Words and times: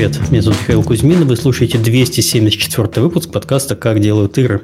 привет. 0.00 0.30
Меня 0.30 0.40
зовут 0.40 0.60
Михаил 0.60 0.82
Кузьмин, 0.82 1.20
и 1.20 1.24
вы 1.26 1.36
слушаете 1.36 1.76
274 1.76 3.02
выпуск 3.02 3.30
подкаста 3.30 3.76
«Как 3.76 4.00
делают 4.00 4.38
игры». 4.38 4.62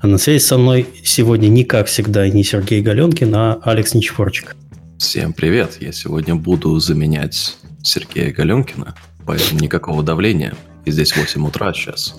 А 0.00 0.06
на 0.06 0.16
связи 0.16 0.40
со 0.40 0.58
мной 0.58 0.86
сегодня 1.02 1.48
не 1.48 1.64
как 1.64 1.88
всегда 1.88 2.28
не 2.28 2.44
Сергей 2.44 2.82
Галенкин, 2.82 3.34
а 3.34 3.58
Алекс 3.64 3.94
Нечепорчик. 3.94 4.54
Всем 4.96 5.32
привет. 5.32 5.78
Я 5.80 5.90
сегодня 5.90 6.36
буду 6.36 6.78
заменять 6.78 7.58
Сергея 7.82 8.32
Галенкина, 8.32 8.94
поэтому 9.26 9.58
никакого 9.58 10.04
давления. 10.04 10.54
И 10.84 10.92
здесь 10.92 11.16
8 11.16 11.44
утра 11.44 11.74
сейчас. 11.74 12.14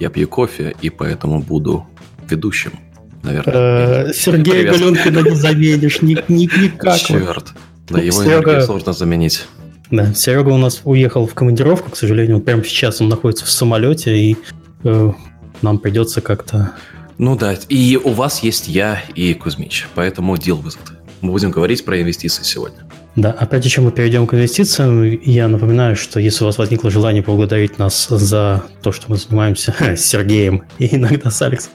Я 0.00 0.10
пью 0.10 0.26
кофе, 0.26 0.74
и 0.82 0.90
поэтому 0.90 1.40
буду 1.40 1.86
ведущим 2.28 2.72
наверное. 3.22 4.06
Э, 4.08 4.12
Сергей 4.12 4.64
Галенкина 4.64 5.20
не 5.20 5.36
заменишь 5.36 6.02
никак. 6.02 6.98
Черт. 6.98 7.52
Да, 7.88 8.00
его 8.00 8.60
сложно 8.62 8.92
заменить. 8.92 9.46
Да, 9.92 10.14
Серега 10.14 10.48
у 10.48 10.56
нас 10.56 10.80
уехал 10.84 11.26
в 11.26 11.34
командировку, 11.34 11.90
к 11.90 11.96
сожалению, 11.96 12.40
прямо 12.40 12.64
сейчас 12.64 13.02
он 13.02 13.10
находится 13.10 13.44
в 13.44 13.50
самолете, 13.50 14.16
и 14.16 14.38
э, 14.84 15.12
нам 15.60 15.78
придется 15.78 16.22
как-то... 16.22 16.72
Ну 17.18 17.36
да, 17.36 17.54
и 17.68 18.00
у 18.02 18.12
вас 18.12 18.42
есть 18.42 18.68
я 18.68 19.02
и 19.14 19.34
Кузьмич, 19.34 19.86
поэтому 19.94 20.34
with 20.34 20.64
it. 20.64 20.92
Мы 21.20 21.30
будем 21.30 21.50
говорить 21.50 21.84
про 21.84 22.00
инвестиции 22.00 22.42
сегодня. 22.42 22.78
Да, 23.16 23.36
а 23.38 23.44
прежде 23.44 23.68
чем 23.68 23.84
мы 23.84 23.92
перейдем 23.92 24.26
к 24.26 24.32
инвестициям, 24.32 25.02
я 25.04 25.46
напоминаю, 25.46 25.94
что 25.94 26.18
если 26.18 26.42
у 26.42 26.46
вас 26.46 26.56
возникло 26.56 26.90
желание 26.90 27.22
поблагодарить 27.22 27.76
нас 27.76 28.08
за 28.08 28.64
то, 28.80 28.92
что 28.92 29.10
мы 29.10 29.16
занимаемся 29.16 29.74
с 29.94 30.00
Сергеем 30.00 30.64
и 30.78 30.96
иногда 30.96 31.30
с 31.30 31.42
Алексом, 31.42 31.72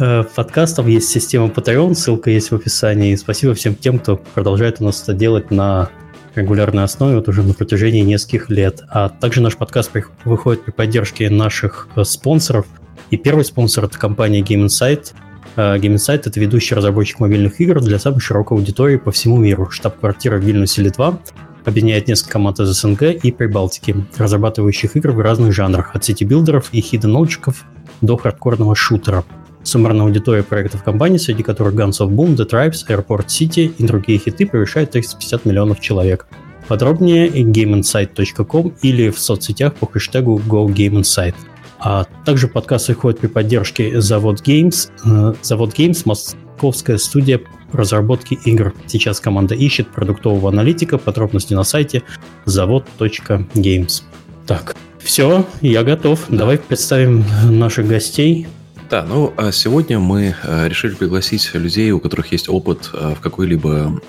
э, 0.00 0.24
подкастом 0.34 0.88
есть 0.88 1.08
система 1.08 1.46
Patreon, 1.46 1.94
ссылка 1.94 2.30
есть 2.30 2.50
в 2.50 2.56
описании. 2.56 3.12
И 3.12 3.16
спасибо 3.16 3.54
всем 3.54 3.76
тем, 3.76 4.00
кто 4.00 4.16
продолжает 4.16 4.80
у 4.80 4.84
нас 4.84 5.00
это 5.04 5.12
делать 5.12 5.52
на 5.52 5.88
регулярной 6.36 6.84
основе 6.84 7.16
вот 7.16 7.28
уже 7.28 7.42
на 7.42 7.54
протяжении 7.54 8.00
нескольких 8.00 8.50
лет. 8.50 8.82
А 8.88 9.08
также 9.08 9.40
наш 9.40 9.56
подкаст 9.56 9.90
выходит 10.24 10.64
при 10.64 10.72
поддержке 10.72 11.30
наших 11.30 11.88
э, 11.96 12.04
спонсоров. 12.04 12.66
И 13.10 13.16
первый 13.16 13.44
спонсор– 13.44 13.84
это 13.86 13.98
компания 13.98 14.40
Game 14.40 14.66
Insight– 14.66 15.12
Э, 15.56 15.76
Game 15.76 15.94
Insight— 15.94 16.22
это 16.26 16.40
ведущий 16.40 16.74
разработчик 16.74 17.20
мобильных 17.20 17.60
игр 17.60 17.80
для 17.80 17.98
самой 17.98 18.20
широкой 18.20 18.58
аудитории 18.58 18.96
по 18.96 19.12
всему 19.12 19.36
миру. 19.38 19.70
Штаб-квартира 19.70 20.38
в 20.38 20.40
Вильнюсе, 20.40 20.82
Литва, 20.82 21.18
объединяет 21.64 22.08
несколько 22.08 22.32
команд 22.32 22.60
из 22.60 22.68
СНГ 22.68 23.02
и 23.02 23.30
Прибалтики, 23.30 23.96
разрабатывающих 24.16 24.96
игры 24.96 25.12
в 25.12 25.20
разных 25.20 25.52
жанрах, 25.52 25.94
от 25.94 26.04
city-builder 26.04 26.59
ов 26.59 26.68
и 26.72 26.80
хиден-нолчиков 26.80 27.64
до 28.00 28.16
хардкорного 28.16 28.74
шутера. 28.74 29.24
Суммарная 29.64 30.02
аудитория 30.06 30.42
проектов 30.42 30.84
компании, 30.84 31.18
среди 31.18 31.42
которых 31.42 31.74
Guns 31.74 32.00
of 32.00 32.10
Boom, 32.10 32.36
The 32.36 32.48
Tribes, 32.48 32.86
Airport 32.88 33.26
City 33.26 33.74
и 33.76 33.84
другие 33.84 34.18
хиты, 34.18 34.46
превышает 34.46 34.90
350 34.90 35.44
миллионов 35.46 35.80
человек. 35.80 36.26
Подробнее 36.68 37.28
gameinsight.com 37.28 38.74
или 38.82 39.10
в 39.10 39.18
соцсетях 39.18 39.74
по 39.74 39.86
хэштегу 39.86 40.40
GoGameInsight. 40.46 41.34
А 41.80 42.04
также 42.24 42.48
подкаст 42.48 42.88
выходит 42.88 43.20
при 43.20 43.26
поддержке 43.26 44.00
Завод 44.00 44.40
Games. 44.46 44.90
Э, 45.04 45.34
Завод 45.42 45.74
Games– 45.74 46.02
московская 46.04 46.98
студия 46.98 47.40
разработки 47.72 48.38
игр. 48.44 48.72
Сейчас 48.86 49.20
команда 49.20 49.54
ищет 49.54 49.88
продуктового 49.88 50.50
аналитика. 50.50 50.96
Подробности 50.96 51.54
на 51.54 51.64
сайте 51.64 52.02
завод.games. 52.46 54.02
Так, 54.46 54.76
все, 54.98 55.46
я 55.60 55.82
готов. 55.82 56.24
Давай 56.28 56.58
представим 56.58 57.24
наших 57.50 57.86
гостей. 57.86 58.46
Да, 58.90 59.04
ну 59.04 59.32
а 59.36 59.50
сегодня 59.50 59.98
мы 59.98 60.34
э, 60.42 60.68
решили 60.68 60.94
пригласить 60.94 61.52
людей, 61.54 61.90
у 61.90 62.00
которых 62.00 62.32
есть 62.32 62.48
опыт 62.48 62.90
э, 62.92 63.14
в 63.16 63.20
какой-либо 63.20 64.00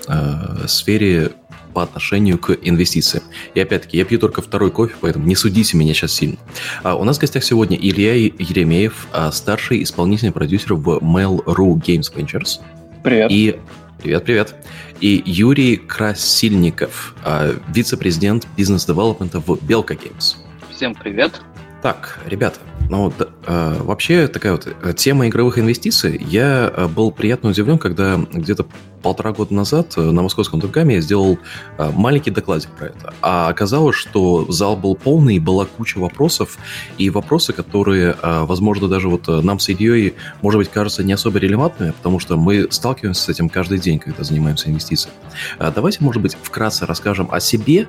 сфере 0.66 1.32
по 1.76 1.82
отношению 1.82 2.38
к 2.38 2.56
инвестициям. 2.62 3.22
И 3.54 3.60
опять-таки, 3.60 3.98
я 3.98 4.06
пью 4.06 4.18
только 4.18 4.40
второй 4.40 4.70
кофе, 4.70 4.94
поэтому 4.98 5.26
не 5.26 5.36
судите 5.36 5.76
меня 5.76 5.92
сейчас 5.92 6.12
сильно. 6.12 6.38
А 6.82 6.96
у 6.96 7.04
нас 7.04 7.18
в 7.18 7.20
гостях 7.20 7.44
сегодня 7.44 7.76
Илья 7.76 8.14
Еремеев, 8.14 9.06
а, 9.12 9.30
старший 9.30 9.82
исполнительный 9.82 10.32
продюсер 10.32 10.72
в 10.72 10.88
Mail.ru 11.02 11.74
Games 11.74 12.10
Ventures. 12.14 12.60
Привет. 13.02 13.30
И 13.30 13.56
Привет-привет. 14.02 14.54
И 15.00 15.22
Юрий 15.26 15.76
Красильников, 15.76 17.14
а, 17.24 17.54
вице-президент 17.68 18.46
бизнес-девелопмента 18.56 19.40
в 19.40 19.58
Белка 19.62 19.94
Games. 19.94 20.36
Всем 20.70 20.94
привет. 20.94 21.40
Так, 21.82 22.20
ребята, 22.26 22.58
ну, 22.88 23.12
да, 23.18 23.26
э, 23.46 23.82
вообще 23.82 24.28
такая 24.28 24.52
вот 24.52 24.66
э, 24.66 24.92
тема 24.94 25.26
игровых 25.26 25.58
инвестиций. 25.58 26.20
Я 26.28 26.72
э, 26.74 26.86
был 26.86 27.10
приятно 27.10 27.50
удивлен, 27.50 27.78
когда 27.78 28.16
где-то 28.32 28.66
полтора 29.02 29.32
года 29.32 29.54
назад 29.54 29.94
э, 29.96 30.00
на 30.00 30.22
московском 30.22 30.60
Тургаме 30.60 30.96
я 30.96 31.00
сделал 31.00 31.38
маленький 31.78 32.30
докладик 32.30 32.70
про 32.70 32.86
это. 32.86 33.14
А 33.22 33.48
оказалось, 33.48 33.96
что 33.96 34.50
зал 34.50 34.76
был 34.76 34.94
полный, 34.94 35.38
была 35.38 35.64
куча 35.64 35.98
вопросов, 35.98 36.58
и 36.96 37.10
вопросы, 37.10 37.52
которые, 37.52 38.16
возможно, 38.22 38.88
даже 38.88 39.08
вот 39.08 39.28
нам 39.28 39.58
с 39.58 39.68
Ильей, 39.68 40.14
может 40.42 40.58
быть, 40.58 40.70
кажутся 40.70 41.02
не 41.02 41.12
особо 41.12 41.38
релевантными, 41.38 41.90
потому 41.90 42.18
что 42.18 42.36
мы 42.36 42.68
сталкиваемся 42.70 43.22
с 43.22 43.28
этим 43.28 43.48
каждый 43.48 43.78
день, 43.78 43.98
когда 43.98 44.24
занимаемся 44.24 44.70
инвестициями. 44.70 45.16
Давайте, 45.58 46.02
может 46.02 46.22
быть, 46.22 46.36
вкратце 46.42 46.86
расскажем 46.86 47.28
о 47.30 47.40
себе, 47.40 47.88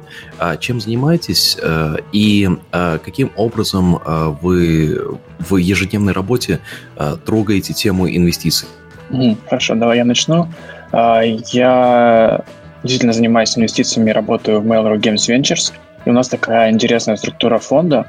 чем 0.59 0.79
занимаетесь 0.79 1.57
и 2.11 2.49
каким 2.71 3.31
образом 3.35 3.99
вы 4.41 4.76
в 5.39 5.57
ежедневной 5.57 6.13
работе 6.13 6.59
трогаете 7.25 7.73
тему 7.73 8.07
инвестиций. 8.09 8.67
Хорошо, 9.49 9.75
давай 9.75 9.97
я 9.97 10.05
начну. 10.05 10.47
А, 10.91 11.21
я 11.21 12.41
действительно 12.83 13.13
занимаюсь 13.13 13.57
инвестициями, 13.57 14.11
работаю 14.11 14.61
в 14.61 14.67
Mail.ru 14.67 14.97
Games 14.97 15.29
Ventures. 15.29 15.73
И 16.05 16.09
у 16.09 16.13
нас 16.13 16.27
такая 16.27 16.71
интересная 16.71 17.16
структура 17.16 17.57
фонда, 17.57 18.07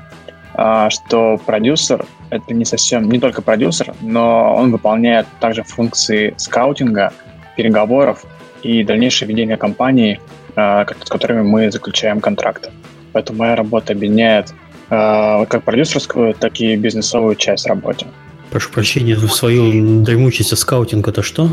а, 0.55 0.91
что 0.91 1.39
продюсер— 1.45 2.05
это 2.31 2.55
не 2.55 2.65
совсем, 2.65 3.09
не 3.09 3.19
только 3.19 3.43
продюсер, 3.43 3.95
но 4.01 4.55
он 4.55 4.71
выполняет 4.71 5.27
также 5.41 5.63
функции 5.63 6.35
скаутинга, 6.37 7.13
переговоров 7.57 8.25
и 8.63 8.85
дальнейшее 8.85 9.29
ведение 9.29 9.57
компании, 9.57 10.21
а, 10.55 10.87
с 11.05 11.09
которыми 11.09 11.43
мы 11.43 11.71
заключаем 11.71 12.21
контракты. 12.21 12.71
Поэтому 13.13 13.41
моя 13.41 13.57
работа 13.57 13.95
объединяет 13.95 14.53
как 14.89 15.63
продюсерскую, 15.65 16.35
так 16.35 16.61
и 16.61 16.77
бизнесовую 16.77 17.37
часть 17.37 17.67
работы. 17.67 18.07
Прошу 18.51 18.71
прощения, 18.71 19.15
в 19.15 19.29
свою 19.29 20.03
дремучесть 20.03 20.57
скаутинг 20.57 21.07
это 21.09 21.23
что? 21.23 21.51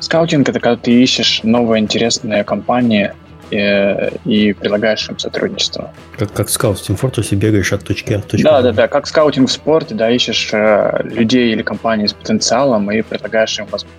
Скаутинг— 0.00 0.48
это 0.48 0.60
когда 0.60 0.76
ты 0.76 1.02
ищешь 1.02 1.40
новые 1.42 1.82
интересные 1.82 2.44
компании 2.44 3.12
и, 3.50 3.56
э, 3.56 4.10
и 4.24 4.52
предлагаешь 4.54 5.08
им 5.08 5.18
сотрудничество. 5.18 5.92
Как, 6.16 6.32
как 6.32 6.48
скаут 6.48 6.78
в 6.78 6.88
Team 6.88 6.98
Fortress 6.98 7.34
бегаешь 7.36 7.72
от 7.72 7.84
точки 7.84 8.14
А 8.14 8.18
в 8.20 8.22
точку 8.22 8.44
Да, 8.44 8.62
да, 8.62 8.72
да, 8.72 8.88
как 8.88 9.06
скаутинг 9.06 9.48
в 9.48 9.52
спорте, 9.52 9.94
да, 9.94 10.10
ищешь 10.10 10.50
э, 10.52 11.02
людей 11.04 11.52
или 11.52 11.62
компании 11.62 12.06
с 12.06 12.14
потенциалом 12.14 12.90
и 12.90 13.02
предлагаешь 13.02 13.58
им 13.58 13.66
возможность. 13.66 13.98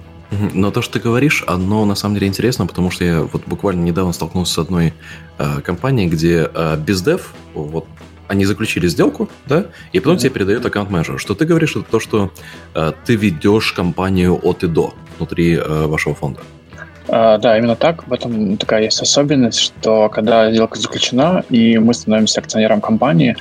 Но 0.54 0.72
то, 0.72 0.82
что 0.82 0.94
ты 0.94 1.00
говоришь, 1.00 1.44
оно 1.46 1.86
на 1.86 1.94
самом 1.94 2.16
деле 2.16 2.26
интересно, 2.26 2.66
потому 2.66 2.90
что 2.90 3.06
я 3.06 3.22
вот 3.22 3.44
буквально 3.46 3.84
недавно 3.84 4.14
столкнулся 4.14 4.54
с 4.56 4.58
одной 4.58 4.94
э, 5.38 5.62
компанией, 5.62 6.10
где 6.10 6.50
э, 6.52 6.78
бездев, 6.78 7.36
вот 7.54 7.86
они 8.34 8.46
заключили 8.46 8.88
сделку, 8.88 9.30
да, 9.46 9.66
и 9.94 10.00
потом 10.00 10.16
mm-hmm. 10.16 10.20
тебе 10.20 10.30
передают 10.32 10.66
аккаунт-менеджер. 10.66 11.20
Что 11.20 11.34
ты 11.34 11.46
говоришь, 11.46 11.76
это 11.76 11.86
то, 11.90 12.00
что 12.00 12.32
э, 12.76 12.92
ты 13.06 13.16
ведешь 13.16 13.72
компанию 13.74 14.40
от 14.44 14.64
и 14.64 14.68
до 14.68 14.94
внутри 15.18 15.56
э, 15.56 15.86
вашего 15.88 16.16
фонда. 16.16 16.42
Uh, 17.08 17.38
да, 17.38 17.58
именно 17.58 17.76
так. 17.76 18.08
В 18.08 18.14
этом 18.14 18.58
такая 18.58 18.84
есть 18.84 19.02
особенность, 19.02 19.60
что 19.60 20.08
когда 20.08 20.50
сделка 20.52 20.80
заключена, 20.80 21.44
и 21.50 21.78
мы 21.78 21.94
становимся 21.94 22.40
акционером 22.40 22.80
компании, 22.80 23.36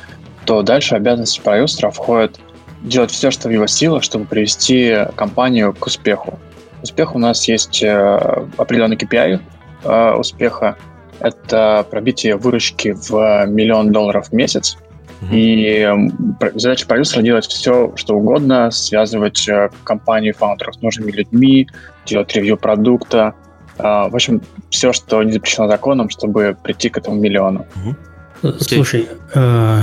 то 0.44 0.62
дальше 0.62 0.96
обязанности 0.96 1.40
продюсера 1.40 1.90
входят 1.90 2.40
делать 2.82 3.12
все, 3.12 3.30
что 3.30 3.48
в 3.48 3.52
его 3.52 3.68
силах, 3.68 4.02
чтобы 4.02 4.24
привести 4.24 5.06
компанию 5.14 5.72
к 5.74 5.86
успеху. 5.86 6.40
Успех 6.82 7.14
у 7.14 7.18
нас 7.18 7.46
есть 7.46 7.82
э, 7.84 8.48
определенный 8.56 8.96
KPI 8.96 9.40
э, 9.84 10.12
успеха, 10.14 10.76
это 11.22 11.86
пробитие 11.88 12.36
выручки 12.36 12.92
в 12.92 13.46
миллион 13.46 13.92
долларов 13.92 14.28
в 14.28 14.32
месяц. 14.32 14.76
И 15.30 15.88
задача 16.54 16.86
продюсера 16.86 17.22
делать 17.22 17.46
все, 17.46 17.92
что 17.96 18.16
угодно, 18.16 18.70
связывать 18.70 19.48
э, 19.48 19.70
компанию 19.84 20.34
фаундеров 20.34 20.74
с 20.74 20.80
нужными 20.80 21.12
людьми, 21.12 21.68
делать 22.06 22.34
ревью 22.34 22.56
продукта. 22.56 23.34
А, 23.78 24.08
в 24.08 24.14
общем, 24.14 24.42
все, 24.70 24.92
что 24.92 25.22
не 25.22 25.32
запрещено 25.32 25.68
законом, 25.68 26.10
чтобы 26.10 26.56
прийти 26.62 26.88
к 26.88 26.98
этому 26.98 27.16
миллиону. 27.16 27.66
Mm-hmm. 28.42 28.60
Слушай, 28.60 29.08
э, 29.34 29.80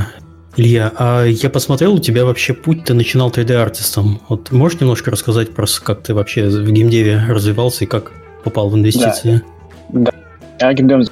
Илья, 0.57 0.91
а 0.97 1.23
я 1.25 1.49
посмотрел, 1.49 1.93
у 1.93 1.99
тебя 1.99 2.25
вообще 2.25 2.53
путь, 2.53 2.83
ты 2.83 2.93
начинал 2.93 3.29
3D-артистом. 3.29 4.21
Вот 4.27 4.51
можешь 4.51 4.79
немножко 4.81 5.11
рассказать 5.11 5.53
про 5.53 5.65
как 5.81 6.03
ты 6.03 6.13
вообще 6.13 6.49
в 6.49 6.69
геймдеве 6.71 7.23
развивался 7.29 7.85
и 7.85 7.87
как 7.87 8.11
попал 8.43 8.69
в 8.69 8.75
инвестиции? 8.75 9.41
Да, 9.89 10.11
да. 10.59 10.67
я 10.67 10.73
геймдев 10.73 11.07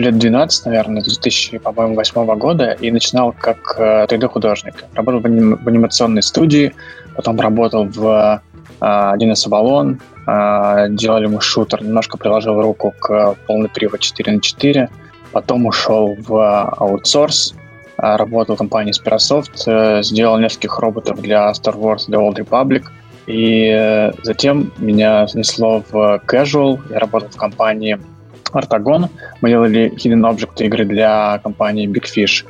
лет 0.00 0.18
12, 0.18 0.66
наверное, 0.66 1.02
2008 1.02 2.38
года, 2.38 2.70
и 2.72 2.90
начинал 2.90 3.32
как 3.32 3.76
3D-художник. 3.78 4.74
Э, 4.82 4.96
работал 4.96 5.20
в, 5.20 5.26
аним- 5.26 5.56
в 5.62 5.68
анимационной 5.68 6.22
студии, 6.22 6.72
потом 7.16 7.40
работал 7.40 7.84
в 7.84 8.42
1С 8.80 9.46
Авалон, 9.46 10.00
делали 10.96 11.26
мы 11.26 11.40
шутер, 11.40 11.82
немножко 11.82 12.16
приложил 12.16 12.60
руку 12.62 12.94
к 12.98 13.34
полный 13.46 13.68
привод 13.68 14.00
4 14.00 14.32
на 14.32 14.40
4, 14.40 14.88
потом 15.32 15.66
ушел 15.66 16.16
в 16.18 16.68
аутсорс, 16.78 17.54
работал 17.98 18.54
в 18.54 18.58
компании 18.58 18.94
Spirasoft, 18.94 20.02
сделал 20.02 20.38
нескольких 20.38 20.78
роботов 20.78 21.20
для 21.20 21.50
Star 21.50 21.74
Wars 21.74 22.08
The 22.08 22.18
Old 22.18 22.36
Republic, 22.36 22.84
и 23.26 24.10
затем 24.22 24.72
меня 24.78 25.26
занесло 25.26 25.82
в 25.90 26.22
Casual, 26.26 26.80
я 26.90 27.00
работал 27.00 27.28
в 27.28 27.36
компании 27.36 27.98
Artagon, 28.56 29.08
мы 29.40 29.48
делали 29.50 29.92
Hidden 29.94 30.30
Object 30.30 30.64
игры 30.64 30.84
для 30.84 31.38
компании 31.42 31.88
Big 31.88 32.04
Fish, 32.04 32.44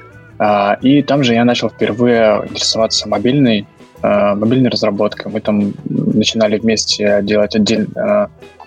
и 0.80 1.02
там 1.02 1.22
же 1.22 1.34
я 1.34 1.44
начал 1.44 1.68
впервые 1.68 2.44
интересоваться 2.48 3.08
мобильной, 3.08 3.66
мобильной 4.02 4.70
разработкой. 4.70 5.30
Мы 5.30 5.40
там 5.40 5.74
начинали 5.84 6.58
вместе 6.58 7.20
делать 7.22 7.54
отдельный 7.54 7.88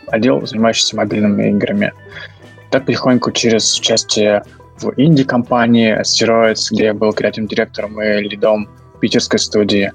отдел, 0.07 0.45
занимающийся 0.45 0.95
мобильными 0.95 1.49
играми. 1.49 1.93
Так 2.69 2.85
потихоньку 2.85 3.31
через 3.31 3.79
участие 3.79 4.43
в 4.79 4.93
инди-компании 4.97 5.99
Asteroids, 5.99 6.67
где 6.71 6.85
я 6.85 6.93
был 6.93 7.13
креативным 7.13 7.47
директором 7.47 8.01
и 8.01 8.21
лидом 8.21 8.69
питерской 8.99 9.39
студии. 9.39 9.91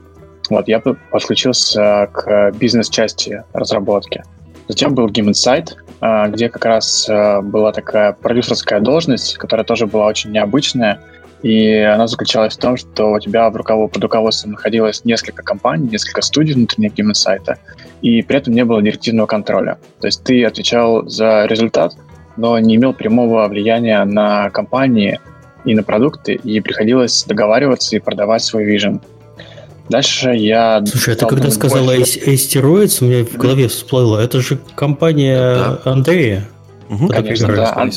Вот, 0.51 0.67
я 0.69 0.81
подключился 0.81 2.09
к 2.13 2.53
бизнес-части 2.59 3.45
разработки. 3.53 4.23
Затем 4.69 4.95
был 4.95 5.09
Game 5.09 5.31
Insight, 5.31 5.75
а, 5.75 5.88
где 6.01 6.49
как 6.49 6.65
раз 6.65 7.09
а, 7.09 7.43
была 7.43 7.73
такая 7.73 8.13
продюсерская 8.13 8.81
должность, 8.81 9.37
которая 9.37 9.65
тоже 9.65 9.87
была 9.87 10.07
очень 10.07 10.31
необычная. 10.31 11.01
И 11.43 11.73
она 11.73 12.09
заключалась 12.09 12.57
в 12.57 12.61
том, 12.61 12.77
что 12.77 13.13
у 13.13 13.21
тебя 13.21 13.49
в 13.51 13.57
руковод... 13.57 13.93
под 13.93 14.03
руководством 14.03 14.53
находилось 14.53 15.05
несколько 15.05 15.43
компаний, 15.43 15.89
несколько 15.89 16.21
студий 16.23 16.55
внутренних 16.55 16.95
Game 16.95 17.13
Insight, 17.13 17.57
и 18.03 18.23
при 18.23 18.37
этом 18.37 18.55
не 18.55 18.65
было 18.65 18.83
директивного 18.83 19.27
контроля. 19.27 19.79
То 20.01 20.09
есть 20.09 20.25
ты 20.25 20.45
отвечал 20.45 21.09
за 21.09 21.47
результат, 21.47 21.95
но 22.37 22.59
не 22.59 22.77
имел 22.77 22.93
прямого 22.93 23.47
влияния 23.47 24.05
на 24.05 24.51
компании 24.51 25.21
и 25.65 25.75
на 25.75 25.83
продукты, 25.83 26.35
и 26.35 26.61
приходилось 26.61 27.25
договариваться 27.25 27.97
и 27.97 28.01
продавать 28.01 28.43
свой 28.43 28.65
вижен. 28.65 29.01
Дальше 29.89 30.31
я... 30.35 30.85
Слушай, 30.87 31.15
а 31.15 31.17
ты 31.17 31.27
когда 31.27 31.51
сказала 31.51 31.97
Asteroids, 31.97 32.99
у 33.01 33.07
меня 33.07 33.25
в 33.25 33.37
голове 33.37 33.69
всплыло, 33.69 34.19
это 34.19 34.41
же 34.41 34.59
компания 34.75 35.39
да. 35.39 35.81
Андрея. 35.85 36.49
Угу, 36.91 37.09
Конечно, 37.09 37.49
да, 37.49 37.89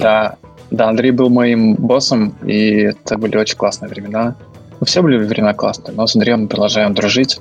да, 0.00 0.36
да, 0.70 0.88
Андрей 0.88 1.10
был 1.12 1.28
моим 1.28 1.74
боссом, 1.74 2.34
и 2.44 2.82
это 2.82 3.16
были 3.16 3.36
очень 3.36 3.56
классные 3.56 3.88
времена. 3.88 4.36
Ну, 4.80 4.86
все 4.86 5.02
были 5.02 5.18
времена 5.18 5.54
классные, 5.54 5.94
но 5.94 6.06
с 6.06 6.14
Андреем 6.16 6.42
мы 6.42 6.48
продолжаем 6.48 6.94
дружить 6.94 7.38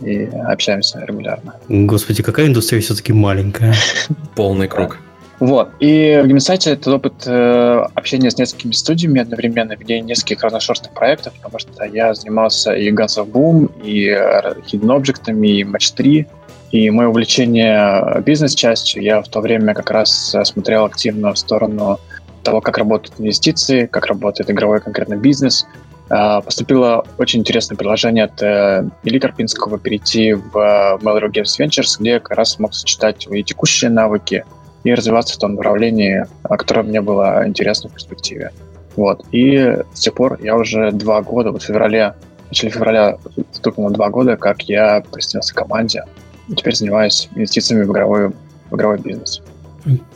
и 0.00 0.24
общаемся 0.24 1.00
регулярно. 1.04 1.54
Господи, 1.68 2.22
какая 2.22 2.46
индустрия 2.46 2.80
все-таки 2.80 3.12
маленькая. 3.12 3.74
Полный 4.34 4.68
круг. 4.68 4.98
Вот. 5.40 5.70
И 5.80 6.20
в 6.22 6.26
Геймсайте 6.26 6.72
это 6.72 6.94
опыт 6.94 7.26
э, 7.26 7.86
общения 7.94 8.30
с 8.30 8.36
несколькими 8.36 8.72
студиями 8.72 9.22
одновременно, 9.22 9.72
ведения 9.72 10.02
нескольких 10.02 10.44
разношерстных 10.44 10.92
проектов, 10.92 11.32
потому 11.34 11.58
что 11.58 11.84
я 11.84 12.12
занимался 12.12 12.74
и 12.74 12.90
Guns 12.92 13.16
of 13.16 13.32
Boom, 13.32 13.72
и 13.82 14.10
Hidden 14.10 14.98
Object, 14.98 15.32
и 15.32 15.62
Match 15.62 15.94
3. 15.96 16.26
И 16.72 16.90
мое 16.90 17.08
увлечение 17.08 18.22
бизнес-частью, 18.24 19.02
я 19.02 19.22
в 19.22 19.28
то 19.28 19.40
время 19.40 19.74
как 19.74 19.90
раз 19.90 20.36
смотрел 20.44 20.84
активно 20.84 21.32
в 21.32 21.38
сторону 21.38 21.98
того, 22.42 22.60
как 22.60 22.76
работают 22.78 23.18
инвестиции, 23.18 23.86
как 23.86 24.06
работает 24.06 24.50
игровой 24.50 24.80
конкретно 24.80 25.16
бизнес. 25.16 25.66
А, 26.10 26.42
поступило 26.42 27.04
очень 27.18 27.40
интересное 27.40 27.76
предложение 27.76 28.24
от 28.24 28.42
э, 28.42 28.84
Ильи 29.04 29.18
Карпинского 29.20 29.78
перейти 29.78 30.34
в 30.34 30.54
Mail.ru 31.02 31.30
Games 31.30 31.58
Ventures, 31.58 31.96
где 31.98 32.10
я 32.10 32.20
как 32.20 32.36
раз 32.36 32.58
мог 32.58 32.74
сочетать 32.74 33.26
и 33.30 33.42
текущие 33.42 33.90
навыки, 33.90 34.44
и 34.84 34.94
развиваться 34.94 35.34
в 35.34 35.38
том 35.38 35.54
направлении, 35.54 36.24
которое 36.42 36.82
мне 36.82 37.00
было 37.00 37.46
интересно 37.46 37.90
в 37.90 37.94
перспективе. 37.94 38.50
Вот. 38.96 39.24
И 39.32 39.76
с 39.94 40.00
тех 40.00 40.14
пор 40.14 40.38
я 40.42 40.56
уже 40.56 40.90
два 40.92 41.22
года, 41.22 41.52
вот 41.52 41.62
в 41.62 41.66
феврале, 41.66 42.14
в 42.46 42.50
начале 42.50 42.72
февраля 42.72 43.18
стукнуло 43.52 43.90
два 43.90 44.10
года, 44.10 44.36
как 44.36 44.62
я 44.62 45.02
присоединился 45.12 45.54
к 45.54 45.58
команде. 45.58 46.04
И 46.48 46.54
теперь 46.54 46.74
занимаюсь 46.74 47.28
инвестициями 47.34 47.84
в 47.84 47.92
игровой, 47.92 48.32
в 48.70 48.76
игровой 48.76 48.98
бизнес. 48.98 49.42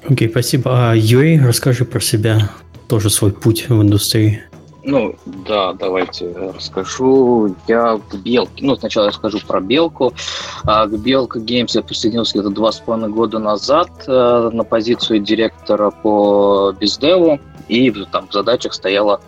Окей, 0.07 0.29
okay, 0.29 0.31
спасибо. 0.31 0.91
А 0.91 0.95
Юрий, 0.95 1.39
расскажи 1.41 1.85
про 1.85 2.01
себя, 2.01 2.51
тоже 2.89 3.11
свой 3.11 3.33
путь 3.33 3.69
в 3.69 3.81
индустрии. 3.81 4.43
Ну, 4.87 5.15
да, 5.25 5.73
давайте 5.73 6.31
расскажу. 6.55 7.55
Я 7.67 7.97
в 7.97 8.23
Белке, 8.23 8.65
ну, 8.65 8.77
сначала 8.77 9.07
я 9.07 9.13
скажу 9.13 9.39
про 9.47 9.61
Белку. 9.61 10.13
А, 10.65 10.87
к 10.87 10.99
Белка 10.99 11.39
Games 11.39 11.71
я 11.73 11.83
присоединился 11.83 12.39
где-то 12.39 12.55
два 12.55 12.71
с 12.71 12.81
половиной 12.81 13.09
года 13.09 13.39
назад 13.39 13.89
а, 14.07 14.51
на 14.51 14.63
позицию 14.63 15.21
директора 15.21 15.91
по 15.91 16.75
бездеву, 16.79 17.41
и 17.69 17.91
там 18.13 18.29
в 18.29 18.33
задачах 18.33 18.75
стояло 18.75 19.21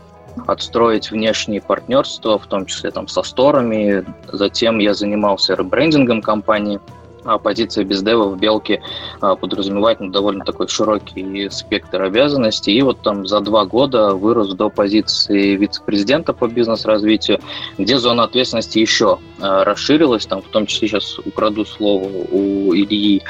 отстроить 0.47 1.11
внешние 1.11 1.63
партнерства, 1.63 2.39
в 2.39 2.47
том 2.47 2.67
числе 2.67 2.91
там 2.91 3.09
со 3.09 3.23
сторами. 3.23 4.05
Затем 4.31 4.79
я 4.79 4.93
занимался 4.93 5.55
ребрендингом 5.55 6.21
компании– 6.21 6.81
а 7.27 7.39
позиция 7.39 7.85
бездева 7.85 8.29
в 8.29 8.39
белке 8.39 8.83
а, 9.21 9.37
подразумевает 9.37 10.01
ну, 10.01 10.11
довольно 10.11 10.45
такой 10.45 10.69
широкий 10.69 11.49
спектр 11.51 12.03
обязанностей. 12.03 12.73
И 12.73 12.83
вот 12.83 13.03
там 13.03 13.27
за 13.27 13.41
два 13.41 13.65
года 13.65 14.15
вырос 14.15 14.55
до 14.55 14.71
позиции 14.71 15.57
вице-президента 15.57 16.33
по 16.33 16.47
бизнес-развитию, 16.47 17.41
где 17.79 17.99
зона 17.99 18.25
ответственности 18.25 18.79
еще 18.79 19.19
а, 19.41 19.65
расширилась. 19.65 20.27
Там 20.27 20.43
в 20.43 20.49
том 20.49 20.67
числе 20.67 20.89
сейчас 20.89 21.19
украду 21.19 21.65
слово 21.65 22.05
у 22.31 22.75
Ильи 22.75 23.23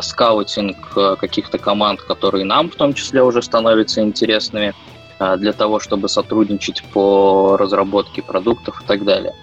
скаутинг 0.00 0.76
каких-то 1.18 1.58
команд, 1.58 2.00
которые 2.02 2.44
нам 2.44 2.70
в 2.70 2.74
том 2.76 2.94
числе 2.94 3.22
уже 3.22 3.42
становятся 3.42 4.02
интересными 4.02 4.74
для 5.38 5.52
того, 5.52 5.80
чтобы 5.80 6.08
сотрудничать 6.08 6.82
по 6.92 7.56
разработке 7.56 8.22
продуктов 8.22 8.82
и 8.82 8.86
так 8.86 9.04
далее. 9.04 9.34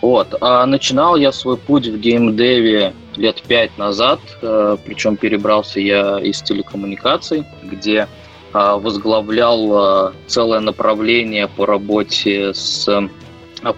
Вот. 0.00 0.34
А 0.40 0.66
начинал 0.66 1.16
я 1.16 1.32
свой 1.32 1.56
путь 1.56 1.86
в 1.86 1.98
геймдеве 1.98 2.94
лет 3.16 3.42
пять 3.42 3.76
назад, 3.78 4.20
э, 4.42 4.76
причем 4.84 5.16
перебрался 5.16 5.80
я 5.80 6.18
из 6.20 6.42
телекоммуникаций, 6.42 7.44
где 7.62 8.08
э, 8.52 8.76
возглавлял 8.76 10.08
э, 10.08 10.12
целое 10.26 10.60
направление 10.60 11.48
по 11.48 11.66
работе 11.66 12.52
с 12.54 12.88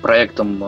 проектом 0.02 0.64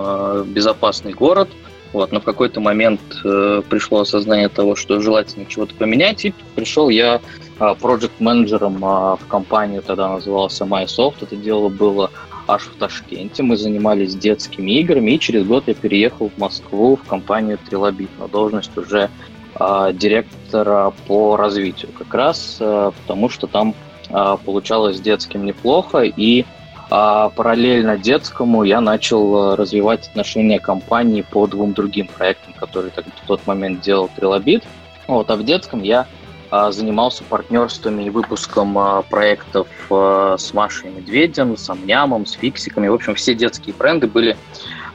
«Безопасный 0.53 1.13
город», 1.13 1.49
вот, 1.93 2.13
но 2.13 2.21
в 2.21 2.25
какой-то 2.25 2.61
момент 2.61 3.01
э, 3.25 3.63
пришло 3.69 4.01
осознание 4.01 4.49
того, 4.49 4.77
что 4.77 5.01
желательно 5.01 5.47
чего-то 5.47 5.75
поменять, 5.75 6.25
и 6.25 6.35
пришел 6.55 6.89
я 6.89 7.21
проект-менеджером 7.59 8.79
в 8.79 9.21
компанию, 9.27 9.83
тогда 9.83 10.09
назывался 10.09 10.65
MySoft. 10.65 11.17
Это 11.23 11.35
дело 11.35 11.69
было 11.69 12.13
аж 12.49 12.63
в 12.63 12.77
Ташкенте. 12.77 13.43
Мы 13.43 13.57
занимались 13.57 14.17
детскими 14.17 14.73
играми, 14.81 15.13
и 15.13 15.21
через 15.21 15.47
год 15.47 15.65
я 15.67 15.75
переехал 15.75 16.31
в 16.31 16.39
Москву 16.39 16.97
в 16.97 17.07
компанию 17.07 17.59
Трилобит 17.59 18.11
на 18.19 18.27
должность 18.27 18.77
уже 18.77 19.11
э, 19.55 19.91
директора 19.93 20.93
по 21.07 21.37
развитию. 21.37 21.93
Как 21.97 22.13
раз 22.15 22.57
э, 22.59 22.91
потому, 23.03 23.29
что 23.29 23.47
там 23.47 23.75
э, 24.09 24.37
получалось 24.45 25.01
детским 25.01 25.45
неплохо, 25.45 26.01
и 26.01 26.45
а 26.91 27.29
параллельно 27.29 27.99
детскому 27.99 28.63
я 28.63 28.81
начал 28.81 29.55
развивать 29.57 30.09
отношения 30.09 30.59
компании 30.59 31.21
по 31.21 31.47
двум 31.47 31.75
другим 31.75 32.07
проектам, 32.09 32.55
которые 32.55 32.91
так, 32.91 33.05
в 33.05 33.27
тот 33.27 33.47
момент 33.47 33.83
делал 33.83 34.09
Трилобит. 34.17 34.65
Вот, 35.07 35.31
а 35.31 35.37
в 35.37 35.45
детском 35.45 35.83
я 35.83 36.07
занимался 36.51 37.25
партнерствами 37.25 38.05
и 38.05 38.11
выпуском 38.11 38.79
а, 38.79 39.03
проектов 39.03 39.69
а, 39.91 40.37
с 40.39 40.55
Машей 40.55 40.91
Медведем, 40.91 41.57
с 41.57 41.69
Амнямом, 41.69 42.27
с 42.27 42.33
Фиксиками. 42.33 42.89
В 42.89 42.95
общем, 42.95 43.15
все 43.15 43.35
детские 43.35 43.75
бренды 43.75 44.07
были 44.07 44.37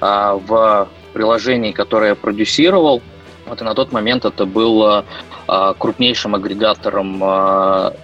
в 0.01 0.89
приложении, 1.13 1.71
которое 1.71 2.09
я 2.09 2.15
продюсировал. 2.15 3.01
Вот 3.45 3.61
и 3.61 3.63
на 3.63 3.73
тот 3.73 3.93
момент 3.93 4.25
это 4.25 4.45
был 4.45 5.05
крупнейшим 5.47 6.35
агрегатором 6.35 7.23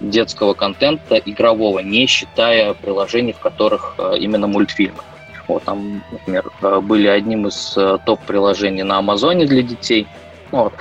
детского 0.00 0.54
контента 0.54 1.16
игрового, 1.16 1.80
не 1.80 2.06
считая 2.06 2.72
приложений, 2.72 3.34
в 3.34 3.40
которых 3.40 3.96
именно 4.18 4.46
мультфильмы. 4.46 5.00
Вот, 5.46 5.64
там, 5.64 6.02
например, 6.10 6.50
были 6.80 7.08
одним 7.08 7.48
из 7.48 7.76
топ-приложений 8.06 8.84
на 8.84 8.98
Амазоне 8.98 9.44
для 9.44 9.60
детей. 9.60 10.06
Вот. 10.50 10.72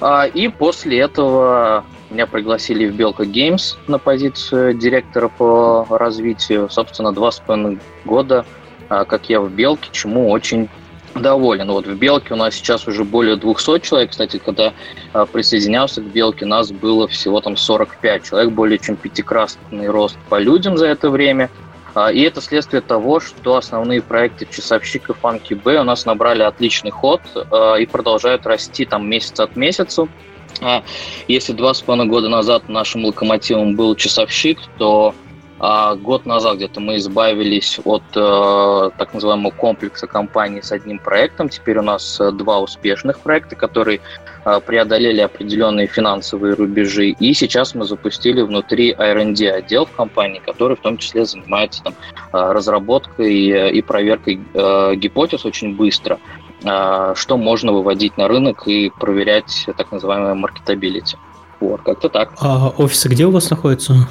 А, 0.00 0.26
и 0.26 0.48
после 0.48 1.00
этого 1.00 1.84
меня 2.10 2.26
пригласили 2.26 2.88
в 2.88 2.94
Белка 2.94 3.24
Games 3.24 3.76
на 3.86 3.98
позицию 3.98 4.74
директора 4.74 5.28
по 5.28 5.86
развитию. 5.90 6.68
Собственно, 6.70 7.12
два 7.12 7.30
с 7.30 7.40
половиной 7.40 7.78
года, 8.04 8.44
а, 8.88 9.04
как 9.04 9.28
я 9.28 9.40
в 9.40 9.50
Белке, 9.50 9.88
чему 9.92 10.30
очень 10.30 10.68
доволен. 11.14 11.70
Вот 11.70 11.86
в 11.86 11.94
Белке 11.96 12.34
у 12.34 12.36
нас 12.36 12.54
сейчас 12.54 12.86
уже 12.86 13.04
более 13.04 13.36
200 13.36 13.80
человек. 13.80 14.10
Кстати, 14.10 14.38
когда 14.38 14.72
а, 15.12 15.26
присоединялся 15.26 16.00
к 16.00 16.04
Белке, 16.04 16.46
нас 16.46 16.72
было 16.72 17.08
всего 17.08 17.40
там 17.40 17.56
45 17.56 18.24
человек, 18.24 18.52
более 18.52 18.78
чем 18.78 18.96
пятикратный 18.96 19.88
рост 19.88 20.16
по 20.28 20.38
людям 20.38 20.76
за 20.76 20.86
это 20.86 21.10
время. 21.10 21.50
И 22.12 22.22
это 22.22 22.40
следствие 22.40 22.80
того, 22.80 23.20
что 23.20 23.56
основные 23.56 24.00
проекты 24.00 24.46
«Часовщик» 24.50 25.10
и 25.10 25.12
«Фанки 25.12 25.54
Б» 25.54 25.80
у 25.80 25.84
нас 25.84 26.06
набрали 26.06 26.42
отличный 26.42 26.90
ход 26.90 27.20
и 27.78 27.86
продолжают 27.86 28.46
расти 28.46 28.84
там 28.84 29.08
месяц 29.08 29.38
от 29.40 29.56
месяца. 29.56 30.08
Если 31.28 31.52
два 31.52 31.74
с 31.74 31.82
половиной 31.82 32.08
года 32.08 32.28
назад 32.28 32.68
нашим 32.68 33.04
локомотивом 33.04 33.76
был 33.76 33.94
часовщик, 33.94 34.58
то 34.78 35.14
а 35.14 35.31
год 35.62 36.26
назад 36.26 36.56
где-то 36.56 36.80
мы 36.80 36.96
избавились 36.96 37.78
от 37.84 38.02
э, 38.16 38.90
так 38.98 39.14
называемого 39.14 39.52
комплекса 39.52 40.08
компаний 40.08 40.60
с 40.60 40.72
одним 40.72 40.98
проектом. 40.98 41.48
Теперь 41.48 41.78
у 41.78 41.82
нас 41.82 42.20
э, 42.20 42.32
два 42.32 42.58
успешных 42.58 43.20
проекта, 43.20 43.54
которые 43.54 44.00
э, 44.44 44.60
преодолели 44.66 45.20
определенные 45.20 45.86
финансовые 45.86 46.54
рубежи. 46.54 47.10
И 47.10 47.32
сейчас 47.32 47.76
мы 47.76 47.84
запустили 47.84 48.42
внутри 48.42 48.92
R&D 48.92 49.48
отдел 49.52 49.86
в 49.86 49.92
компании, 49.92 50.42
который 50.44 50.76
в 50.76 50.80
том 50.80 50.98
числе 50.98 51.24
занимается 51.24 51.84
там, 51.84 51.94
разработкой 52.32 53.70
и 53.70 53.82
проверкой 53.82 54.40
гипотез 54.96 55.44
очень 55.44 55.76
быстро, 55.76 56.18
что 56.60 57.36
можно 57.36 57.72
выводить 57.72 58.16
на 58.16 58.26
рынок 58.26 58.66
и 58.66 58.90
проверять 58.98 59.66
так 59.76 59.92
называемое 59.92 60.34
маркетабилити. 60.34 61.16
Вот, 61.60 61.82
как-то 61.82 62.08
так. 62.08 62.32
А 62.40 62.70
офисы 62.70 63.08
где 63.08 63.26
у 63.26 63.30
вас 63.30 63.50
находятся? 63.50 64.08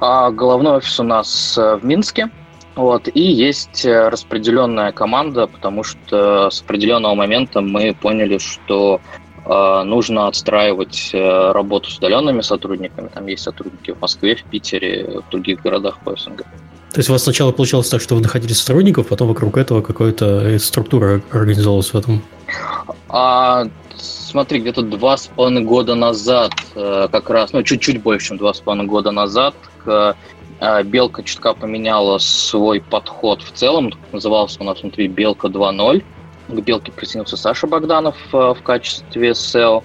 А 0.00 0.30
головной 0.30 0.78
офис 0.78 0.98
у 1.00 1.02
нас 1.02 1.56
э, 1.58 1.76
в 1.76 1.84
Минске. 1.84 2.30
Вот, 2.78 3.08
и 3.12 3.20
есть 3.20 3.84
э, 3.84 4.08
распределенная 4.08 4.92
команда, 4.92 5.48
потому 5.48 5.82
что 5.82 6.48
с 6.48 6.60
определенного 6.60 7.16
момента 7.16 7.60
мы 7.60 7.92
поняли, 7.92 8.38
что 8.38 9.00
э, 9.44 9.82
нужно 9.84 10.28
отстраивать 10.28 11.10
э, 11.12 11.52
работу 11.52 11.90
с 11.90 11.98
удаленными 11.98 12.40
сотрудниками. 12.40 13.08
Там 13.08 13.26
есть 13.26 13.42
сотрудники 13.42 13.90
в 13.90 14.00
Москве, 14.00 14.36
в 14.36 14.44
Питере, 14.44 15.22
в 15.26 15.30
других 15.30 15.60
городах 15.60 15.98
по 16.04 16.16
СНГ. 16.16 16.44
То 16.92 16.98
есть 16.98 17.08
у 17.10 17.12
вас 17.12 17.24
сначала 17.24 17.50
получалось 17.50 17.88
так, 17.88 18.00
что 18.00 18.14
вы 18.14 18.20
находили 18.20 18.52
сотрудников, 18.52 19.08
потом 19.08 19.26
вокруг 19.26 19.58
этого 19.58 19.82
какая-то 19.82 20.56
структура 20.60 21.20
организовалась 21.32 21.92
в 21.92 21.98
этом? 21.98 22.22
А, 23.08 23.64
смотри, 24.28 24.60
где-то 24.60 24.82
два 24.82 25.16
с 25.16 25.26
половиной 25.26 25.62
года 25.62 25.94
назад, 25.94 26.52
э, 26.74 27.08
как 27.10 27.30
раз, 27.30 27.52
ну, 27.52 27.62
чуть-чуть 27.62 28.02
больше, 28.02 28.28
чем 28.28 28.36
два 28.36 28.52
с 28.52 28.60
половиной 28.60 28.86
года 28.86 29.10
назад, 29.10 29.54
к 29.84 30.16
э, 30.60 30.82
Белка 30.84 31.22
чутка 31.22 31.54
поменяла 31.54 32.18
свой 32.18 32.80
подход 32.80 33.42
в 33.42 33.52
целом. 33.52 33.92
Назывался 34.12 34.60
у 34.60 34.64
нас 34.64 34.82
внутри 34.82 35.08
Белка 35.08 35.48
2.0. 35.48 36.04
К 36.48 36.60
Белке 36.60 36.92
присоединился 36.92 37.36
Саша 37.36 37.66
Богданов 37.66 38.16
э, 38.32 38.54
в 38.54 38.62
качестве 38.62 39.30
SEO. 39.30 39.82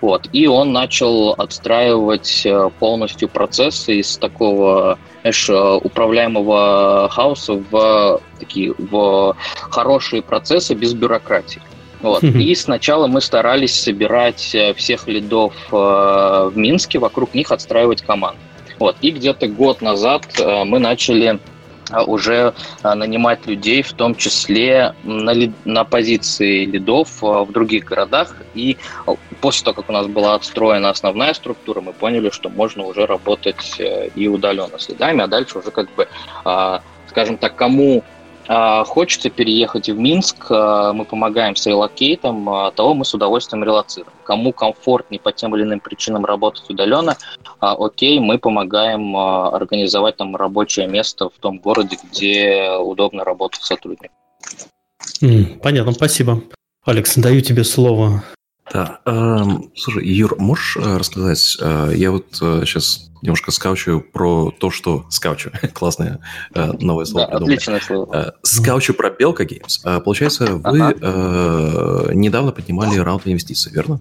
Вот. 0.00 0.28
И 0.32 0.46
он 0.46 0.72
начал 0.72 1.32
отстраивать 1.32 2.46
полностью 2.78 3.28
процессы 3.28 4.00
из 4.00 4.16
такого 4.16 4.98
знаешь, 5.20 5.50
управляемого 5.50 7.10
хаоса 7.10 7.62
в 7.70 8.20
такие 8.38 8.74
в 8.78 9.36
хорошие 9.70 10.22
процессы 10.22 10.74
без 10.74 10.94
бюрократии. 10.94 11.60
Вот. 12.02 12.22
И 12.24 12.54
сначала 12.54 13.06
мы 13.06 13.20
старались 13.20 13.74
собирать 13.74 14.54
э, 14.54 14.74
всех 14.74 15.08
лидов 15.08 15.54
э, 15.70 15.74
в 15.74 16.52
Минске, 16.56 16.98
вокруг 16.98 17.34
них 17.34 17.52
отстраивать 17.52 18.02
команду. 18.02 18.40
Вот. 18.78 18.96
И 19.00 19.10
где-то 19.10 19.48
год 19.48 19.82
назад 19.82 20.26
э, 20.38 20.64
мы 20.64 20.78
начали 20.78 21.38
уже 22.06 22.54
нанимать 22.84 23.48
людей, 23.48 23.82
в 23.82 23.94
том 23.94 24.14
числе 24.14 24.94
на, 25.02 25.32
ли, 25.32 25.52
на 25.64 25.82
позиции 25.82 26.64
лидов 26.64 27.20
в 27.20 27.50
других 27.50 27.84
городах. 27.84 28.36
И 28.54 28.76
после 29.40 29.64
того, 29.64 29.74
как 29.82 29.90
у 29.90 29.92
нас 29.92 30.06
была 30.06 30.36
отстроена 30.36 30.90
основная 30.90 31.34
структура, 31.34 31.80
мы 31.80 31.92
поняли, 31.92 32.30
что 32.30 32.48
можно 32.48 32.84
уже 32.84 33.06
работать 33.06 33.82
и 34.14 34.28
удаленно 34.28 34.78
с 34.78 34.88
лидами, 34.88 35.24
а 35.24 35.26
дальше 35.26 35.58
уже 35.58 35.72
как 35.72 35.92
бы, 35.96 36.06
скажем 37.08 37.38
так, 37.38 37.56
кому 37.56 38.04
хочется 38.84 39.30
переехать 39.30 39.88
в 39.88 39.96
Минск, 39.96 40.46
а, 40.50 40.92
мы 40.92 41.04
помогаем 41.04 41.54
с 41.54 41.66
релокейтом, 41.66 42.48
а, 42.48 42.70
того 42.72 42.94
мы 42.94 43.04
с 43.04 43.14
удовольствием 43.14 43.62
релацируем. 43.62 44.12
Кому 44.24 44.52
комфортнее 44.52 45.20
по 45.20 45.30
тем 45.30 45.54
или 45.54 45.62
иным 45.62 45.78
причинам 45.78 46.24
работать 46.24 46.68
удаленно, 46.68 47.16
окей, 47.60 48.18
мы 48.18 48.38
помогаем 48.38 49.16
организовать 49.16 50.16
там 50.16 50.34
рабочее 50.34 50.88
место 50.88 51.28
в 51.28 51.38
том 51.40 51.58
городе, 51.58 51.96
где 52.10 52.72
удобно 52.78 53.24
работать 53.24 53.62
сотрудник. 53.62 54.10
Понятно, 55.62 55.92
спасибо. 55.92 56.42
Алекс, 56.84 57.16
даю 57.16 57.40
тебе 57.42 57.62
слово. 57.62 58.24
Да, 58.72 59.00
э, 59.04 59.38
слушай, 59.74 60.06
Юр, 60.06 60.36
можешь 60.38 60.76
э, 60.76 60.96
рассказать, 60.96 61.56
э, 61.60 61.92
я 61.96 62.12
вот 62.12 62.26
э, 62.40 62.62
сейчас 62.64 63.10
немножко 63.22 63.50
скаучу 63.50 64.00
про 64.00 64.50
то, 64.50 64.70
что... 64.70 65.06
Скаучу, 65.10 65.50
классное 65.74 66.20
э, 66.54 66.72
новое 66.80 67.04
слово 67.04 67.26
да, 67.26 67.36
отличное 67.38 67.80
слово. 67.80 68.14
Э, 68.14 68.32
скаучу 68.42 68.94
про 68.94 69.10
Белка 69.10 69.44
Геймс. 69.44 69.84
Э, 69.84 70.00
получается, 70.00 70.54
вы 70.56 70.80
ага. 70.80 70.94
э, 71.00 72.10
недавно 72.14 72.52
поднимали 72.52 72.96
раунд 72.98 73.26
инвестиций, 73.26 73.72
верно? 73.72 74.00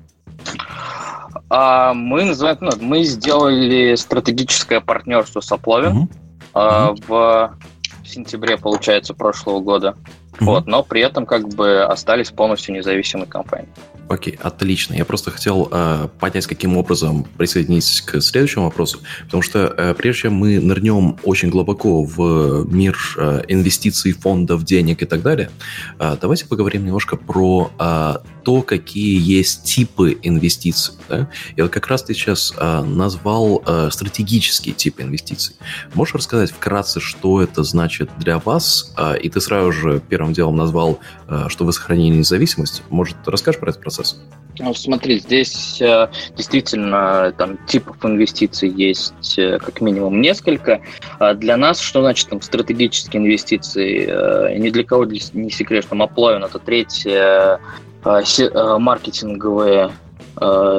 А, 1.50 1.94
мы 1.94 2.26
называем, 2.26 2.58
ну, 2.62 2.72
мы 2.80 3.04
сделали 3.04 3.96
стратегическое 3.96 4.82
партнерство 4.82 5.42
с 5.42 5.52
Опловин 5.52 5.98
угу. 5.98 6.10
а, 6.54 6.92
угу. 6.92 7.02
в 7.08 7.58
сентябре, 8.06 8.58
получается, 8.58 9.14
прошлого 9.14 9.60
года. 9.60 9.96
Угу. 10.40 10.46
Вот, 10.46 10.68
но 10.68 10.84
при 10.84 11.02
этом 11.02 11.26
как 11.26 11.50
бы 11.50 11.82
остались 11.84 12.30
полностью 12.30 12.76
независимой 12.76 13.28
компанией. 13.28 13.70
Окей, 14.10 14.40
отлично. 14.42 14.96
Я 14.96 15.06
просто 15.06 15.30
хотел 15.30 15.70
э, 15.72 16.08
понять, 16.20 16.48
каким 16.48 16.78
образом 16.78 17.26
присоединиться 17.38 18.04
к 18.04 18.22
следующему 18.22 18.66
вопросу, 18.66 19.00
потому 19.26 19.44
что 19.44 19.72
э, 19.78 19.94
прежде 19.94 20.24
чем 20.24 20.34
мы 20.34 20.60
нырнем 20.60 21.18
очень 21.24 21.50
глубоко 21.50 22.04
в 22.04 22.66
мир 22.74 22.98
э, 23.18 23.44
инвестиций, 23.48 24.14
фондов, 24.14 24.66
денег 24.66 25.04
и 25.04 25.06
так 25.06 25.22
далее, 25.22 25.52
э, 26.00 26.18
давайте 26.20 26.48
поговорим 26.48 26.86
немножко 26.86 27.18
про 27.18 27.72
э, 27.78 28.16
то, 28.44 28.64
какие 28.64 29.22
есть 29.22 29.64
типы 29.66 30.18
инвестиций. 30.24 30.96
Да? 31.08 31.30
Я 31.56 31.66
вот 31.66 31.72
как 31.72 31.86
раз 31.86 32.02
ты 32.02 32.16
сейчас 32.16 32.52
э, 32.58 32.82
назвал 32.82 33.62
э, 33.64 33.90
стратегические 33.92 34.74
типы 34.74 35.04
инвестиций. 35.04 35.56
Можешь 35.94 36.16
рассказать 36.16 36.50
вкратце, 36.50 37.00
что 37.00 37.44
это 37.44 37.62
значит 37.62 38.10
для 38.18 38.40
вас? 38.40 38.92
Э, 38.98 39.20
и 39.20 39.30
ты 39.30 39.40
сразу 39.40 39.72
же 39.72 40.02
первым 40.10 40.34
делом 40.34 40.56
назвал, 40.56 41.00
что 41.48 41.66
вы 41.66 41.74
сохранили 41.74 42.18
независимость. 42.18 42.84
Может, 42.90 43.18
расскажешь 43.26 43.60
про 43.60 43.70
этот 43.70 43.82
процесс? 43.82 44.20
Ну, 44.60 44.74
смотри, 44.74 45.20
здесь 45.20 45.82
э, 45.82 46.10
действительно 46.36 47.34
там 47.38 47.58
типов 47.66 48.04
инвестиций 48.04 48.70
есть 48.70 49.40
э, 49.40 49.58
как 49.58 49.80
минимум 49.80 50.20
несколько. 50.20 50.82
А 51.18 51.34
для 51.34 51.56
нас, 51.56 51.80
что 51.80 52.02
значит 52.02 52.28
там 52.30 52.42
стратегические 52.42 53.22
инвестиции? 53.22 54.08
Э, 54.10 54.58
ни 54.58 54.70
для 54.70 54.84
кого 54.84 55.06
не 55.06 55.50
секрет, 55.50 55.86
что 55.86 55.96
Маплоин 55.96 56.44
это 56.44 56.60
третья 56.60 57.60
маркетинговая 58.04 59.92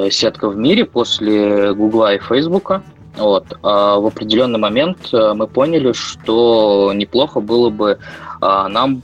сетка 0.09 0.49
в 0.49 0.57
мире 0.57 0.85
после 0.85 1.71
Гугла 1.73 2.15
и 2.15 2.19
Фейсбука. 2.19 2.81
Вот. 3.15 3.45
А 3.61 3.99
в 3.99 4.07
определенный 4.07 4.57
момент 4.57 5.09
мы 5.11 5.45
поняли, 5.45 5.91
что 5.91 6.91
неплохо 6.95 7.39
было 7.39 7.69
бы 7.69 7.99
нам 8.41 9.03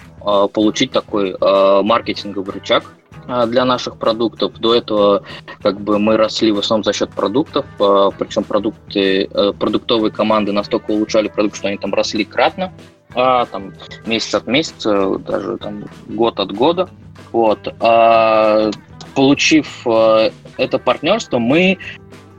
получить 0.53 0.91
такой 0.91 1.36
маркетинговый 1.39 2.53
рычаг, 2.53 2.84
а, 3.27 3.46
для 3.46 3.65
наших 3.65 3.98
продуктов. 3.98 4.53
До 4.60 4.74
этого 4.74 5.24
как 5.62 5.81
бы 5.81 6.00
мы 6.00 6.15
росли 6.15 6.51
в 6.51 6.60
основном 6.60 6.84
за 6.84 6.93
счет 6.93 7.10
продуктов, 7.10 7.65
а, 7.79 8.10
причем 8.12 8.43
продукты, 8.43 9.29
э, 9.29 9.53
продуктовые 9.57 10.12
команды 10.12 10.53
настолько 10.53 10.91
улучшали 10.91 11.27
продукт, 11.27 11.57
что 11.57 11.67
они 11.67 11.77
там 11.77 11.93
росли 11.93 12.24
кратно, 12.24 12.72
а, 13.13 13.46
там 13.46 13.74
месяц 14.05 14.34
от 14.34 14.48
месяца, 14.48 15.17
даже 15.17 15.57
там 15.57 15.86
год 16.07 16.39
от 16.39 16.53
года. 16.53 16.89
Вот. 17.34 17.67
А, 17.81 18.72
получив 19.13 19.86
э, 19.86 20.31
это 20.57 20.79
партнерство, 20.79 21.39
мы 21.39 21.77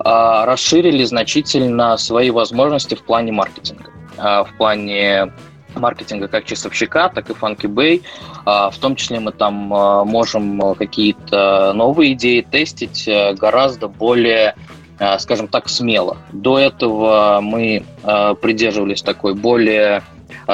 расширили 0.00 1.02
значительно 1.02 1.96
свои 1.96 2.30
возможности 2.30 2.94
в 2.94 3.02
плане 3.02 3.32
маркетинга, 3.32 3.90
в 4.16 4.48
плане 4.56 5.32
маркетинга 5.74 6.28
как 6.28 6.44
часовщика, 6.44 7.10
так 7.14 7.30
и 7.30 7.32
Funky 7.32 7.66
Bay. 7.66 8.02
А, 8.44 8.70
в 8.70 8.78
том 8.78 8.96
числе 8.96 9.20
мы 9.20 9.32
там 9.32 9.72
а, 9.72 10.04
можем 10.04 10.74
какие-то 10.74 11.72
новые 11.74 12.12
идеи 12.12 12.40
тестить 12.40 13.08
гораздо 13.38 13.88
более 13.88 14.54
а, 15.00 15.18
скажем 15.18 15.46
так, 15.46 15.68
смело. 15.68 16.16
До 16.32 16.58
этого 16.58 17.38
мы 17.40 17.84
придерживались 18.02 19.02
такой 19.02 19.34
более 19.34 20.02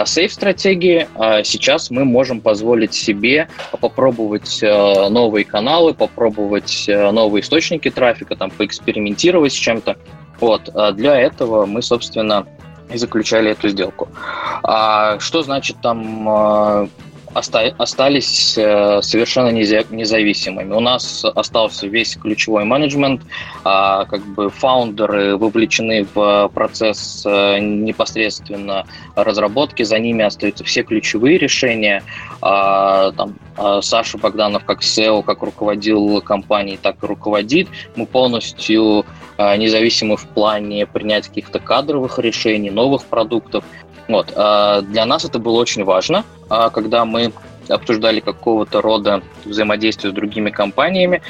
сейф-стратегии. 0.04 1.08
Сейчас 1.44 1.90
мы 1.90 2.04
можем 2.04 2.42
позволить 2.42 2.92
себе 2.92 3.48
попробовать 3.80 4.60
новые 4.62 5.46
каналы, 5.46 5.94
попробовать 5.94 6.84
новые 6.88 7.40
источники 7.40 7.90
трафика, 7.90 8.36
там, 8.36 8.50
поэкспериментировать 8.50 9.52
с 9.52 9.56
чем-то. 9.56 9.96
Вот. 10.40 10.68
Для 10.94 11.18
этого 11.18 11.64
мы, 11.64 11.80
собственно, 11.80 12.46
и 12.94 12.98
заключали 12.98 13.50
эту 13.50 13.68
сделку. 13.68 14.08
А 14.62 15.18
что 15.18 15.42
значит 15.42 15.80
там 15.82 16.88
остались 17.34 18.56
э, 18.56 19.02
совершенно 19.02 19.50
независимыми. 19.50 20.72
У 20.72 20.80
нас 20.80 21.24
остался 21.24 21.86
весь 21.86 22.16
ключевой 22.16 22.64
менеджмент, 22.64 23.22
а, 23.64 24.04
как 24.06 24.24
бы 24.24 24.50
фаундеры 24.50 25.36
вовлечены 25.36 26.06
в 26.14 26.50
процесс 26.54 27.24
э, 27.26 27.58
непосредственно 27.58 28.86
разработки, 29.16 29.82
за 29.82 29.98
ними 29.98 30.24
остаются 30.24 30.64
все 30.64 30.82
ключевые 30.82 31.38
решения. 31.38 32.02
А, 32.40 33.12
там 33.12 33.36
а, 33.56 33.82
Саша 33.82 34.18
Богданов 34.18 34.64
как 34.64 34.82
SEO, 34.82 35.22
как 35.22 35.42
руководил 35.42 36.20
компанией, 36.20 36.78
так 36.80 37.02
и 37.02 37.06
руководит. 37.06 37.68
Мы 37.96 38.06
полностью 38.06 39.04
а, 39.36 39.56
независимы 39.56 40.16
в 40.16 40.26
плане 40.26 40.86
принятия 40.86 41.28
каких-то 41.28 41.58
кадровых 41.58 42.18
решений, 42.18 42.70
новых 42.70 43.04
продуктов. 43.04 43.64
Вот. 44.08 44.26
Для 44.28 45.06
нас 45.06 45.24
это 45.24 45.38
было 45.38 45.58
очень 45.58 45.84
важно, 45.84 46.24
когда 46.48 47.04
мы 47.04 47.32
обсуждали 47.68 48.20
какого-то 48.20 48.82
рода 48.82 49.22
взаимодействие 49.44 50.12
с 50.12 50.14
другими 50.14 50.50
компаниями, 50.50 51.22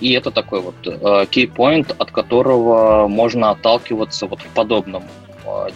и 0.00 0.12
это 0.12 0.30
такой 0.30 0.62
вот 0.62 0.74
key 0.84 1.94
от 1.98 2.10
которого 2.10 3.08
можно 3.08 3.50
отталкиваться 3.50 4.26
вот 4.26 4.40
в 4.40 4.48
подобном 4.54 5.04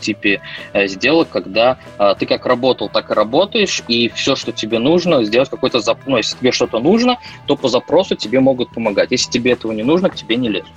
типе 0.00 0.40
э, 0.72 0.86
сделок, 0.86 1.28
когда 1.30 1.78
ты 2.18 2.26
как 2.26 2.46
работал, 2.46 2.88
так 2.88 3.10
и 3.10 3.14
работаешь, 3.14 3.82
и 3.88 4.10
все, 4.10 4.36
что 4.36 4.52
тебе 4.52 4.78
нужно, 4.78 5.24
сделать 5.24 5.48
какой-то 5.48 5.80
запрос. 5.80 6.06
Ну, 6.06 6.16
если 6.18 6.36
тебе 6.36 6.52
что-то 6.52 6.78
нужно, 6.78 7.18
то 7.46 7.56
по 7.56 7.68
запросу 7.68 8.14
тебе 8.14 8.40
могут 8.40 8.70
помогать. 8.70 9.10
Если 9.10 9.30
тебе 9.30 9.52
этого 9.52 9.72
не 9.72 9.82
нужно, 9.82 10.10
к 10.10 10.14
тебе 10.14 10.36
не 10.36 10.48
лезут. 10.48 10.70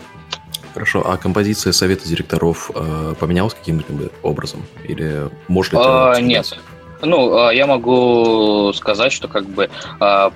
Хорошо, 0.76 1.10
а 1.10 1.16
композиция 1.16 1.72
совета 1.72 2.06
директоров 2.06 2.70
э, 2.76 3.16
поменялась 3.18 3.54
каким-либо 3.54 4.12
образом? 4.24 4.62
Или 4.84 5.30
может 5.48 5.72
ли 5.72 5.80
это... 5.80 6.18
Нет. 6.22 6.60
Ну, 7.02 7.50
я 7.50 7.66
могу 7.66 8.74
сказать, 8.74 9.14
что 9.14 9.30
как 9.30 9.46
бы 9.48 9.70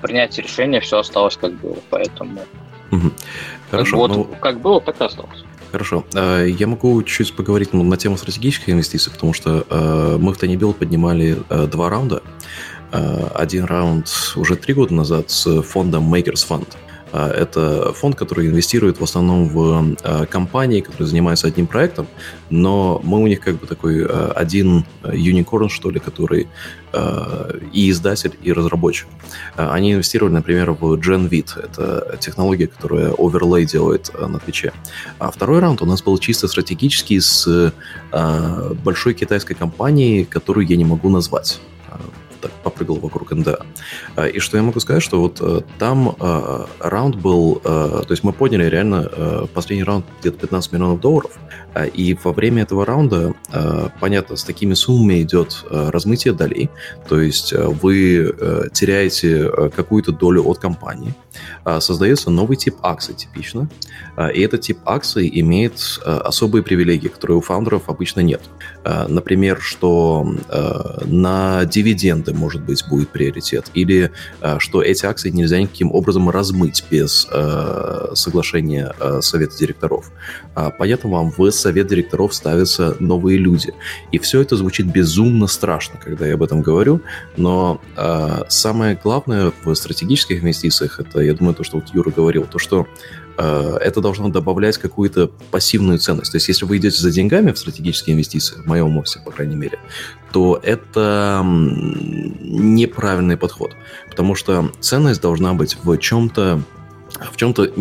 принятие 0.00 0.44
решения 0.44 0.80
все 0.80 1.00
осталось 1.00 1.36
как 1.36 1.52
было, 1.60 1.76
поэтому... 1.90 2.40
Угу. 2.90 3.10
Хорошо. 3.70 3.96
Вот 3.98 4.10
ну... 4.16 4.24
как 4.40 4.60
было, 4.60 4.80
так 4.80 4.98
и 5.02 5.04
осталось. 5.04 5.44
Хорошо. 5.72 6.06
Э, 6.14 6.46
я 6.48 6.66
могу 6.66 7.02
чуть 7.02 7.36
поговорить 7.36 7.74
на 7.74 7.96
тему 7.98 8.16
стратегических 8.16 8.70
инвестиций, 8.70 9.12
потому 9.12 9.34
что 9.34 9.66
э, 9.68 10.16
мы 10.18 10.32
в 10.32 10.38
Танибил 10.38 10.72
поднимали 10.72 11.36
э, 11.50 11.66
два 11.66 11.90
раунда. 11.90 12.22
Один 12.92 13.66
раунд 13.66 14.08
уже 14.34 14.56
три 14.56 14.74
года 14.74 14.92
назад 14.94 15.30
с 15.30 15.62
фондом 15.62 16.12
Makers 16.12 16.48
Fund– 16.48 16.66
а, 16.76 16.89
это 17.12 17.92
фонд, 17.92 18.16
который 18.16 18.46
инвестирует 18.46 19.00
в 19.00 19.04
основном 19.04 19.48
в 19.48 19.96
а, 20.02 20.26
компании, 20.26 20.80
которые 20.80 21.08
занимаются 21.08 21.46
одним 21.48 21.66
проектом, 21.66 22.06
но 22.50 23.00
мы 23.04 23.20
у 23.20 23.26
них 23.26 23.40
как 23.40 23.56
бы 23.56 23.66
такой 23.66 24.04
а, 24.04 24.32
один 24.36 24.84
юникорн, 25.04 25.68
что 25.68 25.90
ли, 25.90 26.00
который 26.00 26.48
и 27.72 27.88
издатель, 27.88 28.32
и 28.42 28.52
разработчик. 28.52 29.06
Они 29.54 29.92
инвестировали, 29.92 30.32
например, 30.32 30.72
в 30.72 30.94
GenVid. 30.94 31.50
Это 31.62 32.18
технология, 32.18 32.66
которая 32.66 33.12
оверлей 33.16 33.64
делает 33.64 34.10
на 34.18 34.40
Твиче. 34.40 34.72
А 35.20 35.30
второй 35.30 35.60
раунд 35.60 35.82
у 35.82 35.86
нас 35.86 36.02
был 36.02 36.18
чисто 36.18 36.48
стратегический 36.48 37.20
с 37.20 37.72
большой 38.82 39.14
китайской 39.14 39.54
компанией, 39.54 40.24
которую 40.24 40.66
я 40.66 40.76
не 40.76 40.84
могу 40.84 41.10
назвать 41.10 41.60
так 42.40 42.50
попрыгал 42.62 42.96
вокруг 42.96 43.32
НДА. 43.32 43.64
И 44.32 44.38
что 44.38 44.56
я 44.56 44.62
могу 44.62 44.80
сказать, 44.80 45.02
что 45.02 45.20
вот 45.20 45.38
э, 45.40 45.60
там 45.78 46.16
э, 46.18 46.64
раунд 46.80 47.16
был, 47.16 47.60
э, 47.64 48.02
то 48.06 48.10
есть 48.10 48.24
мы 48.24 48.32
подняли 48.32 48.64
реально 48.64 49.48
последний 49.54 49.84
раунд 49.84 50.04
где-то 50.20 50.38
15 50.38 50.72
миллионов 50.72 51.00
долларов, 51.00 51.38
и 51.94 52.16
во 52.24 52.32
время 52.32 52.62
этого 52.62 52.84
раунда, 52.84 53.32
понятно, 54.00 54.36
с 54.36 54.42
такими 54.42 54.74
суммами 54.74 55.22
идет 55.22 55.64
размытие 55.70 56.34
долей, 56.34 56.68
то 57.08 57.20
есть 57.20 57.52
вы 57.52 58.34
теряете 58.72 59.70
какую-то 59.74 60.12
долю 60.12 60.44
от 60.46 60.58
компании, 60.58 61.14
создается 61.78 62.30
новый 62.30 62.56
тип 62.56 62.76
акций 62.82 63.14
типично, 63.14 63.68
и 64.34 64.40
этот 64.40 64.62
тип 64.62 64.78
акций 64.84 65.30
имеет 65.40 66.00
особые 66.04 66.62
привилегии, 66.62 67.08
которые 67.08 67.38
у 67.38 67.40
фаундеров 67.40 67.88
обычно 67.88 68.20
нет. 68.20 68.42
Например, 68.84 69.60
что 69.60 70.26
на 71.04 71.64
дивиденды 71.64 72.29
акции, 72.30 72.32
может 72.32 72.62
быть, 72.62 72.84
будет 72.88 73.10
приоритет, 73.10 73.70
или 73.74 74.10
э, 74.40 74.58
что 74.58 74.82
эти 74.82 75.06
акции 75.06 75.30
нельзя 75.30 75.60
никаким 75.60 75.92
образом 75.92 76.30
размыть 76.30 76.84
без 76.90 77.26
э, 77.30 78.12
соглашения 78.14 78.92
э, 79.00 79.20
совета 79.22 79.56
директоров. 79.56 80.10
А 80.54 80.70
поэтому 80.70 81.14
вам 81.14 81.32
в 81.36 81.50
совет 81.50 81.88
директоров 81.88 82.34
ставятся 82.34 82.96
новые 83.00 83.38
люди. 83.38 83.72
И 84.12 84.18
все 84.18 84.40
это 84.40 84.56
звучит 84.56 84.86
безумно 84.86 85.46
страшно, 85.46 85.98
когда 86.02 86.26
я 86.26 86.34
об 86.34 86.42
этом 86.42 86.62
говорю, 86.62 87.00
но 87.36 87.80
самое 88.48 88.98
главное 89.02 89.52
в 89.64 89.74
стратегических 89.74 90.42
инвестициях, 90.42 91.00
это, 91.00 91.20
я 91.20 91.34
думаю, 91.34 91.54
то, 91.54 91.64
что 91.64 91.78
вот 91.78 91.88
Юра 91.94 92.10
говорил, 92.10 92.46
то, 92.46 92.58
что 92.58 92.86
это 93.40 94.00
должно 94.00 94.28
добавлять 94.28 94.76
какую-то 94.78 95.28
пассивную 95.50 95.98
ценность. 95.98 96.32
То 96.32 96.36
есть, 96.36 96.48
если 96.48 96.64
вы 96.64 96.76
идете 96.76 97.00
за 97.00 97.10
деньгами 97.10 97.52
в 97.52 97.58
стратегические 97.58 98.14
инвестиции, 98.14 98.56
в 98.56 98.66
моем 98.66 98.96
офисе, 98.98 99.20
по 99.24 99.30
крайней 99.30 99.56
мере, 99.56 99.78
то 100.32 100.60
это 100.62 101.42
неправильный 101.44 103.36
подход. 103.36 103.72
Потому 104.08 104.34
что 104.34 104.70
ценность 104.80 105.22
должна 105.22 105.54
быть 105.54 105.76
в 105.82 105.96
чем-то 105.96 106.62
в 107.32 107.36
чем-то 107.36 107.72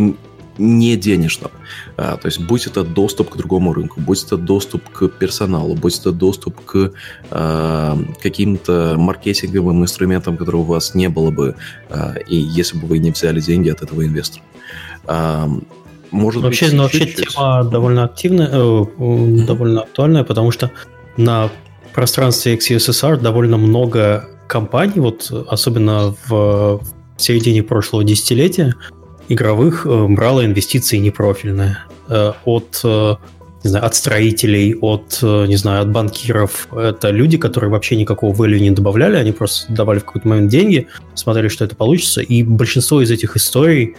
не 0.59 0.97
денежном. 0.97 1.51
А, 1.97 2.17
то 2.17 2.27
есть 2.27 2.39
будь 2.39 2.67
это 2.67 2.83
доступ 2.83 3.29
к 3.29 3.37
другому 3.37 3.73
рынку, 3.73 4.01
будь 4.01 4.23
это 4.23 4.37
доступ 4.37 4.87
к 4.89 5.07
персоналу, 5.07 5.75
будь 5.75 5.97
это 5.97 6.11
доступ 6.11 6.59
к 6.65 6.91
а, 7.31 7.97
каким-то 8.21 8.95
маркетинговым 8.97 9.81
инструментам, 9.83 10.37
которые 10.37 10.61
у 10.61 10.65
вас 10.65 10.93
не 10.95 11.07
было 11.07 11.31
бы, 11.31 11.55
а, 11.89 12.15
и 12.27 12.35
если 12.35 12.77
бы 12.77 12.87
вы 12.87 12.99
не 12.99 13.11
взяли 13.11 13.39
деньги 13.39 13.69
от 13.69 13.81
этого 13.81 14.05
инвестора. 14.05 14.43
Может 16.11 16.41
вообще, 16.41 16.65
быть, 16.65 16.73
ну, 16.73 16.83
вообще 16.83 17.05
тема 17.05 17.63
довольно 17.63 18.03
активная, 18.03 18.49
э, 18.51 19.45
довольно 19.45 19.81
актуальная, 19.81 20.23
потому 20.23 20.51
что 20.51 20.71
на 21.17 21.49
пространстве 21.93 22.55
XUSSR 22.55 23.17
довольно 23.17 23.57
много 23.57 24.27
компаний, 24.47 24.99
вот 24.99 25.31
особенно 25.47 26.15
в, 26.27 26.81
середине 27.17 27.63
прошлого 27.63 28.03
десятилетия, 28.03 28.73
игровых 29.27 29.85
э, 29.85 30.07
брало 30.07 30.45
инвестиции 30.45 30.97
непрофильные. 30.97 31.77
Э, 32.07 32.33
от, 32.45 32.81
э, 32.83 33.15
не 33.63 33.69
знаю, 33.69 33.85
от 33.85 33.95
строителей, 33.95 34.75
от, 34.75 35.19
э, 35.21 35.45
не 35.47 35.57
знаю, 35.57 35.83
от 35.83 35.91
банкиров. 35.91 36.67
Это 36.71 37.11
люди, 37.11 37.37
которые 37.37 37.69
вообще 37.69 37.95
никакого 37.97 38.33
value 38.33 38.59
не 38.59 38.71
добавляли, 38.71 39.17
они 39.17 39.31
просто 39.31 39.71
давали 39.71 39.99
в 39.99 40.05
какой-то 40.05 40.27
момент 40.27 40.49
деньги, 40.49 40.87
смотрели, 41.13 41.49
что 41.49 41.65
это 41.65 41.75
получится, 41.75 42.21
и 42.21 42.41
большинство 42.41 43.01
из 43.01 43.11
этих 43.11 43.35
историй 43.35 43.95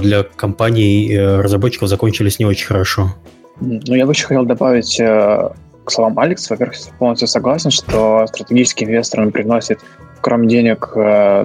для 0.00 0.22
компаний 0.22 1.12
э, 1.12 1.40
разработчиков 1.40 1.88
закончились 1.88 2.38
не 2.38 2.46
очень 2.46 2.66
хорошо. 2.66 3.14
Ну, 3.60 3.94
я 3.94 4.06
бы 4.06 4.12
еще 4.12 4.26
хотел 4.26 4.44
добавить 4.44 4.98
э, 5.00 5.50
к 5.84 5.90
словам 5.90 6.18
Алекс. 6.18 6.48
Во-первых, 6.48 6.76
полностью 6.98 7.28
согласен, 7.28 7.70
что 7.70 8.26
стратегический 8.26 8.84
инвестор 8.84 9.20
он 9.20 9.32
приносит, 9.32 9.80
кроме 10.20 10.48
денег, 10.48 10.92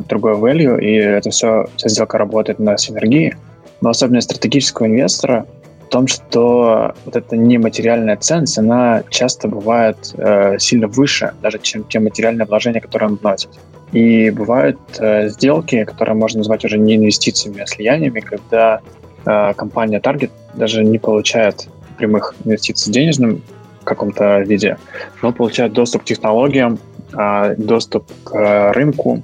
другой 0.07 0.33
value, 0.33 0.81
и 0.81 0.95
это 0.95 1.29
все, 1.29 1.67
вся 1.75 1.89
сделка 1.89 2.17
работает 2.17 2.59
на 2.59 2.77
синергии. 2.77 3.35
Но 3.81 3.89
особенность 3.89 4.29
стратегического 4.29 4.87
инвестора 4.87 5.45
в 5.85 5.89
том, 5.89 6.07
что 6.07 6.93
вот 7.03 7.15
эта 7.15 7.35
нематериальная 7.35 8.15
ценность, 8.15 8.57
она 8.57 9.03
часто 9.09 9.49
бывает 9.49 9.97
э, 10.17 10.57
сильно 10.57 10.87
выше, 10.87 11.33
даже 11.41 11.59
чем 11.59 11.83
те 11.83 11.99
материальные 11.99 12.45
вложения, 12.45 12.79
которые 12.79 13.09
он 13.09 13.15
вносит. 13.17 13.49
И 13.91 14.29
бывают 14.29 14.79
э, 14.99 15.29
сделки, 15.29 15.83
которые 15.83 16.15
можно 16.15 16.39
назвать 16.39 16.63
уже 16.63 16.77
не 16.77 16.95
инвестициями, 16.95 17.61
а 17.61 17.67
слияниями, 17.67 18.21
когда 18.21 18.79
э, 19.25 19.53
компания 19.53 19.99
Target 19.99 20.31
даже 20.53 20.83
не 20.83 20.97
получает 20.97 21.67
прямых 21.97 22.35
инвестиций 22.45 22.89
в 22.89 22.93
денежном 22.93 23.41
каком-то 23.83 24.39
виде, 24.41 24.77
но 25.21 25.33
получает 25.33 25.73
доступ 25.73 26.03
к 26.03 26.05
технологиям, 26.05 26.79
э, 27.13 27.55
доступ 27.57 28.09
к 28.23 28.71
рынку, 28.73 29.23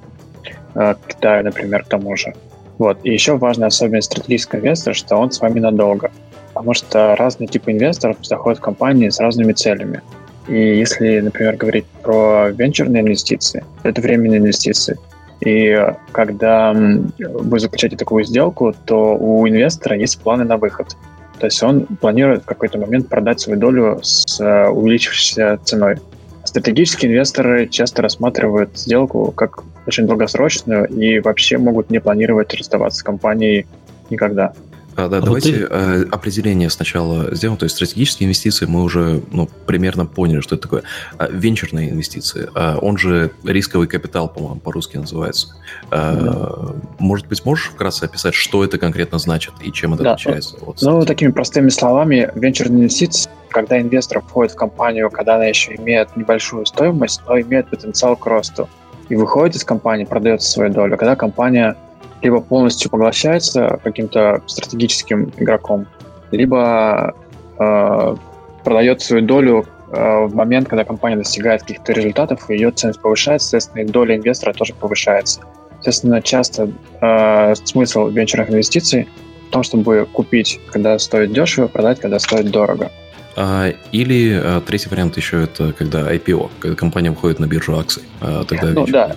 э, 0.74 0.94
к 0.94 0.98
Китаю, 1.08 1.44
например, 1.44 1.84
к 1.84 1.88
тому 1.88 2.14
же. 2.16 2.34
Вот. 2.78 2.98
И 3.04 3.10
еще 3.10 3.36
важная 3.36 3.68
особенность 3.68 4.12
стратегического 4.12 4.60
инвестора, 4.60 4.94
что 4.94 5.16
он 5.16 5.30
с 5.30 5.40
вами 5.40 5.60
надолго. 5.60 6.10
Потому 6.54 6.74
что 6.74 7.16
разные 7.16 7.48
типы 7.48 7.72
инвесторов 7.72 8.16
заходят 8.22 8.58
в 8.58 8.62
компании 8.62 9.08
с 9.08 9.20
разными 9.20 9.52
целями. 9.52 10.02
И 10.48 10.78
если, 10.78 11.20
например, 11.20 11.56
говорить 11.56 11.84
про 12.02 12.48
венчурные 12.50 13.02
инвестиции, 13.02 13.64
это 13.82 14.00
временные 14.00 14.38
инвестиции. 14.38 14.98
И 15.40 15.76
когда 16.12 16.72
вы 16.72 17.60
заключаете 17.60 17.96
такую 17.96 18.24
сделку, 18.24 18.74
то 18.86 19.16
у 19.16 19.46
инвестора 19.48 19.96
есть 19.96 20.20
планы 20.20 20.44
на 20.44 20.56
выход. 20.56 20.96
То 21.38 21.46
есть 21.46 21.62
он 21.62 21.86
планирует 21.86 22.42
в 22.42 22.46
какой-то 22.46 22.78
момент 22.78 23.08
продать 23.08 23.40
свою 23.40 23.60
долю 23.60 24.00
с 24.02 24.40
э, 24.40 24.68
увеличившейся 24.68 25.60
ценой. 25.62 25.98
Стратегические 26.42 27.12
инвесторы 27.12 27.68
часто 27.68 28.02
рассматривают 28.02 28.76
сделку 28.76 29.32
как 29.32 29.62
очень 29.86 30.06
долгосрочную 30.06 30.86
и 30.86 31.20
вообще 31.20 31.58
могут 31.58 31.90
не 31.90 32.00
планировать 32.00 32.52
расставаться 32.54 33.00
с 33.00 33.02
компанией 33.02 33.66
никогда. 34.10 34.52
А, 34.98 35.08
да, 35.08 35.18
а 35.18 35.20
давайте 35.20 35.52
ты... 35.52 35.66
Э, 35.70 36.04
определение 36.10 36.68
сначала 36.70 37.32
сделаем. 37.32 37.56
То 37.56 37.64
есть 37.64 37.76
стратегические 37.76 38.26
инвестиции 38.26 38.66
мы 38.66 38.82
уже 38.82 39.22
ну, 39.30 39.48
примерно 39.64 40.06
поняли, 40.06 40.40
что 40.40 40.56
это 40.56 40.62
такое. 40.62 40.82
А, 41.18 41.28
венчурные 41.30 41.90
инвестиции, 41.90 42.48
а, 42.54 42.78
он 42.78 42.98
же 42.98 43.30
рисковый 43.44 43.86
капитал, 43.86 44.28
по-моему, 44.28 44.58
по-русски 44.58 44.96
называется. 44.96 45.54
Да. 45.90 46.52
Может 46.98 47.28
быть, 47.28 47.44
можешь 47.44 47.66
вкратце 47.66 48.04
описать, 48.04 48.34
что 48.34 48.64
это 48.64 48.78
конкретно 48.78 49.18
значит 49.18 49.54
и 49.60 49.70
чем 49.70 49.94
это 49.94 50.02
да. 50.02 50.12
отличается? 50.14 50.56
От 50.56 50.82
ну, 50.82 51.04
такими 51.04 51.30
простыми 51.30 51.68
словами, 51.68 52.30
венчурные 52.34 52.80
инвестиции, 52.80 53.30
когда 53.50 53.80
инвестор 53.80 54.20
входит 54.20 54.52
в 54.52 54.56
компанию, 54.56 55.10
когда 55.10 55.36
она 55.36 55.44
еще 55.44 55.76
имеет 55.76 56.16
небольшую 56.16 56.66
стоимость, 56.66 57.20
но 57.28 57.40
имеет 57.40 57.68
потенциал 57.68 58.16
к 58.16 58.26
росту. 58.26 58.68
и 59.08 59.14
выходит 59.14 59.54
из 59.54 59.64
компании, 59.64 60.04
продает 60.04 60.42
свою 60.42 60.72
долю, 60.72 60.96
когда 60.96 61.14
компания 61.14 61.76
либо 62.22 62.40
полностью 62.40 62.90
поглощается 62.90 63.78
каким-то 63.82 64.42
стратегическим 64.46 65.32
игроком, 65.36 65.86
либо 66.30 67.14
э, 67.58 68.16
продает 68.64 69.00
свою 69.02 69.24
долю 69.24 69.66
э, 69.90 70.26
в 70.26 70.34
момент, 70.34 70.68
когда 70.68 70.84
компания 70.84 71.16
достигает 71.16 71.62
каких-то 71.62 71.92
результатов, 71.92 72.50
и 72.50 72.54
ее 72.54 72.70
ценность 72.70 73.00
повышается, 73.00 73.48
соответственно, 73.48 73.82
и 73.82 73.86
доля 73.86 74.16
инвестора 74.16 74.52
тоже 74.52 74.74
повышается. 74.74 75.40
Соответственно, 75.76 76.20
часто 76.22 76.70
э, 77.00 77.54
смысл 77.64 78.08
венчурных 78.08 78.50
инвестиций 78.50 79.08
в 79.48 79.50
том, 79.50 79.62
чтобы 79.62 80.06
купить, 80.12 80.60
когда 80.72 80.98
стоит 80.98 81.32
дешево, 81.32 81.68
продать, 81.68 82.00
когда 82.00 82.18
стоит 82.18 82.50
дорого. 82.50 82.90
А, 83.36 83.68
или 83.92 84.32
а, 84.34 84.60
третий 84.60 84.88
вариант 84.88 85.16
еще 85.16 85.44
это 85.44 85.72
когда 85.72 86.12
IPO, 86.12 86.50
когда 86.58 86.76
компания 86.76 87.10
выходит 87.10 87.38
на 87.38 87.46
биржу 87.46 87.78
акций. 87.78 88.02
А, 88.20 88.42
тогда 88.44 88.70
ну, 88.70 88.84
да. 88.86 89.14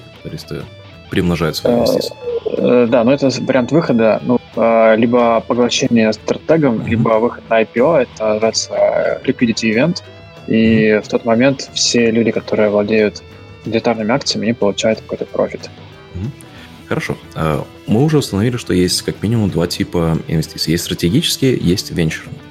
Примножают 1.12 1.56
свои 1.58 1.76
инвестиции. 1.76 2.13
Э, 2.58 2.88
да, 2.89 3.04
но 3.04 3.13
это 3.13 3.30
вариант 3.41 3.71
выхода. 3.71 4.19
Ну, 4.24 4.39
либо 4.97 5.41
поглощение 5.47 6.12
стратегом, 6.13 6.78
mm-hmm. 6.78 6.89
либо 6.89 7.10
выход 7.19 7.43
на 7.50 7.62
IPO. 7.62 8.02
Это 8.02 8.28
называется 8.28 9.21
liquidity 9.24 9.71
event. 9.71 10.02
И 10.47 10.88
mm-hmm. 10.88 11.02
в 11.02 11.08
тот 11.08 11.26
момент 11.26 11.69
все 11.74 12.10
люди, 12.10 12.32
которые 12.32 12.69
владеют 12.69 13.21
детальными 13.65 14.12
акциями, 14.12 14.45
они 14.45 14.54
получают 14.54 15.02
какой-то 15.02 15.26
профит. 15.26 15.69
Mm-hmm. 16.15 16.30
Хорошо. 16.88 17.15
Мы 17.88 18.04
уже 18.04 18.17
установили, 18.17 18.58
что 18.58 18.74
есть 18.74 19.02
как 19.04 19.24
минимум 19.24 19.50
два 19.50 19.65
типа 19.65 20.17
инвестиций. 20.28 20.71
Есть 20.71 20.84
стратегические, 20.84 21.58
есть 21.58 21.91
венчурные. 21.91 22.41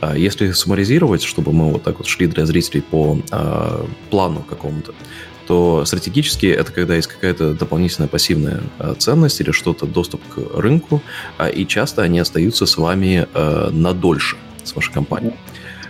А 0.00 0.16
если 0.16 0.50
суммаризировать, 0.50 1.22
чтобы 1.22 1.52
мы 1.52 1.70
вот 1.70 1.82
так 1.82 1.98
вот 1.98 2.06
шли 2.06 2.26
для 2.26 2.44
зрителей 2.44 2.82
по 2.82 3.18
э, 3.30 3.84
плану 4.10 4.42
какому-то, 4.48 4.94
то 5.52 5.84
стратегически 5.84 6.46
это 6.46 6.72
когда 6.72 6.94
есть 6.94 7.08
какая-то 7.08 7.52
дополнительная 7.52 8.08
пассивная 8.08 8.62
э, 8.78 8.94
ценность 8.96 9.38
или 9.42 9.50
что-то, 9.50 9.84
доступ 9.84 10.22
к 10.26 10.58
рынку, 10.58 11.02
э, 11.38 11.52
и 11.52 11.66
часто 11.66 12.00
они 12.00 12.20
остаются 12.20 12.64
с 12.64 12.78
вами 12.78 13.26
э, 13.34 13.68
на 13.70 13.92
дольше, 13.92 14.38
с 14.64 14.74
вашей 14.74 14.94
компанией. 14.94 15.34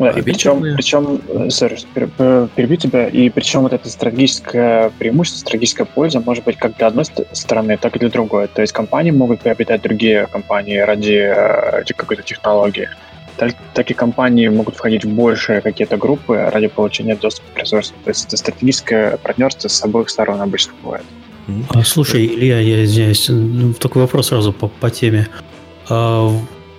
Да, 0.00 0.10
и 0.10 0.20
причем, 0.20 0.62
причем, 0.74 1.20
sorry, 1.46 2.48
перебью 2.56 2.76
тебя, 2.76 3.06
и 3.06 3.30
причем 3.30 3.60
вот 3.60 3.72
это 3.72 3.88
стратегическое 3.88 4.90
преимущество, 4.98 5.38
стратегическая 5.38 5.84
польза 5.84 6.18
может 6.18 6.42
быть 6.42 6.56
как 6.56 6.76
для 6.76 6.88
одной 6.88 7.04
стороны, 7.04 7.76
так 7.76 7.94
и 7.94 8.00
для 8.00 8.08
другой. 8.08 8.48
То 8.48 8.62
есть 8.62 8.72
компании 8.72 9.12
могут 9.12 9.42
приобретать 9.42 9.82
другие 9.82 10.26
компании 10.26 10.78
ради 10.78 11.32
какой-то 11.96 12.24
технологии 12.24 12.88
так, 13.36 13.54
так 13.74 13.90
и 13.90 13.94
компании 13.94 14.48
могут 14.48 14.76
входить 14.76 15.04
в 15.04 15.08
большие 15.08 15.60
какие-то 15.60 15.96
группы 15.96 16.36
ради 16.52 16.68
получения 16.68 17.16
доступа 17.16 17.48
к 17.54 17.58
ресурсам. 17.58 17.96
То 18.04 18.10
есть 18.10 18.26
это 18.26 18.36
стратегическое 18.36 19.16
партнерство 19.16 19.68
с 19.68 19.82
обоих 19.82 20.10
сторон 20.10 20.40
обычно 20.40 20.72
бывает. 20.82 21.04
А, 21.70 21.82
слушай, 21.82 22.24
Илья, 22.26 22.60
я 22.60 22.86
здесь 22.86 23.26
ну, 23.28 23.72
такой 23.74 24.02
вопрос 24.02 24.28
сразу 24.28 24.52
по, 24.52 24.68
по 24.68 24.90
теме. 24.90 25.28
А 25.88 26.30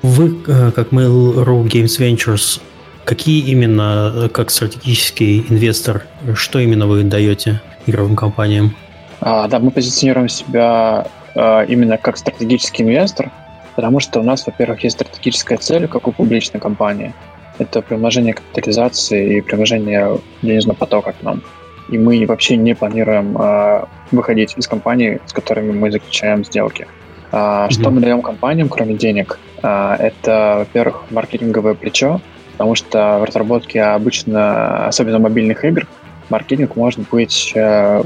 вы, 0.02 0.38
э, 0.48 0.72
как 0.72 0.90
Mail.ru 0.90 1.64
Games 1.66 2.00
Ventures, 2.00 2.62
какие 3.04 3.42
именно, 3.50 4.12
э, 4.16 4.30
как 4.30 4.52
стратегический 4.52 5.46
инвестор, 5.50 6.06
что 6.36 6.60
именно 6.60 6.88
вы 6.88 7.04
даете 7.04 7.62
игровым 7.86 8.16
компаниям? 8.16 8.76
А, 9.20 9.48
да, 9.48 9.60
мы 9.60 9.72
позиционируем 9.72 10.30
себя 10.30 11.08
а, 11.36 11.64
именно 11.64 11.98
как 11.98 12.18
стратегический 12.18 12.84
инвестор, 12.84 13.32
Потому 13.76 14.00
что 14.00 14.20
у 14.20 14.24
нас, 14.24 14.46
во-первых, 14.46 14.84
есть 14.84 14.96
стратегическая 14.96 15.58
цель, 15.58 15.88
как 15.88 16.08
у 16.08 16.12
публичной 16.12 16.60
компании. 16.60 17.14
Это 17.58 17.82
приумножение 17.82 18.34
капитализации 18.34 19.38
и 19.38 19.42
приумножение 19.42 20.20
денежного 20.42 20.76
потока 20.76 21.14
к 21.14 21.24
нам. 21.24 21.42
И 21.90 21.98
мы 21.98 22.26
вообще 22.26 22.56
не 22.56 22.76
планируем 22.76 23.38
э, 23.38 23.86
выходить 24.12 24.58
из 24.58 24.68
компаний, 24.68 25.20
с 25.26 25.34
которыми 25.34 25.72
мы 25.72 25.92
заключаем 25.92 26.46
сделки. 26.46 26.88
А, 27.32 27.68
mm-hmm. 27.68 27.74
Что 27.74 27.90
мы 27.90 28.00
даем 28.00 28.22
компаниям, 28.22 28.70
кроме 28.70 28.96
денег? 28.96 29.40
А, 29.62 29.96
это, 29.98 30.56
во-первых, 30.60 31.06
маркетинговое 31.10 31.74
плечо, 31.74 32.22
потому 32.54 32.76
что 32.76 33.20
в 33.20 33.24
разработке 33.26 33.82
обычно, 33.82 34.88
особенно 34.88 35.20
мобильных 35.20 35.66
игр, 35.66 35.88
маркетинг 36.30 36.76
может 36.76 37.02
быть 37.10 37.52
э, 37.56 38.04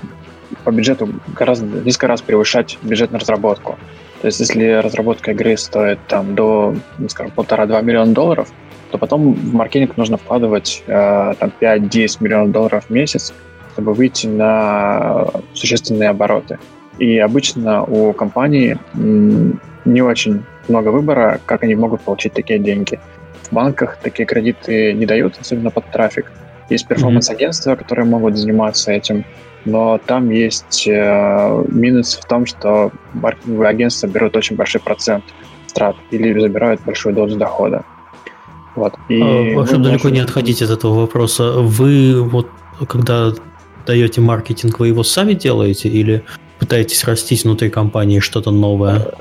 по 0.63 0.71
бюджету 0.71 1.09
гораздо 1.27 1.65
несколько 1.81 2.07
раз 2.07 2.21
превышать 2.21 2.77
бюджет 2.81 3.11
на 3.11 3.19
разработку. 3.19 3.77
То 4.21 4.27
есть 4.27 4.39
если 4.39 4.71
разработка 4.73 5.31
игры 5.31 5.57
стоит 5.57 5.99
там 6.07 6.35
до, 6.35 6.75
ну, 6.97 7.09
скажем, 7.09 7.31
полтора-два 7.31 7.81
миллиона 7.81 8.13
долларов, 8.13 8.49
то 8.91 8.97
потом 8.97 9.33
в 9.33 9.53
маркетинг 9.53 9.97
нужно 9.97 10.17
вкладывать 10.17 10.83
э, 10.87 11.33
там 11.39 11.51
5-10 11.61 12.17
миллионов 12.21 12.51
долларов 12.51 12.85
в 12.85 12.89
месяц, 12.89 13.33
чтобы 13.73 13.93
выйти 13.93 14.27
на 14.27 15.27
существенные 15.53 16.09
обороты. 16.09 16.57
И 16.97 17.19
обычно 17.19 17.83
у 17.83 18.11
компании 18.13 18.79
не 18.95 20.01
очень 20.01 20.43
много 20.67 20.89
выбора, 20.89 21.39
как 21.45 21.63
они 21.63 21.75
могут 21.75 22.01
получить 22.01 22.33
такие 22.33 22.59
деньги. 22.59 22.99
В 23.43 23.53
банках 23.53 23.97
такие 24.01 24.25
кредиты 24.25 24.93
не 24.93 25.05
дают, 25.05 25.37
особенно 25.39 25.69
под 25.69 25.85
трафик. 25.91 26.31
Есть 26.69 26.87
перформанс-агентства, 26.87 27.75
которые 27.75 28.05
могут 28.05 28.37
заниматься 28.37 28.91
этим 28.91 29.25
но 29.67 29.99
там 30.05 30.29
есть 30.29 30.87
э, 30.87 31.63
минус 31.67 32.15
в 32.15 32.25
том, 32.25 32.45
что 32.45 32.91
маркетинговые 33.13 33.69
агентства 33.69 34.07
берут 34.07 34.35
очень 34.37 34.55
большой 34.55 34.79
процент 34.79 35.25
страт 35.67 35.97
или 36.09 36.39
забирают 36.39 36.81
большую 36.85 37.13
дозу 37.13 37.37
дохода. 37.37 37.83
Вот. 38.75 38.93
И 39.09 39.21
а, 39.21 39.65
чтобы 39.65 39.83
далеко 39.83 40.09
не 40.09 40.19
отходить 40.19 40.61
от 40.61 40.69
этого 40.69 41.01
вопроса, 41.01 41.51
вы 41.59 42.21
вот 42.23 42.47
когда 42.87 43.33
даете 43.85 44.21
маркетинг, 44.21 44.79
вы 44.79 44.87
его 44.87 45.03
сами 45.03 45.33
делаете 45.33 45.89
или 45.89 46.23
пытаетесь 46.59 47.03
растить 47.03 47.43
внутри 47.43 47.69
компании 47.69 48.19
что-то 48.19 48.51
новое? 48.51 49.11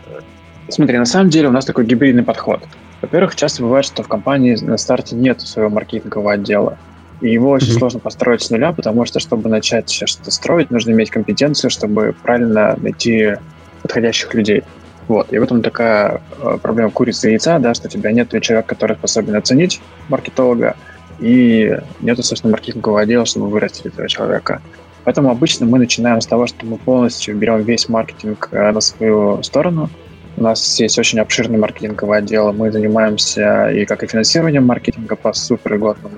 Смотри, 0.68 0.98
на 0.98 1.06
самом 1.06 1.30
деле 1.30 1.48
у 1.48 1.52
нас 1.52 1.64
такой 1.64 1.86
гибридный 1.86 2.22
подход. 2.22 2.60
Во-первых, 3.02 3.34
часто 3.34 3.62
бывает, 3.62 3.84
что 3.84 4.02
в 4.04 4.08
компании 4.08 4.56
на 4.62 4.76
старте 4.76 5.16
нет 5.16 5.40
своего 5.40 5.70
маркетингового 5.70 6.32
отдела. 6.32 6.78
И 7.20 7.30
его 7.30 7.50
очень 7.50 7.68
mm-hmm. 7.68 7.78
сложно 7.78 8.00
построить 8.00 8.42
с 8.42 8.50
нуля, 8.50 8.72
потому 8.72 9.04
что, 9.06 9.20
чтобы 9.20 9.48
начать 9.48 9.90
что-то 9.90 10.30
строить, 10.30 10.70
нужно 10.70 10.90
иметь 10.90 11.10
компетенцию, 11.10 11.70
чтобы 11.70 12.14
правильно 12.22 12.76
найти 12.80 13.36
подходящих 13.82 14.34
людей. 14.34 14.64
Вот. 15.08 15.32
И 15.32 15.38
в 15.38 15.42
этом 15.42 15.62
такая 15.62 16.20
э, 16.38 16.58
проблема 16.60 16.90
курицы 16.90 17.28
и 17.28 17.32
яйца, 17.32 17.58
да, 17.58 17.74
что 17.74 17.86
у 17.86 17.90
тебя 17.90 18.12
нет 18.12 18.30
человека, 18.42 18.68
который 18.68 18.96
способен 18.96 19.36
оценить 19.36 19.80
маркетолога, 20.08 20.76
и 21.20 21.78
нету, 22.00 22.22
собственно, 22.22 22.52
маркетингового 22.52 23.00
отдела, 23.00 23.24
чтобы 23.24 23.48
вырастить 23.48 23.86
этого 23.86 24.08
человека. 24.08 24.60
Поэтому 25.04 25.30
обычно 25.30 25.66
мы 25.66 25.78
начинаем 25.78 26.20
с 26.20 26.26
того, 26.26 26.46
что 26.46 26.66
мы 26.66 26.78
полностью 26.78 27.36
берем 27.36 27.62
весь 27.62 27.88
маркетинг 27.88 28.48
э, 28.50 28.72
на 28.72 28.80
свою 28.80 29.42
сторону. 29.42 29.88
У 30.36 30.42
нас 30.42 30.78
есть 30.80 30.98
очень 30.98 31.20
обширный 31.20 31.58
маркетинговый 31.58 32.18
отдел. 32.18 32.52
Мы 32.52 32.70
занимаемся 32.70 33.70
и 33.70 33.86
как 33.86 34.02
и 34.02 34.06
финансированием 34.06 34.66
маркетинга 34.66 35.16
по 35.16 35.32
супер 35.32 35.74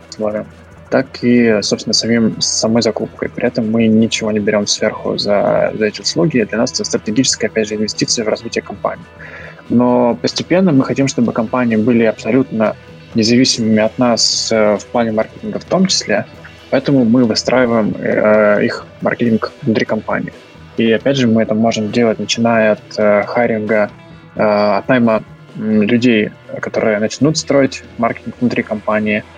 условиям, 0.08 0.46
так 0.90 1.22
и, 1.22 1.60
собственно, 1.62 1.92
самим, 1.92 2.40
самой 2.40 2.82
закупкой. 2.82 3.28
При 3.28 3.46
этом 3.46 3.70
мы 3.70 3.86
ничего 3.86 4.32
не 4.32 4.38
берем 4.38 4.66
сверху 4.66 5.18
за, 5.18 5.72
за 5.74 5.86
эти 5.86 6.00
услуги. 6.00 6.46
Для 6.48 6.58
нас 6.58 6.72
это 6.72 6.84
стратегическая, 6.84 7.48
опять 7.48 7.68
же, 7.68 7.74
инвестиция 7.74 8.24
в 8.24 8.28
развитие 8.28 8.62
компании. 8.62 9.04
Но 9.68 10.18
постепенно 10.20 10.72
мы 10.72 10.84
хотим, 10.84 11.08
чтобы 11.08 11.32
компании 11.32 11.76
были 11.76 12.04
абсолютно 12.04 12.74
независимыми 13.14 13.80
от 13.80 13.98
нас 13.98 14.50
э, 14.50 14.76
в 14.76 14.86
плане 14.86 15.12
маркетинга 15.12 15.58
в 15.58 15.64
том 15.64 15.86
числе, 15.86 16.26
поэтому 16.70 17.04
мы 17.04 17.24
выстраиваем 17.24 17.94
э, 17.98 18.64
их 18.64 18.86
маркетинг 19.02 19.52
внутри 19.62 19.84
компании. 19.84 20.32
И 20.76 20.90
опять 20.92 21.16
же, 21.16 21.26
мы 21.26 21.42
это 21.42 21.54
можем 21.54 21.90
делать, 21.90 22.18
начиная 22.18 22.72
от 22.72 22.98
э, 22.98 23.24
хайринга, 23.26 23.90
э, 24.36 24.42
от 24.42 24.88
найма 24.88 25.22
людей, 25.56 26.30
которые 26.60 26.98
начнут 26.98 27.36
строить 27.36 27.82
маркетинг 27.98 28.36
внутри 28.40 28.62
компании– 28.62 29.22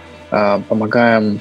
помогаем 0.69 1.41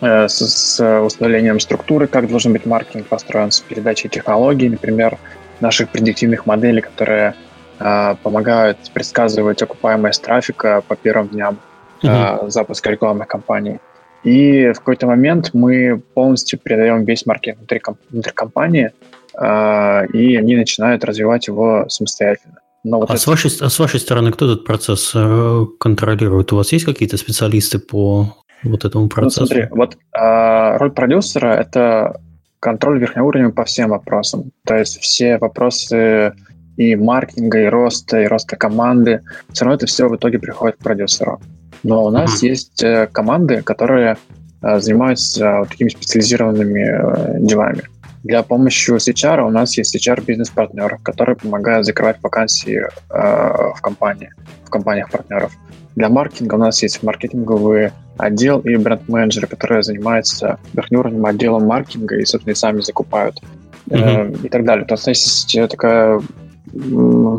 э, 0.00 0.28
с, 0.28 0.80
установлением 1.00 1.60
структуры, 1.60 2.06
как 2.06 2.28
должен 2.28 2.52
быть 2.52 2.66
маркетинг 2.66 3.06
построен, 3.06 3.50
с 3.50 3.60
передачей 3.60 4.08
технологий, 4.08 4.68
например, 4.68 5.18
наших 5.60 5.88
предиктивных 5.88 6.46
моделей, 6.46 6.80
которые 6.80 7.34
э, 7.80 8.14
помогают 8.22 8.78
предсказывать 8.94 9.62
окупаемость 9.62 10.22
трафика 10.22 10.82
по 10.86 10.96
первым 10.96 11.28
дням 11.28 11.58
mm-hmm. 12.02 12.50
запуска 12.50 12.90
рекламных 12.90 13.26
кампаний. 13.26 13.80
И 14.24 14.72
в 14.72 14.78
какой-то 14.78 15.06
момент 15.06 15.50
мы 15.52 16.00
полностью 16.14 16.58
передаем 16.58 17.04
весь 17.04 17.24
маркетинг 17.26 17.58
внутри, 17.58 17.80
внутри 18.10 18.32
компании, 18.32 18.92
и 19.40 20.36
они 20.36 20.56
начинают 20.56 21.04
развивать 21.04 21.46
его 21.46 21.84
самостоятельно. 21.88 22.58
Но 22.84 23.00
вот 23.00 23.10
а, 23.10 23.14
это... 23.14 23.22
с 23.22 23.26
вашей, 23.26 23.50
а 23.60 23.68
с 23.68 23.78
вашей 23.78 24.00
стороны 24.00 24.32
кто 24.32 24.46
этот 24.46 24.64
процесс 24.64 25.12
э, 25.14 25.66
контролирует? 25.80 26.52
У 26.52 26.56
вас 26.56 26.72
есть 26.72 26.84
какие-то 26.84 27.16
специалисты 27.16 27.78
по 27.78 28.36
вот 28.62 28.84
этому 28.84 29.08
процессу? 29.08 29.40
Ну, 29.40 29.46
смотри, 29.46 29.68
вот 29.70 29.96
а, 30.12 30.78
роль 30.78 30.92
продюсера– 30.92 31.48
это 31.60 32.20
контроль 32.60 32.98
верхнеуровневый 33.00 33.52
по 33.52 33.64
всем 33.64 33.90
вопросам. 33.90 34.50
То 34.64 34.76
есть 34.76 35.00
все 35.00 35.38
вопросы 35.38 36.34
и 36.76 36.94
маркетинга, 36.96 37.62
и 37.62 37.66
роста, 37.66 38.20
и 38.20 38.26
роста 38.26 38.56
команды, 38.56 39.22
все 39.52 39.64
равно 39.64 39.76
это 39.76 39.86
все 39.86 40.08
в 40.08 40.16
итоге 40.16 40.38
приходит 40.38 40.76
к 40.76 40.82
продюсеру. 40.82 41.40
Но 41.82 42.04
у 42.04 42.10
нас 42.10 42.42
uh-huh. 42.42 42.48
есть 42.48 42.82
э, 42.82 43.08
команды, 43.10 43.62
которые 43.62 44.16
э, 44.62 44.80
занимаются 44.80 45.58
вот 45.60 45.68
такими 45.70 45.88
специализированными 45.88 47.46
делами. 47.46 47.82
Для 48.24 48.42
помощи 48.42 48.90
с 48.98 49.08
HR 49.08 49.46
у 49.46 49.50
нас 49.50 49.76
есть 49.76 49.94
HR-бизнес-партнер, 49.96 50.98
который 51.02 51.36
помогает 51.36 51.84
закрывать 51.84 52.22
вакансии 52.22 52.80
э, 52.80 53.72
в 53.74 53.80
компании, 53.80 54.32
в 54.64 54.70
компаниях-партнеров. 54.70 55.52
Для 55.94 56.08
маркетинга 56.08 56.56
у 56.56 56.58
нас 56.58 56.82
есть 56.82 57.02
маркетинговый 57.02 57.92
отдел 58.16 58.60
и 58.60 58.76
бренд-менеджеры, 58.76 59.46
которые 59.46 59.82
занимаются 59.82 60.58
верхнеуровневым 60.72 61.26
отделом 61.26 61.66
маркетинга 61.66 62.16
и, 62.16 62.24
собственно, 62.24 62.52
и 62.52 62.56
сами 62.56 62.80
закупают 62.80 63.40
mm-hmm. 63.88 64.42
э, 64.42 64.46
и 64.46 64.48
так 64.48 64.64
далее. 64.64 64.84
То 64.84 64.94
есть 64.94 65.06
есть 65.54 65.70
такая 65.70 66.20
э, 66.20 67.36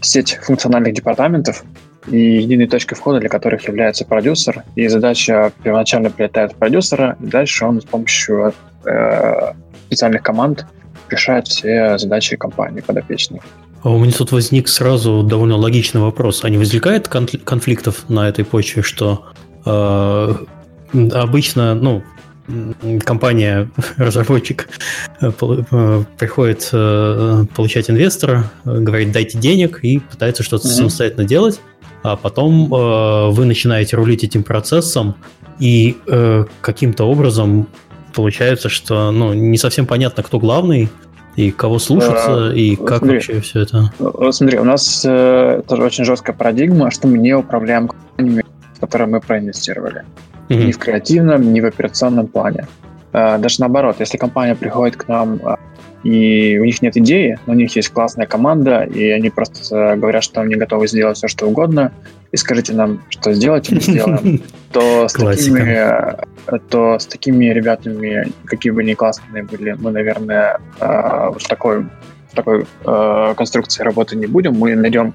сеть 0.00 0.38
функциональных 0.42 0.94
департаментов, 0.94 1.64
и 2.08 2.18
единой 2.18 2.68
точкой 2.68 2.94
входа 2.94 3.20
для 3.20 3.28
которых 3.28 3.66
является 3.66 4.04
продюсер. 4.04 4.64
И 4.76 4.86
задача 4.88 5.52
первоначально 5.62 6.10
прилетает 6.10 6.52
в 6.52 6.56
продюсера, 6.56 7.16
и 7.20 7.26
дальше 7.26 7.64
он 7.64 7.80
с 7.80 7.84
помощью 7.84 8.52
э, 8.84 9.52
специальных 9.96 10.22
команд 10.22 10.66
решает 11.08 11.48
все 11.48 11.96
задачи 11.96 12.36
компании 12.36 12.80
подопечной. 12.80 13.40
А 13.82 13.90
у 13.90 13.98
меня 13.98 14.12
тут 14.12 14.32
возник 14.32 14.68
сразу 14.68 15.22
довольно 15.22 15.56
логичный 15.56 16.02
вопрос. 16.02 16.44
А 16.44 16.50
не 16.50 16.58
возникает 16.58 17.08
конфликтов 17.08 18.08
на 18.08 18.28
этой 18.28 18.44
почве, 18.44 18.82
что 18.82 19.24
э, 19.64 20.34
обычно, 20.92 21.74
ну, 21.74 22.02
компания, 23.04 23.70
разработчик 23.96 24.68
э, 25.20 25.30
э, 25.40 26.04
приходит 26.18 26.68
э, 26.72 27.44
получать 27.54 27.88
инвестора, 27.88 28.50
говорит, 28.64 29.12
дайте 29.12 29.38
денег 29.38 29.80
и 29.82 30.00
пытается 30.00 30.42
что-то 30.42 30.68
mm-hmm. 30.68 30.72
самостоятельно 30.72 31.24
делать, 31.24 31.60
а 32.02 32.16
потом 32.16 32.68
вы 32.68 33.44
начинаете 33.46 33.96
рулить 33.96 34.22
этим 34.22 34.44
процессом, 34.44 35.16
и 35.58 35.96
каким-то 36.60 37.04
образом 37.04 37.66
получается, 38.16 38.68
что 38.68 39.12
ну, 39.12 39.34
не 39.34 39.58
совсем 39.58 39.86
понятно, 39.86 40.22
кто 40.22 40.40
главный, 40.40 40.88
и 41.36 41.50
кого 41.50 41.78
слушаться, 41.78 42.48
а, 42.48 42.52
и 42.52 42.74
как 42.76 42.98
смотри, 42.98 43.16
вообще 43.16 43.40
все 43.40 43.60
это. 43.60 43.92
Смотри, 44.32 44.58
у 44.58 44.64
нас 44.64 45.04
э, 45.06 45.62
тоже 45.68 45.82
очень 45.82 46.04
жесткая 46.04 46.34
парадигма, 46.34 46.90
что 46.90 47.08
мы 47.08 47.18
не 47.18 47.34
управляем 47.34 47.88
компаниями, 47.88 48.44
в 48.74 48.80
которые 48.80 49.06
мы 49.06 49.20
проинвестировали. 49.20 50.04
Mm-hmm. 50.48 50.64
Ни 50.64 50.72
в 50.72 50.78
креативном, 50.78 51.52
ни 51.52 51.60
в 51.60 51.66
операционном 51.66 52.26
плане. 52.26 52.66
Э, 53.12 53.36
даже 53.36 53.60
наоборот, 53.60 53.96
если 54.00 54.16
компания 54.16 54.54
приходит 54.54 54.96
к 54.96 55.08
нам 55.08 55.38
э, 55.44 55.56
и 56.04 56.58
у 56.58 56.64
них 56.64 56.80
нет 56.80 56.96
идеи, 56.96 57.38
но 57.46 57.52
у 57.52 57.56
них 57.56 57.76
есть 57.76 57.90
классная 57.90 58.26
команда, 58.26 58.84
и 58.84 59.10
они 59.10 59.28
просто 59.28 59.96
говорят, 59.96 60.24
что 60.24 60.40
они 60.40 60.54
готовы 60.54 60.88
сделать 60.88 61.18
все, 61.18 61.28
что 61.28 61.46
угодно, 61.46 61.92
и 62.36 62.38
скажите 62.38 62.74
нам, 62.74 63.02
что 63.08 63.32
сделать, 63.32 63.72
мы 63.72 63.80
сделаем, 63.80 64.42
то 64.72 65.08
с 65.08 65.14
такими 65.14 66.16
то 66.68 66.98
с 66.98 67.06
такими 67.06 67.46
ребятами, 67.46 68.30
какие 68.44 68.72
бы 68.72 68.84
ни 68.84 68.92
классные 68.92 69.42
были, 69.42 69.72
мы, 69.72 69.90
наверное, 69.90 70.60
э, 70.80 70.86
в 71.34 71.48
такой, 71.48 71.84
в 72.30 72.34
такой 72.34 72.66
э, 72.84 73.34
конструкции 73.36 73.82
работы 73.82 74.16
не 74.16 74.26
будем. 74.26 74.52
Мы 74.52 74.76
найдем, 74.76 75.14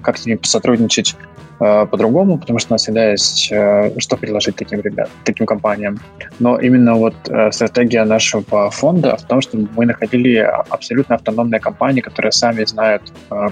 как 0.00 0.16
с 0.16 0.26
ними 0.26 0.38
сотрудничать 0.42 1.16
э, 1.58 1.86
по-другому, 1.86 2.38
потому 2.38 2.60
что 2.60 2.72
у 2.72 2.74
нас 2.74 2.82
всегда 2.82 3.10
есть 3.10 3.52
что 3.98 4.16
предложить 4.16 4.54
таким 4.56 4.80
ребят, 4.80 5.10
таким 5.24 5.44
компаниям. 5.44 5.98
Но 6.38 6.58
именно 6.58 6.94
вот 6.94 7.16
стратегия 7.50 8.04
нашего 8.04 8.70
фонда 8.70 9.16
в 9.16 9.22
том, 9.26 9.40
что 9.40 9.58
мы 9.76 9.86
находили 9.86 10.36
абсолютно 10.70 11.16
автономные 11.16 11.60
компании, 11.60 12.00
которые 12.00 12.32
сами 12.32 12.64
знают, 12.64 13.02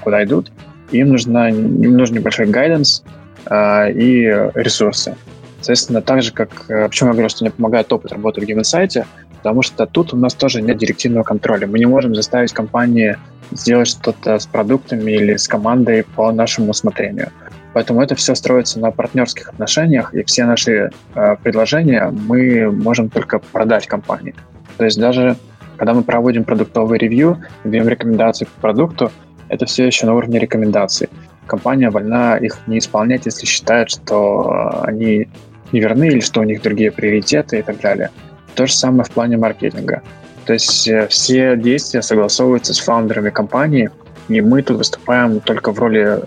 куда 0.03 0.23
идут. 0.23 0.51
Им, 0.91 1.09
нужна, 1.09 1.49
им 1.49 1.97
нужен 1.97 2.15
небольшой 2.15 2.47
гайденс 2.47 3.03
и 3.49 4.49
ресурсы. 4.55 5.15
Соответственно, 5.61 6.01
так 6.01 6.21
же, 6.21 6.31
как... 6.31 6.65
Э, 6.69 6.87
почему 6.87 7.09
я 7.09 7.13
говорю, 7.13 7.29
что 7.29 7.43
мне 7.43 7.51
помогает 7.51 7.91
опыт 7.91 8.11
работы 8.11 8.41
в 8.41 8.45
гейм-инсайте, 8.45 9.05
потому 9.37 9.61
что 9.61 9.85
тут 9.85 10.13
у 10.13 10.17
нас 10.17 10.33
тоже 10.33 10.61
нет 10.61 10.77
директивного 10.77 11.23
контроля. 11.23 11.67
Мы 11.67 11.79
не 11.79 11.85
можем 11.85 12.15
заставить 12.15 12.53
компании 12.53 13.17
сделать 13.51 13.87
что-то 13.87 14.39
с 14.39 14.45
продуктами 14.45 15.11
или 15.11 15.35
с 15.35 15.47
командой 15.47 16.05
по 16.15 16.31
нашему 16.31 16.71
усмотрению. 16.71 17.29
Поэтому 17.73 18.01
это 18.01 18.15
все 18.15 18.35
строится 18.35 18.79
на 18.79 18.91
партнерских 18.91 19.49
отношениях, 19.49 20.13
и 20.13 20.23
все 20.23 20.45
наши 20.45 20.91
э, 21.15 21.35
предложения 21.43 22.09
мы 22.09 22.71
можем 22.71 23.09
только 23.09 23.39
продать 23.39 23.85
компании. 23.85 24.35
То 24.77 24.85
есть 24.85 24.99
даже 24.99 25.35
когда 25.77 25.93
мы 25.93 26.03
проводим 26.03 26.43
продуктовый 26.43 26.99
ревью, 26.99 27.37
даем 27.63 27.87
рекомендации 27.87 28.45
по 28.45 28.61
продукту, 28.61 29.11
это 29.49 29.65
все 29.65 29.85
еще 29.85 30.05
на 30.05 30.15
уровне 30.15 30.39
рекомендаций. 30.39 31.09
Компания 31.47 31.89
вольна 31.89 32.37
их 32.37 32.59
не 32.67 32.77
исполнять, 32.77 33.25
если 33.25 33.45
считает, 33.45 33.89
что 33.89 34.81
э, 34.83 34.87
они 34.87 35.27
не 35.71 35.79
верны 35.79 36.07
или 36.07 36.19
что 36.19 36.41
у 36.41 36.43
них 36.43 36.61
другие 36.61 36.91
приоритеты 36.91 37.59
и 37.59 37.61
так 37.61 37.79
далее. 37.81 38.11
То 38.55 38.65
же 38.67 38.73
самое 38.73 39.03
в 39.03 39.11
плане 39.11 39.37
маркетинга. 39.37 40.01
То 40.45 40.53
есть 40.53 40.87
э, 40.87 41.07
все 41.07 41.57
действия 41.57 42.01
согласовываются 42.01 42.73
с 42.73 42.79
фаундерами 42.79 43.29
компании, 43.29 43.89
и 44.27 44.41
мы 44.41 44.61
тут 44.61 44.77
выступаем 44.77 45.39
только 45.39 45.71
в 45.71 45.79
роли 45.79 46.21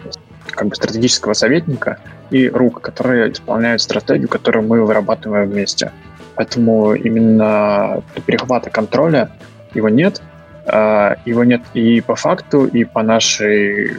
как 0.50 0.68
бы 0.68 0.74
стратегического 0.74 1.34
советника 1.34 1.98
и 2.30 2.48
рук, 2.48 2.80
которые 2.80 3.32
исполняют 3.32 3.82
стратегию, 3.82 4.28
которую 4.28 4.66
мы 4.66 4.84
вырабатываем 4.84 5.50
вместе. 5.50 5.92
Поэтому 6.34 6.94
именно 6.94 8.02
перехвата 8.26 8.70
контроля 8.70 9.30
его 9.74 9.88
нет. 9.88 10.22
А, 10.66 11.16
его 11.24 11.44
нет 11.44 11.62
и 11.74 12.00
по 12.00 12.14
факту, 12.14 12.66
и 12.66 12.84
по 12.84 13.02
нашей 13.02 13.90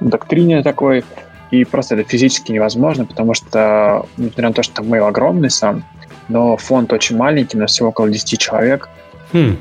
доктрине 0.00 0.62
такой, 0.62 1.04
и 1.50 1.64
просто 1.64 1.94
это 1.94 2.08
физически 2.08 2.52
невозможно, 2.52 3.06
потому 3.06 3.34
что, 3.34 4.06
несмотря 4.16 4.48
на 4.48 4.54
то, 4.54 4.62
что 4.62 4.82
mail 4.82 5.06
огромный 5.06 5.50
сам, 5.50 5.84
но 6.28 6.56
фонд 6.56 6.92
очень 6.92 7.16
маленький, 7.16 7.56
у 7.56 7.60
нас 7.60 7.72
всего 7.72 7.90
около 7.90 8.08
10 8.08 8.38
человек, 8.38 8.88
хм. 9.32 9.56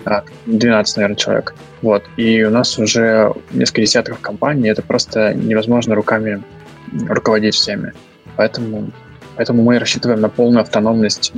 12, 0.48 0.98
наверное, 0.98 1.16
человек. 1.16 1.56
Вот. 1.82 2.04
И 2.18 2.44
у 2.44 2.50
нас 2.50 2.78
уже 2.80 3.34
несколько 3.52 3.82
десятков 3.82 4.20
компаний, 4.20 4.70
это 4.70 4.82
просто 4.82 5.34
невозможно 5.34 5.96
руками 5.96 6.42
руководить 7.08 7.56
всеми. 7.56 7.94
Поэтому, 8.36 8.90
поэтому 9.36 9.64
мы 9.64 9.80
рассчитываем 9.80 10.22
на 10.22 10.30
полную 10.30 10.62
автономность 10.62 11.34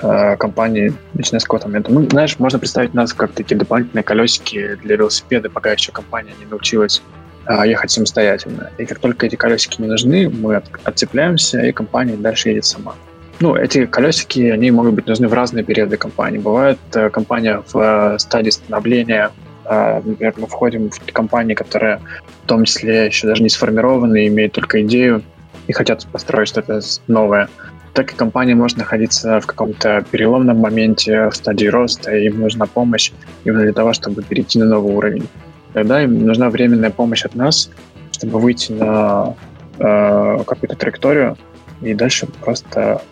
компании, 0.00 0.92
начиная 1.14 1.40
с 1.40 1.44
какого-то 1.44 1.68
момента. 1.68 1.92
Мы, 1.92 2.08
знаешь, 2.08 2.38
можно 2.38 2.58
представить 2.58 2.94
нас 2.94 3.12
как 3.12 3.32
такие 3.32 3.56
дополнительные 3.56 4.02
колесики 4.02 4.76
для 4.82 4.96
велосипеда, 4.96 5.50
пока 5.50 5.72
еще 5.72 5.92
компания 5.92 6.32
не 6.40 6.46
научилась 6.46 7.02
а, 7.46 7.66
ехать 7.66 7.90
самостоятельно. 7.90 8.70
И 8.78 8.86
как 8.86 8.98
только 8.98 9.26
эти 9.26 9.36
колесики 9.36 9.80
не 9.80 9.88
нужны, 9.88 10.28
мы 10.28 10.56
от, 10.56 10.64
отцепляемся, 10.84 11.60
и 11.60 11.72
компания 11.72 12.16
дальше 12.16 12.50
едет 12.50 12.64
сама. 12.64 12.94
Ну, 13.40 13.56
эти 13.56 13.86
колесики, 13.86 14.40
они 14.40 14.70
могут 14.70 14.94
быть 14.94 15.06
нужны 15.06 15.26
в 15.26 15.32
разные 15.32 15.64
периоды 15.64 15.96
компании. 15.96 16.38
Бывает 16.38 16.78
э, 16.94 17.08
компания 17.08 17.62
в 17.72 17.78
э, 17.78 18.18
стадии 18.18 18.50
становления, 18.50 19.30
э, 19.64 20.02
например, 20.04 20.34
мы 20.36 20.46
входим 20.46 20.90
в 20.90 21.12
компании, 21.12 21.54
которые 21.54 22.00
в 22.44 22.46
том 22.46 22.64
числе 22.64 23.06
еще 23.06 23.26
даже 23.26 23.42
не 23.42 23.48
сформированы, 23.48 24.26
имеют 24.26 24.52
только 24.52 24.82
идею 24.82 25.22
и 25.66 25.72
хотят 25.72 26.06
построить 26.12 26.48
что-то 26.48 26.80
новое. 27.06 27.48
Так 27.92 28.12
и 28.12 28.16
компания 28.16 28.54
может 28.54 28.76
находиться 28.76 29.40
в 29.40 29.46
каком-то 29.46 30.04
переломном 30.10 30.58
моменте, 30.58 31.28
в 31.28 31.34
стадии 31.34 31.66
роста, 31.66 32.14
и 32.14 32.26
им 32.26 32.40
нужна 32.40 32.66
помощь 32.66 33.12
именно 33.44 33.62
для 33.62 33.72
того, 33.72 33.92
чтобы 33.92 34.22
перейти 34.22 34.58
на 34.58 34.66
новый 34.66 34.94
уровень. 34.94 35.26
Тогда 35.72 36.02
им 36.02 36.24
нужна 36.24 36.50
временная 36.50 36.90
помощь 36.90 37.24
от 37.24 37.34
нас, 37.34 37.70
чтобы 38.12 38.38
выйти 38.38 38.72
на 38.72 39.34
э, 39.78 40.38
какую-то 40.46 40.76
траекторию 40.76 41.36
и 41.80 41.94
дальше 41.94 42.26
просто 42.26 43.02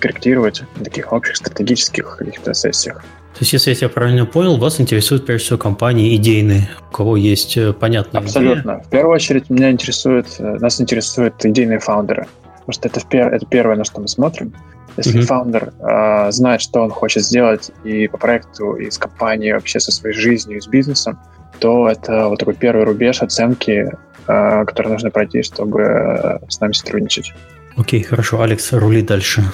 корректировать 0.00 0.62
на 0.76 0.84
таких 0.84 1.12
общих 1.12 1.36
стратегических 1.36 2.16
каких-то 2.16 2.54
сессиях. 2.54 3.04
То 3.36 3.40
есть, 3.40 3.52
если 3.52 3.70
я 3.70 3.76
тебя 3.76 3.88
правильно 3.90 4.24
понял, 4.24 4.56
вас 4.56 4.80
интересуют 4.80 5.26
прежде 5.26 5.44
всего 5.44 5.58
компании 5.58 6.16
идейные, 6.16 6.70
у 6.88 6.92
кого 6.92 7.16
есть 7.18 7.56
э, 7.58 7.74
понятная 7.74 8.22
Абсолютно. 8.22 8.70
Идея. 8.70 8.82
В 8.84 8.88
первую 8.88 9.14
очередь 9.14 9.50
меня 9.50 9.70
интересует, 9.70 10.26
э, 10.38 10.56
нас 10.58 10.80
интересуют 10.80 11.44
идейные 11.44 11.78
фаундеры, 11.78 12.26
потому 12.66 12.72
что 12.72 12.88
это, 12.88 13.18
это 13.18 13.46
первое, 13.46 13.76
на 13.76 13.84
что 13.84 14.00
мы 14.00 14.08
смотрим. 14.08 14.52
Если 14.96 15.20
mm-hmm. 15.20 15.24
фаундер 15.24 15.72
э, 15.78 16.32
знает, 16.32 16.62
что 16.62 16.82
он 16.82 16.90
хочет 16.90 17.22
сделать 17.22 17.70
и 17.84 18.08
по 18.08 18.16
проекту, 18.16 18.74
и 18.74 18.90
с 18.90 18.98
компанией, 18.98 19.52
вообще 19.52 19.78
со 19.78 19.92
своей 19.92 20.16
жизнью, 20.16 20.58
и 20.58 20.60
с 20.60 20.66
бизнесом, 20.66 21.18
то 21.58 21.88
это 21.88 22.28
вот 22.28 22.38
такой 22.38 22.54
первый 22.54 22.84
рубеж 22.84 23.22
оценки, 23.22 23.92
э, 24.26 24.64
который 24.64 24.88
нужно 24.88 25.10
пройти, 25.10 25.42
чтобы 25.42 25.82
э, 25.82 26.38
с 26.48 26.60
нами 26.60 26.72
сотрудничать. 26.72 27.32
Окей, 27.76 28.02
хорошо. 28.02 28.40
Алекс, 28.40 28.72
рули 28.72 29.02
дальше. 29.02 29.44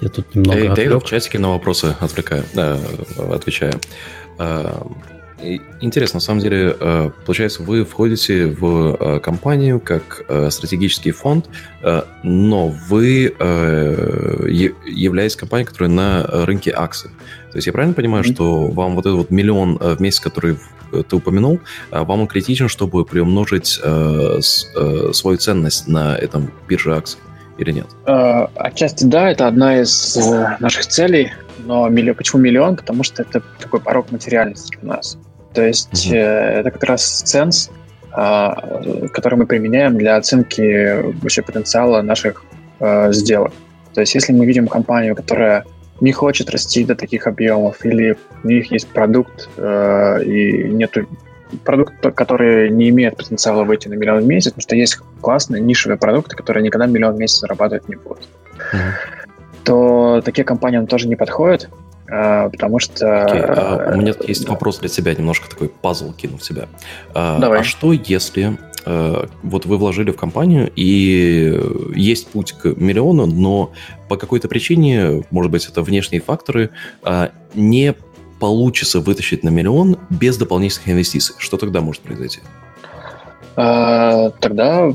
Я 0.00 0.08
тут 0.08 0.34
немного 0.34 0.58
Эй, 0.58 0.68
отвлек. 0.68 1.02
в 1.02 1.06
чатике 1.06 1.38
на 1.38 1.50
вопросы 1.50 1.96
отвлекаю, 2.00 2.44
да, 2.54 2.78
отвечаю. 3.32 3.74
Э, 5.44 5.58
интересно, 5.80 6.16
на 6.16 6.20
самом 6.20 6.40
деле, 6.40 6.74
получается, 7.26 7.62
вы 7.62 7.84
входите 7.84 8.46
в 8.46 9.20
компанию 9.20 9.80
как 9.80 10.24
стратегический 10.50 11.10
фонд, 11.10 11.48
но 12.22 12.68
вы 12.88 13.34
являетесь 14.86 15.36
компанией, 15.36 15.66
которая 15.66 15.90
на 15.90 16.22
рынке 16.46 16.72
акций. 16.74 17.10
То 17.50 17.58
есть 17.58 17.66
я 17.66 17.72
правильно 17.72 17.94
понимаю, 17.94 18.24
mm-hmm. 18.24 18.34
что 18.34 18.66
вам 18.68 18.94
вот 18.96 19.06
этот 19.06 19.18
вот 19.18 19.30
миллион 19.30 19.78
в 19.78 20.00
месяц, 20.00 20.20
который 20.20 20.56
ты 20.90 21.16
упомянул, 21.16 21.60
вам 21.90 22.20
он 22.20 22.26
критичен, 22.26 22.68
чтобы 22.68 23.04
приумножить 23.04 23.80
э, 23.82 24.40
э, 24.76 25.12
свою 25.12 25.38
ценность 25.38 25.88
на 25.88 26.16
этом 26.16 26.50
бирже 26.68 26.94
акций? 26.96 27.18
или 27.58 27.72
нет? 27.72 27.86
Э, 28.06 28.46
отчасти 28.56 29.04
да, 29.04 29.30
это 29.30 29.46
одна 29.46 29.80
из 29.80 30.16
э, 30.16 30.56
наших 30.60 30.86
целей, 30.86 31.32
но 31.58 31.88
миллион, 31.88 32.16
почему 32.16 32.42
миллион? 32.42 32.76
Потому 32.76 33.02
что 33.02 33.22
это 33.22 33.42
такой 33.58 33.80
порог 33.80 34.10
материальности 34.10 34.76
для 34.80 34.94
нас. 34.94 35.18
То 35.54 35.62
есть 35.62 36.06
угу. 36.06 36.16
это 36.16 36.70
как 36.70 36.84
раз 36.84 37.22
ценз, 37.22 37.70
а, 38.12 38.82
который 39.12 39.36
мы 39.36 39.46
применяем 39.46 39.96
для 39.96 40.16
оценки 40.16 41.02
вообще 41.20 41.42
потенциала 41.42 42.02
наших 42.02 42.44
сделок. 43.10 43.52
То 43.94 44.00
есть 44.00 44.14
если 44.14 44.32
мы 44.32 44.44
видим 44.44 44.66
компанию, 44.66 45.14
которая 45.14 45.64
не 46.00 46.12
хочет 46.12 46.50
расти 46.50 46.84
до 46.84 46.96
таких 46.96 47.28
объемов, 47.28 47.86
или 47.86 48.18
у 48.42 48.48
них 48.48 48.72
есть 48.72 48.88
продукт 48.88 49.48
и 49.56 50.64
нету 50.70 51.06
продукт, 51.64 51.94
который 52.14 52.70
не 52.70 52.88
имеет 52.90 53.16
потенциала 53.16 53.64
выйти 53.64 53.88
на 53.88 53.94
миллион 53.94 54.20
в 54.22 54.26
месяц, 54.26 54.50
потому 54.50 54.62
что 54.62 54.76
есть 54.76 54.98
классные 55.20 55.62
нишевые 55.62 55.98
продукты, 55.98 56.36
которые 56.36 56.64
никогда 56.64 56.86
миллион 56.86 57.14
в 57.14 57.18
месяц 57.18 57.40
зарабатывать 57.40 57.88
не 57.88 57.96
будут. 57.96 58.28
Mm-hmm. 58.56 58.90
То 59.64 60.22
такие 60.24 60.44
компании 60.44 60.78
нам 60.78 60.86
тоже 60.86 61.08
не 61.08 61.16
подходят, 61.16 61.68
потому 62.06 62.78
что... 62.78 63.06
Okay, 63.06 63.44
а 63.44 63.92
у 63.94 63.98
меня 63.98 64.14
есть 64.26 64.44
да. 64.44 64.52
вопрос 64.52 64.78
для 64.78 64.88
тебя, 64.88 65.14
немножко 65.14 65.48
такой 65.48 65.68
пазл 65.68 66.12
кину 66.12 66.38
в 66.38 66.44
себя. 66.44 66.68
А, 67.14 67.38
Давай. 67.38 67.60
А 67.60 67.64
что 67.64 67.92
если 67.92 68.58
а, 68.84 69.28
вот 69.42 69.66
вы 69.66 69.78
вложили 69.78 70.10
в 70.10 70.16
компанию 70.16 70.70
и 70.76 71.58
есть 71.94 72.28
путь 72.28 72.52
к 72.52 72.66
миллиону, 72.76 73.26
но 73.26 73.72
по 74.08 74.16
какой-то 74.16 74.48
причине, 74.48 75.24
может 75.30 75.50
быть, 75.50 75.66
это 75.66 75.82
внешние 75.82 76.20
факторы, 76.20 76.70
не 77.54 77.94
получится 78.38 79.00
вытащить 79.00 79.42
на 79.42 79.48
миллион 79.48 79.96
без 80.10 80.36
дополнительных 80.36 80.88
инвестиций, 80.88 81.34
что 81.38 81.56
тогда 81.56 81.80
может 81.80 82.02
произойти? 82.02 82.40
А, 83.56 84.30
тогда 84.40 84.92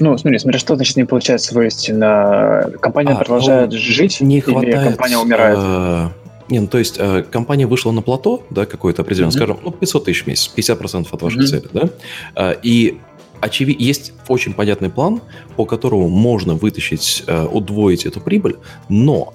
ну, 0.00 0.16
смотри, 0.16 0.38
смотри, 0.38 0.58
что 0.58 0.76
значит 0.76 0.96
не 0.96 1.04
получается 1.04 1.54
вывести 1.54 1.92
на... 1.92 2.70
Компания 2.80 3.12
а, 3.12 3.16
продолжает 3.16 3.70
ну, 3.70 3.76
жить 3.76 4.20
не 4.20 4.40
хватает, 4.40 4.74
или 4.74 4.84
компания 4.84 5.18
умирает? 5.18 5.58
А, 5.58 6.12
не, 6.50 6.60
ну, 6.60 6.66
то 6.66 6.78
есть 6.78 6.96
э, 6.98 7.22
компания 7.22 7.66
вышла 7.66 7.92
на 7.92 8.02
плато, 8.02 8.42
да, 8.50 8.66
какое-то 8.66 9.02
определенное, 9.02 9.32
mm-hmm. 9.32 9.36
скажем, 9.36 9.58
ну, 9.64 9.70
500 9.70 10.04
тысяч 10.04 10.24
в 10.24 10.26
месяц, 10.26 10.52
50% 10.56 11.06
от 11.10 11.22
вашей 11.22 11.38
mm-hmm. 11.38 11.46
цели, 11.46 11.68
да, 11.72 11.90
э, 12.36 12.56
и 12.62 12.98
очевидно, 13.40 13.82
есть 13.82 14.12
очень 14.28 14.52
понятный 14.54 14.90
план, 14.90 15.20
по 15.56 15.64
которому 15.64 16.08
можно 16.08 16.54
вытащить, 16.54 17.24
э, 17.26 17.46
удвоить 17.46 18.06
эту 18.06 18.20
прибыль, 18.20 18.56
но 18.88 19.32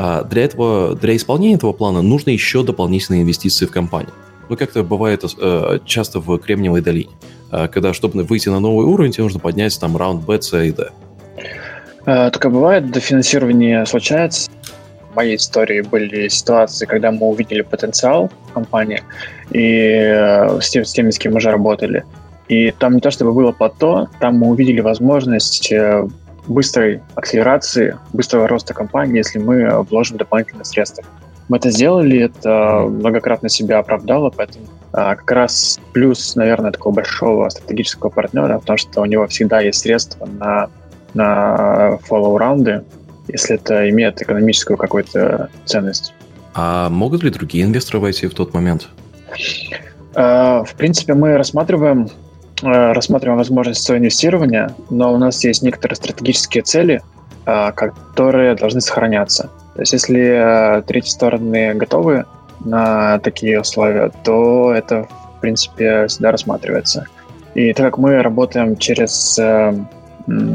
а 0.00 0.22
для 0.22 0.44
этого, 0.44 0.94
для 0.94 1.16
исполнения 1.16 1.56
этого 1.56 1.72
плана 1.72 2.02
нужно 2.02 2.30
еще 2.30 2.62
дополнительные 2.62 3.22
инвестиции 3.22 3.66
в 3.66 3.72
компанию. 3.72 4.12
Ну, 4.48 4.56
как-то 4.56 4.84
бывает 4.84 5.24
э, 5.24 5.78
часто 5.84 6.20
в 6.20 6.38
Кремниевой 6.38 6.82
долине, 6.82 7.10
э, 7.50 7.66
когда, 7.66 7.92
чтобы 7.92 8.22
выйти 8.22 8.48
на 8.48 8.60
новый 8.60 8.86
уровень, 8.86 9.10
тебе 9.10 9.24
нужно 9.24 9.40
поднять 9.40 9.78
там 9.80 9.96
раунд 9.96 10.24
B, 10.24 10.40
C 10.40 10.68
и 10.68 10.70
D. 10.70 10.90
Э, 12.06 12.30
такое 12.30 12.52
бывает, 12.52 12.92
дофинансирование 12.92 13.84
случается. 13.86 14.48
Моей 15.18 15.34
истории 15.34 15.80
были 15.80 16.28
ситуации, 16.28 16.86
когда 16.86 17.10
мы 17.10 17.26
увидели 17.26 17.62
потенциал 17.62 18.30
компании 18.54 19.02
и 19.50 19.98
с, 20.60 20.70
тем, 20.70 20.84
с 20.84 20.92
теми, 20.92 21.10
с 21.10 21.18
кем 21.18 21.32
мы 21.32 21.38
уже 21.38 21.50
работали. 21.50 22.04
И 22.46 22.70
там 22.70 22.94
не 22.94 23.00
то 23.00 23.10
чтобы 23.10 23.32
было 23.32 23.50
плато, 23.50 24.08
там 24.20 24.38
мы 24.38 24.46
увидели 24.46 24.80
возможность 24.80 25.72
быстрой 26.46 27.02
акселерации, 27.16 27.98
быстрого 28.12 28.46
роста 28.46 28.74
компании, 28.74 29.16
если 29.16 29.40
мы 29.40 29.82
вложим 29.82 30.18
дополнительные 30.18 30.64
средства. 30.64 31.02
Мы 31.48 31.56
это 31.56 31.70
сделали, 31.70 32.20
это 32.20 32.86
многократно 32.88 33.48
себя 33.48 33.80
оправдало, 33.80 34.30
поэтому 34.30 34.66
а, 34.92 35.16
как 35.16 35.32
раз 35.32 35.80
плюс, 35.92 36.36
наверное, 36.36 36.70
такого 36.70 36.94
большого 36.94 37.48
стратегического 37.48 38.10
партнера, 38.10 38.60
потому 38.60 38.76
что 38.76 39.00
у 39.00 39.04
него 39.04 39.26
всегда 39.26 39.60
есть 39.60 39.80
средства 39.80 40.26
на, 40.26 40.70
на 41.14 41.98
follow-раунды, 42.08 42.84
если 43.28 43.56
это 43.56 43.88
имеет 43.90 44.20
экономическую 44.20 44.76
какую-то 44.76 45.50
ценность. 45.64 46.14
А 46.54 46.88
могут 46.88 47.22
ли 47.22 47.30
другие 47.30 47.64
инвесторы 47.64 48.00
войти 48.00 48.26
в 48.26 48.34
тот 48.34 48.54
момент? 48.54 48.88
А, 50.14 50.64
в 50.64 50.74
принципе, 50.74 51.14
мы 51.14 51.36
рассматриваем 51.36 52.08
Э, 52.62 52.92
рассматриваем 52.92 53.38
возможность 53.38 53.84
соинвестирования, 53.84 54.74
но 54.90 55.12
у 55.12 55.18
нас 55.18 55.44
есть 55.44 55.62
некоторые 55.62 55.96
стратегические 55.96 56.64
цели, 56.64 57.02
э, 57.46 57.72
которые 57.72 58.54
должны 58.56 58.80
сохраняться. 58.80 59.50
То 59.74 59.82
есть 59.82 59.92
если 59.92 60.82
третьи 60.86 61.10
стороны 61.10 61.74
готовы 61.74 62.24
на 62.64 63.20
такие 63.20 63.60
условия, 63.60 64.10
то 64.24 64.72
это, 64.72 65.06
в 65.36 65.40
принципе, 65.40 66.08
всегда 66.08 66.32
рассматривается. 66.32 67.06
И 67.54 67.72
так 67.72 67.86
как 67.86 67.98
мы 67.98 68.20
работаем 68.22 68.76
через 68.76 69.38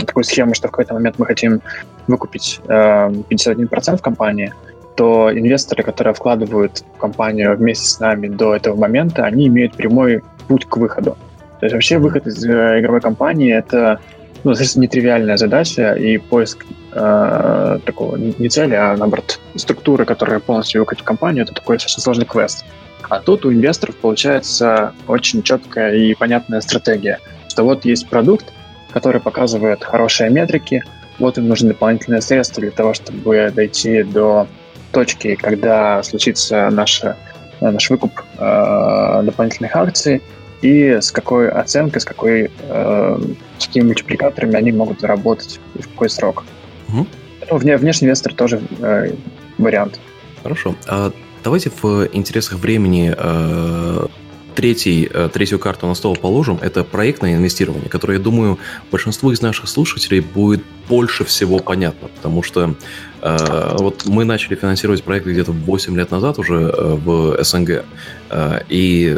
такую 0.05 0.23
схему, 0.23 0.53
что 0.53 0.67
в 0.67 0.71
какой-то 0.71 0.93
момент 0.93 1.17
мы 1.17 1.25
хотим 1.25 1.61
выкупить 2.07 2.59
51% 2.67 3.97
в 3.97 4.01
компании, 4.01 4.53
то 4.95 5.31
инвесторы, 5.31 5.83
которые 5.83 6.13
вкладывают 6.13 6.83
в 6.95 6.97
компанию 6.99 7.55
вместе 7.55 7.87
с 7.87 7.99
нами 7.99 8.27
до 8.27 8.55
этого 8.55 8.75
момента, 8.75 9.25
они 9.25 9.47
имеют 9.47 9.75
прямой 9.75 10.21
путь 10.47 10.65
к 10.65 10.77
выходу. 10.77 11.17
То 11.59 11.65
есть 11.65 11.73
вообще 11.73 11.97
выход 11.97 12.27
из 12.27 12.43
э, 12.43 12.79
игровой 12.79 12.99
компании 13.01 13.53
это 13.53 13.99
ну, 14.43 14.51
достаточно 14.51 14.81
нетривиальная 14.81 15.37
задача, 15.37 15.93
и 15.93 16.17
поиск 16.17 16.65
э, 16.91 17.79
такого 17.85 18.17
не 18.17 18.49
цели, 18.49 18.75
а 18.75 18.95
наоборот 18.97 19.39
структуры, 19.55 20.05
которая 20.05 20.39
полностью 20.39 20.81
выкатит 20.81 21.03
компанию, 21.03 21.45
это 21.45 21.53
такой 21.53 21.77
достаточно 21.77 22.03
сложный 22.03 22.25
квест. 22.25 22.65
А 23.09 23.19
тут 23.19 23.45
у 23.45 23.53
инвесторов 23.53 23.95
получается 23.95 24.93
очень 25.07 25.43
четкая 25.43 25.93
и 25.93 26.13
понятная 26.13 26.61
стратегия, 26.61 27.19
что 27.47 27.63
вот 27.63 27.85
есть 27.85 28.09
продукт, 28.09 28.45
который 28.91 29.21
показывает 29.21 29.83
хорошие 29.83 30.29
метрики, 30.29 30.83
вот 31.19 31.37
им 31.37 31.47
нужны 31.47 31.69
дополнительные 31.69 32.21
средства 32.21 32.61
для 32.61 32.71
того, 32.71 32.93
чтобы 32.93 33.51
дойти 33.53 34.03
до 34.03 34.47
точки, 34.91 35.35
когда 35.35 36.03
случится 36.03 36.69
наша, 36.69 37.17
наш 37.61 37.89
выкуп 37.89 38.11
э, 38.37 39.21
дополнительных 39.23 39.75
акций, 39.75 40.21
и 40.61 40.99
с 41.01 41.11
какой 41.11 41.49
оценкой, 41.49 42.01
с 42.01 42.05
какой 42.05 42.49
э, 42.61 43.19
с 43.57 43.67
какими 43.67 43.83
мультипликаторами 43.85 44.55
они 44.55 44.71
могут 44.71 45.01
заработать 45.01 45.59
и 45.75 45.81
в 45.81 45.89
какой 45.89 46.09
срок. 46.09 46.45
Угу. 46.87 47.07
Ну, 47.49 47.57
вне, 47.57 47.75
внешний 47.77 48.05
инвестор 48.05 48.33
тоже 48.33 48.61
э, 48.79 49.13
вариант. 49.57 49.99
Хорошо. 50.41 50.75
А 50.87 51.11
давайте 51.43 51.69
в 51.81 52.07
интересах 52.13 52.59
времени 52.59 53.13
э, 53.17 54.05
третий, 54.55 55.09
э, 55.11 55.29
третью 55.31 55.59
карту 55.59 55.87
на 55.87 55.95
стол 55.95 56.15
положим. 56.15 56.59
Это 56.61 56.83
проектное 56.83 57.35
инвестирование, 57.35 57.89
которое, 57.89 58.17
я 58.17 58.23
думаю, 58.23 58.59
большинству 58.91 59.31
из 59.31 59.41
наших 59.41 59.67
слушателей 59.67 60.19
будет 60.21 60.63
больше 60.87 61.23
всего 61.23 61.59
понятно, 61.59 62.09
потому 62.09 62.43
что 62.43 62.75
э, 63.21 63.75
вот 63.79 64.05
мы 64.05 64.25
начали 64.25 64.55
финансировать 64.55 65.03
проекты 65.03 65.31
где-то 65.31 65.51
8 65.51 65.97
лет 65.97 66.11
назад 66.11 66.39
уже 66.39 66.55
э, 66.55 66.95
в 66.95 67.43
СНГ, 67.43 67.85
э, 68.29 68.59
и 68.69 69.17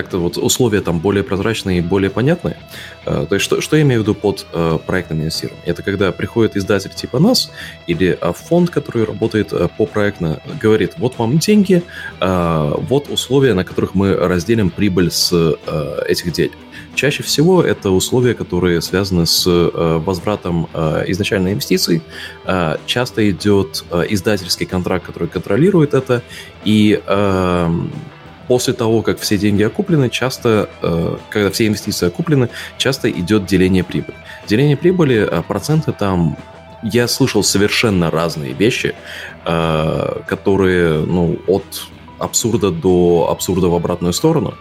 как-то 0.00 0.18
вот 0.18 0.38
условия 0.38 0.80
там 0.80 0.98
более 0.98 1.22
прозрачные 1.22 1.78
и 1.78 1.80
более 1.82 2.10
понятные. 2.10 2.56
Э, 3.04 3.26
то 3.28 3.34
есть 3.34 3.44
что, 3.44 3.60
что 3.60 3.76
я 3.76 3.82
имею 3.82 4.00
в 4.00 4.04
виду 4.04 4.14
под 4.14 4.46
э, 4.52 4.78
проектным 4.86 5.20
инвестированием? 5.20 5.62
Это 5.66 5.82
когда 5.82 6.10
приходит 6.10 6.56
издатель 6.56 6.90
типа 6.90 7.18
нас 7.18 7.50
или 7.86 8.18
э, 8.18 8.32
фонд, 8.32 8.70
который 8.70 9.04
работает 9.04 9.52
по 9.76 9.84
проектно, 9.84 10.40
говорит, 10.62 10.94
вот 10.96 11.18
вам 11.18 11.38
деньги, 11.38 11.82
вот 12.20 13.08
условия, 13.10 13.54
на 13.54 13.64
которых 13.64 13.94
мы 13.94 14.14
разделим 14.14 14.70
прибыль 14.70 15.10
с 15.10 15.32
этих 16.06 16.32
денег. 16.32 16.52
Чаще 16.94 17.22
всего 17.22 17.62
это 17.62 17.90
условия, 17.90 18.34
которые 18.34 18.80
связаны 18.80 19.26
с 19.26 19.46
возвратом 19.46 20.68
изначальной 21.06 21.52
инвестиций. 21.52 22.02
Часто 22.86 23.30
идет 23.30 23.84
издательский 24.08 24.66
контракт, 24.66 25.06
который 25.06 25.28
контролирует 25.28 25.94
это, 25.94 26.22
и 26.64 27.00
эм, 27.06 27.90
после 28.50 28.74
того, 28.74 29.02
как 29.02 29.20
все 29.20 29.38
деньги 29.38 29.62
окуплены, 29.62 30.10
часто, 30.10 30.68
э, 30.82 31.16
когда 31.30 31.52
все 31.52 31.68
инвестиции 31.68 32.08
окуплены, 32.08 32.48
часто 32.78 33.08
идет 33.08 33.46
деление 33.46 33.84
прибыли. 33.84 34.16
Деление 34.48 34.76
прибыли, 34.76 35.18
э, 35.18 35.42
проценты 35.46 35.92
там 35.92 36.36
я 36.82 37.06
слышал 37.06 37.44
совершенно 37.44 38.10
разные 38.10 38.52
вещи, 38.52 38.96
э, 39.44 40.22
которые, 40.26 40.98
ну, 40.98 41.38
от 41.46 41.86
абсурда 42.18 42.72
до 42.72 43.28
абсурда 43.30 43.68
в 43.68 43.74
обратную 43.74 44.12
сторону. 44.12 44.54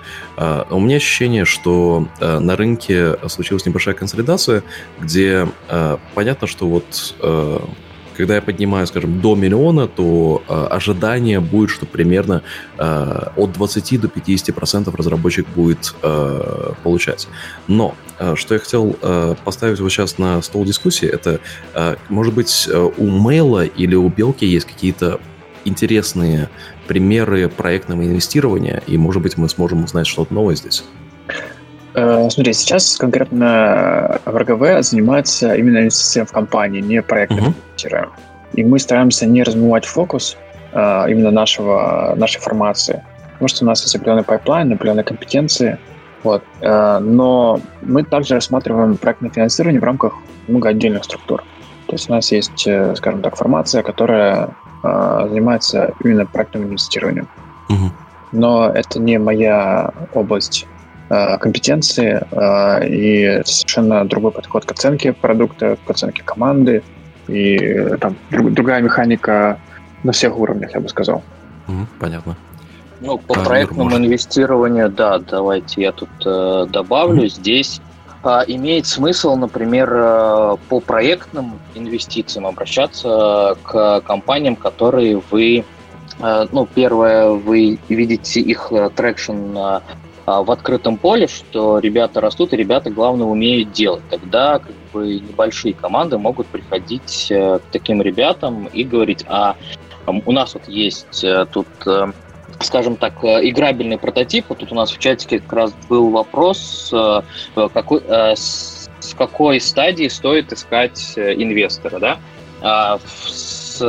У 0.70 0.80
меня 0.80 0.96
ощущение, 0.96 1.44
что 1.44 2.08
на 2.22 2.56
рынке 2.56 3.18
случилась 3.28 3.66
небольшая 3.66 3.96
консолидация, 3.96 4.64
где 5.02 5.46
понятно, 6.14 6.48
что 6.48 6.68
вот 6.70 7.16
когда 8.20 8.36
я 8.36 8.42
поднимаю, 8.42 8.86
скажем, 8.86 9.22
до 9.22 9.34
миллиона, 9.34 9.88
то 9.88 10.44
э, 10.46 10.68
ожидание 10.72 11.40
будет, 11.40 11.70
что 11.70 11.86
примерно 11.86 12.44
э, 12.78 13.30
от 13.38 13.54
20 13.54 14.02
до 14.02 14.10
50 14.10 14.54
процентов 14.54 14.96
разработчик 14.96 15.48
будет 15.56 15.96
э, 16.04 16.74
получать. 16.84 17.30
Но 17.70 17.96
э, 18.20 18.36
что 18.36 18.56
я 18.56 18.60
хотел 18.60 18.98
э, 19.02 19.36
поставить 19.46 19.80
вот 19.80 19.90
сейчас 19.90 20.18
на 20.18 20.42
стол 20.42 20.66
дискуссии, 20.66 21.08
это, 21.08 21.40
э, 21.74 21.96
может 22.10 22.34
быть, 22.34 22.68
э, 22.70 22.90
у 22.98 23.08
Мейла 23.08 23.64
или 23.64 23.96
у 23.96 24.10
Белки 24.10 24.46
есть 24.46 24.66
какие-то 24.66 25.22
интересные 25.64 26.50
примеры 26.88 27.48
проектного 27.48 28.04
инвестирования, 28.04 28.84
и, 28.86 28.98
может 28.98 29.22
быть, 29.22 29.38
мы 29.38 29.48
сможем 29.48 29.86
узнать 29.86 30.08
что-то 30.08 30.34
новое 30.34 30.56
здесь. 30.56 30.84
Э, 32.00 32.30
смотри, 32.30 32.54
сейчас 32.54 32.96
конкретно 32.96 34.22
в 34.26 34.38
РГВ 34.38 34.84
занимается 34.86 35.54
именно 35.56 35.80
инвестицией 35.80 36.26
в 36.26 36.32
компании, 36.32 36.80
не 36.80 37.02
проектным 37.02 37.48
угу. 37.48 37.54
И 38.54 38.64
мы 38.64 38.80
стараемся 38.80 39.26
не 39.26 39.44
размывать 39.44 39.86
фокус 39.86 40.38
э, 40.72 41.06
именно 41.10 41.32
нашего, 41.32 42.14
нашей 42.16 42.40
формации, 42.40 43.04
потому 43.34 43.48
что 43.50 43.66
у 43.66 43.68
нас 43.68 43.82
есть 43.82 43.96
определенный 43.96 44.24
pipeline, 44.24 44.72
определенные 44.72 45.04
компетенции, 45.04 45.78
вот. 46.24 46.44
Э, 46.62 47.00
но 47.00 47.60
мы 47.82 48.04
также 48.04 48.36
рассматриваем 48.36 48.98
проектное 48.98 49.30
финансирование 49.30 49.82
в 49.82 49.84
рамках 49.84 50.14
много 50.48 50.70
отдельных 50.70 51.04
структур. 51.04 51.44
То 51.88 51.96
есть 51.96 52.10
у 52.10 52.14
нас 52.14 52.32
есть, 52.32 52.68
скажем 52.96 53.22
так, 53.22 53.36
формация, 53.36 53.82
которая 53.82 54.50
занимается 54.84 55.92
именно 56.04 56.26
проектным 56.28 56.66
инвестированием. 56.66 57.28
Угу. 57.70 57.92
Но 58.34 58.70
это 58.70 59.00
не 59.00 59.18
моя 59.18 59.92
область 60.14 60.68
Э, 60.68 60.79
компетенции 61.38 62.22
э, 62.32 62.88
и 62.88 63.42
совершенно 63.44 64.06
другой 64.06 64.32
подход 64.32 64.66
к 64.66 64.72
оценке 64.72 65.12
продукта, 65.12 65.78
к 65.84 65.90
оценке 65.90 66.24
команды 66.24 66.84
и 67.28 67.96
там 68.00 68.16
другая 68.32 68.82
механика 68.82 69.60
на 70.04 70.12
всех 70.12 70.38
уровнях, 70.38 70.74
я 70.74 70.80
бы 70.80 70.90
сказал. 70.90 71.24
понятно. 72.00 72.38
Ну, 73.02 73.18
по 73.18 73.40
а, 73.40 73.44
проектному 73.44 73.86
может... 73.86 74.00
инвестированию, 74.00 74.90
да, 74.90 75.20
давайте 75.20 75.82
я 75.82 75.92
тут 75.92 76.10
э, 76.26 76.66
добавлю. 76.70 77.24
Mm-hmm. 77.24 77.30
Здесь 77.30 77.82
э, 78.24 78.40
имеет 78.48 78.88
смысл, 78.88 79.36
например, 79.36 79.90
э, 79.94 80.58
по 80.68 80.80
проектным 80.82 81.60
инвестициям 81.76 82.46
обращаться 82.46 83.56
к 83.64 84.02
компаниям, 84.02 84.56
которые 84.56 85.22
вы, 85.32 85.64
э, 86.20 86.48
ну, 86.52 86.68
первое, 86.68 87.30
вы 87.30 87.80
видите 87.88 88.42
их 88.42 88.72
traction 88.96 89.58
в 90.38 90.52
открытом 90.52 90.98
поле, 90.98 91.28
что 91.28 91.80
ребята 91.80 92.22
растут, 92.22 92.54
и 92.54 92.58
ребята, 92.58 92.90
главное, 92.90 93.26
умеют 93.26 93.72
делать. 93.72 94.04
Тогда 94.10 94.60
как 94.60 94.76
бы 94.94 95.16
небольшие 95.16 95.74
команды 95.74 96.18
могут 96.18 96.48
приходить 96.48 97.28
э, 97.30 97.60
к 97.60 97.64
таким 97.72 98.02
ребятам 98.02 98.68
и 98.68 98.84
говорить, 98.84 99.26
а 99.28 99.56
у 100.08 100.32
нас 100.32 100.54
вот 100.54 100.68
есть 100.68 101.24
э, 101.24 101.46
тут 101.52 101.68
э, 101.86 102.12
скажем 102.62 102.98
так, 102.98 103.24
играбельный 103.24 103.98
прототип. 103.98 104.46
Вот 104.50 104.58
тут 104.58 104.72
у 104.72 104.76
нас 104.76 104.92
в 104.92 104.98
чатике 104.98 105.40
как 105.40 105.54
раз 105.54 105.74
был 105.88 106.10
вопрос, 106.10 106.94
какой, 107.56 108.02
с 108.10 108.90
какой 109.18 109.62
стадии 109.62 110.10
стоит 110.10 110.52
искать 110.52 111.14
инвестора, 111.16 112.00
да? 112.00 112.18
А, 112.62 113.00
с 113.26 113.80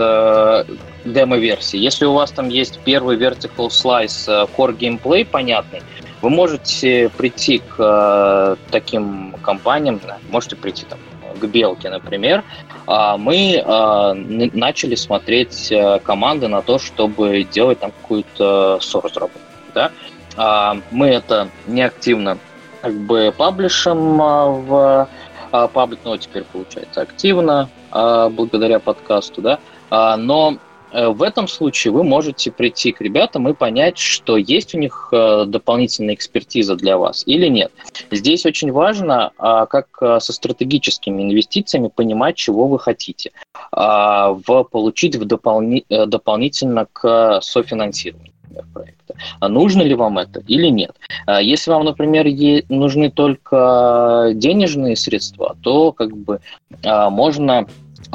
демо-версии. 1.04 1.78
Если 1.78 2.04
у 2.04 2.12
вас 2.12 2.30
там 2.30 2.48
есть 2.48 2.78
первый 2.84 3.16
vertical 3.16 3.70
slice 3.70 4.48
core 4.56 4.76
gameplay 4.78 5.26
понятный, 5.26 5.82
вы 6.22 6.30
можете 6.30 7.08
прийти 7.08 7.58
к 7.58 7.76
э, 7.78 8.56
таким 8.70 9.34
компаниям, 9.42 10.00
можете 10.30 10.56
прийти 10.56 10.84
там, 10.84 10.98
к 11.38 11.44
Белке, 11.46 11.88
например. 11.88 12.44
А 12.86 13.16
мы 13.16 13.54
э, 13.54 14.14
начали 14.52 14.94
смотреть 14.94 15.72
э, 15.72 15.98
команды 16.00 16.48
на 16.48 16.60
то, 16.62 16.78
чтобы 16.78 17.44
делать 17.44 17.80
там 17.80 17.92
какую-то 17.92 18.78
соцразработку. 18.80 19.40
Да? 19.74 19.92
А, 20.36 20.76
мы 20.90 21.08
это 21.08 21.48
неактивно 21.66 22.38
как 22.82 22.94
бы 22.94 23.32
паблишем 23.36 24.20
а, 24.20 24.46
в 24.46 25.68
паблик, 25.68 26.00
но 26.04 26.16
теперь 26.16 26.44
получается 26.44 27.02
активно 27.02 27.68
благодаря 27.92 28.78
подкасту, 28.78 29.42
да. 29.42 29.58
А, 29.90 30.16
но 30.16 30.58
Э, 30.69 30.69
в 30.92 31.22
этом 31.22 31.48
случае 31.48 31.92
вы 31.92 32.04
можете 32.04 32.50
прийти 32.50 32.92
к 32.92 33.00
ребятам 33.00 33.48
и 33.48 33.54
понять, 33.54 33.98
что 33.98 34.36
есть 34.36 34.74
у 34.74 34.78
них 34.78 35.08
э, 35.12 35.44
дополнительная 35.46 36.14
экспертиза 36.14 36.76
для 36.76 36.98
вас 36.98 37.22
или 37.26 37.46
нет. 37.46 37.72
Здесь 38.10 38.46
очень 38.46 38.72
важно, 38.72 39.32
а, 39.38 39.66
как 39.66 39.86
э, 40.00 40.18
со 40.20 40.32
стратегическими 40.32 41.22
инвестициями, 41.22 41.88
понимать, 41.88 42.36
чего 42.36 42.66
вы 42.66 42.78
хотите, 42.78 43.32
а, 43.72 44.32
в, 44.32 44.64
получить 44.64 45.16
в 45.16 45.24
дополни, 45.24 45.84
дополнительно 45.88 46.86
к 46.92 47.40
софинансированию 47.40 48.32
проекта. 48.72 49.14
А 49.38 49.48
нужно 49.48 49.82
ли 49.82 49.94
вам 49.94 50.18
это 50.18 50.42
или 50.48 50.66
нет? 50.66 50.96
Если 51.40 51.70
вам, 51.70 51.84
например, 51.84 52.26
нужны 52.68 53.10
только 53.10 54.32
денежные 54.34 54.96
средства, 54.96 55.56
то 55.62 55.92
как 55.92 56.16
бы 56.16 56.40
можно 56.82 57.66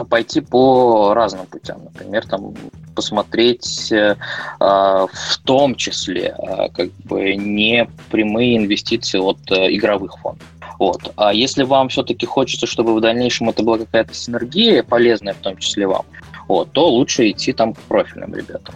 пойти 0.04 0.42
по 0.42 1.14
разным 1.14 1.46
путям. 1.46 1.84
Например, 1.84 2.26
там 2.28 2.54
посмотреть 2.96 3.92
э, 3.92 4.16
а, 4.60 5.08
в 5.08 5.38
том 5.40 5.76
числе 5.76 6.36
э, 6.38 6.70
как 6.70 6.92
бы 7.04 7.36
не 7.36 7.88
прямые 8.10 8.58
инвестиции 8.58 9.20
от 9.20 9.40
э, 9.52 9.76
игровых 9.76 10.18
фондов. 10.20 10.48
Вот. 10.80 11.14
А 11.16 11.34
если 11.34 11.64
вам 11.64 11.90
все-таки 11.90 12.26
хочется, 12.26 12.68
чтобы 12.68 12.96
в 12.96 13.02
дальнейшем 13.02 13.50
это 13.50 13.64
была 13.64 13.78
какая-то 13.78 14.14
синергия, 14.14 14.84
полезная 14.84 15.34
в 15.34 15.38
том 15.38 15.58
числе 15.58 15.88
вам, 15.88 16.06
вот, 16.48 16.72
то 16.72 16.90
лучше 16.90 17.30
идти 17.30 17.54
там 17.54 17.74
к 17.74 17.80
профильным 17.82 18.34
ребятам. 18.34 18.76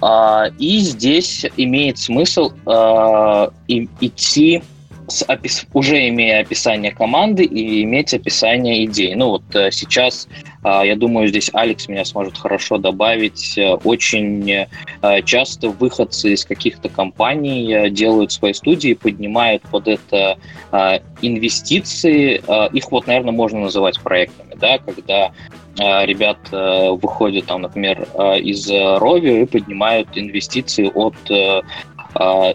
А, 0.00 0.46
и 0.58 0.78
здесь 0.78 1.46
имеет 1.56 1.98
смысл 1.98 2.52
а, 2.66 3.50
и, 3.68 3.88
идти 4.00 4.62
с 5.10 5.24
опис... 5.28 5.66
уже 5.74 6.08
имея 6.08 6.40
описание 6.40 6.92
команды 6.92 7.44
и 7.44 7.82
иметь 7.82 8.14
описание 8.14 8.84
идей. 8.84 9.14
Ну 9.14 9.30
вот 9.30 9.42
э, 9.54 9.70
сейчас, 9.70 10.28
а, 10.62 10.84
я 10.84 10.96
думаю, 10.96 11.28
здесь 11.28 11.50
Алекс 11.52 11.88
меня 11.88 12.04
сможет 12.04 12.38
хорошо 12.38 12.78
добавить. 12.78 13.58
Э, 13.58 13.74
очень 13.84 14.50
э, 14.50 14.66
часто 15.24 15.68
выходцы 15.68 16.32
из 16.32 16.44
каких-то 16.44 16.88
компаний 16.88 17.90
делают 17.90 18.32
свои 18.32 18.52
студии, 18.52 18.94
поднимают 18.94 19.62
под 19.62 19.88
это 19.88 20.38
инвестиции. 21.22 22.40
Их 22.72 22.90
вот, 22.90 23.06
наверное, 23.06 23.32
можно 23.32 23.60
называть 23.60 24.00
проектами, 24.00 24.54
да, 24.54 24.78
когда 24.78 25.32
ребят 25.76 26.38
выходят, 27.02 27.46
там, 27.46 27.62
например, 27.62 28.06
из 28.40 28.70
Рови 28.70 29.42
и 29.42 29.46
поднимают 29.46 30.08
инвестиции 30.14 30.90
от 30.94 31.16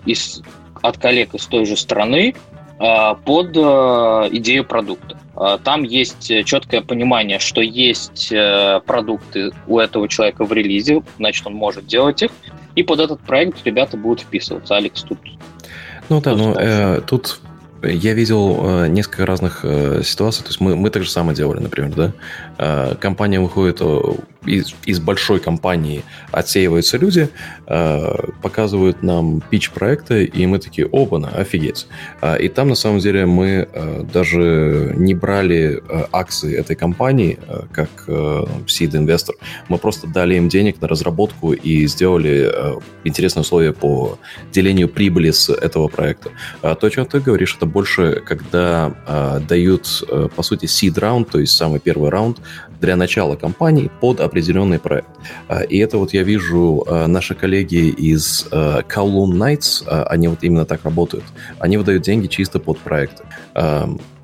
из 0.06 0.42
от 0.88 0.98
коллег 0.98 1.34
из 1.34 1.46
той 1.46 1.66
же 1.66 1.78
страны 1.78 2.36
а, 2.78 3.16
под 3.16 3.56
а, 3.58 4.28
идею 4.32 4.66
продукта. 4.66 5.18
А, 5.36 5.58
там 5.58 5.84
есть 5.84 6.32
четкое 6.46 6.82
понимание, 6.82 7.40
что 7.40 7.62
есть 7.62 8.32
э, 8.32 8.80
продукты 8.86 9.52
у 9.68 9.80
этого 9.80 10.08
человека 10.08 10.46
в 10.46 10.54
релизе, 10.54 11.04
значит, 11.18 11.46
он 11.46 11.54
может 11.54 11.86
делать 11.86 12.22
их, 12.22 12.32
и 12.76 12.84
под 12.84 13.00
этот 13.00 13.20
проект 13.22 13.66
ребята 13.66 13.98
будут 13.98 14.22
вписываться. 14.22 14.76
Алекс 14.76 15.04
тут... 15.04 15.20
Ну 16.08 16.22
да, 16.22 16.36
ну 16.36 16.54
э, 16.54 17.02
тут 17.02 17.40
я 17.82 18.14
видел 18.14 18.84
э, 18.84 18.88
несколько 18.88 19.26
разных 19.26 19.62
э, 19.64 20.02
ситуаций. 20.04 20.44
То 20.44 20.50
есть 20.50 20.60
мы, 20.60 20.76
мы 20.76 20.90
так 20.90 21.04
же 21.04 21.10
самое 21.10 21.36
делали, 21.36 21.60
например, 21.60 21.92
да. 21.96 22.14
Э, 22.58 22.96
компания 23.00 23.40
выходит 23.40 23.82
э, 23.82 24.02
из, 24.46 24.76
из 24.86 25.00
большой 25.00 25.40
компании, 25.40 26.04
отсеиваются 26.32 26.98
люди, 26.98 27.30
э, 27.68 28.30
показывают 28.42 29.04
нам 29.04 29.42
пич 29.42 29.72
проекта, 29.72 30.20
и 30.20 30.46
мы 30.46 30.60
такие, 30.60 30.88
оба-на, 30.88 31.30
офигеть. 31.30 31.88
И 32.40 32.48
там, 32.50 32.70
на 32.70 32.76
самом 32.76 33.00
деле, 33.00 33.26
мы 33.26 33.68
даже 34.14 34.94
не 34.96 35.14
брали 35.14 35.82
акции 36.12 36.56
этой 36.56 36.76
компании 36.76 37.40
как 37.72 37.90
seed-инвестор. 38.08 39.36
Мы 39.68 39.78
просто 39.78 40.08
дали 40.08 40.36
им 40.36 40.48
денег 40.50 40.82
на 40.82 40.88
разработку 40.88 41.54
и 41.54 41.88
сделали 41.88 42.52
интересные 43.04 43.42
условия 43.42 43.74
по 43.74 44.18
делению 44.52 44.90
прибыли 44.90 45.32
с 45.32 45.50
этого 45.50 45.88
проекта. 45.88 46.30
А 46.62 46.76
то, 46.76 46.88
о 46.88 46.90
чем 46.90 47.06
ты 47.06 47.20
говоришь, 47.20 47.56
это 47.56 47.66
больше, 47.66 48.22
когда 48.26 49.42
дают, 49.48 50.04
по 50.36 50.44
сути, 50.44 50.66
seed 50.66 51.00
раунд, 51.00 51.30
то 51.30 51.40
есть 51.40 51.58
самый 51.58 51.80
первый 51.80 52.10
раунд 52.10 52.40
для 52.82 52.96
начала 52.96 53.36
компании 53.36 53.92
под 54.02 54.20
определенный 54.20 54.80
проект. 54.80 55.10
Э, 55.50 55.66
и 55.66 55.78
это 55.78 55.98
вот 55.98 56.14
я 56.14 56.24
вижу 56.24 56.84
э, 56.88 57.08
наши 57.08 57.36
коллеги 57.36 57.90
из 57.90 58.48
э, 58.52 58.82
Kowloon 58.88 59.34
Nights, 59.34 59.84
э, 59.88 60.04
они 60.04 60.28
вот 60.28 60.44
именно 60.44 60.66
так 60.66 60.84
работают. 60.84 61.26
Они 61.60 61.78
выдают 61.78 62.04
деньги 62.04 62.28
чисто 62.28 62.60
под 62.60 62.80
проекты. 62.80 63.24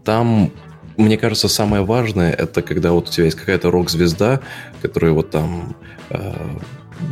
Там 0.04 0.52
мне 0.98 1.18
кажется, 1.18 1.48
самое 1.48 1.84
важное 1.84 2.34
это 2.34 2.62
когда 2.62 2.92
вот 2.92 3.10
у 3.10 3.12
тебя 3.12 3.26
есть 3.26 3.38
какая-то 3.38 3.72
рок-звезда, 3.72 4.42
которая 4.82 5.14
вот 5.14 5.30
там 5.30 5.76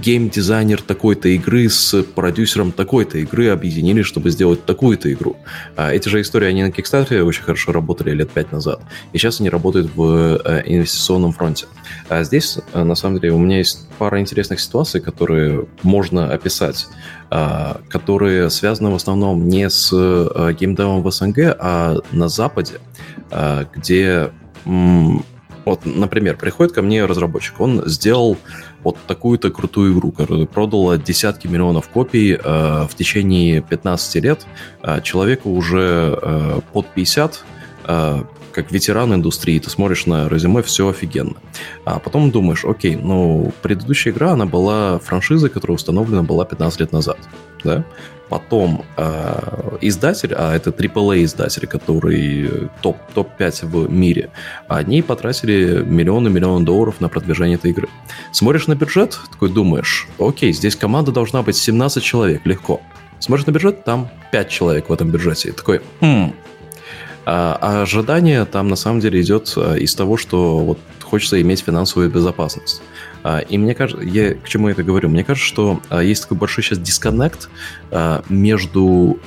гейм-дизайнер 0.01 0.81
такой-то 0.81 1.29
игры 1.29 1.69
с 1.69 2.03
продюсером 2.03 2.71
такой-то 2.71 3.17
игры 3.17 3.49
объединились, 3.49 4.05
чтобы 4.05 4.29
сделать 4.29 4.65
такую-то 4.65 5.11
игру. 5.11 5.35
А 5.75 5.93
эти 5.93 6.09
же 6.09 6.21
истории, 6.21 6.47
они 6.47 6.63
на 6.63 6.69
Kickstarter 6.69 7.21
очень 7.21 7.43
хорошо 7.43 7.71
работали 7.71 8.11
лет 8.11 8.29
пять 8.31 8.51
назад. 8.51 8.81
И 9.13 9.17
сейчас 9.17 9.39
они 9.39 9.49
работают 9.49 9.91
в 9.95 10.41
э, 10.43 10.63
инвестиционном 10.65 11.33
фронте. 11.33 11.65
А 12.07 12.23
здесь, 12.23 12.59
э, 12.73 12.83
на 12.83 12.95
самом 12.95 13.19
деле, 13.19 13.33
у 13.33 13.39
меня 13.39 13.57
есть 13.57 13.87
пара 13.97 14.19
интересных 14.19 14.59
ситуаций, 14.59 15.01
которые 15.01 15.67
можно 15.83 16.31
описать, 16.31 16.87
а, 17.29 17.81
которые 17.89 18.49
связаны 18.49 18.89
в 18.89 18.95
основном 18.95 19.47
не 19.47 19.69
с 19.69 19.91
э, 19.93 20.53
геймдевом 20.59 21.03
в 21.03 21.11
СНГ, 21.11 21.55
а 21.59 21.97
на 22.11 22.29
Западе, 22.29 22.79
а, 23.31 23.67
где 23.73 24.31
Вот, 25.65 25.85
например, 25.85 26.37
приходит 26.37 26.73
ко 26.73 26.81
мне 26.81 27.05
разработчик, 27.05 27.59
он 27.59 27.83
сделал 27.85 28.37
вот 28.83 28.97
такую-то 29.07 29.51
крутую 29.51 29.93
игру, 29.93 30.11
которая 30.11 30.45
продала 30.45 30.97
десятки 30.97 31.47
миллионов 31.47 31.89
копий 31.89 32.33
э, 32.33 32.87
в 32.89 32.95
течение 32.95 33.61
15 33.61 34.23
лет. 34.23 34.45
Э, 34.81 35.01
человеку 35.01 35.51
уже 35.51 36.17
э, 36.21 36.61
под 36.73 36.87
50, 36.87 37.43
э, 37.85 38.23
как 38.51 38.71
ветеран 38.71 39.13
индустрии, 39.13 39.59
ты 39.59 39.69
смотришь 39.69 40.05
на 40.05 40.27
резюме, 40.27 40.61
все 40.61 40.89
офигенно. 40.89 41.35
А 41.85 41.99
потом 41.99 42.31
думаешь, 42.31 42.65
окей, 42.65 42.95
ну, 42.95 43.53
предыдущая 43.61 44.11
игра, 44.11 44.31
она 44.31 44.45
была 44.45 44.99
франшизой, 44.99 45.49
которая 45.49 45.75
установлена 45.75 46.23
была 46.23 46.45
15 46.45 46.79
лет 46.79 46.91
назад, 46.91 47.17
да? 47.63 47.85
Потом 48.29 48.85
э, 48.95 49.77
издатель, 49.81 50.33
а 50.35 50.55
это 50.55 50.69
AAA 50.69 51.23
издатель, 51.23 51.65
который 51.65 52.69
топ, 52.81 52.97
топ-5 53.13 53.65
в 53.65 53.91
мире, 53.91 54.29
они 54.67 55.01
потратили 55.01 55.83
миллионы-миллионы 55.83 56.63
долларов 56.63 57.01
на 57.01 57.09
продвижение 57.09 57.55
этой 57.55 57.71
игры. 57.71 57.89
Смотришь 58.31 58.67
на 58.67 58.75
бюджет, 58.75 59.19
такой 59.31 59.49
думаешь, 59.49 60.07
окей, 60.19 60.53
здесь 60.53 60.75
команда 60.75 61.11
должна 61.11 61.41
быть 61.41 61.57
17 61.57 62.03
человек, 62.03 62.45
легко. 62.45 62.81
Смотришь 63.19 63.47
на 63.47 63.51
бюджет, 63.51 63.83
там 63.83 64.09
5 64.31 64.49
человек 64.49 64.89
в 64.89 64.93
этом 64.93 65.09
бюджете. 65.09 65.51
Такой, 65.51 65.81
хм, 65.99 66.33
а, 67.25 67.57
а 67.61 67.81
ожидание 67.81 68.45
там 68.45 68.67
на 68.69 68.75
самом 68.75 68.99
деле 68.99 69.21
идет 69.21 69.53
а, 69.57 69.75
из 69.75 69.93
того, 69.95 70.17
что 70.17 70.59
вот 70.59 70.79
хочется 71.01 71.41
иметь 71.41 71.61
финансовую 71.61 72.09
безопасность. 72.09 72.81
А, 73.23 73.39
и 73.39 73.57
мне 73.57 73.75
кажется, 73.75 74.03
я 74.03 74.33
к 74.33 74.47
чему 74.47 74.67
я 74.67 74.73
это 74.73 74.83
говорю? 74.83 75.09
Мне 75.09 75.23
кажется, 75.23 75.47
что 75.47 75.81
а, 75.89 76.01
есть 76.01 76.23
такой 76.23 76.37
большой 76.37 76.63
сейчас 76.63 76.79
дисконнект 76.79 77.49
а, 77.91 78.23
между 78.29 79.19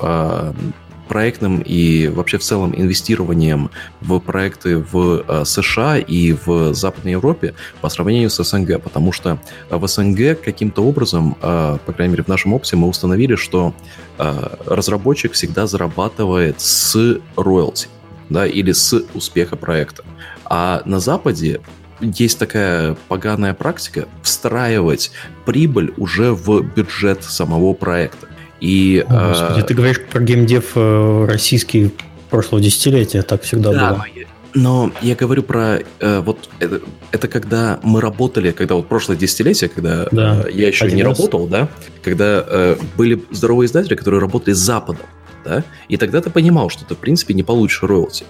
проектным 1.08 1.60
и 1.60 2.08
вообще 2.08 2.38
в 2.38 2.42
целом 2.42 2.72
инвестированием 2.74 3.70
в 4.00 4.18
проекты 4.20 4.78
в 4.78 5.44
США 5.44 5.98
и 5.98 6.32
в 6.32 6.72
Западной 6.72 7.12
Европе 7.12 7.54
по 7.82 7.90
сравнению 7.90 8.30
с 8.30 8.42
СНГ, 8.42 8.80
потому 8.80 9.12
что 9.12 9.38
в 9.68 9.86
СНГ 9.86 10.40
каким-то 10.40 10.82
образом, 10.82 11.34
по 11.34 11.92
крайней 11.94 12.12
мере 12.12 12.22
в 12.22 12.28
нашем 12.28 12.54
опыте, 12.54 12.76
мы 12.76 12.88
установили, 12.88 13.34
что 13.34 13.74
разработчик 14.16 15.32
всегда 15.32 15.66
зарабатывает 15.66 16.62
с 16.62 16.96
роялти, 17.36 17.88
да, 18.30 18.46
или 18.46 18.72
с 18.72 19.04
успеха 19.12 19.56
проекта. 19.56 20.04
А 20.46 20.80
на 20.86 20.98
Западе 20.98 21.60
есть 22.02 22.38
такая 22.38 22.96
поганая 23.08 23.54
практика 23.54 24.08
встраивать 24.22 25.12
прибыль 25.44 25.92
уже 25.96 26.32
в 26.32 26.62
бюджет 26.62 27.24
самого 27.24 27.72
проекта. 27.72 28.28
И, 28.60 29.04
О, 29.08 29.28
Господи, 29.28 29.60
э, 29.60 29.64
ты 29.64 29.74
говоришь 29.74 30.00
про 30.00 30.20
геймдев 30.20 30.72
э, 30.76 31.24
российский 31.28 31.92
прошлого 32.30 32.62
десятилетия, 32.62 33.22
так 33.22 33.42
всегда 33.42 33.72
да, 33.72 33.90
было. 33.90 34.06
Но 34.54 34.92
я 35.00 35.14
говорю 35.14 35.42
про 35.42 35.78
э, 36.00 36.20
вот 36.20 36.50
это, 36.58 36.80
это 37.10 37.28
когда 37.28 37.80
мы 37.82 38.00
работали, 38.00 38.52
когда 38.52 38.74
вот 38.74 38.86
прошлое 38.88 39.16
десятилетие, 39.16 39.70
когда 39.70 40.06
да, 40.10 40.42
э, 40.46 40.50
я 40.52 40.68
еще 40.68 40.90
не 40.90 41.02
раз. 41.02 41.18
работал, 41.18 41.46
да, 41.46 41.68
когда 42.02 42.44
э, 42.46 42.76
были 42.96 43.22
здоровые 43.30 43.66
издатели, 43.66 43.94
которые 43.94 44.20
работали 44.20 44.54
с 44.54 44.58
Западом, 44.58 45.06
да, 45.44 45.64
и 45.88 45.96
тогда 45.96 46.20
ты 46.20 46.30
понимал, 46.30 46.68
что 46.68 46.84
ты 46.84 46.94
в 46.94 46.98
принципе 46.98 47.34
не 47.34 47.42
получишь 47.42 47.82
роялти. 47.82 48.24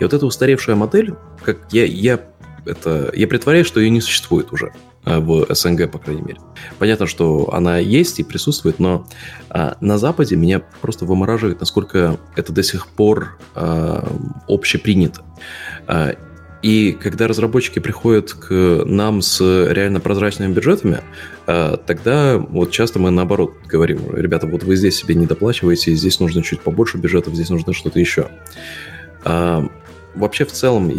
И 0.00 0.04
вот 0.04 0.14
эта 0.14 0.24
устаревшая 0.24 0.76
модель, 0.76 1.14
как 1.44 1.58
я, 1.70 1.84
я 1.84 2.20
это 2.66 3.10
я 3.14 3.26
притворяюсь, 3.26 3.66
что 3.66 3.80
ее 3.80 3.90
не 3.90 4.00
существует 4.00 4.52
уже 4.52 4.72
э, 5.04 5.18
в 5.18 5.46
СНГ, 5.54 5.90
по 5.90 5.98
крайней 5.98 6.22
мере. 6.22 6.40
Понятно, 6.78 7.06
что 7.06 7.52
она 7.52 7.78
есть 7.78 8.20
и 8.20 8.24
присутствует, 8.24 8.78
но 8.78 9.06
а, 9.50 9.76
на 9.80 9.98
Западе 9.98 10.36
меня 10.36 10.60
просто 10.80 11.04
вымораживает, 11.04 11.60
насколько 11.60 12.18
это 12.34 12.52
до 12.52 12.62
сих 12.62 12.88
пор 12.88 13.38
а, 13.54 14.06
общепринято. 14.48 15.22
А, 15.86 16.14
и 16.62 16.92
когда 16.92 17.28
разработчики 17.28 17.78
приходят 17.78 18.32
к 18.32 18.82
нам 18.84 19.22
с 19.22 19.40
реально 19.40 20.00
прозрачными 20.00 20.52
бюджетами, 20.52 21.00
а, 21.46 21.76
тогда 21.76 22.38
вот 22.38 22.72
часто 22.72 22.98
мы 22.98 23.10
наоборот 23.10 23.54
говорим, 23.66 24.00
ребята, 24.14 24.46
вот 24.46 24.64
вы 24.64 24.74
здесь 24.76 24.96
себе 24.96 25.14
не 25.14 25.26
доплачиваете, 25.26 25.94
здесь 25.94 26.18
нужно 26.18 26.42
чуть 26.42 26.60
побольше 26.60 26.98
бюджетов, 26.98 27.34
здесь 27.34 27.50
нужно 27.50 27.72
что-то 27.72 28.00
еще. 28.00 28.28
Вообще 30.16 30.44
в 30.44 30.52
целом 30.52 30.90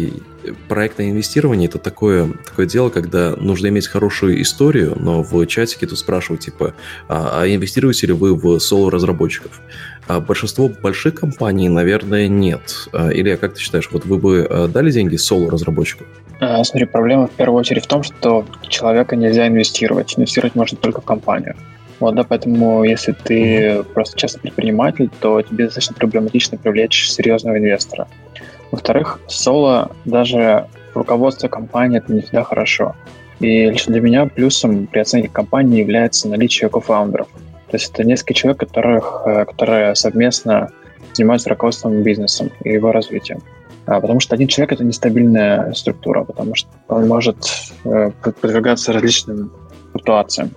проектное 0.68 1.10
инвестирование 1.10 1.68
это 1.68 1.78
такое, 1.78 2.28
такое 2.44 2.66
дело, 2.66 2.88
когда 2.88 3.34
нужно 3.36 3.66
иметь 3.66 3.88
хорошую 3.88 4.40
историю, 4.40 4.96
но 4.98 5.22
в 5.22 5.44
чатике 5.46 5.86
тут 5.86 5.98
спрашивают, 5.98 6.42
типа, 6.42 6.74
а, 7.08 7.42
а 7.42 7.46
инвестируете 7.46 8.06
ли 8.06 8.12
вы 8.12 8.34
в 8.34 8.58
соло-разработчиков? 8.58 9.60
А 10.06 10.20
большинство 10.20 10.68
больших 10.68 11.16
компаний, 11.16 11.68
наверное, 11.68 12.28
нет. 12.28 12.88
А, 12.92 13.10
или 13.10 13.34
как 13.36 13.54
ты 13.54 13.60
считаешь, 13.60 13.88
вот 13.92 14.06
вы 14.06 14.18
бы 14.18 14.46
а, 14.48 14.68
дали 14.68 14.90
деньги 14.90 15.16
соло-разработчику? 15.16 16.04
А, 16.40 16.62
смотри, 16.64 16.86
проблема 16.86 17.26
в 17.26 17.32
первую 17.32 17.58
очередь 17.58 17.84
в 17.84 17.88
том, 17.88 18.02
что 18.02 18.46
человека 18.68 19.16
нельзя 19.16 19.48
инвестировать. 19.48 20.14
Инвестировать 20.16 20.54
можно 20.54 20.78
только 20.78 21.00
в 21.00 21.04
компанию. 21.04 21.56
Вот, 22.00 22.14
да, 22.14 22.22
поэтому 22.22 22.84
если 22.84 23.12
ты 23.12 23.82
просто 23.92 24.16
частный 24.16 24.40
предприниматель, 24.40 25.10
то 25.20 25.42
тебе 25.42 25.64
достаточно 25.64 25.96
проблематично 25.96 26.56
привлечь 26.56 27.10
серьезного 27.10 27.58
инвестора. 27.58 28.06
Во-вторых, 28.70 29.20
соло 29.28 29.90
даже 30.04 30.66
руководство 30.94 31.48
компании 31.48 31.98
это 31.98 32.12
не 32.12 32.20
всегда 32.20 32.44
хорошо. 32.44 32.94
И 33.40 33.70
лично 33.70 33.92
для 33.92 34.02
меня 34.02 34.26
плюсом 34.26 34.86
при 34.86 35.00
оценке 35.00 35.28
компании 35.28 35.78
является 35.78 36.28
наличие 36.28 36.68
кофаундеров. 36.68 37.28
То 37.70 37.76
есть 37.76 37.92
это 37.92 38.04
несколько 38.04 38.34
человек, 38.34 38.60
которых, 38.60 39.22
э, 39.26 39.44
которые 39.44 39.94
совместно 39.94 40.70
занимаются 41.12 41.50
руководством 41.50 42.02
бизнесом 42.02 42.50
и 42.64 42.70
его 42.70 42.92
развитием. 42.92 43.40
А, 43.86 44.00
потому 44.00 44.20
что 44.20 44.34
один 44.34 44.48
человек— 44.48 44.72
это 44.74 44.84
нестабильная 44.84 45.72
структура, 45.72 46.24
потому 46.24 46.54
что 46.54 46.68
он 46.88 47.08
может 47.08 47.38
э, 47.84 48.10
подвергаться 48.22 48.92
различным 48.92 49.50
ситуациям. 49.96 50.50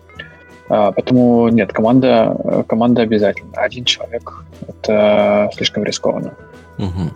А, 0.70 0.92
поэтому 0.92 1.48
нет, 1.50 1.72
команда, 1.72 2.36
э, 2.44 2.64
команда 2.68 3.04
обязательно. 3.04 3.52
Один 3.54 3.86
человек— 3.86 4.46
это 4.68 5.50
слишком 5.56 5.84
рискованно. 5.84 6.34
Угу. 6.78 7.12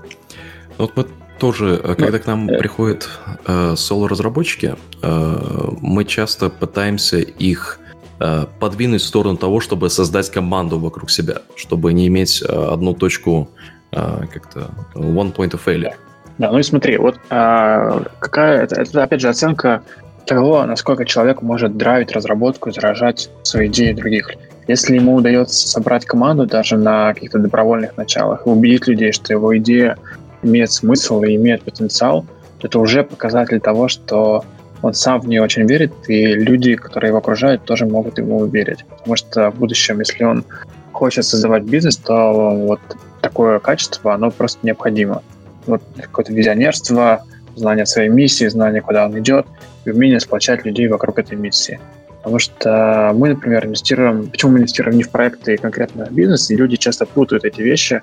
Вот 0.78 0.92
мы 0.96 1.06
тоже, 1.40 1.80
э, 1.84 1.96
когда 1.96 2.20
к 2.20 2.28
нам 2.28 2.50
э. 2.50 2.58
приходят 2.58 3.10
э, 3.46 3.76
соло-разработчики, 3.76 4.76
э, 5.02 5.36
мы 5.82 6.06
часто 6.06 6.50
пытаемся 6.50 7.18
их 7.18 7.80
э, 8.20 8.46
подвинуть 8.60 9.02
в 9.02 9.06
сторону 9.06 9.38
того, 9.38 9.60
чтобы 9.60 9.90
создать 9.90 10.30
команду 10.30 10.80
вокруг 10.80 11.10
себя, 11.12 11.42
чтобы 11.56 11.94
не 11.94 12.08
иметь 12.08 12.42
э, 12.42 12.46
одну 12.46 12.94
точку 12.94 13.50
э, 13.92 14.26
как-то 14.34 14.72
one 14.96 15.34
point 15.34 15.52
of 15.52 15.60
failure. 15.66 15.94
Да, 16.38 16.52
ну 16.52 16.60
и 16.60 16.64
смотри, 16.64 16.98
вот 16.98 17.16
а, 17.30 18.04
какая 18.20 18.64
это, 18.64 18.82
это 18.82 19.04
опять 19.04 19.22
же 19.22 19.30
оценка 19.30 19.84
того, 20.26 20.66
насколько 20.66 21.06
человек 21.06 21.42
может 21.42 21.78
драйвить 21.78 22.12
разработку 22.12 22.70
и 22.70 22.74
заражать 22.74 23.30
свои 23.44 23.68
идеи 23.68 23.94
других. 23.94 24.32
Если 24.68 24.96
ему 24.96 25.16
удается 25.16 25.68
собрать 25.68 26.06
команду 26.06 26.46
даже 26.46 26.78
на 26.78 27.14
каких-то 27.14 27.40
добровольных 27.40 27.96
началах 27.96 28.46
убедить 28.48 28.88
людей, 28.88 29.12
что 29.12 29.32
его 29.32 29.56
идея 29.58 29.98
имеет 30.46 30.72
смысл 30.72 31.22
и 31.24 31.36
имеет 31.36 31.64
потенциал, 31.64 32.26
то 32.60 32.68
это 32.68 32.80
уже 32.80 33.04
показатель 33.04 33.60
того, 33.60 33.88
что 33.88 34.46
он 34.82 34.94
сам 34.94 35.20
в 35.20 35.28
нее 35.28 35.42
очень 35.42 35.66
верит, 35.68 35.94
и 36.08 36.34
люди, 36.34 36.76
которые 36.76 37.10
его 37.10 37.18
окружают, 37.18 37.64
тоже 37.64 37.86
могут 37.86 38.18
ему 38.18 38.46
верить. 38.46 38.86
Потому 38.90 39.16
что 39.16 39.52
в 39.52 39.56
будущем, 39.56 40.00
если 40.00 40.24
он 40.24 40.46
хочет 40.92 41.26
создавать 41.26 41.64
бизнес, 41.64 41.98
то 41.98 42.32
вот 42.56 42.80
такое 43.22 43.60
качество, 43.60 44.14
оно 44.14 44.32
просто 44.32 44.60
необходимо. 44.64 45.24
Вот 45.66 45.82
какое-то 46.00 46.32
визионерство, 46.34 47.24
знание 47.56 47.86
своей 47.86 48.10
миссии, 48.10 48.48
знание, 48.48 48.82
куда 48.82 49.06
он 49.06 49.18
идет, 49.20 49.48
и 49.86 49.92
умение 49.92 50.20
сплочать 50.20 50.66
людей 50.66 50.88
вокруг 50.88 51.18
этой 51.20 51.38
миссии. 51.38 51.80
Потому 52.26 52.40
что 52.40 53.12
мы, 53.14 53.30
например, 53.30 53.68
инвестируем... 53.68 54.32
Почему 54.32 54.54
мы 54.54 54.58
инвестируем 54.58 54.98
не 54.98 55.04
в 55.04 55.12
проекты 55.12 55.58
конкретно 55.58 56.08
в 56.08 56.12
бизнес, 56.12 56.50
и 56.50 56.56
люди 56.56 56.76
часто 56.76 57.06
путают 57.06 57.46
эти 57.46 57.62
вещи, 57.62 58.02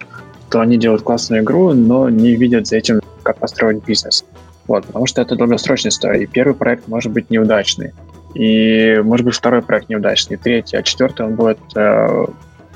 что 0.48 0.60
они 0.60 0.76
делают 0.76 1.02
классную 1.02 1.42
игру, 1.42 1.72
но 1.72 2.08
не 2.08 2.36
видят 2.36 2.68
за 2.68 2.76
этим, 2.76 3.00
как 3.24 3.38
построить 3.38 3.84
бизнес. 3.84 4.24
Вот, 4.68 4.86
потому 4.86 5.06
что 5.06 5.20
это 5.20 5.34
долгосрочная 5.34 5.90
история. 5.90 6.22
И 6.22 6.26
первый 6.26 6.54
проект 6.54 6.86
может 6.86 7.10
быть 7.10 7.30
неудачный. 7.30 7.94
И 8.36 9.00
может 9.02 9.26
быть 9.26 9.34
второй 9.34 9.60
проект 9.60 9.88
неудачный, 9.88 10.36
третий, 10.36 10.76
а 10.76 10.84
четвертый 10.84 11.26
он 11.26 11.34
будет... 11.34 11.58
Э, 11.74 12.26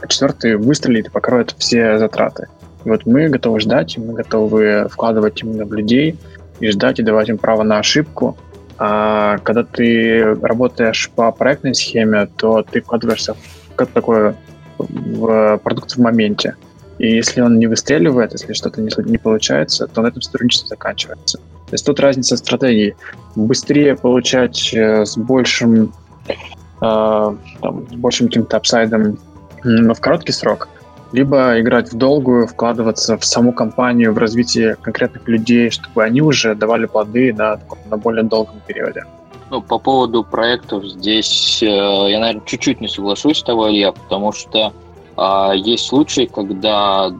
а 0.00 0.06
четвертый 0.08 0.56
выстрелит 0.56 1.06
и 1.06 1.10
покроет 1.10 1.54
все 1.58 1.96
затраты. 2.00 2.48
И 2.84 2.88
вот 2.88 3.06
мы 3.06 3.28
готовы 3.28 3.60
ждать, 3.60 3.96
мы 3.98 4.14
готовы 4.14 4.88
вкладывать 4.90 5.40
именно 5.44 5.64
в 5.64 5.72
людей 5.72 6.18
и 6.58 6.66
ждать 6.70 6.98
и 6.98 7.04
давать 7.04 7.28
им 7.28 7.38
право 7.38 7.62
на 7.62 7.78
ошибку. 7.78 8.36
А 8.78 9.38
когда 9.38 9.64
ты 9.64 10.34
работаешь 10.42 11.10
по 11.14 11.32
проектной 11.32 11.74
схеме, 11.74 12.28
то 12.36 12.62
ты 12.62 12.80
вкладываешься 12.80 13.34
в 13.34 13.74
как 13.76 13.90
такое 13.90 14.36
в 14.78 15.58
продукт 15.58 15.92
в 15.92 15.98
моменте. 15.98 16.56
И 16.98 17.14
если 17.14 17.42
он 17.42 17.58
не 17.58 17.66
выстреливает, 17.66 18.32
если 18.32 18.52
что-то 18.54 18.80
не, 18.80 18.90
не 19.08 19.18
получается, 19.18 19.86
то 19.86 20.02
на 20.02 20.08
этом 20.08 20.22
сотрудничество 20.22 20.68
заканчивается. 20.68 21.38
То 21.38 21.72
есть 21.72 21.84
тут 21.84 22.00
разница 22.00 22.36
стратегии. 22.36 22.96
Быстрее 23.34 23.96
получать 23.96 24.72
э, 24.72 25.04
с 25.04 25.16
большим, 25.16 25.92
э, 26.26 26.32
там, 26.80 27.86
с 27.90 27.94
большим 27.94 28.28
каким-то 28.28 28.56
апсайдом, 28.56 29.18
но 29.64 29.94
в 29.94 30.00
короткий 30.00 30.32
срок, 30.32 30.68
либо 31.12 31.60
играть 31.60 31.92
в 31.92 31.96
долгую, 31.96 32.46
вкладываться 32.46 33.16
в 33.16 33.24
саму 33.24 33.52
компанию, 33.52 34.12
в 34.12 34.18
развитие 34.18 34.76
конкретных 34.76 35.26
людей, 35.28 35.70
чтобы 35.70 36.04
они 36.04 36.20
уже 36.20 36.54
давали 36.54 36.86
плоды 36.86 37.32
на 37.32 37.60
на 37.90 37.96
более 37.96 38.24
долгом 38.24 38.60
периоде. 38.66 39.04
Ну, 39.50 39.62
по 39.62 39.78
поводу 39.78 40.24
проектов 40.24 40.84
здесь 40.84 41.62
э, 41.62 41.66
я, 41.66 42.18
наверное, 42.18 42.42
чуть-чуть 42.44 42.80
не 42.80 42.88
соглашусь 42.88 43.38
с 43.38 43.42
тобой, 43.42 43.72
Илья, 43.72 43.92
потому 43.92 44.32
что 44.32 44.72
э, 45.16 45.52
есть 45.54 45.86
случаи, 45.86 46.28
когда 46.32 47.12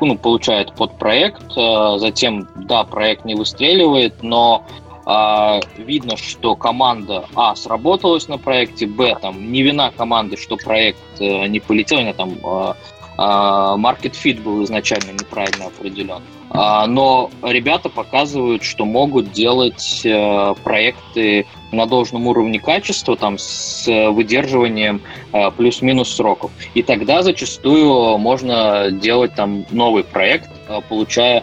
ну, 0.00 0.18
получает 0.18 0.74
подпроект, 0.74 1.42
э, 1.56 1.98
затем, 1.98 2.46
да, 2.56 2.84
проект 2.84 3.24
не 3.24 3.34
выстреливает, 3.34 4.22
но 4.22 4.66
э, 5.06 5.60
видно, 5.78 6.18
что 6.18 6.54
команда 6.54 7.24
А 7.34 7.56
сработалась 7.56 8.28
на 8.28 8.36
проекте, 8.36 8.86
Б 8.86 9.16
там 9.22 9.50
не 9.50 9.62
вина 9.62 9.90
команды, 9.90 10.36
что 10.36 10.58
проект 10.58 10.98
э, 11.18 11.46
не 11.46 11.60
полетел, 11.60 12.00
не 12.00 12.12
там 12.12 12.34
э, 12.44 12.74
market 13.16 14.12
fit 14.12 14.42
был 14.42 14.64
изначально 14.64 15.12
неправильно 15.12 15.66
определен. 15.66 16.22
А, 16.56 16.86
но 16.86 17.30
ребята 17.42 17.88
показывают, 17.88 18.62
что 18.62 18.84
могут 18.84 19.32
делать 19.32 20.02
э, 20.04 20.54
проекты 20.62 21.46
на 21.72 21.84
должном 21.86 22.28
уровне 22.28 22.60
качества, 22.60 23.16
там, 23.16 23.38
с 23.38 23.86
выдерживанием 23.88 25.00
э, 25.32 25.50
плюс-минус 25.50 26.14
сроков. 26.14 26.52
И 26.74 26.84
тогда 26.84 27.24
зачастую 27.24 28.18
можно 28.18 28.92
делать 28.92 29.34
там 29.34 29.66
новый 29.72 30.04
проект, 30.04 30.48
э, 30.68 30.80
получая 30.88 31.42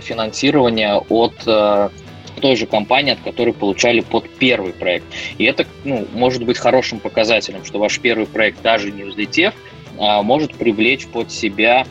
финансирование 0.00 0.96
от 0.96 1.34
той 2.40 2.56
же 2.56 2.66
компании, 2.66 3.12
от 3.12 3.20
которой 3.20 3.52
получали 3.52 4.00
под 4.00 4.26
первый 4.38 4.72
проект. 4.72 5.04
И 5.36 5.44
это 5.44 5.66
ну, 5.84 6.06
может 6.14 6.44
быть 6.44 6.56
хорошим 6.56 6.98
показателем, 6.98 7.62
что 7.62 7.78
ваш 7.78 8.00
первый 8.00 8.26
проект, 8.26 8.62
даже 8.62 8.90
не 8.90 9.02
взлетев, 9.02 9.52
может 9.96 10.54
привлечь 10.54 11.06
под 11.06 11.30
себя, 11.30 11.86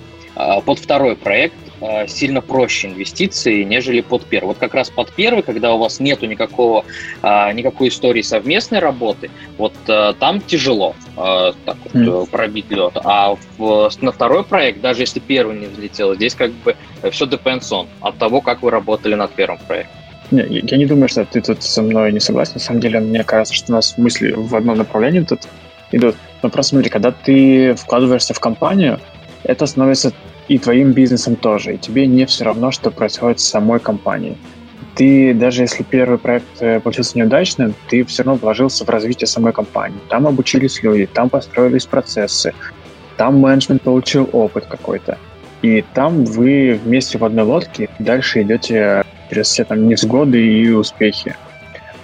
под 0.65 0.79
второй 0.79 1.15
проект 1.15 1.55
Э, 1.81 2.07
сильно 2.07 2.41
проще 2.41 2.87
инвестиции, 2.87 3.63
нежели 3.63 4.01
под 4.01 4.25
первый. 4.25 4.47
Вот 4.47 4.57
как 4.57 4.73
раз 4.73 4.89
под 4.89 5.11
первый, 5.11 5.43
когда 5.43 5.73
у 5.73 5.77
вас 5.77 5.99
нету 5.99 6.25
никакого, 6.25 6.85
э, 7.21 7.51
никакой 7.53 7.89
истории 7.89 8.21
совместной 8.21 8.79
работы, 8.79 9.29
вот 9.57 9.73
э, 9.87 10.13
там 10.19 10.41
тяжело 10.41 10.95
так 11.15 11.77
вот, 11.83 11.93
mm. 11.93 12.29
пробить 12.29 12.69
лед. 12.69 12.93
А 13.05 13.37
в, 13.57 13.89
на 14.01 14.11
второй 14.11 14.43
проект, 14.43 14.81
даже 14.81 15.03
если 15.03 15.19
первый 15.21 15.57
не 15.57 15.67
взлетел, 15.67 16.13
здесь 16.13 16.35
как 16.35 16.51
бы 16.51 16.75
все 17.09 17.25
depends 17.25 17.71
on 17.71 17.87
от 18.01 18.17
того, 18.17 18.41
как 18.41 18.61
вы 18.61 18.69
работали 18.69 19.15
над 19.15 19.31
первым 19.31 19.59
проектом. 19.65 19.95
Я 20.31 20.77
не 20.77 20.85
думаю, 20.85 21.07
что 21.07 21.23
ты 21.23 21.39
тут 21.39 21.63
со 21.63 21.81
мной 21.81 22.11
не 22.11 22.19
согласен. 22.19 22.53
На 22.55 22.59
самом 22.59 22.81
деле, 22.81 22.99
мне 22.99 23.23
кажется, 23.23 23.53
что 23.53 23.71
у 23.71 23.75
нас 23.75 23.97
мысли 23.97 24.33
в 24.35 24.55
одном 24.55 24.77
направлении 24.77 25.21
тут 25.21 25.41
идут. 25.95 26.15
Но 26.43 26.49
просто 26.49 26.71
смотри, 26.71 26.89
когда 26.89 27.11
ты 27.11 27.73
вкладываешься 27.75 28.33
в 28.33 28.39
компанию, 28.39 28.99
это 29.43 29.65
становится 29.65 30.13
и 30.47 30.59
твоим 30.59 30.91
бизнесом 30.91 31.35
тоже. 31.35 31.75
И 31.75 31.77
тебе 31.77 32.05
не 32.05 32.25
все 32.25 32.45
равно, 32.45 32.71
что 32.71 32.91
происходит 32.91 33.39
с 33.39 33.45
самой 33.45 33.79
компанией. 33.79 34.37
Ты, 34.95 35.33
даже 35.33 35.63
если 35.63 35.83
первый 35.83 36.17
проект 36.17 36.61
э, 36.61 36.79
получился 36.79 37.17
неудачным, 37.17 37.73
ты 37.89 38.05
все 38.05 38.23
равно 38.23 38.39
вложился 38.39 38.85
в 38.85 38.89
развитие 38.89 39.27
самой 39.27 39.51
компании. 39.51 39.99
Там 40.09 40.27
обучились 40.27 40.83
люди, 40.83 41.05
там 41.05 41.29
построились 41.29 41.85
процессы, 41.85 42.53
там 43.17 43.39
менеджмент 43.39 43.81
получил 43.81 44.29
опыт 44.31 44.65
какой-то. 44.67 45.17
И 45.61 45.83
там 45.93 46.23
вы 46.23 46.79
вместе 46.81 47.17
в 47.17 47.25
одной 47.25 47.43
лодке 47.43 47.89
дальше 47.99 48.43
идете 48.43 49.03
через 49.29 49.47
все 49.47 49.65
там 49.65 49.87
невзгоды 49.87 50.39
и 50.39 50.69
успехи. 50.69 51.35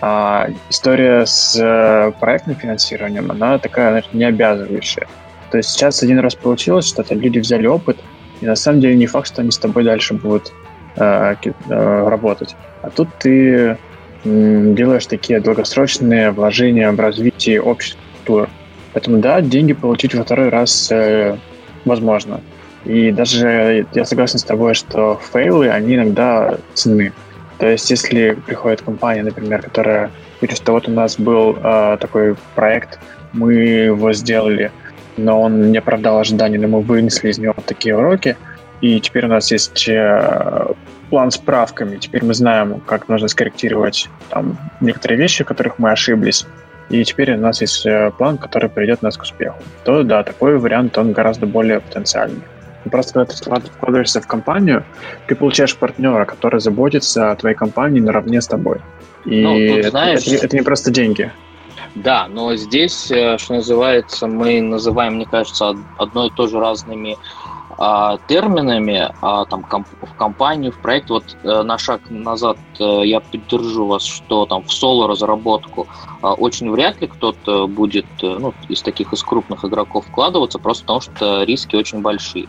А 0.02 0.49
история 0.70 1.26
с 1.26 1.56
э, 1.56 2.12
проектным 2.20 2.56
финансированием, 2.56 3.30
она 3.30 3.60
такая, 3.60 3.89
знаешь, 3.89 4.10
не 4.14 4.24
обязывающая. 4.24 5.08
То 5.52 5.58
есть 5.58 5.70
сейчас 5.70 6.02
один 6.02 6.20
раз 6.20 6.34
получилось, 6.34 6.88
что 6.88 7.04
то 7.04 7.14
люди 7.14 7.38
взяли 7.39 7.68
опыт, 7.68 7.97
и 8.41 8.45
на 8.45 8.56
самом 8.56 8.82
деле 8.82 8.95
не 8.95 9.06
факт, 9.06 9.28
что 9.28 9.41
они 9.41 9.52
с 9.52 9.60
тобой 9.60 9.84
дальше 9.84 10.16
будут 10.16 10.52
э, 10.95 11.36
э, 11.43 12.10
работать. 12.10 12.56
А 12.82 12.89
тут 12.89 13.10
ты 13.20 13.78
делаешь 14.24 15.08
такие 15.08 15.39
долгосрочные 15.39 16.32
вложения 16.32 16.91
в 16.91 16.99
развитие 16.99 17.62
общей. 17.62 17.95
Поэтому 18.93 19.18
да, 19.18 19.41
деньги 19.41 19.74
получить 19.74 20.14
во 20.14 20.24
второй 20.24 20.49
раз 20.49 20.91
э, 20.91 21.38
возможно. 21.86 22.41
И 22.86 23.12
даже 23.12 23.86
я 23.93 24.06
согласен 24.06 24.39
с 24.39 24.43
тобой, 24.43 24.74
что 24.74 25.20
фейлы, 25.32 25.70
они 25.70 25.95
иногда 25.95 26.58
ценны. 26.74 27.14
То 27.62 27.70
есть, 27.70 27.91
если 27.91 28.32
приходит 28.32 28.82
компания, 28.82 29.22
например, 29.22 29.62
которая 29.62 30.09
говорит, 30.39 30.57
что 30.57 30.72
вот 30.72 30.88
у 30.88 30.91
нас 30.91 31.20
был 31.20 31.55
э, 31.64 31.97
такой 32.01 32.36
проект, 32.55 32.97
мы 33.34 33.53
его 33.53 34.14
сделали, 34.14 34.72
но 35.16 35.39
он 35.39 35.72
не 35.72 35.78
оправдал 35.78 36.18
ожиданий, 36.18 36.57
но 36.57 36.68
мы 36.68 36.82
вынесли 36.82 37.30
из 37.30 37.38
него 37.38 37.53
такие 37.64 37.95
уроки, 37.95 38.36
и 38.82 38.99
теперь 38.99 39.26
у 39.26 39.28
нас 39.28 39.51
есть 39.51 39.88
э, 39.88 40.74
план 41.12 41.30
с 41.30 41.38
правками, 41.38 41.97
теперь 41.97 42.26
мы 42.26 42.34
знаем, 42.34 42.82
как 42.88 43.07
нужно 43.07 43.28
скорректировать 43.28 44.09
там, 44.32 44.57
некоторые 44.80 45.20
вещи, 45.20 45.43
в 45.43 45.47
которых 45.47 45.78
мы 45.78 45.91
ошиблись, 45.91 46.47
и 46.89 47.03
теперь 47.03 47.36
у 47.36 47.39
нас 47.39 47.62
есть 47.62 47.86
э, 47.86 48.12
план, 48.18 48.39
который 48.39 48.72
приведет 48.72 49.03
нас 49.03 49.18
к 49.18 49.22
успеху. 49.22 49.59
То 49.84 50.01
да, 50.01 50.24
такой 50.24 50.57
вариант, 50.57 50.97
он 50.97 51.12
гораздо 51.12 51.45
более 51.45 51.80
потенциальный. 51.80 52.41
Просто 52.89 53.13
когда 53.13 53.59
ты 53.59 53.71
вкладываешься 53.71 54.21
в 54.21 54.27
компанию, 54.27 54.84
ты 55.27 55.36
получаешь 55.36 55.75
партнера, 55.75 56.25
который 56.25 56.59
заботится 56.59 57.32
о 57.32 57.36
твоей 57.36 57.55
компании 57.55 57.99
наравне 57.99 58.41
с 58.41 58.47
тобой. 58.47 58.82
И 59.25 59.41
ну, 59.41 59.75
тут, 59.75 59.91
знаешь... 59.91 60.27
это, 60.27 60.45
это 60.45 60.55
не 60.55 60.63
просто 60.63 60.91
деньги. 60.91 61.32
Да, 61.95 62.27
но 62.27 62.55
здесь, 62.55 63.11
э, 63.11 63.38
что 63.38 63.55
называется, 63.55 64.27
мы 64.27 64.61
называем, 64.61 65.15
мне 65.15 65.25
кажется, 65.25 65.75
одно 65.97 66.27
и 66.27 66.29
то 66.29 66.47
же 66.47 66.59
разными 66.59 67.17
а, 67.84 68.19
терминами 68.27 69.09
а, 69.21 69.45
там 69.45 69.63
комп 69.63 69.88
в 69.99 70.13
компанию, 70.13 70.71
в 70.71 70.79
проект. 70.79 71.09
Вот 71.09 71.36
а, 71.43 71.63
на 71.63 71.79
шаг 71.79 72.11
назад 72.11 72.59
а, 72.79 73.01
я 73.01 73.21
поддержу 73.21 73.88
вас, 73.88 74.03
что 74.03 74.45
там 74.45 74.63
в 74.63 74.71
соло 74.71 75.07
разработку 75.07 75.88
а, 76.21 76.36
очень 76.36 76.69
вряд 76.69 77.01
ли 77.01 77.07
кто-то 77.07 77.67
будет 77.67 78.05
ну, 78.21 78.53
из 78.69 78.84
таких 78.84 79.13
из 79.13 79.23
крупных 79.23 79.65
игроков 79.65 80.05
вкладываться, 80.05 80.59
просто 80.59 80.84
потому 80.84 81.01
что 81.01 81.41
риски 81.41 81.75
очень 81.75 82.01
большие. 82.01 82.45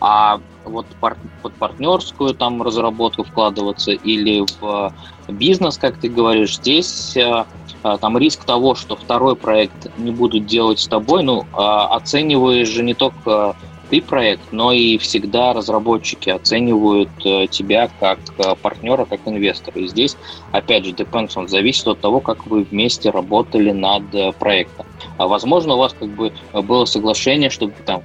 А 0.00 0.38
вот 0.64 0.86
пар 1.00 1.16
под 1.42 1.54
партнерскую 1.54 2.32
там 2.34 2.62
разработку 2.62 3.24
вкладываться 3.24 3.90
или 3.90 4.44
в 4.60 4.92
бизнес, 5.26 5.78
как 5.78 5.98
ты 5.98 6.08
говоришь, 6.08 6.58
здесь 6.58 7.16
а, 7.16 7.98
там 7.98 8.18
риск 8.18 8.44
того, 8.44 8.74
что 8.74 8.96
второй 8.96 9.36
проект 9.36 9.96
не 9.96 10.10
будут 10.10 10.46
делать 10.46 10.78
с 10.78 10.86
тобой, 10.86 11.22
ну, 11.22 11.44
а, 11.52 11.86
оцениваешь 11.88 12.68
же 12.68 12.82
не 12.82 12.94
только 12.94 13.56
ты 13.90 14.02
проект, 14.02 14.52
но 14.52 14.72
и 14.72 14.98
всегда 14.98 15.52
разработчики 15.52 16.30
оценивают 16.30 17.10
э, 17.24 17.46
тебя 17.48 17.88
как 18.00 18.18
э, 18.38 18.54
партнера, 18.60 19.04
как 19.04 19.20
инвестора. 19.26 19.80
И 19.80 19.86
здесь, 19.86 20.16
опять 20.52 20.84
же, 20.84 20.92
depends 20.92 21.36
on, 21.36 21.48
зависит 21.48 21.86
от 21.86 22.00
того, 22.00 22.20
как 22.20 22.46
вы 22.46 22.64
вместе 22.64 23.10
работали 23.10 23.70
над 23.72 24.14
э, 24.14 24.32
проектом. 24.32 24.86
А 25.18 25.28
возможно, 25.28 25.74
у 25.74 25.78
вас 25.78 25.94
как 25.98 26.08
бы 26.08 26.32
было 26.52 26.84
соглашение, 26.84 27.50
чтобы 27.50 27.74
там, 27.84 28.02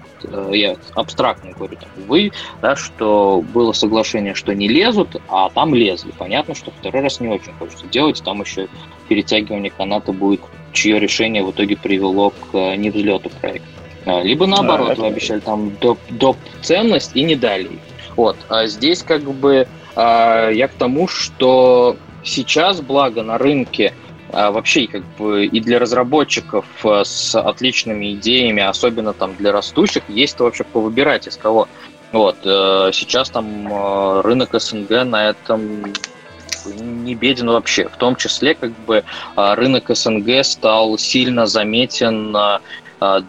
я 0.51 0.75
абстрактно 0.93 1.51
говорю, 1.51 1.77
там, 1.77 1.89
вы, 2.07 2.31
да, 2.61 2.75
что 2.75 3.43
было 3.53 3.71
соглашение, 3.71 4.33
что 4.33 4.53
не 4.53 4.67
лезут, 4.67 5.15
а 5.29 5.49
там 5.49 5.73
лезли. 5.73 6.11
Понятно, 6.17 6.53
что 6.53 6.71
второй 6.71 7.03
раз 7.03 7.19
не 7.19 7.27
очень 7.27 7.53
хочется 7.53 7.87
делать, 7.87 8.21
там 8.23 8.41
еще 8.41 8.67
перетягивание 9.07 9.71
каната 9.71 10.11
будет, 10.13 10.41
чье 10.73 10.99
решение 10.99 11.43
в 11.43 11.51
итоге 11.51 11.75
привело 11.75 12.29
к 12.29 12.75
невзлету 12.75 13.29
проекта. 13.29 13.80
А, 14.05 14.21
либо 14.21 14.47
наоборот, 14.47 14.91
а, 14.97 15.01
вы 15.01 15.07
обещали 15.07 15.39
там 15.39 15.75
доп, 15.79 15.99
доп 16.09 16.37
ценность 16.61 17.11
и 17.13 17.23
не 17.23 17.35
дали. 17.35 17.79
Вот. 18.15 18.37
А 18.49 18.65
здесь 18.67 19.03
как 19.03 19.23
бы 19.23 19.67
а, 19.95 20.49
я 20.49 20.67
к 20.67 20.73
тому, 20.73 21.07
что 21.07 21.97
сейчас, 22.23 22.81
благо 22.81 23.23
на 23.23 23.37
рынке, 23.37 23.93
а, 24.31 24.51
вообще 24.51 24.87
как 24.87 25.03
бы 25.17 25.45
и 25.45 25.59
для 25.59 25.79
разработчиков 25.79 26.65
а, 26.83 27.03
с 27.03 27.39
отличными 27.39 28.13
идеями, 28.13 28.63
особенно 28.63 29.13
там 29.13 29.35
для 29.35 29.51
растущих, 29.51 30.03
есть 30.07 30.39
вообще 30.39 30.63
повыбирать 30.63 31.27
из 31.27 31.37
кого. 31.37 31.67
Вот. 32.11 32.37
А, 32.45 32.91
сейчас 32.91 33.29
там 33.29 33.67
а, 33.71 34.21
рынок 34.21 34.59
СНГ 34.59 35.03
на 35.05 35.29
этом 35.29 35.83
не 36.65 37.15
беден 37.15 37.49
вообще. 37.49 37.87
В 37.87 37.97
том 37.97 38.15
числе 38.15 38.55
как 38.55 38.71
бы 38.85 39.03
а, 39.35 39.55
рынок 39.55 39.95
СНГ 39.95 40.43
стал 40.43 40.97
сильно 40.97 41.45
заметен 41.45 42.35
а, 42.35 42.61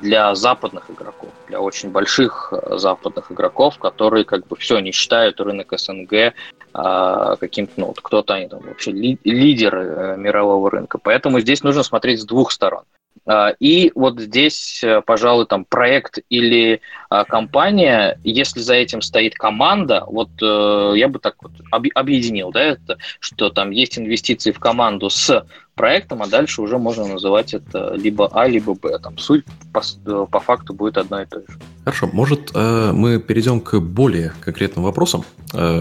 для 0.02 0.34
западных 0.34 0.90
игроков, 0.90 1.30
для 1.48 1.60
очень 1.60 1.90
больших 1.90 2.52
а, 2.52 2.76
западных 2.76 3.32
игроков, 3.32 3.78
которые 3.78 4.24
как 4.24 4.46
бы 4.46 4.54
все 4.56 4.78
не 4.80 4.92
считают 4.92 5.40
рынок 5.40 5.72
СНГ 5.74 6.34
а, 6.74 7.36
каким-то, 7.36 7.72
ну, 7.76 7.94
кто-то 7.94 8.34
они 8.34 8.48
там 8.48 8.60
вообще 8.60 8.92
ли, 8.92 9.18
лидеры 9.24 9.84
э, 9.84 10.16
мирового 10.18 10.70
рынка. 10.70 10.98
Поэтому 10.98 11.40
здесь 11.40 11.62
нужно 11.62 11.82
смотреть 11.82 12.20
с 12.20 12.24
двух 12.26 12.52
сторон. 12.52 12.84
А, 13.24 13.50
и 13.60 13.92
вот 13.94 14.20
здесь, 14.20 14.80
э, 14.82 15.00
пожалуй, 15.00 15.46
там 15.46 15.64
проект 15.64 16.18
или 16.28 16.80
а, 17.08 17.24
компания, 17.24 18.18
если 18.24 18.60
за 18.60 18.74
этим 18.74 19.00
стоит 19.00 19.34
команда, 19.36 20.04
вот 20.08 20.30
э, 20.42 20.94
я 20.96 21.08
бы 21.08 21.20
так 21.20 21.36
вот 21.40 21.52
объединил, 21.70 22.50
да, 22.50 22.60
это, 22.60 22.98
что 23.20 23.50
там 23.50 23.70
есть 23.70 23.96
инвестиции 23.96 24.50
в 24.50 24.58
команду 24.58 25.08
с 25.08 25.46
проектом, 25.76 26.22
а 26.22 26.26
дальше 26.26 26.62
уже 26.62 26.78
можно 26.78 27.06
называть 27.06 27.54
это 27.54 27.94
либо 27.94 28.28
А, 28.32 28.48
либо 28.48 28.74
Б. 28.74 28.98
Там 28.98 29.16
суть 29.18 29.44
по, 29.72 29.80
э, 29.80 30.26
по 30.28 30.40
факту 30.40 30.74
будет 30.74 30.98
одна 30.98 31.22
и 31.22 31.26
та 31.26 31.38
же. 31.38 31.46
Хорошо, 31.84 32.08
может 32.12 32.52
мы 32.54 33.18
перейдем 33.18 33.60
к 33.60 33.78
более 33.80 34.32
конкретным 34.40 34.84
вопросам, 34.84 35.24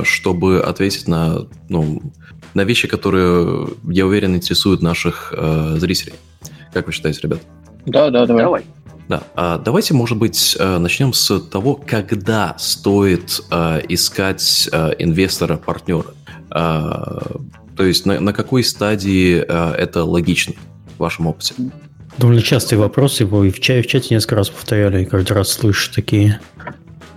чтобы 0.04 0.62
ответить 0.62 1.08
на, 1.08 1.46
ну, 1.70 2.02
на 2.56 2.64
вещи, 2.64 2.88
которые, 2.88 3.68
я 3.88 4.08
уверен, 4.08 4.36
интересуют 4.36 4.82
наших 4.82 5.32
зрителей. 5.78 6.14
Как 6.74 6.88
вы 6.88 6.94
считаете, 6.94 7.22
ребят? 7.24 7.40
Да, 7.86 8.10
да, 8.10 8.26
давай. 8.26 8.44
Давай. 8.44 8.66
Да, 9.08 9.24
а 9.36 9.58
давайте, 9.58 9.94
может 9.94 10.18
быть, 10.18 10.56
э, 10.58 10.78
начнем 10.78 11.12
с 11.12 11.40
того, 11.42 11.76
когда 11.76 12.56
стоит 12.58 13.42
э, 13.52 13.82
искать 13.90 14.70
э, 14.72 14.92
инвестора, 15.00 15.58
партнера. 15.58 16.06
То 16.50 17.86
есть 17.86 18.06
на, 18.06 18.20
на 18.20 18.34
какой 18.34 18.64
стадии 18.64 19.38
это 19.38 20.04
логично 20.04 20.54
в 20.98 21.00
вашем 21.00 21.28
опыте? 21.28 21.56
Довольно 22.18 22.42
частый 22.42 22.78
вопрос, 22.78 23.22
его 23.22 23.44
и 23.44 23.52
в, 23.52 23.60
чате, 23.60 23.82
в 23.82 23.88
чате 23.88 24.14
несколько 24.16 24.36
раз 24.36 24.50
повторяли, 24.50 25.04
и 25.04 25.06
каждый 25.06 25.34
раз 25.34 25.50
слышишь 25.50 25.88
такие. 25.90 26.40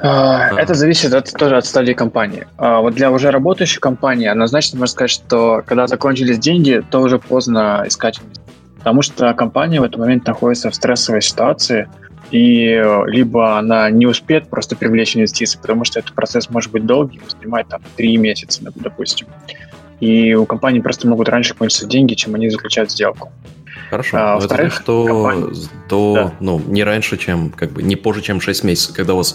А, 0.01 0.51
это 0.61 0.75
зависит 0.75 1.13
от, 1.15 1.33
тоже 1.33 1.57
от 1.57 1.67
стадии 1.67 1.93
компании. 1.93 2.47
А, 2.59 2.81
вот 2.81 2.95
для 2.95 3.11
уже 3.11 3.31
работающей 3.31 3.81
компании 3.81 4.29
однозначно 4.29 4.79
можно 4.79 4.93
сказать, 4.93 5.11
что 5.11 5.63
когда 5.67 5.87
закончились 5.87 6.39
деньги, 6.39 6.83
то 6.91 7.01
уже 7.01 7.19
поздно 7.19 7.85
искать 7.87 8.21
потому 8.85 9.01
что 9.01 9.33
компания 9.33 9.81
в 9.81 9.85
этот 9.85 9.99
момент 9.99 10.27
находится 10.27 10.69
в 10.69 10.75
стрессовой 10.75 11.23
ситуации, 11.23 11.89
и 12.31 12.67
э, 12.67 13.05
либо 13.07 13.57
она 13.57 13.89
не 13.89 14.05
успеет 14.05 14.51
просто 14.51 14.77
привлечь 14.77 15.17
инвестиции, 15.17 15.59
потому 15.59 15.85
что 15.85 16.01
этот 16.01 16.13
процесс 16.13 16.51
может 16.51 16.71
быть 16.71 16.85
долгий, 16.85 17.19
занимает 17.27 17.67
там 17.69 17.81
три 17.97 18.15
месяца, 18.19 18.61
допустим. 18.75 19.27
И 20.01 20.35
у 20.35 20.45
компании 20.45 20.81
просто 20.81 21.09
могут 21.09 21.31
раньше 21.31 21.55
кончиться 21.55 21.87
деньги, 21.87 22.13
чем 22.13 22.35
они 22.35 22.51
заключают 22.51 22.91
сделку. 22.91 23.33
Хорошо. 23.89 24.19
А, 24.21 24.35
во-вторых, 24.35 24.75
что 24.75 25.07
компания... 25.07 25.69
до, 25.89 26.15
да. 26.15 26.33
ну, 26.41 26.61
не 26.67 26.85
раньше, 26.85 27.17
чем, 27.17 27.49
как 27.49 27.71
бы, 27.71 27.83
не 27.83 27.97
позже, 27.97 28.21
чем 28.21 28.39
6 28.39 28.65
месяцев. 28.65 28.95
Когда 28.95 29.15
у 29.15 29.17
вас 29.17 29.35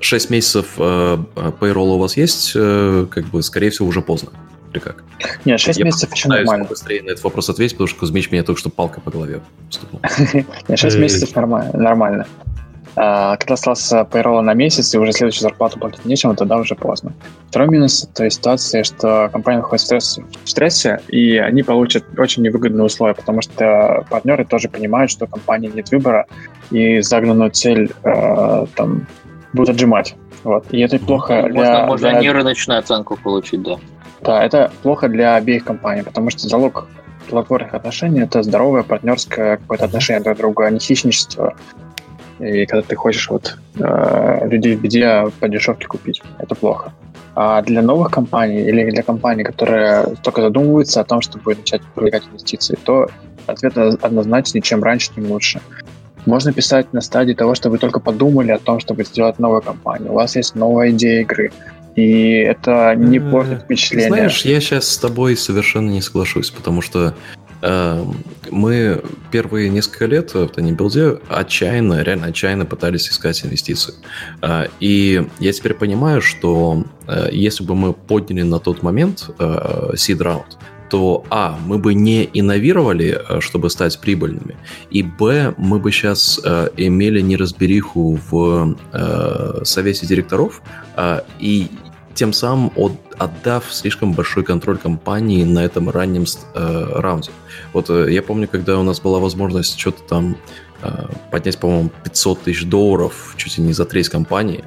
6 0.00 0.30
месяцев 0.30 0.74
э, 0.76 1.18
payroll 1.36 1.94
у 1.94 1.98
вас 1.98 2.16
есть, 2.16 2.50
э, 2.56 3.06
как 3.08 3.26
бы, 3.26 3.44
скорее 3.44 3.70
всего, 3.70 3.86
уже 3.86 4.02
поздно. 4.02 4.30
Или 4.72 4.80
как? 4.80 5.04
Нет, 5.44 5.60
6 5.60 5.78
я 5.78 5.84
месяцев 5.84 6.12
еще 6.12 6.28
нормально. 6.28 6.66
быстрее 6.66 7.02
на 7.02 7.10
этот 7.10 7.24
вопрос 7.24 7.48
ответить, 7.48 7.74
потому 7.74 7.88
что 7.88 7.98
Кузьмич 7.98 8.30
меня 8.30 8.42
только 8.42 8.60
что 8.60 8.70
палкой 8.70 9.02
по 9.02 9.10
голове 9.10 9.40
стукнул. 9.70 10.00
Нет, 10.68 10.78
6 10.78 10.98
месяцев 10.98 11.34
нормально. 11.34 12.26
А, 13.00 13.36
когда 13.36 13.54
остался 13.54 14.00
payroll 14.00 14.40
на 14.40 14.54
месяц, 14.54 14.92
и 14.92 14.98
уже 14.98 15.12
следующую 15.12 15.42
зарплату 15.42 15.78
платить 15.78 16.04
нечем, 16.04 16.34
тогда 16.34 16.56
уже 16.56 16.74
поздно. 16.74 17.12
Второй 17.48 17.68
минус 17.68 18.08
той 18.12 18.28
ситуации, 18.28 18.82
что 18.82 19.28
компания 19.32 19.58
находится 19.58 19.98
в 19.98 20.02
стрессе, 20.02 20.24
в 20.42 20.50
стрессе, 20.50 21.00
и 21.06 21.36
они 21.36 21.62
получат 21.62 22.04
очень 22.18 22.42
невыгодные 22.42 22.84
условия, 22.84 23.14
потому 23.14 23.40
что 23.40 24.04
партнеры 24.10 24.44
тоже 24.44 24.68
понимают, 24.68 25.12
что 25.12 25.26
у 25.26 25.28
компании 25.28 25.70
нет 25.72 25.92
выбора, 25.92 26.26
и 26.72 27.00
загнанную 27.00 27.52
цель 27.52 27.92
э, 28.02 28.66
там 28.74 29.06
будут 29.52 29.70
отжимать. 29.70 30.16
Вот. 30.42 30.66
И 30.72 30.80
это 30.80 30.98
плохо 30.98 31.42
можно, 31.42 31.52
для... 31.52 31.86
Можно 31.86 32.10
для... 32.10 32.20
нерыночную 32.20 32.80
оценку 32.80 33.16
получить, 33.16 33.62
да. 33.62 33.78
Да, 34.22 34.44
это 34.44 34.70
плохо 34.82 35.08
для 35.08 35.36
обеих 35.36 35.64
компаний, 35.64 36.02
потому 36.02 36.30
что 36.30 36.48
залог 36.48 36.88
плодотворных 37.28 37.74
отношений– 37.74 38.20
это 38.22 38.42
здоровое 38.42 38.82
партнерское 38.82 39.58
какое-то 39.58 39.84
отношение 39.84 40.22
друг 40.22 40.36
к 40.36 40.40
другу, 40.40 40.62
а 40.62 40.70
не 40.70 40.78
хищничество. 40.78 41.54
И 42.38 42.66
когда 42.66 42.82
ты 42.82 42.96
хочешь 42.96 43.28
вот 43.30 43.58
э, 43.78 44.48
людей 44.48 44.76
в 44.76 44.80
беде 44.80 45.24
по 45.40 45.48
дешевке 45.48 45.86
купить, 45.86 46.22
это 46.38 46.54
плохо. 46.54 46.92
А 47.34 47.62
для 47.62 47.82
новых 47.82 48.10
компаний 48.10 48.62
или 48.62 48.90
для 48.90 49.02
компаний, 49.02 49.44
которые 49.44 50.16
только 50.22 50.42
задумываются 50.42 51.00
о 51.00 51.04
том, 51.04 51.20
чтобы 51.20 51.54
начать 51.54 51.82
привлекать 51.94 52.24
инвестиции, 52.28 52.78
то 52.84 53.08
ответ 53.46 53.76
однозначный, 53.76 54.60
чем 54.60 54.82
раньше, 54.82 55.10
тем 55.14 55.30
лучше. 55.30 55.60
Можно 56.26 56.52
писать 56.52 56.92
на 56.92 57.00
стадии 57.00 57.34
того, 57.34 57.54
что 57.54 57.70
вы 57.70 57.78
только 57.78 58.00
подумали 58.00 58.52
о 58.52 58.58
том, 58.58 58.80
чтобы 58.80 59.04
сделать 59.04 59.38
новую 59.38 59.62
компанию. 59.62 60.12
У 60.12 60.14
вас 60.14 60.36
есть 60.36 60.54
новая 60.54 60.90
идея 60.90 61.22
игры, 61.22 61.52
и 61.98 62.30
это 62.42 62.94
не 62.94 63.18
э, 63.18 63.30
портит 63.30 63.62
впечатление. 63.62 64.08
Знаешь, 64.08 64.42
я 64.42 64.60
сейчас 64.60 64.88
с 64.88 64.98
тобой 64.98 65.36
совершенно 65.36 65.90
не 65.90 66.00
соглашусь, 66.00 66.50
потому 66.50 66.80
что 66.80 67.14
э, 67.60 68.04
мы 68.50 69.02
первые 69.32 69.68
несколько 69.68 70.06
лет 70.06 70.32
в 70.32 70.48
Танибилде 70.48 71.18
отчаянно, 71.28 72.02
реально 72.02 72.26
отчаянно 72.28 72.66
пытались 72.66 73.08
искать 73.08 73.44
инвестиции. 73.44 73.94
Э, 74.42 74.66
и 74.78 75.26
я 75.40 75.52
теперь 75.52 75.74
понимаю, 75.74 76.22
что 76.22 76.84
э, 77.08 77.30
если 77.32 77.64
бы 77.64 77.74
мы 77.74 77.92
подняли 77.92 78.42
на 78.42 78.60
тот 78.60 78.82
момент 78.82 79.30
э, 79.38 79.90
seed 79.94 80.18
round, 80.18 80.56
то 80.88 81.24
а, 81.30 81.58
мы 81.66 81.78
бы 81.78 81.94
не 81.94 82.28
инновировали, 82.32 83.18
э, 83.28 83.40
чтобы 83.40 83.70
стать 83.70 84.00
прибыльными, 84.00 84.56
и 84.90 85.02
б, 85.02 85.54
мы 85.56 85.78
бы 85.78 85.92
сейчас 85.92 86.40
э, 86.42 86.70
имели 86.76 87.20
неразбериху 87.20 88.18
в 88.30 88.76
э, 88.92 89.60
совете 89.64 90.06
директоров, 90.06 90.62
э, 90.96 91.20
и 91.38 91.68
тем 92.18 92.32
самым 92.32 92.72
от, 92.74 92.92
отдав 93.16 93.72
слишком 93.72 94.12
большой 94.12 94.42
контроль 94.42 94.76
компании 94.76 95.44
на 95.44 95.60
этом 95.60 95.88
раннем 95.88 96.24
э, 96.54 96.92
раунде. 96.96 97.30
Вот 97.72 97.90
э, 97.90 98.12
я 98.12 98.22
помню, 98.22 98.48
когда 98.48 98.76
у 98.76 98.82
нас 98.82 98.98
была 99.00 99.20
возможность 99.20 99.78
что-то 99.78 100.02
там 100.02 100.36
э, 100.82 101.06
поднять, 101.30 101.58
по-моему, 101.58 101.90
500 102.02 102.42
тысяч 102.42 102.64
долларов 102.64 103.34
чуть 103.36 103.56
ли 103.58 103.62
не 103.62 103.72
за 103.72 103.84
треть 103.84 104.08
компании, 104.08 104.64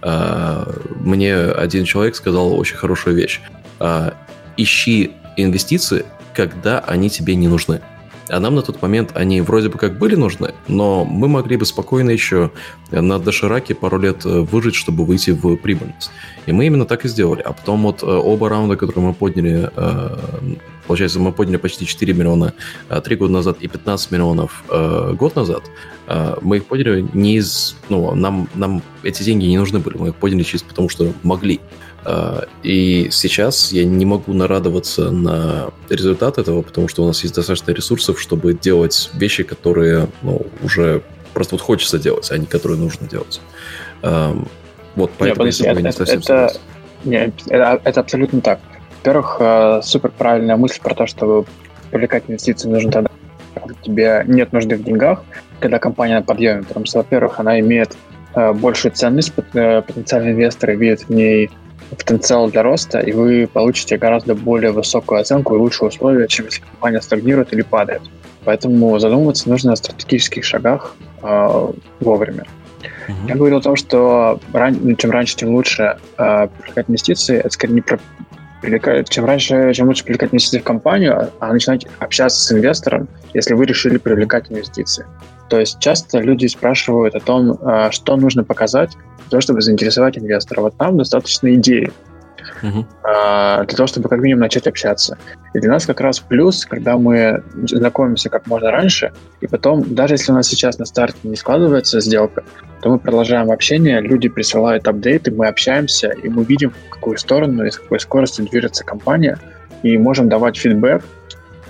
э, 0.00 0.72
мне 0.96 1.36
один 1.36 1.84
человек 1.84 2.16
сказал 2.16 2.58
очень 2.58 2.76
хорошую 2.76 3.16
вещь. 3.16 3.42
Э, 3.80 4.12
ищи 4.56 5.12
инвестиции, 5.36 6.06
когда 6.32 6.78
они 6.78 7.10
тебе 7.10 7.34
не 7.34 7.48
нужны. 7.48 7.82
А 8.28 8.40
нам 8.40 8.54
на 8.54 8.62
тот 8.62 8.80
момент 8.80 9.10
они 9.14 9.40
вроде 9.40 9.68
бы 9.68 9.78
как 9.78 9.98
были 9.98 10.14
нужны, 10.14 10.54
но 10.66 11.04
мы 11.04 11.28
могли 11.28 11.56
бы 11.56 11.66
спокойно 11.66 12.10
еще 12.10 12.50
на 12.90 13.18
дошираке 13.18 13.74
пару 13.74 13.98
лет 13.98 14.24
э, 14.24 14.40
выжить, 14.40 14.74
чтобы 14.74 15.04
выйти 15.04 15.30
в 15.30 15.56
прибыльность. 15.56 16.10
И 16.46 16.52
мы 16.52 16.66
именно 16.66 16.86
так 16.86 17.04
и 17.04 17.08
сделали. 17.08 17.42
А 17.42 17.52
потом 17.52 17.82
вот 17.82 18.02
э, 18.02 18.06
оба 18.06 18.48
раунда, 18.48 18.76
которые 18.76 19.08
мы 19.08 19.14
подняли, 19.14 19.70
э, 19.76 20.16
получается, 20.86 21.20
мы 21.20 21.32
подняли 21.32 21.58
почти 21.58 21.86
4 21.86 22.14
миллиона 22.14 22.54
3 22.88 23.16
года 23.16 23.32
назад 23.32 23.58
и 23.60 23.68
15 23.68 24.10
миллионов 24.10 24.64
год 24.68 25.34
назад, 25.34 25.64
мы 26.42 26.58
их 26.58 26.66
подняли 26.66 27.06
не 27.14 27.36
из... 27.36 27.76
Ну, 27.88 28.14
нам, 28.14 28.48
нам 28.54 28.82
эти 29.02 29.22
деньги 29.22 29.46
не 29.46 29.56
нужны 29.56 29.78
были, 29.78 29.96
мы 29.96 30.08
их 30.08 30.16
подняли 30.16 30.42
чисто 30.42 30.68
потому, 30.68 30.90
что 30.90 31.12
могли. 31.22 31.60
А, 32.04 32.46
и 32.62 33.08
сейчас 33.10 33.72
я 33.72 33.84
не 33.84 34.04
могу 34.04 34.32
нарадоваться 34.32 35.10
на 35.10 35.70
результат 35.88 36.38
этого, 36.38 36.62
потому 36.62 36.88
что 36.88 37.02
у 37.04 37.06
нас 37.06 37.22
есть 37.22 37.34
достаточно 37.34 37.72
ресурсов, 37.72 38.20
чтобы 38.20 38.54
делать 38.54 39.10
вещи, 39.14 39.42
которые 39.42 40.08
ну, 40.22 40.46
уже 40.62 41.02
просто 41.32 41.54
вот 41.54 41.62
хочется 41.62 41.98
делать, 41.98 42.30
а 42.30 42.38
не 42.38 42.46
которые 42.46 42.78
нужно 42.78 43.08
делать. 43.08 43.40
Вот, 44.02 45.10
поэтому 45.18 45.46
не, 45.46 45.50
подожди, 45.50 45.64
я 45.64 45.72
это, 45.72 45.82
не 45.82 45.92
совсем 45.92 46.20
это, 46.20 46.52
нет, 47.04 47.34
это, 47.48 47.80
это 47.82 48.00
абсолютно 48.00 48.40
так. 48.40 48.60
Во-первых, 48.98 49.36
э, 49.40 49.80
супер 49.82 50.10
правильная 50.10 50.56
мысль 50.56 50.80
про 50.80 50.94
то, 50.94 51.06
что 51.06 51.44
привлекать 51.90 52.24
инвестиции 52.28 52.68
нужно 52.68 52.90
тогда, 52.90 53.10
когда 53.54 53.74
тебе 53.82 54.24
нет 54.26 54.52
нужды 54.52 54.76
в 54.76 54.84
деньгах, 54.84 55.22
когда 55.60 55.78
компания 55.78 56.16
на 56.16 56.22
подъеме, 56.22 56.62
потому 56.62 56.86
что, 56.86 56.98
во-первых, 56.98 57.38
она 57.40 57.60
имеет 57.60 57.96
э, 58.34 58.52
большую 58.52 58.92
ценность, 58.92 59.32
э, 59.36 59.82
потенциальные 59.82 60.32
инвесторы 60.32 60.76
видят 60.76 61.02
в 61.02 61.10
ней 61.10 61.50
потенциал 61.94 62.50
для 62.50 62.62
роста, 62.62 63.00
и 63.00 63.12
вы 63.12 63.48
получите 63.52 63.96
гораздо 63.96 64.34
более 64.34 64.72
высокую 64.72 65.20
оценку 65.20 65.54
и 65.54 65.58
лучшие 65.58 65.88
условия, 65.88 66.28
чем 66.28 66.46
если 66.46 66.60
компания 66.60 67.00
стагнирует 67.00 67.52
или 67.52 67.62
падает. 67.62 68.02
Поэтому 68.44 68.98
задумываться 68.98 69.48
нужно 69.48 69.72
о 69.72 69.76
стратегических 69.76 70.44
шагах 70.44 70.96
э, 71.22 71.72
вовремя. 72.00 72.44
Uh-huh. 73.08 73.28
Я 73.28 73.34
говорил 73.34 73.58
о 73.58 73.62
том, 73.62 73.76
что 73.76 74.40
ран... 74.52 74.78
Ну, 74.82 74.94
чем 74.96 75.10
раньше, 75.10 75.36
тем 75.36 75.54
лучше 75.54 75.96
э, 76.18 76.48
привлекать 76.58 76.88
инвестиции. 76.88 77.38
Это 77.38 77.50
скорее 77.50 77.74
не 77.74 77.80
про 77.80 77.98
привлекать, 78.64 79.10
чем 79.10 79.26
раньше, 79.26 79.72
чем 79.74 79.88
лучше 79.88 80.04
привлекать 80.04 80.30
инвестиции 80.32 80.58
в 80.58 80.64
компанию, 80.64 81.30
а 81.38 81.52
начинать 81.52 81.86
общаться 81.98 82.40
с 82.40 82.52
инвестором, 82.52 83.08
если 83.34 83.52
вы 83.52 83.66
решили 83.66 83.98
привлекать 83.98 84.50
инвестиции. 84.50 85.04
То 85.48 85.60
есть 85.60 85.78
часто 85.78 86.20
люди 86.20 86.46
спрашивают 86.46 87.14
о 87.14 87.20
том, 87.20 87.58
а, 87.62 87.90
что 87.90 88.16
нужно 88.16 88.44
показать 88.44 88.92
для 88.92 89.30
того, 89.30 89.40
чтобы 89.40 89.60
заинтересовать 89.60 90.18
инвестора. 90.18 90.62
Вот 90.62 90.78
нам 90.78 90.96
достаточно 90.96 91.54
идеи 91.54 91.92
uh-huh. 92.62 93.66
для 93.66 93.76
того, 93.76 93.86
чтобы 93.86 94.08
как 94.08 94.20
минимум 94.20 94.40
начать 94.40 94.66
общаться. 94.66 95.18
И 95.54 95.60
для 95.60 95.70
нас 95.70 95.86
как 95.86 96.00
раз 96.00 96.20
плюс, 96.20 96.64
когда 96.64 96.96
мы 96.96 97.42
знакомимся 97.64 98.30
как 98.30 98.46
можно 98.46 98.70
раньше, 98.70 99.12
и 99.40 99.46
потом, 99.46 99.94
даже 99.94 100.14
если 100.14 100.32
у 100.32 100.34
нас 100.34 100.48
сейчас 100.48 100.78
на 100.78 100.84
старте 100.84 101.18
не 101.22 101.36
складывается 101.36 102.00
сделка, 102.00 102.44
то 102.80 102.90
мы 102.90 102.98
продолжаем 102.98 103.50
общение, 103.50 104.00
люди 104.00 104.28
присылают 104.28 104.86
апдейты, 104.88 105.30
мы 105.30 105.46
общаемся, 105.46 106.10
и 106.10 106.28
мы 106.28 106.44
видим, 106.44 106.70
в 106.70 106.90
какую 106.90 107.18
сторону 107.18 107.64
и 107.64 107.70
с 107.70 107.78
какой 107.78 108.00
скоростью 108.00 108.46
движется 108.46 108.84
компания, 108.84 109.38
и 109.82 109.96
можем 109.98 110.28
давать 110.28 110.56
фидбэк, 110.56 111.02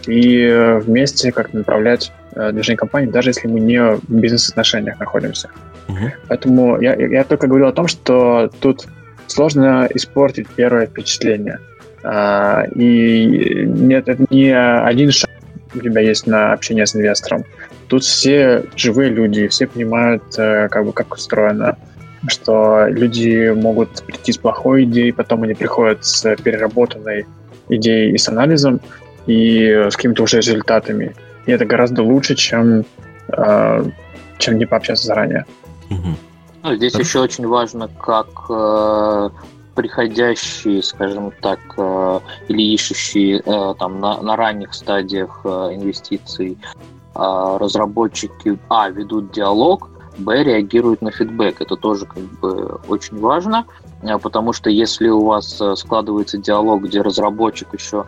и 0.07 0.79
вместе 0.83 1.33
как 1.33 1.53
направлять 1.53 2.13
э, 2.35 2.53
движения 2.53 2.77
компании, 2.77 3.11
даже 3.11 3.31
если 3.31 3.49
мы 3.49 3.61
не 3.61 3.81
в 3.81 4.01
бизнес-отношениях 4.09 4.99
находимся. 4.99 5.51
Угу. 5.89 6.13
Поэтому 6.29 6.81
я, 6.81 6.95
я 6.95 7.25
только 7.25 7.47
говорил 7.47 7.69
о 7.69 7.73
том, 7.73 7.89
что 7.89 8.51
тут 8.61 8.87
сложно 9.27 9.89
испортить 9.95 10.49
первое 10.49 10.87
впечатление. 10.87 11.59
А, 12.03 12.65
и 12.75 13.65
нет, 13.67 14.09
это 14.09 14.25
не 14.31 14.51
один 14.51 15.11
шаг 15.11 15.31
у 15.75 15.81
тебя 15.81 16.01
есть 16.01 16.27
на 16.27 16.53
общение 16.53 16.87
с 16.87 16.95
инвестором. 16.95 17.45
Тут 17.89 18.05
все 18.05 18.65
живые 18.77 19.11
люди, 19.11 19.49
все 19.49 19.67
понимают, 19.67 20.23
э, 20.39 20.69
как 20.69 20.85
бы, 20.87 20.93
как 20.93 21.15
устроено, 21.15 21.77
что 22.29 22.87
люди 22.89 23.51
могут 23.51 24.03
прийти 24.05 24.33
с 24.33 24.39
плохой 24.39 24.85
идеей, 24.85 25.13
потом 25.13 25.43
они 25.43 25.55
приходят 25.55 26.05
с 26.05 26.37
переработанной 26.37 27.27
идеей 27.69 28.13
и 28.13 28.19
с 28.19 28.29
анализом, 28.29 28.81
и 29.27 29.87
с 29.91 29.97
какими-то 29.97 30.23
уже 30.23 30.39
результатами. 30.39 31.15
И 31.47 31.53
это 31.53 31.65
гораздо 31.65 32.03
лучше, 32.03 32.35
чем, 32.35 32.85
э, 33.29 33.85
чем 34.39 34.59
не 34.59 34.67
пообщаться 34.67 35.07
заранее. 35.07 35.45
Ну, 36.63 36.75
здесь 36.77 36.95
еще 36.95 37.21
очень 37.21 37.47
важно, 37.47 37.89
как 37.89 38.29
э, 38.49 39.29
приходящие, 39.75 40.83
скажем 40.83 41.33
так, 41.41 41.59
э, 41.77 42.21
или 42.49 42.63
ищущие 42.75 43.43
э, 43.45 43.75
там 43.79 44.01
на, 44.01 44.21
на 44.23 44.37
ранних 44.37 44.75
стадиях 44.75 45.41
э, 45.45 45.49
инвестиций 45.75 46.59
разработчики, 47.17 48.59
а, 48.69 48.91
ведут 48.91 49.31
диалог, 49.31 49.89
б, 50.19 50.43
реагируют 50.43 51.01
на 51.01 51.13
фидбэк. 51.13 51.61
Это 51.61 51.77
тоже 51.77 52.07
как 52.07 52.25
бы 52.41 52.81
очень 52.89 53.21
важно, 53.21 53.67
потому 54.21 54.53
что 54.53 54.69
если 54.69 55.07
у 55.07 55.25
вас 55.25 55.63
складывается 55.77 56.39
диалог, 56.39 56.83
где 56.83 57.03
разработчик 57.03 57.73
еще 57.73 58.07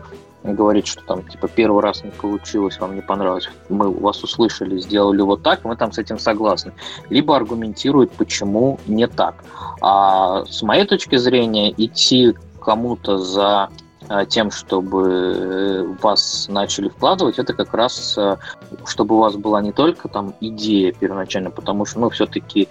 говорит, 0.53 0.87
что 0.87 1.01
там, 1.03 1.23
типа, 1.23 1.47
первый 1.47 1.81
раз 1.81 2.03
не 2.03 2.11
получилось, 2.11 2.79
вам 2.79 2.95
не 2.95 3.01
понравилось, 3.01 3.49
мы 3.69 3.91
вас 3.91 4.23
услышали, 4.23 4.79
сделали 4.79 5.21
вот 5.21 5.43
так, 5.43 5.63
мы 5.63 5.75
там 5.75 5.91
с 5.91 5.97
этим 5.97 6.19
согласны. 6.19 6.73
Либо 7.09 7.35
аргументирует, 7.35 8.11
почему 8.11 8.79
не 8.87 9.07
так. 9.07 9.43
А 9.81 10.45
с 10.45 10.61
моей 10.61 10.85
точки 10.85 11.17
зрения, 11.17 11.73
идти 11.77 12.35
кому-то 12.59 13.17
за 13.17 13.69
а, 14.09 14.25
тем, 14.25 14.51
чтобы 14.51 15.03
э, 15.09 15.95
вас 16.01 16.47
начали 16.49 16.87
вкладывать, 16.87 17.39
это 17.39 17.53
как 17.53 17.73
раз, 17.73 18.17
э, 18.17 18.37
чтобы 18.85 19.15
у 19.15 19.19
вас 19.19 19.35
была 19.35 19.61
не 19.61 19.73
только 19.73 20.07
там 20.07 20.33
идея 20.39 20.93
первоначально, 20.93 21.51
потому 21.51 21.85
что, 21.85 21.99
ну, 21.99 22.09
все-таки 22.09 22.69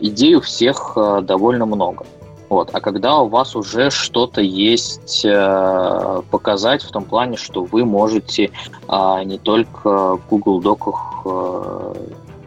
идей 0.00 0.36
у 0.36 0.40
всех 0.40 0.92
э, 0.96 1.22
довольно 1.22 1.66
много. 1.66 2.06
Вот. 2.48 2.70
А 2.72 2.80
когда 2.80 3.18
у 3.18 3.28
вас 3.28 3.56
уже 3.56 3.90
что-то 3.90 4.40
есть 4.40 5.24
э, 5.24 6.22
показать 6.30 6.82
в 6.82 6.90
том 6.90 7.04
плане, 7.04 7.36
что 7.36 7.64
вы 7.64 7.84
можете 7.84 8.50
э, 8.88 9.22
не 9.24 9.38
только 9.38 10.16
в 10.16 10.20
Google 10.28 10.60
Доках 10.60 11.22
э, 11.24 11.94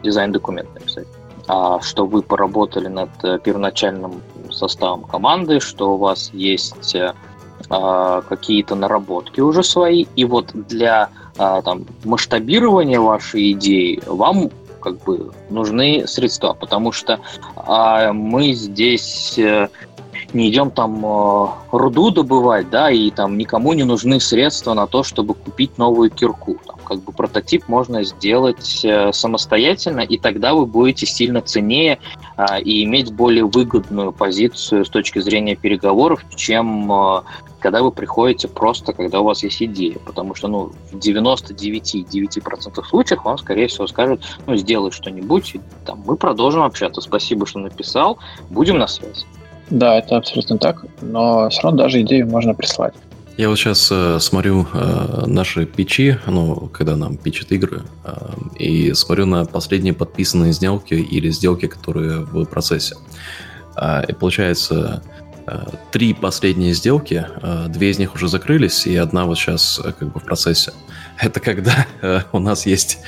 дизайн-документ 0.03 0.73
написать, 0.73 1.07
а 1.47 1.81
что 1.81 2.05
вы 2.05 2.21
поработали 2.21 2.87
над 2.87 3.09
э, 3.23 3.39
первоначальным 3.39 4.21
составом 4.51 5.03
команды, 5.03 5.59
что 5.59 5.95
у 5.95 5.97
вас 5.97 6.29
есть 6.33 6.95
э, 6.95 7.13
э, 7.69 8.21
какие-то 8.29 8.75
наработки 8.75 9.41
уже 9.41 9.63
свои, 9.63 10.05
и 10.15 10.23
вот 10.23 10.51
для 10.53 11.09
э, 11.37 11.61
там, 11.65 11.85
масштабирования 12.05 13.01
вашей 13.01 13.51
идеи 13.51 14.01
вам 14.05 14.49
как 14.79 15.03
бы 15.03 15.31
нужны 15.49 16.07
средства, 16.07 16.53
потому 16.53 16.91
что 16.91 17.19
а, 17.55 18.13
мы 18.13 18.53
здесь 18.53 19.37
э, 19.37 19.69
не 20.33 20.49
идем 20.49 20.71
там 20.71 21.05
э, 21.05 21.47
руду 21.71 22.11
добывать, 22.11 22.69
да, 22.69 22.91
и 22.91 23.11
там 23.11 23.37
никому 23.37 23.73
не 23.73 23.83
нужны 23.83 24.19
средства 24.19 24.73
на 24.73 24.87
то, 24.87 25.03
чтобы 25.03 25.33
купить 25.33 25.77
новую 25.77 26.09
кирку. 26.09 26.57
Там, 26.65 26.77
как 26.83 27.01
бы 27.01 27.11
прототип 27.11 27.67
можно 27.67 28.03
сделать 28.03 28.83
э, 28.83 29.11
самостоятельно, 29.13 30.01
и 30.01 30.17
тогда 30.17 30.53
вы 30.53 30.65
будете 30.65 31.05
сильно 31.05 31.41
ценнее 31.41 31.99
э, 32.37 32.61
и 32.61 32.83
иметь 32.83 33.11
более 33.13 33.45
выгодную 33.45 34.11
позицию 34.11 34.85
с 34.85 34.89
точки 34.89 35.19
зрения 35.19 35.55
переговоров, 35.55 36.23
чем 36.35 36.91
э, 36.91 37.21
когда 37.59 37.83
вы 37.83 37.91
приходите 37.91 38.47
просто, 38.47 38.93
когда 38.93 39.21
у 39.21 39.25
вас 39.25 39.43
есть 39.43 39.61
идея. 39.61 39.99
Потому 40.05 40.33
что 40.35 40.47
ну, 40.47 40.71
в 40.91 40.95
99,9% 40.95 42.85
случаев 42.85 43.23
вам, 43.23 43.37
скорее 43.37 43.67
всего, 43.67 43.87
скажут, 43.87 44.23
ну, 44.47 44.55
сделай 44.55 44.91
что-нибудь, 44.91 45.55
там, 45.85 46.03
мы 46.05 46.15
продолжим 46.15 46.63
общаться. 46.63 47.01
Спасибо, 47.01 47.45
что 47.45 47.59
написал, 47.59 48.17
будем 48.49 48.77
на 48.77 48.87
связи. 48.87 49.25
Да, 49.69 49.97
это 49.97 50.17
абсолютно 50.17 50.57
так, 50.57 50.85
но 51.01 51.49
все 51.49 51.61
равно 51.61 51.83
даже 51.83 52.01
идею 52.01 52.27
можно 52.27 52.53
прислать. 52.53 52.93
Я 53.39 53.47
вот 53.47 53.57
сейчас 53.57 53.87
э, 53.89 54.19
смотрю 54.19 54.67
э, 54.73 55.23
наши 55.25 55.65
пичи, 55.65 56.19
ну, 56.27 56.69
когда 56.73 56.97
нам 56.97 57.15
пичат 57.15 57.53
игры, 57.53 57.83
э, 58.03 58.11
и 58.57 58.93
смотрю 58.93 59.27
на 59.27 59.45
последние 59.45 59.93
подписанные 59.93 60.51
сделки 60.51 60.93
или 60.93 61.29
сделки, 61.29 61.67
которые 61.67 62.25
в 62.25 62.43
процессе. 62.43 62.95
Э, 63.77 64.03
и 64.05 64.11
получается, 64.11 65.03
э, 65.47 65.57
три 65.93 66.13
последние 66.13 66.73
сделки, 66.73 67.25
э, 67.41 67.67
две 67.69 67.91
из 67.91 67.97
них 67.97 68.13
уже 68.13 68.27
закрылись, 68.27 68.85
и 68.85 68.97
одна 68.97 69.23
вот 69.25 69.37
сейчас 69.37 69.79
э, 69.81 69.93
как 69.97 70.11
бы 70.11 70.19
в 70.19 70.23
процессе. 70.25 70.73
Это 71.21 71.39
когда 71.39 71.87
э, 72.01 72.19
у 72.33 72.39
нас 72.39 72.65
есть 72.65 72.99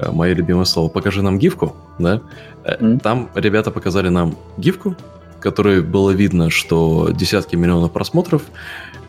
э, 0.00 0.10
мое 0.10 0.34
любимое 0.34 0.66
слово 0.66 0.90
«покажи 0.90 1.22
нам 1.22 1.38
гифку», 1.38 1.74
да? 1.98 2.20
Mm. 2.66 3.00
Там 3.00 3.30
ребята 3.34 3.70
показали 3.70 4.10
нам 4.10 4.36
гифку, 4.58 4.96
которой 5.40 5.82
было 5.82 6.10
видно, 6.10 6.50
что 6.50 7.10
десятки 7.12 7.56
миллионов 7.56 7.92
просмотров, 7.92 8.42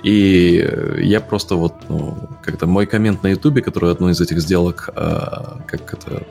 и 0.04 0.66
я 1.02 1.20
просто 1.20 1.56
вот, 1.56 1.74
ну, 1.90 2.18
как-то 2.42 2.68
мой 2.68 2.86
коммент 2.86 3.22
на 3.22 3.28
Ютубе, 3.28 3.62
который 3.62 3.92
одну 3.92 4.10
из 4.10 4.22
этих 4.22 4.40
сделок, 4.40 4.90
э, 4.96 5.20
как 5.68 5.94
это, 5.94 6.24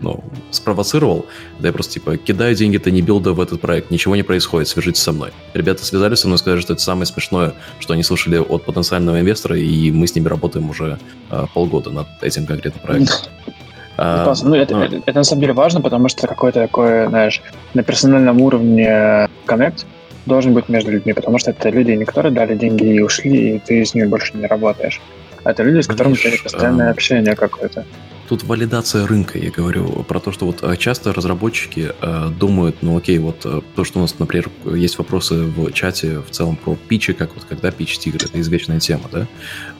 ну, 0.00 0.22
спровоцировал, 0.52 1.26
да 1.58 1.68
я 1.68 1.72
просто 1.72 1.94
типа, 1.94 2.18
кидаю 2.18 2.54
деньги-то 2.54 2.92
не 2.92 3.02
билда 3.02 3.32
в 3.32 3.40
этот 3.40 3.60
проект, 3.60 3.90
ничего 3.90 4.14
не 4.14 4.22
происходит, 4.22 4.68
свяжитесь 4.68 5.02
со 5.02 5.10
мной. 5.10 5.32
Ребята 5.54 5.84
связались 5.84 6.20
со 6.20 6.28
мной, 6.28 6.38
сказали, 6.38 6.60
что 6.60 6.74
это 6.74 6.82
самое 6.82 7.06
смешное, 7.06 7.54
что 7.80 7.94
они 7.94 8.04
слышали 8.04 8.36
от 8.36 8.64
потенциального 8.64 9.18
инвестора, 9.18 9.58
и 9.58 9.90
мы 9.90 10.06
с 10.06 10.14
ними 10.14 10.28
работаем 10.28 10.70
уже 10.70 11.00
э, 11.30 11.46
полгода 11.52 11.90
над 11.90 12.06
этим 12.22 12.46
конкретным 12.46 12.82
проектом. 12.84 13.32
А, 13.98 14.34
ну, 14.42 14.54
это, 14.54 14.74
ну, 14.74 14.82
это, 14.82 14.96
это 15.06 15.18
на 15.18 15.24
самом 15.24 15.40
деле 15.40 15.52
важно, 15.52 15.80
потому 15.80 16.08
что 16.08 16.26
какой-то 16.26 16.60
такой, 16.60 17.06
знаешь, 17.06 17.42
на 17.74 17.82
персональном 17.82 18.40
уровне 18.42 19.28
коннект 19.46 19.86
должен 20.26 20.52
быть 20.52 20.68
между 20.68 20.90
людьми, 20.90 21.12
потому 21.12 21.38
что 21.38 21.52
это 21.52 21.70
люди, 21.70 21.92
не 21.92 22.04
которые 22.04 22.32
дали 22.32 22.54
деньги 22.54 22.84
и 22.84 23.00
ушли, 23.00 23.56
и 23.56 23.58
ты 23.58 23.84
с 23.84 23.94
ними 23.94 24.06
больше 24.06 24.36
не 24.36 24.46
работаешь. 24.46 25.00
А 25.44 25.52
это 25.52 25.62
люди, 25.62 25.80
с 25.80 25.86
которыми 25.86 26.14
у 26.14 26.16
тебя 26.16 26.32
постоянное 26.42 26.88
а... 26.88 26.90
общение 26.90 27.34
какое-то. 27.36 27.84
Тут 28.28 28.42
валидация 28.42 29.06
рынка, 29.06 29.38
я 29.38 29.50
говорю, 29.50 30.02
про 30.02 30.18
то, 30.18 30.32
что 30.32 30.46
вот 30.46 30.62
э, 30.62 30.76
часто 30.76 31.12
разработчики 31.12 31.92
э, 32.00 32.30
думают, 32.38 32.78
ну 32.82 32.96
окей, 32.96 33.18
вот 33.18 33.42
э, 33.44 33.60
то, 33.76 33.84
что 33.84 34.00
у 34.00 34.02
нас, 34.02 34.18
например, 34.18 34.50
есть 34.64 34.98
вопросы 34.98 35.44
в 35.44 35.70
чате 35.72 36.20
в 36.20 36.30
целом 36.30 36.56
про 36.56 36.74
питчи, 36.74 37.12
как 37.12 37.34
вот 37.34 37.44
когда 37.44 37.70
питч 37.70 37.98
тигр, 37.98 38.18
это 38.24 38.40
извечная 38.40 38.80
тема, 38.80 39.04
да, 39.12 39.28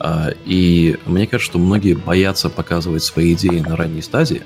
э, 0.00 0.34
и 0.44 0.96
мне 1.06 1.26
кажется, 1.26 1.50
что 1.50 1.58
многие 1.58 1.94
боятся 1.94 2.48
показывать 2.48 3.02
свои 3.02 3.32
идеи 3.32 3.58
на 3.58 3.74
ранней 3.74 4.02
стадии, 4.02 4.42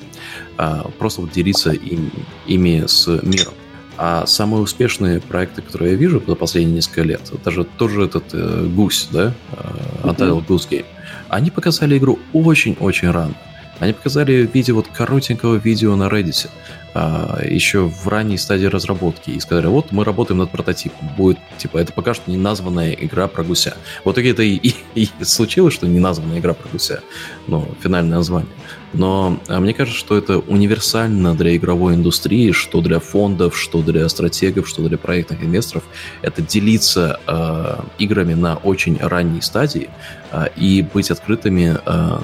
э, 0.57 0.83
просто 0.99 1.21
вот 1.21 1.33
делиться 1.33 1.73
им, 1.73 2.11
ими 2.47 2.85
с 2.87 3.07
миром. 3.07 3.53
А 3.99 4.25
самые 4.25 4.63
успешные 4.63 5.21
проекты, 5.21 5.61
которые 5.61 5.93
я 5.93 5.99
вижу 5.99 6.23
за 6.27 6.35
последние 6.35 6.77
несколько 6.77 7.03
лет, 7.03 7.21
даже 7.45 7.65
тоже 7.65 8.07
этот 8.07 8.25
э, 8.33 8.67
гусь, 8.75 9.09
да, 9.13 9.35
э, 9.53 10.05
Untitled 10.05 10.47
Goose 10.47 10.71
Game, 10.71 10.87
они 11.29 11.51
показали 11.51 11.99
игру 11.99 12.19
очень-очень 12.33 13.11
рано. 13.11 13.35
Они 13.81 13.93
показали 13.93 14.47
в 14.47 14.55
виде 14.55 14.73
вот 14.73 14.87
коротенького 14.89 15.57
видео 15.57 15.97
на 15.97 16.09
Reddit, 16.09 16.49
а, 16.93 17.41
еще 17.43 17.89
в 17.89 18.07
ранней 18.09 18.37
стадии 18.37 18.67
разработки, 18.67 19.31
и 19.31 19.41
сказали, 19.41 19.67
вот 19.67 19.91
мы 19.91 20.05
работаем 20.05 20.39
над 20.39 20.51
прототипом, 20.51 21.09
будет, 21.17 21.39
типа, 21.57 21.79
это 21.79 21.93
пока 21.93 22.15
что 22.15 22.31
не 22.31 22.37
названная 22.37 22.93
игра 22.93 23.27
про 23.27 23.43
гуся. 23.43 23.75
Вот 24.05 24.13
итоге 24.13 24.31
это 24.31 24.43
и, 24.43 24.57
и, 24.57 24.75
и 24.95 25.09
случилось, 25.25 25.73
что 25.73 25.87
не 25.87 25.99
названная 25.99 26.41
игра 26.41 26.53
про 26.53 26.69
гуся, 26.69 27.01
ну, 27.47 27.69
финальное 27.81 28.19
название. 28.19 28.51
Но 28.93 29.41
а, 29.49 29.61
мне 29.61 29.73
кажется, 29.73 29.99
что 29.99 30.19
это 30.19 30.39
универсально 30.39 31.35
для 31.35 31.57
игровой 31.57 31.95
индустрии, 31.95 32.53
что 32.53 32.81
для 32.83 32.99
фондов, 32.99 33.59
что 33.59 33.83
для 33.83 34.09
стратегов, 34.09 34.69
что 34.69 34.87
для 34.87 34.99
проектных 34.99 35.43
инвесторов, 35.43 35.85
это 36.23 36.43
делиться 36.43 37.21
э, 37.27 37.81
играми 37.99 38.35
на 38.35 38.57
очень 38.57 38.99
ранней 39.01 39.41
стадии 39.43 39.89
э, 40.33 40.49
и 40.57 40.83
быть 40.83 41.11
открытыми 41.11 41.79
э, 41.87 42.19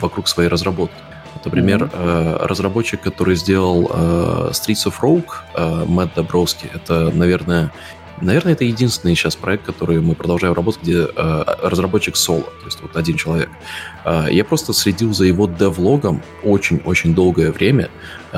вокруг 0.00 0.28
своей 0.28 0.48
разработки. 0.48 0.96
Например, 1.44 1.84
mm-hmm. 1.84 2.46
разработчик, 2.46 3.00
который 3.00 3.36
сделал 3.36 3.90
э, 3.92 4.50
Streets 4.52 4.86
of 4.86 4.94
Rogue, 5.00 5.30
э, 5.54 5.84
Мэтт 5.86 6.14
Добровский, 6.14 6.68
это, 6.74 7.10
наверное, 7.14 7.72
наверное, 8.20 8.52
это 8.52 8.64
единственный 8.64 9.14
сейчас 9.14 9.36
проект, 9.36 9.64
который 9.64 10.00
мы 10.00 10.14
продолжаем 10.14 10.52
работать, 10.52 10.82
где 10.82 11.06
разработчик 11.14 12.16
соло, 12.16 12.42
то 12.42 12.66
есть 12.66 12.82
вот 12.82 12.94
один 12.94 13.16
человек. 13.16 13.48
я 14.30 14.44
просто 14.44 14.74
следил 14.74 15.14
за 15.14 15.24
его 15.24 15.46
девлогом 15.46 16.22
очень-очень 16.44 17.14
долгое 17.14 17.50
время, 17.50 17.88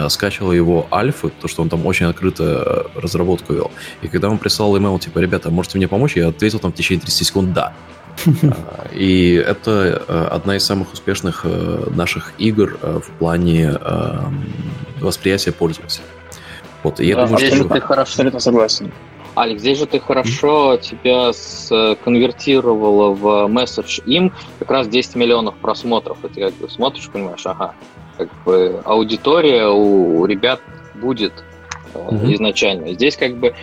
скачивал 0.08 0.52
его 0.52 0.86
альфы, 0.92 1.32
то, 1.40 1.48
что 1.48 1.62
он 1.62 1.68
там 1.68 1.84
очень 1.84 2.06
открыто 2.06 2.86
разработку 2.94 3.54
вел. 3.54 3.72
И 4.02 4.06
когда 4.06 4.30
он 4.30 4.38
прислал 4.38 4.76
email, 4.76 5.00
типа, 5.00 5.18
ребята, 5.18 5.50
можете 5.50 5.78
мне 5.78 5.88
помочь? 5.88 6.14
Я 6.14 6.28
ответил 6.28 6.60
там 6.60 6.72
в 6.72 6.76
течение 6.76 7.00
30 7.00 7.26
секунд 7.26 7.52
«да». 7.52 7.72
И 8.92 9.34
это 9.34 10.28
одна 10.30 10.56
из 10.56 10.64
самых 10.64 10.92
успешных 10.92 11.44
наших 11.90 12.32
игр 12.38 12.78
в 12.80 13.10
плане 13.18 13.74
восприятия 15.00 15.52
пользователя. 15.52 16.04
Вот, 16.82 17.00
и 17.00 17.06
я 17.06 17.16
да, 17.16 17.26
думаю, 17.26 17.38
здесь 17.38 17.54
что... 17.54 17.62
же 17.62 17.68
ты 17.68 17.80
хорошо... 17.80 18.10
Абсолютно 18.12 18.40
согласен. 18.40 18.92
Алекс, 19.34 19.60
здесь 19.60 19.78
же 19.78 19.86
ты 19.86 19.98
хорошо 19.98 20.76
тебя 20.76 21.32
сконвертировала 21.32 23.14
в 23.14 23.48
месседж 23.48 24.00
им 24.04 24.32
как 24.58 24.70
раз 24.70 24.88
10 24.88 25.14
миллионов 25.16 25.54
просмотров. 25.56 26.18
И 26.24 26.28
ты 26.28 26.40
как 26.42 26.54
бы 26.54 26.68
смотришь, 26.68 27.08
понимаешь, 27.08 27.46
ага, 27.46 27.74
как 28.18 28.28
бы 28.44 28.82
аудитория 28.84 29.68
у 29.68 30.26
ребят 30.26 30.60
будет 30.96 31.32
mm-hmm. 31.94 32.34
изначально. 32.34 32.92
Здесь 32.92 33.16
как 33.16 33.36
бы 33.36 33.54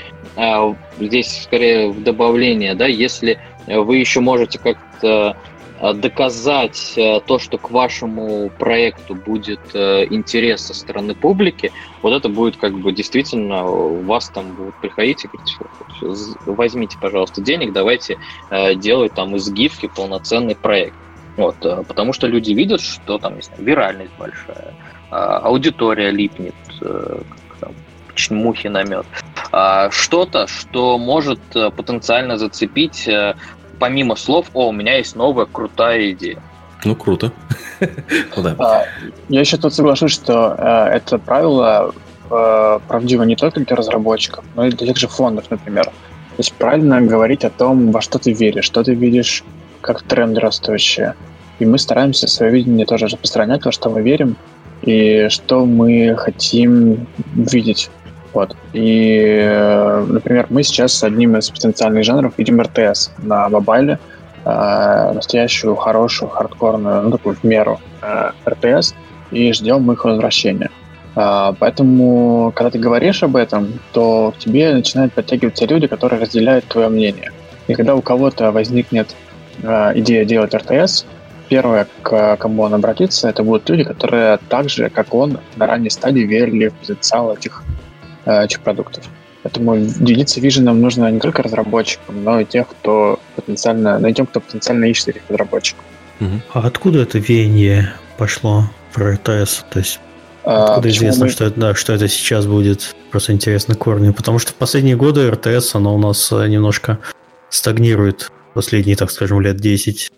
здесь 0.99 1.43
скорее 1.43 1.91
в 1.91 2.01
добавление, 2.03 2.73
да, 2.73 2.87
если 2.87 3.39
вы 3.77 3.97
еще 3.97 4.19
можете 4.19 4.59
как-то 4.59 5.37
Э, 5.81 5.93
доказать 5.93 6.93
э, 6.97 7.21
то, 7.25 7.39
что 7.39 7.57
к 7.57 7.71
вашему 7.71 8.49
проекту 8.49 9.15
будет 9.15 9.61
э, 9.73 10.07
интерес 10.09 10.65
со 10.65 10.73
стороны 10.73 11.15
публики, 11.15 11.71
вот 12.01 12.11
это 12.11 12.27
будет 12.27 12.57
как 12.57 12.73
бы 12.73 12.91
действительно 12.91 13.63
вас 13.63 14.29
там 14.29 14.53
будут 14.55 14.75
приходить 14.75 15.23
и 15.23 15.29
говорить, 15.29 16.37
возьмите, 16.45 16.97
пожалуйста, 16.99 17.41
денег, 17.41 17.71
давайте 17.71 18.17
делать 18.75 19.13
там 19.13 19.35
из 19.35 19.49
гифки 19.51 19.87
полноценный 19.93 20.55
проект. 20.55 20.95
Вот, 21.37 21.55
потому 21.59 22.13
что 22.13 22.27
люди 22.27 22.51
видят, 22.51 22.81
что 22.81 23.17
там, 23.17 23.35
не 23.35 23.41
знаю, 23.41 23.63
виральность 23.63 24.11
большая, 24.17 24.73
аудитория 25.09 26.11
липнет, 26.11 26.55
там, 26.79 27.73
мухи 28.31 28.67
на 28.67 28.83
мед. 28.83 29.05
Что-то, 29.91 30.47
что 30.47 30.97
может 30.97 31.39
потенциально 31.51 32.37
зацепить 32.37 33.09
помимо 33.79 34.15
слов, 34.15 34.47
о, 34.53 34.69
у 34.69 34.71
меня 34.71 34.97
есть 34.97 35.15
новая 35.15 35.45
крутая 35.45 36.11
идея. 36.11 36.41
Ну, 36.85 36.95
круто. 36.95 37.31
ну, 37.79 38.43
да. 38.43 38.85
Я 39.27 39.39
еще 39.39 39.57
тут 39.57 39.73
соглашусь, 39.73 40.11
что 40.11 40.55
э, 40.57 40.95
это 40.95 41.17
правило 41.17 41.93
э, 42.29 42.79
правдиво 42.87 43.23
не 43.23 43.35
только 43.35 43.59
для 43.59 43.75
разработчиков, 43.75 44.45
но 44.55 44.65
и 44.65 44.71
для 44.71 44.87
тех 44.87 44.97
же 44.97 45.07
фондов, 45.07 45.45
например. 45.49 45.85
То 45.85 46.41
есть 46.41 46.53
правильно 46.53 47.01
говорить 47.01 47.43
о 47.43 47.49
том, 47.49 47.91
во 47.91 48.01
что 48.01 48.17
ты 48.17 48.31
веришь, 48.31 48.65
что 48.65 48.83
ты 48.83 48.93
видишь 48.93 49.43
как 49.81 50.03
тренды 50.03 50.39
растущие. 50.39 51.15
И 51.59 51.65
мы 51.65 51.77
стараемся 51.77 52.27
свое 52.27 52.51
видение 52.51 52.85
тоже 52.85 53.07
распространять, 53.07 53.65
во 53.65 53.71
что 53.73 53.89
мы 53.89 54.01
верим, 54.01 54.37
и 54.81 55.27
что 55.29 55.65
мы 55.65 56.15
хотим 56.15 57.07
видеть 57.33 57.89
вот. 58.33 58.55
И, 58.73 59.39
э, 59.41 60.05
например, 60.07 60.47
мы 60.49 60.63
сейчас 60.63 60.93
с 60.93 61.03
одним 61.03 61.37
из 61.37 61.49
потенциальных 61.49 62.03
жанров 62.03 62.33
видим 62.37 62.61
РТС 62.61 63.11
на 63.17 63.49
мобайле, 63.49 63.99
э, 64.45 65.11
настоящую, 65.13 65.75
хорошую, 65.75 66.29
хардкорную, 66.29 67.03
ну, 67.03 67.11
такую 67.11 67.35
в 67.35 67.43
меру 67.43 67.79
э, 68.01 68.31
РТС, 68.47 68.93
и 69.31 69.51
ждем 69.53 69.91
их 69.91 70.05
возвращения. 70.05 70.69
Э, 71.15 71.53
поэтому, 71.57 72.51
когда 72.55 72.69
ты 72.69 72.79
говоришь 72.79 73.23
об 73.23 73.35
этом, 73.35 73.79
то 73.93 74.33
к 74.35 74.39
тебе 74.39 74.73
начинают 74.73 75.13
подтягиваться 75.13 75.65
люди, 75.65 75.87
которые 75.87 76.21
разделяют 76.21 76.65
твое 76.65 76.89
мнение. 76.89 77.31
И 77.67 77.73
когда 77.73 77.95
у 77.95 78.01
кого-то 78.01 78.51
возникнет 78.51 79.15
э, 79.63 79.91
идея 79.95 80.25
делать 80.25 80.53
РТС, 80.53 81.05
первое, 81.49 81.87
к 82.03 82.37
кому 82.37 82.63
он 82.63 82.73
обратится, 82.73 83.27
это 83.27 83.43
будут 83.43 83.69
люди, 83.69 83.83
которые 83.83 84.39
так 84.49 84.69
же, 84.69 84.89
как 84.89 85.13
он, 85.13 85.39
на 85.55 85.65
ранней 85.65 85.89
стадии 85.89 86.21
верили 86.21 86.67
в 86.67 86.73
потенциал 86.75 87.33
этих 87.33 87.63
этих 88.25 88.61
продуктов. 88.61 89.03
Поэтому 89.43 89.77
делиться 89.77 90.41
виженом 90.41 90.81
нужно 90.81 91.09
не 91.09 91.19
только 91.19 91.41
разработчикам, 91.43 92.23
но 92.23 92.41
и 92.41 92.45
тех, 92.45 92.67
кто 92.67 93.19
потенциально, 93.35 93.97
но 93.97 94.09
и 94.09 94.13
тем, 94.13 94.25
кто 94.25 94.41
потенциально 94.41 94.85
ищет 94.85 95.09
этих 95.09 95.21
разработчиков. 95.29 95.83
А 96.53 96.67
откуда 96.67 96.99
это 96.99 97.19
веяние 97.19 97.93
пошло 98.17 98.65
про 98.93 99.13
РТС? 99.13 99.63
То 99.69 99.79
есть 99.79 100.01
а, 100.43 100.65
откуда 100.65 100.89
а, 100.89 100.91
известно, 100.91 101.25
мы... 101.25 101.31
что, 101.31 101.45
это, 101.45 101.59
да, 101.59 101.73
что 101.75 101.93
это 101.93 102.09
сейчас 102.09 102.45
будет? 102.45 102.95
Просто 103.11 103.31
интересно 103.31 103.75
корни. 103.75 104.11
Потому 104.11 104.39
что 104.39 104.51
в 104.51 104.55
последние 104.55 104.97
годы 104.97 105.31
РТС, 105.31 105.73
оно 105.75 105.95
у 105.95 105.97
нас 105.97 106.29
э, 106.33 106.47
немножко 106.47 106.99
стагнирует 107.49 108.31
последние, 108.53 108.97
так 108.97 109.09
скажем, 109.09 109.39
лет 109.39 109.55
10. 109.55 110.11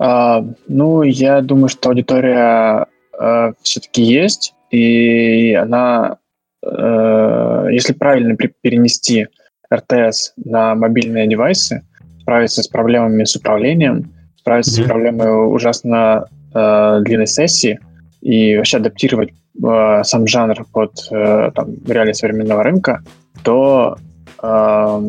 А, 0.00 0.44
ну, 0.66 1.02
я 1.02 1.40
думаю, 1.40 1.68
что 1.68 1.90
аудитория 1.90 2.86
а, 3.16 3.52
все-таки 3.62 4.02
есть, 4.02 4.54
и 4.72 5.54
она 5.54 6.16
Э, 6.16 6.23
если 6.64 7.92
правильно 7.92 8.36
перенести 8.36 9.26
RTS 9.72 10.32
на 10.44 10.74
мобильные 10.74 11.26
девайсы, 11.26 11.82
справиться 12.20 12.62
с 12.62 12.68
проблемами 12.68 13.24
с 13.24 13.36
управлением, 13.36 14.12
справиться 14.36 14.80
mm-hmm. 14.80 14.84
с 14.84 14.88
проблемой 14.88 15.54
ужасно 15.54 16.26
э, 16.54 17.00
длинной 17.02 17.26
сессии 17.26 17.78
и 18.20 18.56
вообще 18.56 18.78
адаптировать 18.78 19.30
э, 19.62 20.02
сам 20.04 20.26
жанр 20.26 20.64
под 20.72 20.92
э, 21.10 21.50
там, 21.54 21.74
реалии 21.86 22.12
современного 22.12 22.62
рынка, 22.62 23.02
то 23.42 23.98
э, 24.42 25.00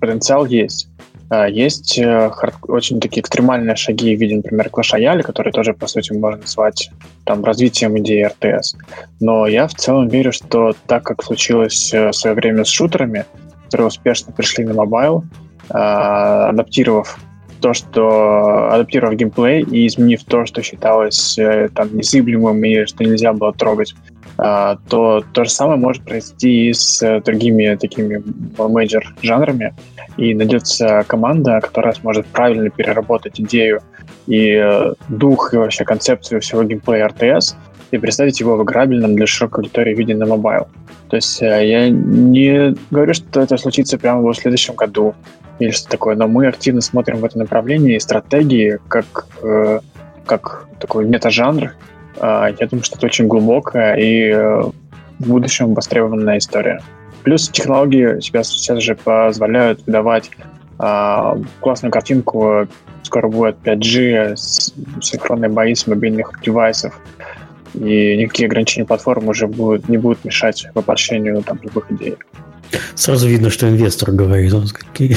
потенциал 0.00 0.46
есть. 0.46 0.88
А, 1.34 1.48
есть 1.48 1.98
э, 1.98 2.30
очень 2.68 3.00
такие 3.00 3.20
экстремальные 3.20 3.76
шаги 3.76 4.14
в 4.14 4.20
виде, 4.20 4.36
например, 4.36 4.68
Clash 4.68 5.22
которые 5.22 5.52
тоже, 5.52 5.74
по 5.74 5.86
сути, 5.86 6.12
можно 6.12 6.40
назвать 6.40 6.90
там, 7.24 7.44
развитием 7.44 7.98
идеи 7.98 8.30
RTS. 8.30 8.78
Но 9.20 9.46
я 9.46 9.66
в 9.66 9.74
целом 9.74 10.08
верю, 10.08 10.32
что 10.32 10.74
так 10.86 11.02
как 11.02 11.24
случилось 11.24 11.92
э, 11.92 12.10
в 12.10 12.12
свое 12.12 12.36
время 12.36 12.64
с 12.64 12.68
шутерами, 12.68 13.24
которые 13.64 13.88
успешно 13.88 14.32
пришли 14.32 14.64
на 14.64 14.74
mobile, 14.74 15.24
адаптировав 15.68 17.18
то, 17.60 17.74
что 17.74 18.72
адаптировав 18.72 19.16
геймплей 19.16 19.62
и 19.62 19.86
изменив 19.86 20.24
то, 20.24 20.46
что 20.46 20.62
считалось 20.62 21.38
э, 21.38 21.68
там 21.74 21.96
незыблемым 21.96 22.62
и 22.64 22.84
что 22.86 23.04
нельзя 23.04 23.32
было 23.32 23.52
трогать, 23.52 23.94
а, 24.36 24.78
то 24.88 25.24
то 25.32 25.44
же 25.44 25.50
самое 25.50 25.78
может 25.78 26.04
произойти 26.04 26.68
и 26.68 26.72
с 26.72 27.20
другими 27.24 27.76
такими 27.76 28.22
major 28.58 29.14
жанрами. 29.22 29.74
И 30.16 30.34
найдется 30.34 31.04
команда, 31.06 31.60
которая 31.60 31.92
сможет 31.94 32.26
правильно 32.26 32.70
переработать 32.70 33.40
идею 33.40 33.80
и 34.26 34.50
э, 34.52 34.94
дух, 35.08 35.54
и 35.54 35.56
вообще 35.56 35.84
концепцию 35.84 36.40
всего 36.40 36.62
геймплея 36.64 37.08
RTS 37.08 37.54
и 37.94 37.98
представить 37.98 38.40
его 38.40 38.56
в 38.56 38.62
играбельном 38.62 39.16
для 39.16 39.26
широкой 39.26 39.64
аудитории 39.64 39.94
виде 39.94 40.14
на 40.14 40.26
mobile. 40.26 40.68
То 41.08 41.16
есть 41.16 41.42
э, 41.42 41.68
я 41.68 41.88
не 41.88 42.74
говорю, 42.90 43.14
что 43.14 43.40
это 43.40 43.56
случится 43.56 43.98
прямо 43.98 44.20
в 44.20 44.34
следующем 44.34 44.74
году 44.74 45.14
или 45.58 45.70
что 45.70 45.88
такое, 45.88 46.16
но 46.16 46.26
мы 46.26 46.46
активно 46.46 46.80
смотрим 46.80 47.18
в 47.18 47.24
это 47.24 47.38
направление 47.38 47.96
и 47.96 48.00
стратегии 48.00 48.78
как, 48.88 49.26
э, 49.42 49.80
как 50.26 50.68
такой 50.80 51.06
метажанр. 51.06 51.74
Я 52.20 52.68
думаю, 52.70 52.84
что 52.84 52.96
это 52.96 53.06
очень 53.06 53.26
глубокая 53.26 53.96
и 53.96 54.32
в 55.18 55.28
будущем 55.28 55.74
востребованная 55.74 56.38
история. 56.38 56.80
Плюс 57.24 57.48
технологии 57.48 58.20
сейчас, 58.20 58.50
сейчас 58.50 58.82
же 58.82 58.94
позволяют 58.94 59.84
выдавать 59.86 60.30
а, 60.78 61.36
классную 61.60 61.92
картинку. 61.92 62.66
Скоро 63.02 63.28
будет 63.28 63.56
5G, 63.64 64.36
синхронные 64.36 65.50
бои 65.50 65.74
с 65.74 65.86
мобильных 65.86 66.32
девайсов. 66.42 67.00
И 67.74 68.16
никакие 68.16 68.46
ограничения 68.46 68.86
платформы 68.86 69.30
уже 69.30 69.46
будут, 69.46 69.88
не 69.88 69.98
будут 69.98 70.24
мешать 70.24 70.66
воплощению 70.74 71.42
там, 71.42 71.58
любых 71.62 71.90
идей. 71.90 72.16
Сразу 72.94 73.28
видно, 73.28 73.50
что 73.50 73.68
инвестор 73.68 74.12
говорит. 74.12 74.52
Он 74.52 74.68
какие... 74.68 75.16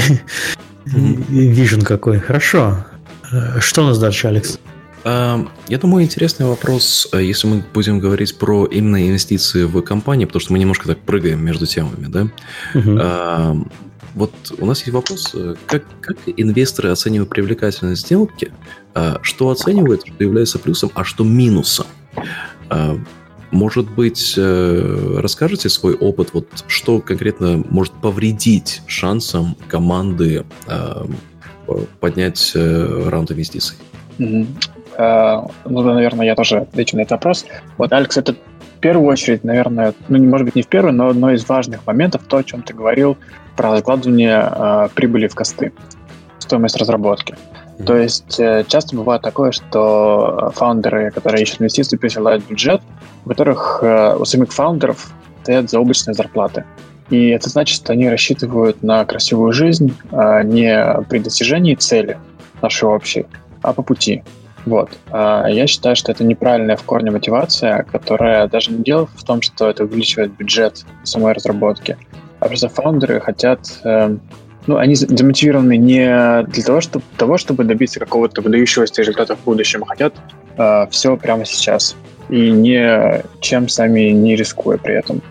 Вижен 0.85 1.81
какой. 1.81 2.19
Хорошо. 2.19 2.85
Э, 3.31 3.59
что 3.59 3.83
у 3.83 3.85
нас 3.87 3.99
дальше, 3.99 4.27
Алекс? 4.27 4.59
Я 5.05 5.77
думаю, 5.79 6.03
интересный 6.03 6.47
вопрос, 6.47 7.07
э, 7.13 7.23
если 7.23 7.47
мы 7.47 7.63
будем 7.73 7.99
говорить 7.99 8.37
про 8.37 8.65
именно 8.65 9.07
инвестиции 9.07 9.63
в 9.63 9.81
компании, 9.81 10.25
потому 10.25 10.41
что 10.41 10.53
мы 10.53 10.59
немножко 10.59 10.87
так 10.87 10.99
прыгаем 10.99 11.43
между 11.43 11.65
темами, 11.65 12.07
да? 12.07 12.27
Угу. 12.73 13.69
Вот 14.17 14.33
у 14.57 14.65
нас 14.65 14.79
есть 14.79 14.93
вопрос, 14.93 15.29
э, 15.35 15.53
как, 15.67 15.83
как 16.01 16.17
инвесторы 16.25 16.89
оценивают 16.89 17.29
привлекательность 17.29 18.01
сделки, 18.01 18.51
а, 18.95 19.19
что 19.21 19.51
оценивают, 19.51 20.07
что 20.07 20.23
является 20.23 20.57
плюсом, 20.57 20.89
а 20.95 21.03
что 21.03 21.23
минусом? 21.23 21.85
А, 22.69 22.97
может 23.51 23.89
быть, 23.91 24.35
э, 24.37 25.19
расскажете 25.19 25.69
свой 25.69 25.95
опыт, 25.95 26.29
вот 26.33 26.47
что 26.67 26.99
конкретно 26.99 27.63
может 27.69 27.93
повредить 27.93 28.81
шансам 28.87 29.55
команды 29.67 30.45
поднять 31.99 32.53
раунд 32.55 33.31
инвестиций? 33.31 33.77
Э, 34.97 35.41
ну, 35.65 35.81
наверное, 35.81 36.25
я 36.25 36.35
тоже 36.35 36.57
отвечу 36.57 36.95
на 36.97 37.01
этот 37.01 37.11
вопрос. 37.11 37.45
Вот, 37.77 37.93
Алекс, 37.93 38.17
это 38.17 38.33
в 38.33 38.79
первую 38.79 39.07
очередь, 39.07 39.43
наверное, 39.43 39.93
ну, 40.07 40.23
может 40.23 40.45
быть 40.45 40.55
не 40.55 40.63
в 40.63 40.67
первую, 40.67 40.93
но 40.93 41.09
одно 41.09 41.31
из 41.31 41.47
важных 41.47 41.85
моментов, 41.85 42.23
то, 42.27 42.37
о 42.37 42.43
чем 42.43 42.63
ты 42.63 42.73
говорил, 42.73 43.17
про 43.55 43.75
закладывание 43.75 44.49
э, 44.49 44.89
прибыли 44.93 45.27
в 45.27 45.35
косты, 45.35 45.71
стоимость 46.39 46.77
разработки. 46.77 47.35
То 47.85 47.95
есть 47.95 48.39
э, 48.39 48.65
часто 48.67 48.95
бывает 48.95 49.21
такое, 49.21 49.51
что 49.51 50.51
фаундеры, 50.55 51.11
которые 51.11 51.43
ищут 51.43 51.61
инвестиции, 51.61 51.97
присылают 51.97 52.45
бюджет, 52.47 52.81
у 53.25 53.29
которых 53.29 53.79
э, 53.83 54.15
у 54.17 54.25
самих 54.25 54.51
фаундеров 54.51 55.11
стоят 55.43 55.69
заоблачные 55.69 56.13
зарплаты. 56.13 56.65
И 57.09 57.29
это 57.29 57.49
значит, 57.49 57.75
что 57.77 57.93
они 57.93 58.09
рассчитывают 58.09 58.83
на 58.83 59.05
красивую 59.05 59.53
жизнь 59.53 59.95
э, 60.11 60.43
не 60.43 61.03
при 61.07 61.19
достижении 61.19 61.75
цели, 61.75 62.17
нашей 62.61 62.89
общей, 62.89 63.27
а 63.61 63.73
по 63.73 63.83
пути. 63.83 64.23
Вот. 64.65 64.89
А 65.11 65.47
я 65.47 65.67
считаю, 65.67 65.95
что 65.95 66.11
это 66.11 66.23
неправильная 66.23 66.75
в 66.75 66.83
корне 66.83 67.11
мотивация, 67.11 67.83
которая 67.83 68.47
даже 68.47 68.71
не 68.71 68.83
дело 68.83 69.07
в 69.15 69.23
том, 69.23 69.41
что 69.41 69.69
это 69.69 69.85
увеличивает 69.85 70.35
бюджет 70.35 70.83
самой 71.03 71.33
разработки, 71.33 71.97
а 72.39 72.47
просто 72.47 72.67
фаундеры 72.67 73.21
хотят 73.21 73.59
э, 73.85 74.17
ну, 74.67 74.77
они 74.77 74.95
замотивированы 74.95 75.77
не 75.77 76.43
для 76.43 76.63
того, 76.63 76.81
чтобы, 76.81 77.03
того, 77.17 77.37
чтобы 77.37 77.63
добиться 77.63 77.99
какого-то 77.99 78.41
выдающегося 78.41 79.01
результата 79.01 79.35
в 79.35 79.43
будущем, 79.43 79.83
а 79.83 79.87
хотят 79.87 80.13
э, 80.57 80.87
все 80.91 81.17
прямо 81.17 81.45
сейчас 81.45 81.95
и 82.29 82.51
не 82.51 83.23
чем 83.39 83.69
сами 83.69 84.11
не 84.11 84.35
рискуя 84.35 84.77
при 84.77 84.95
этом. 84.95 85.21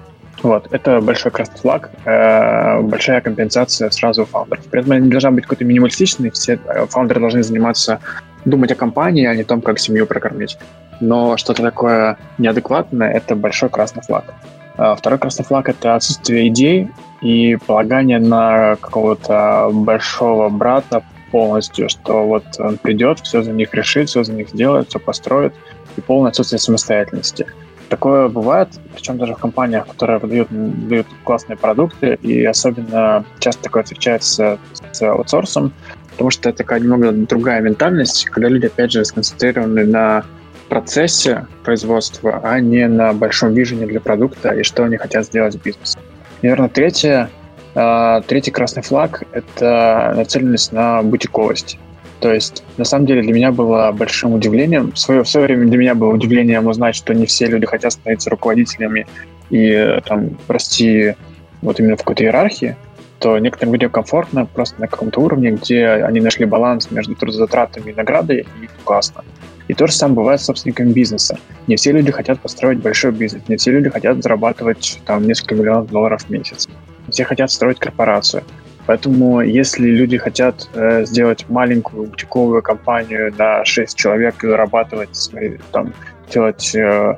Вот, 0.43 0.69
это 0.71 1.01
большой 1.01 1.33
красный 1.33 1.59
флаг, 1.59 1.91
э, 2.05 2.81
большая 2.81 3.21
компенсация 3.21 3.91
сразу 3.91 4.25
фаундеров. 4.25 4.65
При 4.67 4.81
этом 4.81 5.03
не 5.03 5.11
должна 5.11 5.31
быть 5.31 5.45
какой-то 5.45 5.65
минималистичной, 5.65 6.31
все 6.31 6.59
э, 6.67 6.87
фаундеры 6.87 7.21
должны 7.21 7.43
заниматься, 7.43 8.01
думать 8.45 8.71
о 8.71 8.75
компании, 8.75 9.27
а 9.27 9.35
не 9.35 9.43
о 9.43 9.45
том, 9.45 9.61
как 9.61 9.79
семью 9.79 10.07
прокормить. 10.07 10.59
Но 11.01 11.37
что-то 11.37 11.63
такое 11.63 12.17
неадекватное— 12.39 13.11
это 13.13 13.35
большой 13.35 13.71
красный 13.71 14.03
флаг. 14.03 14.35
Э, 14.79 14.95
второй 14.97 15.19
красный 15.19 15.45
флаг— 15.45 15.69
это 15.71 15.95
отсутствие 15.95 16.49
идей 16.49 16.89
и 17.21 17.57
полагание 17.57 18.19
на 18.19 18.77
какого-то 18.77 19.71
большого 19.73 20.49
брата 20.49 21.03
полностью, 21.31 21.89
что 21.89 22.27
вот 22.27 22.45
он 22.59 22.79
придет, 22.79 23.21
все 23.21 23.43
за 23.43 23.53
них 23.53 23.75
решит, 23.75 24.09
все 24.09 24.23
за 24.23 24.33
них 24.33 24.49
сделает, 24.51 24.89
все 24.89 24.99
построит, 24.99 25.55
и 25.97 26.01
полное 26.01 26.31
отсутствие 26.31 26.59
самостоятельности. 26.59 27.47
Такое 27.89 28.29
бывает, 28.29 28.69
причем 28.95 29.17
даже 29.17 29.35
в 29.35 29.39
компаниях, 29.39 29.87
которые 29.87 30.19
выдают, 30.19 30.51
выдают 30.51 31.07
классные 31.25 31.57
продукты, 31.57 32.19
и 32.21 32.45
особенно 32.45 33.25
часто 33.39 33.63
такое 33.63 33.85
встречается 33.85 34.59
с 34.93 35.03
аутсорсом, 35.03 35.73
потому 36.11 36.31
что 36.31 36.49
это 36.49 36.59
такая 36.59 36.81
немного 36.81 37.13
другая 37.13 37.61
ментальность, 37.61 38.25
когда 38.27 38.49
люди, 38.49 38.67
опять 38.67 38.91
же, 38.91 39.05
сконцентрированы 39.05 39.85
на 39.85 40.25
процессе 40.69 41.47
производства, 41.65 42.41
а 42.43 42.59
не 42.59 42.89
на 42.89 43.13
большом 43.13 43.55
вижене 43.55 43.87
для 43.87 44.01
продукта 44.01 44.51
и 44.51 44.65
что 44.65 44.85
они 44.85 44.97
хотят 44.97 45.27
сделать 45.27 45.55
в 45.55 45.63
бизнесе. 45.63 45.96
Наверное, 46.43 46.69
третье, 46.69 47.31
э, 47.75 48.21
третий 48.27 48.51
красный 48.51 48.83
флаг— 48.83 49.23
это 49.33 50.13
нацеленность 50.17 50.73
на 50.73 51.03
бутиковость. 51.03 51.79
То 52.21 52.33
есть, 52.33 52.65
на 52.77 52.85
самом 52.85 53.07
деле, 53.07 53.23
для 53.23 53.33
меня 53.33 53.53
было 53.53 53.93
большим 53.93 54.33
удивлением, 54.33 54.93
в 54.93 54.99
свое, 54.99 55.23
в 55.23 55.29
свое 55.29 55.47
время 55.47 55.67
для 55.67 55.79
меня 55.79 55.95
было 55.95 56.13
удивлением 56.13 56.67
узнать, 56.67 56.95
что 56.95 57.13
не 57.15 57.27
все 57.27 57.47
люди 57.47 57.67
хотят 57.67 57.93
становиться 57.93 58.31
руководителями 58.31 59.07
и 59.51 60.01
там 60.07 60.31
расти 60.49 61.15
вот 61.61 61.79
именно 61.79 61.97
в 61.97 61.99
какой-то 61.99 62.25
иерархии, 62.25 62.77
то 63.19 63.39
некоторым 63.39 63.75
людям 63.75 63.91
комфортно 63.91 64.47
просто 64.47 64.81
на 64.81 64.89
каком-то 64.89 65.21
уровне, 65.21 65.51
где 65.51 65.87
они 65.89 66.21
нашли 66.21 66.47
баланс 66.47 66.91
между 66.91 67.15
трудозатратами 67.15 67.91
и 67.91 67.95
наградой, 67.95 68.41
и 68.41 68.69
классно. 68.85 69.25
И 69.69 69.75
то 69.75 69.87
же 69.87 69.93
самое 69.93 70.17
бывает 70.17 70.41
с 70.41 70.45
собственниками 70.45 70.93
бизнеса. 70.93 71.39
Не 71.67 71.77
все 71.77 71.93
люди 71.93 72.13
хотят 72.13 72.41
построить 72.41 72.79
большой 72.79 73.13
бизнес, 73.13 73.43
не 73.49 73.57
все 73.57 73.73
люди 73.73 73.91
хотят 73.91 74.23
зарабатывать 74.23 75.01
там 75.05 75.27
несколько 75.27 75.55
миллионов 75.55 75.91
долларов 75.91 76.23
в 76.23 76.31
месяц. 76.31 76.69
Все 77.11 77.25
хотят 77.25 77.51
строить 77.51 77.79
корпорацию. 77.79 78.43
Поэтому, 78.87 79.41
если 79.41 79.89
люди 79.89 80.17
хотят 80.17 80.69
э, 80.75 81.05
сделать 81.05 81.47
маленькую 81.49 82.07
бутиковую 82.07 82.63
компанию 82.63 83.35
на 83.37 83.65
6 83.65 83.97
человек 83.97 84.43
и 84.45 84.47
зарабатывать, 84.47 85.15
свои, 85.17 85.59
там, 85.73 85.93
делать 86.33 86.73
э, 86.75 87.17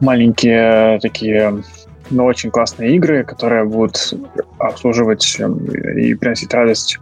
маленькие 0.00 0.98
такие, 1.00 1.62
но 2.10 2.26
очень 2.26 2.50
классные 2.50 2.96
игры, 2.96 3.24
которые 3.24 3.64
будут 3.64 4.12
обслуживать 4.58 5.36
э, 5.40 6.00
и 6.00 6.14
приносить 6.14 6.52
радость 6.52 6.98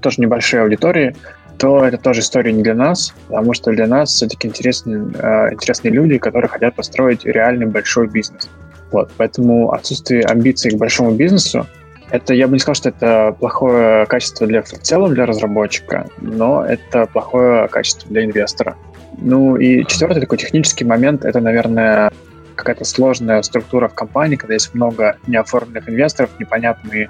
тоже 0.00 0.20
небольшой 0.20 0.62
аудитории, 0.62 1.14
то 1.58 1.84
это 1.84 1.98
тоже 1.98 2.20
история 2.20 2.52
не 2.52 2.62
для 2.62 2.74
нас, 2.74 3.14
потому 3.28 3.54
что 3.54 3.70
для 3.72 3.86
нас 3.86 4.10
все-таки 4.10 4.48
интересны, 4.48 5.12
э, 5.14 5.52
интересные 5.52 5.92
люди, 5.92 6.18
которые 6.18 6.48
хотят 6.48 6.74
построить 6.74 7.24
реальный 7.24 7.66
большой 7.66 8.08
бизнес. 8.08 8.48
Вот, 8.90 9.10
поэтому 9.16 9.72
отсутствие 9.72 10.22
амбиций 10.24 10.70
к 10.70 10.74
большому 10.74 11.12
бизнесу 11.12 11.66
это, 12.12 12.34
я 12.34 12.46
бы 12.46 12.52
не 12.52 12.58
сказал, 12.58 12.74
что 12.74 12.88
это 12.90 13.34
плохое 13.40 14.04
качество 14.04 14.46
для, 14.46 14.62
в 14.62 14.68
целом 14.68 15.14
для 15.14 15.24
разработчика, 15.24 16.06
но 16.20 16.62
это 16.62 17.06
плохое 17.06 17.68
качество 17.68 18.06
для 18.10 18.26
инвестора. 18.26 18.76
Ну 19.16 19.56
и 19.56 19.86
четвертый 19.86 20.20
такой 20.20 20.36
технический 20.36 20.84
момент, 20.84 21.24
это, 21.24 21.40
наверное, 21.40 22.12
какая-то 22.54 22.84
сложная 22.84 23.40
структура 23.40 23.88
в 23.88 23.94
компании, 23.94 24.36
когда 24.36 24.52
есть 24.52 24.74
много 24.74 25.16
неоформленных 25.26 25.88
инвесторов, 25.88 26.30
непонятные 26.38 27.08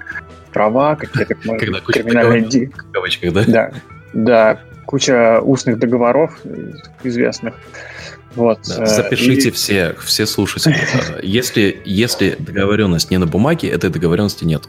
права, 0.53 0.95
какие-то 0.95 1.35
когда 1.35 1.81
куча 1.81 2.01
криминальные... 2.01 2.41
Ди... 2.43 2.71
да? 3.31 3.43
Да, 3.45 3.71
да, 4.13 4.59
куча 4.85 5.39
устных 5.41 5.79
договоров 5.79 6.39
известных. 7.03 7.55
Вот. 8.35 8.59
Да, 8.67 8.85
запишите 8.85 9.49
и... 9.49 9.51
все, 9.51 9.95
все 10.03 10.25
слушатели. 10.25 10.75
Если, 11.21 11.81
если 11.85 12.35
договоренность 12.39 13.11
не 13.11 13.17
на 13.17 13.27
бумаге, 13.27 13.69
этой 13.69 13.91
договоренности 13.91 14.43
нет 14.43 14.63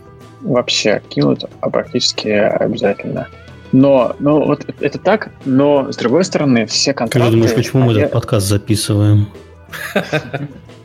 вообще 0.44 1.02
кинут, 1.08 1.44
а 1.60 1.70
практически 1.70 2.28
обязательно. 2.28 3.28
Но, 3.72 4.14
ну, 4.20 4.44
вот 4.44 4.64
это 4.80 4.98
так, 4.98 5.30
но 5.44 5.90
с 5.90 5.96
другой 5.96 6.24
стороны, 6.24 6.66
все 6.66 6.94
контракты... 6.94 7.30
Ты 7.30 7.36
думаешь, 7.36 7.54
почему 7.54 7.84
мы 7.84 7.94
этот 7.94 8.12
подкаст 8.12 8.46
записываем? 8.46 9.28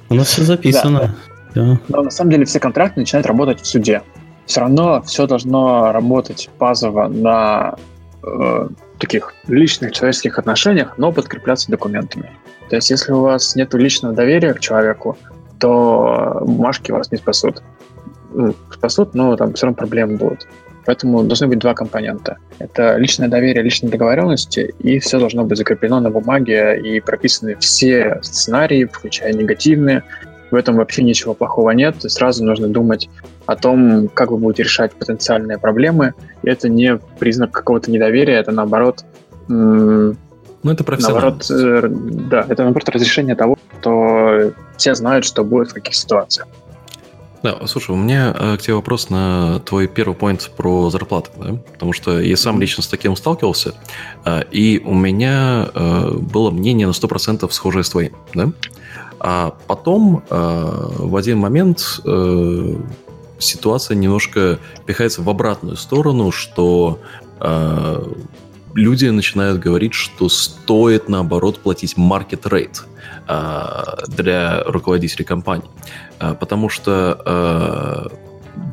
У 0.10 0.16
нас 0.16 0.28
все 0.28 0.43
записано. 0.43 1.16
Но 1.53 2.01
на 2.01 2.10
самом 2.10 2.32
деле 2.32 2.45
все 2.45 2.60
контракты 2.60 2.99
начинают 2.99 3.28
работать 3.28 3.62
в 3.62 3.68
суде. 3.68 4.01
Все 4.47 4.62
равно 4.62 5.03
все 5.03 5.28
должно 5.28 5.91
работать 5.91 6.49
базово 6.57 7.07
на 7.07 7.76
э, 8.24 8.67
таких 8.99 9.34
личных 9.47 9.91
человеческих 9.91 10.39
отношениях, 10.39 10.97
но 10.97 11.11
подкрепляться 11.11 11.72
документами. 11.72 12.32
То 12.70 12.76
есть, 12.76 12.89
если 12.89 13.11
у 13.11 13.22
вас 13.22 13.55
нет 13.55 13.74
личного 13.74 14.13
доверия 14.13 14.53
к 14.53 14.59
человеку, 14.59 15.17
то 15.59 16.39
бумажки 16.41 16.91
вас 16.91 17.11
не 17.11 17.17
спасут 17.17 17.61
ну, 18.32 18.55
спасут, 18.72 19.13
но 19.13 19.36
там 19.36 19.53
все 19.53 19.65
равно 19.65 19.78
проблемы 19.78 20.17
будут. 20.17 20.47
Поэтому 20.86 21.24
должны 21.24 21.47
быть 21.47 21.59
два 21.59 21.74
компонента. 21.74 22.38
Это 22.57 22.97
личное 22.97 23.28
доверие, 23.28 23.63
личные 23.63 23.91
договоренности, 23.91 24.74
и 24.80 24.99
все 24.99 25.20
должно 25.20 25.43
быть 25.43 25.57
закреплено 25.57 25.99
на 25.99 26.09
бумаге 26.09 26.80
и 26.82 26.99
прописаны 26.99 27.55
все 27.57 28.20
сценарии, 28.24 28.86
включая 28.86 29.34
негативные. 29.34 30.03
В 30.51 30.55
этом 30.55 30.75
вообще 30.75 31.03
ничего 31.03 31.33
плохого 31.33 31.71
нет. 31.71 31.95
Сразу 31.99 32.43
нужно 32.43 32.67
думать 32.67 33.09
о 33.45 33.55
том, 33.55 34.09
как 34.09 34.31
вы 34.31 34.37
будете 34.37 34.63
решать 34.63 34.93
потенциальные 34.93 35.57
проблемы. 35.57 36.13
И 36.43 36.49
это 36.49 36.69
не 36.69 36.97
признак 37.19 37.51
какого-то 37.51 37.91
недоверия, 37.91 38.39
это 38.39 38.51
наоборот... 38.51 39.05
Ну, 40.61 40.71
это 40.71 40.83
профессионально. 40.83 41.21
Наоборот, 41.21 41.51
э, 41.51 41.87
да, 42.29 42.45
это 42.49 42.63
наоборот 42.63 42.89
разрешение 42.89 43.35
того, 43.35 43.57
что 43.79 44.51
все 44.75 44.93
знают, 44.93 45.23
что 45.23 45.43
будет 45.43 45.71
в 45.71 45.73
каких 45.73 45.95
ситуациях. 45.95 46.47
Да, 47.41 47.55
слушай, 47.65 47.91
у 47.91 47.95
меня 47.95 48.35
э, 48.37 48.57
к 48.57 48.61
тебе 48.61 48.73
вопрос 48.73 49.09
на 49.09 49.59
твой 49.59 49.87
первый 49.87 50.15
поинт 50.15 50.51
про 50.57 50.89
зарплаты, 50.89 51.29
да? 51.37 51.53
потому 51.71 51.93
что 51.93 52.19
я 52.19 52.35
сам 52.35 52.59
лично 52.59 52.83
с 52.83 52.87
таким 52.87 53.15
сталкивался, 53.15 53.73
э, 54.25 54.43
и 54.51 54.81
у 54.83 54.93
меня 54.93 55.69
было 55.73 56.51
мнение 56.51 56.87
на 56.87 56.91
100% 56.91 57.49
схожее 57.51 57.85
с 57.85 57.89
твоим, 57.89 58.13
да? 58.33 58.51
А 59.20 59.53
потом 59.67 60.24
в 60.30 61.15
один 61.15 61.39
момент 61.39 62.01
ситуация 63.39 63.95
немножко 63.95 64.59
пихается 64.86 65.22
в 65.22 65.30
обратную 65.30 65.78
сторону, 65.78 66.32
что 66.32 66.99
люди 68.76 69.05
начинают 69.07 69.59
говорить, 69.59 69.93
что 69.93 70.30
стоит, 70.30 71.09
наоборот, 71.09 71.59
платить 71.59 71.95
market 71.97 72.43
rate 72.43 72.82
для 74.07 74.63
руководителей 74.63 75.26
компаний. 75.26 75.70
Потому 76.17 76.70
что 76.70 77.22
э, 77.26 78.07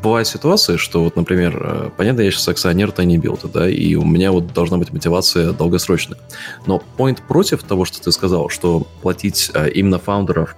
бывает 0.02 0.26
ситуация, 0.26 0.76
что 0.76 1.02
вот, 1.04 1.16
например, 1.16 1.60
э, 1.60 1.90
понятно, 1.96 2.22
я 2.22 2.30
сейчас 2.30 2.48
акционер 2.48 2.90
Tiny 2.90 3.16
Build, 3.16 3.50
да, 3.52 3.68
и 3.68 3.94
у 3.94 4.04
меня 4.04 4.32
вот 4.32 4.52
должна 4.52 4.78
быть 4.78 4.92
мотивация 4.92 5.52
долгосрочная. 5.52 6.18
Но 6.66 6.82
point 6.98 7.18
против 7.26 7.62
того, 7.62 7.84
что 7.84 8.00
ты 8.00 8.12
сказал, 8.12 8.48
что 8.48 8.86
платить 9.02 9.50
э, 9.54 9.70
именно 9.70 9.98
фаундеров 9.98 10.56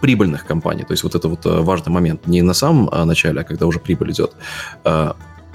прибыльных 0.00 0.46
компаний, 0.46 0.84
то 0.84 0.92
есть 0.92 1.02
вот 1.02 1.14
это 1.14 1.28
вот 1.28 1.40
важный 1.44 1.90
момент, 1.90 2.26
не 2.26 2.42
на 2.42 2.52
самом 2.52 2.90
начале, 3.06 3.40
а 3.40 3.44
когда 3.44 3.66
уже 3.66 3.80
прибыль 3.80 4.12
идет. 4.12 4.32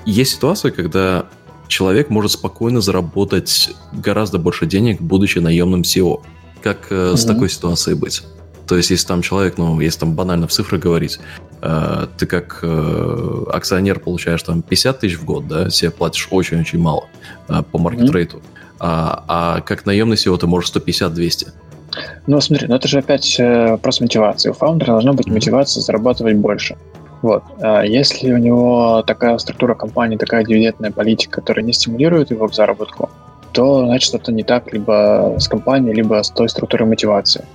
Есть 0.05 0.33
ситуация, 0.33 0.71
когда 0.71 1.27
человек 1.67 2.09
может 2.09 2.31
спокойно 2.31 2.81
заработать 2.81 3.69
гораздо 3.93 4.39
больше 4.39 4.65
денег, 4.65 4.99
будучи 4.99 5.39
наемным 5.39 5.81
SEO. 5.81 6.21
Как 6.61 6.91
mm-hmm. 6.91 7.15
с 7.15 7.25
такой 7.25 7.49
ситуацией 7.49 7.95
быть? 7.95 8.23
То 8.67 8.77
есть, 8.77 8.89
если 8.89 9.07
там 9.07 9.21
человек, 9.21 9.57
ну, 9.57 9.79
если 9.79 9.99
там 9.99 10.13
банально 10.13 10.47
в 10.47 10.51
цифры 10.51 10.77
говорить, 10.77 11.19
э, 11.63 12.07
ты 12.17 12.25
как 12.25 12.59
э, 12.61 13.43
акционер 13.51 13.99
получаешь 13.99 14.43
там 14.43 14.61
50 14.61 14.99
тысяч 14.99 15.17
в 15.17 15.25
год, 15.25 15.47
да, 15.47 15.69
себе 15.69 15.91
платишь 15.91 16.27
очень-очень 16.29 16.79
мало 16.79 17.05
э, 17.49 17.63
по 17.71 17.77
маркет-рейту, 17.79 18.37
mm-hmm. 18.37 18.75
а, 18.79 19.23
а 19.27 19.61
как 19.61 19.85
наемный 19.85 20.15
SEO 20.15 20.37
ты 20.37 20.45
можешь 20.47 20.71
150-200. 20.71 21.47
Ну, 22.27 22.41
смотри, 22.41 22.67
ну 22.67 22.75
это 22.75 22.87
же 22.87 22.99
опять 22.99 23.39
э, 23.39 23.71
вопрос 23.71 24.01
мотивации. 24.01 24.49
У 24.49 24.53
фаундера 24.53 24.91
должна 24.91 25.13
быть 25.13 25.27
мотивация 25.27 25.81
зарабатывать 25.81 26.35
больше. 26.35 26.75
Вот. 27.21 27.43
А 27.61 27.83
если 27.83 28.33
у 28.33 28.37
него 28.37 29.03
такая 29.07 29.37
структура 29.37 29.75
компании, 29.75 30.17
такая 30.17 30.43
дивидендная 30.43 30.91
политика, 30.91 31.39
которая 31.39 31.63
не 31.63 31.71
стимулирует 31.73 32.31
его 32.31 32.47
к 32.47 32.53
заработку, 32.53 33.09
то 33.53 33.85
значит 33.85 34.07
что-то 34.07 34.31
не 34.31 34.43
так 34.43 34.73
либо 34.73 35.35
с 35.39 35.47
компанией, 35.47 35.93
либо 35.93 36.21
с 36.21 36.29
той 36.29 36.49
структурой 36.49 36.87
мотивации. 36.87 37.45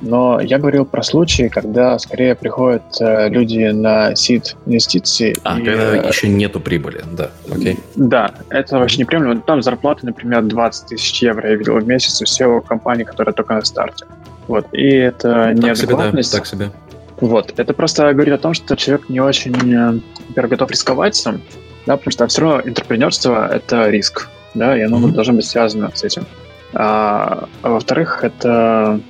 Но 0.00 0.40
я 0.40 0.58
говорил 0.58 0.84
про 0.84 1.02
случаи, 1.02 1.48
когда 1.48 1.98
скорее 1.98 2.34
приходят 2.34 2.82
э, 3.00 3.28
люди 3.28 3.70
на 3.70 4.14
сид 4.14 4.56
инвестиции. 4.66 5.34
А, 5.42 5.58
и, 5.58 5.64
когда 5.64 5.96
э, 5.96 6.08
еще 6.08 6.28
нету 6.28 6.60
прибыли, 6.60 7.02
да, 7.12 7.30
окей. 7.50 7.78
Да, 7.94 8.34
это 8.50 8.78
вообще 8.78 9.00
неприемлемо. 9.00 9.40
Там 9.40 9.62
зарплата, 9.62 10.04
например, 10.04 10.42
20 10.42 10.88
тысяч 10.88 11.22
евро 11.22 11.48
я 11.48 11.56
видел 11.56 11.78
в 11.78 11.86
месяц 11.86 12.20
у 12.20 12.24
SEO 12.24 12.62
компании, 12.66 13.04
которая 13.04 13.32
только 13.32 13.54
на 13.54 13.64
старте. 13.64 14.06
Вот, 14.48 14.66
и 14.72 14.86
это 14.86 15.54
так 15.54 15.54
неадекватность. 15.54 16.30
Себе, 16.30 16.38
да, 16.38 16.38
так 16.38 16.46
себе. 16.46 16.70
Вот, 17.20 17.54
это 17.56 17.72
просто 17.72 18.12
говорит 18.12 18.34
о 18.34 18.38
том, 18.38 18.54
что 18.54 18.76
человек 18.76 19.08
не 19.08 19.20
очень, 19.20 19.52
например, 19.52 20.02
э, 20.36 20.48
готов 20.48 20.70
рисковать 20.70 21.16
сам, 21.16 21.40
да, 21.86 21.96
потому 21.96 22.12
что 22.12 22.26
все 22.26 22.42
равно 22.42 22.60
интерпренерство— 22.64 23.48
это 23.52 23.88
риск, 23.88 24.28
да, 24.54 24.76
и 24.76 24.82
оно 24.82 24.98
mm-hmm. 24.98 25.12
должно 25.12 25.34
быть 25.34 25.46
связано 25.46 25.90
с 25.94 26.04
этим. 26.04 26.26
А, 26.74 27.48
а 27.62 27.70
во-вторых, 27.70 28.22
это 28.22 29.00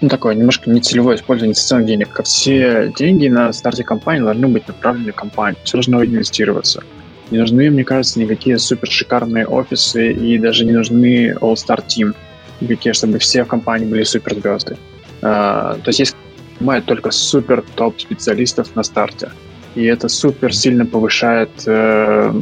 ну, 0.00 0.08
такое 0.08 0.34
немножко 0.34 0.70
нецелевое 0.70 1.16
использование 1.16 1.50
инвестиционных 1.50 1.86
денег. 1.86 2.20
Все 2.24 2.92
деньги 2.96 3.28
на 3.28 3.52
старте 3.52 3.84
компании 3.84 4.22
должны 4.22 4.48
быть 4.48 4.66
направлены 4.66 5.12
в 5.12 5.14
компанию. 5.14 5.58
Все 5.64 5.76
должно 5.76 6.02
инвестироваться. 6.04 6.82
Не 7.30 7.38
нужны, 7.38 7.70
мне 7.70 7.84
кажется, 7.84 8.18
никакие 8.18 8.58
супер 8.58 8.90
шикарные 8.90 9.46
офисы 9.46 10.12
и 10.12 10.38
даже 10.38 10.64
не 10.64 10.72
нужны 10.72 11.32
All-Star 11.40 11.84
Team, 11.86 12.14
никакие, 12.60 12.92
чтобы 12.92 13.18
все 13.18 13.44
в 13.44 13.48
компании 13.48 13.86
были 13.86 14.02
суперзвезды. 14.02 14.76
А, 15.22 15.74
то 15.74 15.88
есть 15.88 16.00
есть 16.00 16.16
нанимают 16.58 16.86
только 16.86 17.10
супер 17.10 17.62
топ 17.74 18.00
специалистов 18.00 18.74
на 18.74 18.82
старте. 18.82 19.30
И 19.74 19.84
это 19.84 20.08
супер 20.08 20.52
сильно 20.52 20.84
повышает 20.84 21.50
э, 21.66 22.32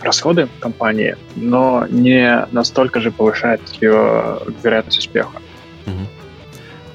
расходы 0.00 0.48
компании, 0.60 1.16
но 1.36 1.86
не 1.90 2.46
настолько 2.52 3.00
же 3.00 3.10
повышает 3.10 3.60
ее 3.80 4.38
вероятность 4.62 4.98
успеха. 4.98 5.38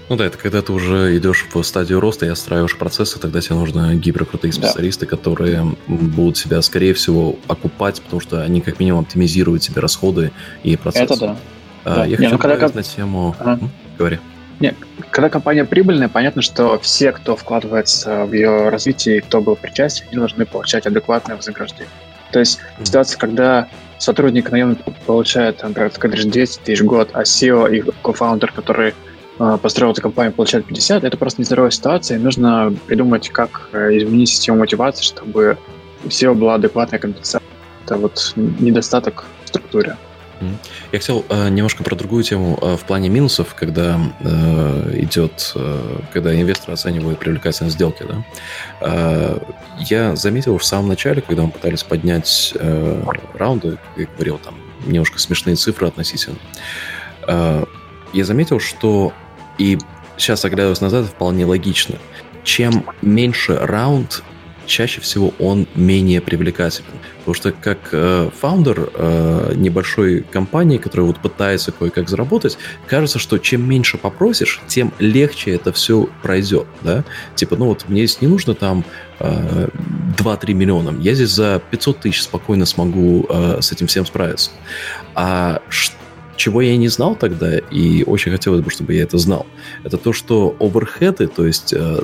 Ну 0.07 0.15
да, 0.17 0.25
это 0.25 0.37
когда 0.37 0.61
ты 0.61 0.71
уже 0.71 1.17
идешь 1.17 1.45
в 1.51 1.63
стадию 1.63 1.99
роста 1.99 2.27
и 2.27 2.29
отстраиваешь 2.29 2.77
процессы, 2.77 3.19
тогда 3.19 3.41
тебе 3.41 3.55
нужны 3.55 3.95
гиперкрутые 3.95 4.53
специалисты, 4.53 5.05
да. 5.05 5.09
которые 5.09 5.75
будут 5.87 6.37
себя, 6.37 6.61
скорее 6.61 6.93
всего, 6.93 7.37
окупать, 7.47 8.01
потому 8.01 8.19
что 8.19 8.41
они 8.41 8.61
как 8.61 8.79
минимум 8.79 9.01
оптимизируют 9.01 9.63
себе 9.63 9.81
расходы 9.81 10.31
и 10.63 10.77
процессы. 10.77 11.05
Это 11.05 11.17
да. 11.17 11.37
А, 11.85 11.95
да. 11.95 12.05
Я 12.05 12.09
Не, 12.11 12.15
хочу 12.17 12.31
ну, 12.33 12.37
когда... 12.37 12.69
на 12.69 12.83
тему... 12.83 13.35
Ага. 13.39 13.59
Говори. 13.97 14.19
Нет, 14.59 14.75
когда 15.09 15.29
компания 15.29 15.65
прибыльная, 15.65 16.07
понятно, 16.07 16.41
что 16.41 16.79
все, 16.79 17.11
кто 17.11 17.35
вкладывается 17.35 18.25
в 18.25 18.33
ее 18.33 18.69
развитие, 18.69 19.21
кто 19.21 19.41
был 19.41 19.55
причастен, 19.55 20.05
они 20.09 20.17
должны 20.17 20.45
получать 20.45 20.85
адекватное 20.85 21.35
вознаграждение. 21.35 21.89
То 22.31 22.39
есть 22.39 22.59
mm-hmm. 22.59 22.85
ситуация, 22.85 23.17
когда 23.17 23.67
сотрудник 23.97 24.51
наемный 24.51 24.77
получает, 25.05 25.61
например, 25.63 25.89
ты 25.89 25.99
говоришь, 25.99 26.25
200 26.25 26.61
тысяч 26.63 26.81
в 26.81 26.85
год, 26.85 27.09
а 27.13 27.23
SEO 27.23 27.73
и 27.75 27.83
кофаундер, 28.01 28.51
который 28.51 28.93
построил 29.37 29.91
эту 29.91 30.01
компанию, 30.01 30.33
получает 30.33 30.65
50, 30.65 31.03
это 31.03 31.17
просто 31.17 31.41
нездоровая 31.41 31.71
ситуация, 31.71 32.17
и 32.17 32.21
нужно 32.21 32.73
придумать, 32.87 33.29
как 33.29 33.69
э, 33.73 33.97
изменить 33.97 34.29
систему 34.29 34.59
мотивации, 34.59 35.03
чтобы 35.03 35.57
у 36.03 36.07
SEO 36.07 36.33
была 36.33 36.55
адекватная 36.55 36.99
компенсация. 36.99 37.41
Это 37.83 37.97
вот 37.97 38.33
недостаток 38.35 39.25
в 39.43 39.47
структуре. 39.49 39.97
Я 40.91 40.99
хотел 40.99 41.25
э, 41.29 41.49
немножко 41.49 41.83
про 41.83 41.95
другую 41.95 42.23
тему 42.23 42.57
э, 42.61 42.75
в 42.77 42.81
плане 42.85 43.09
минусов, 43.09 43.55
когда 43.55 43.97
идет, 44.93 45.53
когда 46.13 46.33
инвесторы 46.33 46.73
оценивают 46.73 47.19
привлекательность 47.19 47.75
сделки. 47.75 48.03
Да? 48.07 49.37
Я 49.79 50.15
заметил 50.15 50.57
в 50.57 50.63
самом 50.63 50.89
начале, 50.89 51.21
когда 51.21 51.43
мы 51.43 51.51
пытались 51.51 51.83
поднять 51.83 52.53
раунды, 53.33 53.77
я 53.97 54.07
говорил, 54.15 54.37
там 54.37 54.55
немножко 54.85 55.19
смешные 55.19 55.55
цифры 55.55 55.87
относительно. 55.87 56.37
Я 57.27 58.23
заметил, 58.23 58.59
что 58.59 59.13
и 59.57 59.77
сейчас 60.17 60.45
оглядываясь 60.45 60.81
назад, 60.81 61.05
вполне 61.05 61.45
логично. 61.45 61.97
Чем 62.43 62.85
меньше 63.01 63.55
раунд, 63.55 64.23
чаще 64.65 65.01
всего 65.01 65.33
он 65.39 65.67
менее 65.75 66.21
привлекателен. 66.21 66.89
Потому 67.19 67.35
что 67.35 67.51
как 67.51 67.79
э, 67.91 68.29
э, 68.93 69.53
небольшой 69.55 70.21
компании, 70.31 70.77
которая 70.77 71.07
вот 71.07 71.19
пытается 71.19 71.71
кое-как 71.71 72.07
заработать, 72.07 72.57
кажется, 72.87 73.17
что 73.17 73.37
чем 73.39 73.67
меньше 73.67 73.97
попросишь, 73.97 74.61
тем 74.67 74.93
легче 74.99 75.51
это 75.51 75.71
все 75.73 76.07
пройдет, 76.21 76.67
да? 76.81 77.03
Типа, 77.35 77.55
ну 77.55 77.65
вот 77.65 77.85
мне 77.87 78.05
здесь 78.05 78.21
не 78.21 78.27
нужно 78.27 78.53
там 78.53 78.83
э, 79.19 79.69
2-3 80.17 80.53
миллиона, 80.53 80.95
я 80.99 81.13
здесь 81.15 81.31
за 81.31 81.61
500 81.71 81.99
тысяч 81.99 82.23
спокойно 82.23 82.65
смогу 82.65 83.25
э, 83.27 83.61
с 83.61 83.71
этим 83.71 83.87
всем 83.87 84.05
справиться. 84.05 84.51
А 85.15 85.61
что 85.69 85.95
чего 86.35 86.61
я 86.61 86.77
не 86.77 86.87
знал 86.87 87.15
тогда, 87.15 87.57
и 87.57 88.03
очень 88.03 88.31
хотелось 88.31 88.61
бы, 88.61 88.69
чтобы 88.69 88.93
я 88.93 89.03
это 89.03 89.17
знал, 89.17 89.45
это 89.83 89.97
то, 89.97 90.13
что 90.13 90.55
оверхеды, 90.59 91.27
то 91.27 91.45
есть 91.45 91.73
э, 91.73 91.99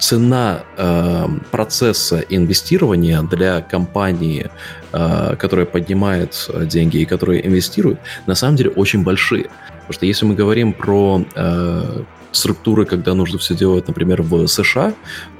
цена 0.00 0.62
э, 0.76 1.26
процесса 1.50 2.24
инвестирования 2.28 3.22
для 3.22 3.60
компании, 3.60 4.50
э, 4.92 5.36
которая 5.36 5.66
поднимает 5.66 6.46
э, 6.48 6.66
деньги 6.66 6.98
и 6.98 7.04
которая 7.04 7.38
инвестирует, 7.38 8.00
на 8.26 8.34
самом 8.34 8.56
деле 8.56 8.70
очень 8.70 9.04
большие. 9.04 9.44
Потому 9.68 9.92
что 9.92 10.06
если 10.06 10.26
мы 10.26 10.34
говорим 10.34 10.72
про 10.72 11.24
э, 11.34 12.02
структуры, 12.32 12.84
когда 12.84 13.14
нужно 13.14 13.38
все 13.38 13.54
делать, 13.54 13.88
например, 13.88 14.22
в 14.22 14.46
США, 14.46 14.94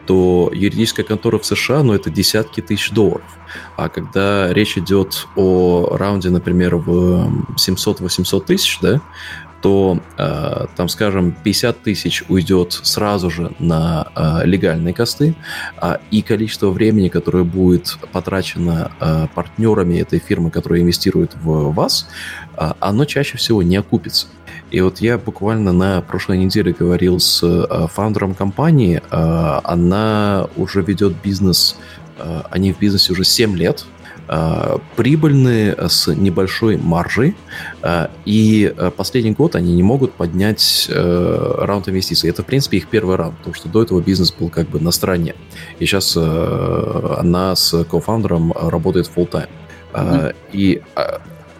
то 0.06 0.50
юридическая 0.52 1.04
контора 1.04 1.38
в 1.38 1.46
США, 1.46 1.82
ну, 1.82 1.92
это 1.92 2.10
десятки 2.10 2.60
тысяч 2.60 2.90
долларов. 2.90 3.26
А 3.76 3.88
когда 3.88 4.52
речь 4.52 4.76
идет 4.76 5.26
о 5.36 5.96
раунде, 5.96 6.30
например, 6.30 6.76
в 6.76 7.30
700-800 7.56 8.44
тысяч, 8.44 8.78
да, 8.80 9.00
то 9.60 10.00
э, 10.16 10.66
там, 10.76 10.88
скажем, 10.88 11.32
50 11.32 11.82
тысяч 11.82 12.24
уйдет 12.28 12.72
сразу 12.72 13.30
же 13.30 13.52
на 13.58 14.06
э, 14.14 14.46
легальные 14.46 14.94
косты, 14.94 15.34
э, 15.80 15.96
и 16.10 16.22
количество 16.22 16.70
времени, 16.70 17.08
которое 17.08 17.44
будет 17.44 17.98
потрачено 18.12 18.90
э, 19.00 19.26
партнерами 19.34 19.98
этой 19.98 20.18
фирмы, 20.18 20.50
которая 20.50 20.80
инвестирует 20.80 21.34
в 21.42 21.72
вас, 21.72 22.08
э, 22.56 22.72
оно 22.80 23.04
чаще 23.04 23.36
всего 23.36 23.62
не 23.62 23.76
окупится. 23.76 24.28
И 24.70 24.80
вот 24.80 25.00
я 25.00 25.18
буквально 25.18 25.72
на 25.72 26.00
прошлой 26.00 26.38
неделе 26.38 26.72
говорил 26.72 27.18
с 27.18 27.42
э, 27.42 27.86
фаундером 27.88 28.34
компании, 28.34 29.02
э, 29.10 29.60
она 29.64 30.48
уже 30.56 30.82
ведет 30.82 31.14
бизнес, 31.22 31.76
э, 32.18 32.42
они 32.50 32.72
в 32.72 32.78
бизнесе 32.78 33.12
уже 33.12 33.24
7 33.24 33.56
лет, 33.56 33.84
прибыльные 34.94 35.76
с 35.88 36.06
небольшой 36.06 36.76
маржей, 36.76 37.34
и 38.24 38.72
последний 38.96 39.32
год 39.32 39.56
они 39.56 39.74
не 39.74 39.82
могут 39.82 40.12
поднять 40.12 40.88
раунд 40.88 41.88
инвестиций. 41.88 42.30
Это, 42.30 42.44
в 42.44 42.46
принципе, 42.46 42.76
их 42.76 42.86
первый 42.86 43.16
раунд, 43.16 43.38
потому 43.38 43.54
что 43.54 43.68
до 43.68 43.82
этого 43.82 44.00
бизнес 44.00 44.30
был 44.30 44.48
как 44.48 44.68
бы 44.68 44.78
на 44.78 44.92
стороне. 44.92 45.34
И 45.80 45.84
сейчас 45.84 46.16
она 46.16 47.56
с 47.56 47.82
кофаундером 47.82 48.52
работает 48.52 49.10
full 49.12 49.28
time. 49.28 49.48
Mm-hmm. 49.94 50.36
И 50.52 50.82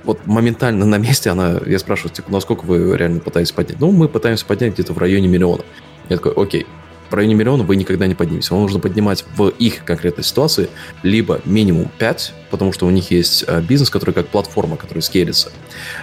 вот 0.04 0.26
моментально 0.26 0.86
на 0.86 0.96
месте 0.96 1.30
она, 1.30 1.60
я 1.66 1.78
спрашиваю, 1.78 2.14
типа, 2.14 2.30
насколько 2.32 2.66
«Ну, 2.66 2.72
вы 2.72 2.96
реально 2.96 3.20
пытаетесь 3.20 3.52
поднять? 3.52 3.80
Ну, 3.80 3.90
мы 3.92 4.08
пытаемся 4.08 4.44
поднять 4.46 4.74
где-то 4.74 4.92
в 4.92 4.98
районе 4.98 5.28
миллиона. 5.28 5.62
Я 6.08 6.16
такой, 6.16 6.32
окей, 6.32 6.66
в 7.10 7.14
районе 7.14 7.34
миллиона 7.34 7.64
вы 7.64 7.76
никогда 7.76 8.06
не 8.06 8.14
подниметесь. 8.14 8.50
Вам 8.50 8.62
нужно 8.62 8.80
поднимать 8.80 9.24
в 9.36 9.48
их 9.48 9.84
конкретной 9.84 10.24
ситуации 10.24 10.68
либо 11.02 11.40
минимум 11.44 11.90
5, 11.98 12.34
потому 12.50 12.72
что 12.72 12.86
у 12.86 12.90
них 12.90 13.10
есть 13.10 13.44
э, 13.46 13.60
бизнес, 13.60 13.90
который 13.90 14.12
как 14.12 14.28
платформа, 14.28 14.76
который 14.76 15.02
скелится, 15.02 15.50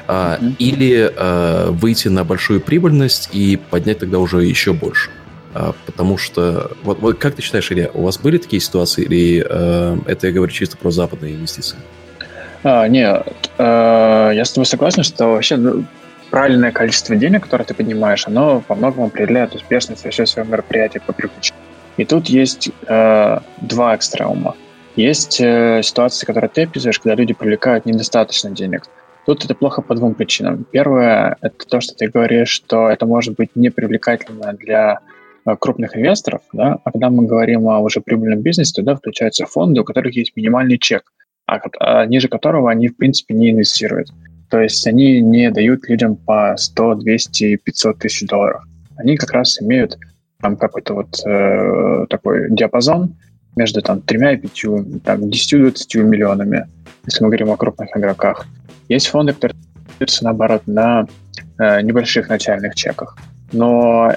mm-hmm. 0.08 0.56
или 0.60 1.12
э, 1.16 1.70
выйти 1.72 2.10
на 2.10 2.24
большую 2.24 2.62
прибыльность 2.62 3.30
и 3.32 3.58
поднять 3.70 4.00
тогда 4.00 4.20
уже 4.20 4.44
еще 4.44 4.74
больше. 4.74 5.10
А, 5.54 5.74
потому 5.86 6.18
что, 6.18 6.72
вот, 6.84 7.00
вот 7.00 7.18
как 7.18 7.36
ты 7.36 7.42
считаешь, 7.42 7.72
Илья, 7.72 7.90
у 7.94 8.04
вас 8.04 8.18
были 8.20 8.38
такие 8.38 8.60
ситуации, 8.60 9.06
или 9.06 9.46
э, 9.50 9.98
это 10.06 10.28
я 10.28 10.34
говорю 10.34 10.52
чисто 10.52 10.78
про 10.78 10.92
западные 10.92 11.36
инвестиции? 11.36 11.78
А, 12.70 12.86
не, 12.90 13.06
э, 13.06 14.32
я 14.36 14.44
с 14.44 14.52
тобой 14.52 14.66
согласен, 14.66 15.02
что 15.04 15.28
вообще 15.28 15.56
ну, 15.56 15.86
правильное 16.30 16.74
количество 16.74 17.16
денег, 17.16 17.44
которое 17.44 17.64
ты 17.64 17.74
поднимаешь, 17.74 18.28
оно 18.28 18.62
во 18.68 18.76
многом 18.76 19.06
определяет 19.06 19.56
успешность 19.56 20.04
вообще 20.04 20.26
своего 20.26 20.52
мероприятия 20.52 21.00
по 21.00 21.14
привлечению. 21.14 21.64
И 21.96 22.04
тут 22.04 22.28
есть 22.28 22.70
э, 22.86 23.40
два 23.62 23.96
экстремума. 23.96 24.54
Есть 24.98 25.40
э, 25.40 25.82
ситуации, 25.82 26.26
которые 26.26 26.50
ты 26.50 26.64
описываешь, 26.64 27.00
когда 27.00 27.16
люди 27.16 27.34
привлекают 27.34 27.86
недостаточно 27.86 28.52
денег. 28.52 28.84
Тут 29.26 29.46
это 29.46 29.56
плохо 29.56 29.82
по 29.82 29.96
двум 29.96 30.14
причинам. 30.14 30.66
Первое– 30.70 31.38
это 31.42 31.66
то, 31.70 31.80
что 31.80 31.96
ты 31.96 32.10
говоришь, 32.10 32.50
что 32.50 32.90
это 32.90 33.06
может 33.06 33.36
быть 33.36 33.52
непривлекательно 33.56 34.52
для 34.52 35.00
э, 35.46 35.56
крупных 35.58 35.96
инвесторов, 35.96 36.42
да? 36.52 36.80
а 36.84 36.92
когда 36.92 37.10
мы 37.12 37.26
говорим 37.26 37.70
о 37.70 37.80
уже 37.80 38.02
прибыльном 38.02 38.42
бизнесе, 38.42 38.74
туда 38.76 38.98
включаются 38.98 39.46
фонды, 39.46 39.80
у 39.80 39.86
которых 39.86 40.18
есть 40.18 40.34
минимальный 40.36 40.78
чек, 40.78 41.14
а, 41.48 41.60
а 41.80 42.06
ниже 42.06 42.28
которого 42.28 42.70
они, 42.70 42.90
в 42.90 42.98
принципе, 42.98 43.34
не 43.34 43.52
инвестируют. 43.52 44.10
То 44.50 44.62
есть 44.62 44.86
они 44.88 45.20
не 45.22 45.50
дают 45.52 45.90
людям 45.90 46.16
по 46.16 46.56
100, 46.58 46.96
200, 46.96 47.58
500 47.58 48.00
тысяч 48.00 48.28
долларов. 48.28 48.64
Они 48.98 49.18
как 49.18 49.32
раз 49.32 49.62
имеют 49.62 49.98
там 50.42 50.56
какой-то 50.56 50.94
вот 50.94 51.20
э, 51.26 52.06
такой 52.10 52.52
диапазон, 52.52 53.16
между 53.56 53.82
там 53.82 54.02
тремя 54.02 54.34
и 54.34 54.38
пятью, 54.38 54.86
там 55.04 55.24
10-20 55.24 56.04
миллионами, 56.04 56.68
если 57.06 57.24
мы 57.24 57.30
говорим 57.30 57.52
о 57.52 57.58
крупных 57.58 57.96
игроках. 57.98 58.46
Есть 58.88 59.08
фонды, 59.08 59.34
которые 59.34 59.58
наоборот 60.22 60.62
на 60.68 61.08
э, 61.58 61.82
небольших 61.82 62.30
начальных 62.30 62.76
чеках. 62.76 63.18
Но 63.52 64.14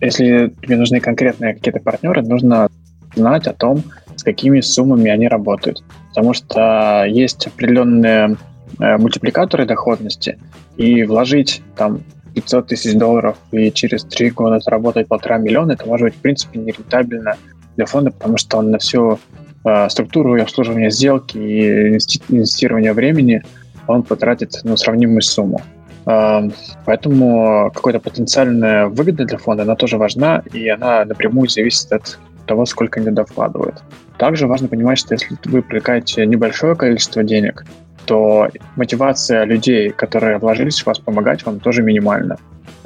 если 0.00 0.54
тебе 0.62 0.76
нужны 0.76 1.00
конкретные 1.00 1.54
какие-то 1.54 1.80
партнеры, 1.80 2.22
нужно 2.22 2.68
знать 3.16 3.46
о 3.46 3.52
том, 3.52 3.82
с 4.16 4.22
какими 4.22 4.60
суммами 4.60 5.10
они 5.10 5.28
работают. 5.28 5.82
Потому 6.14 6.32
что 6.32 7.04
есть 7.08 7.46
определенные 7.46 8.36
э, 8.78 8.96
мультипликаторы 8.98 9.66
доходности, 9.66 10.38
и 10.76 11.04
вложить 11.04 11.62
там 11.76 12.02
500 12.34 12.66
тысяч 12.68 12.94
долларов 12.94 13.36
и 13.52 13.70
через 13.70 14.04
три 14.04 14.30
года 14.30 14.58
заработать 14.60 15.08
полтора 15.08 15.38
миллиона, 15.38 15.72
это 15.72 15.86
может 15.86 16.04
быть, 16.06 16.14
в 16.14 16.18
принципе, 16.18 16.58
нерентабельно 16.58 17.36
для 17.76 17.86
фонда, 17.86 18.10
потому 18.10 18.36
что 18.36 18.58
он 18.58 18.70
на 18.70 18.78
всю 18.78 19.18
э, 19.64 19.88
структуру 19.88 20.36
и 20.36 20.40
обслуживание 20.40 20.90
сделки 20.90 21.38
и 21.38 21.88
инвестирование 21.88 22.92
времени 22.92 23.42
он 23.86 24.02
потратит 24.02 24.60
ну, 24.64 24.76
сравнимую 24.76 25.22
сумму. 25.22 25.60
Э, 26.06 26.48
поэтому 26.84 27.70
какая-то 27.74 28.00
потенциальная 28.00 28.86
выгода 28.86 29.24
для 29.24 29.38
фонда, 29.38 29.62
она 29.62 29.76
тоже 29.76 29.96
важна, 29.96 30.42
и 30.52 30.68
она 30.68 31.04
напрямую 31.04 31.48
зависит 31.48 31.92
от 31.92 32.18
того, 32.46 32.66
сколько 32.66 33.00
они 33.00 33.08
туда 33.08 33.24
вкладывают. 33.24 33.82
Также 34.18 34.46
важно 34.46 34.68
понимать, 34.68 34.98
что 34.98 35.14
если 35.14 35.36
вы 35.44 35.62
привлекаете 35.62 36.26
небольшое 36.26 36.74
количество 36.76 37.22
денег, 37.22 37.64
то 38.06 38.48
мотивация 38.76 39.44
людей, 39.44 39.90
которые 39.90 40.38
вложились 40.38 40.82
в 40.82 40.86
вас, 40.86 40.98
помогать 40.98 41.44
вам 41.46 41.60
тоже 41.60 41.82
минимальна. 41.82 42.36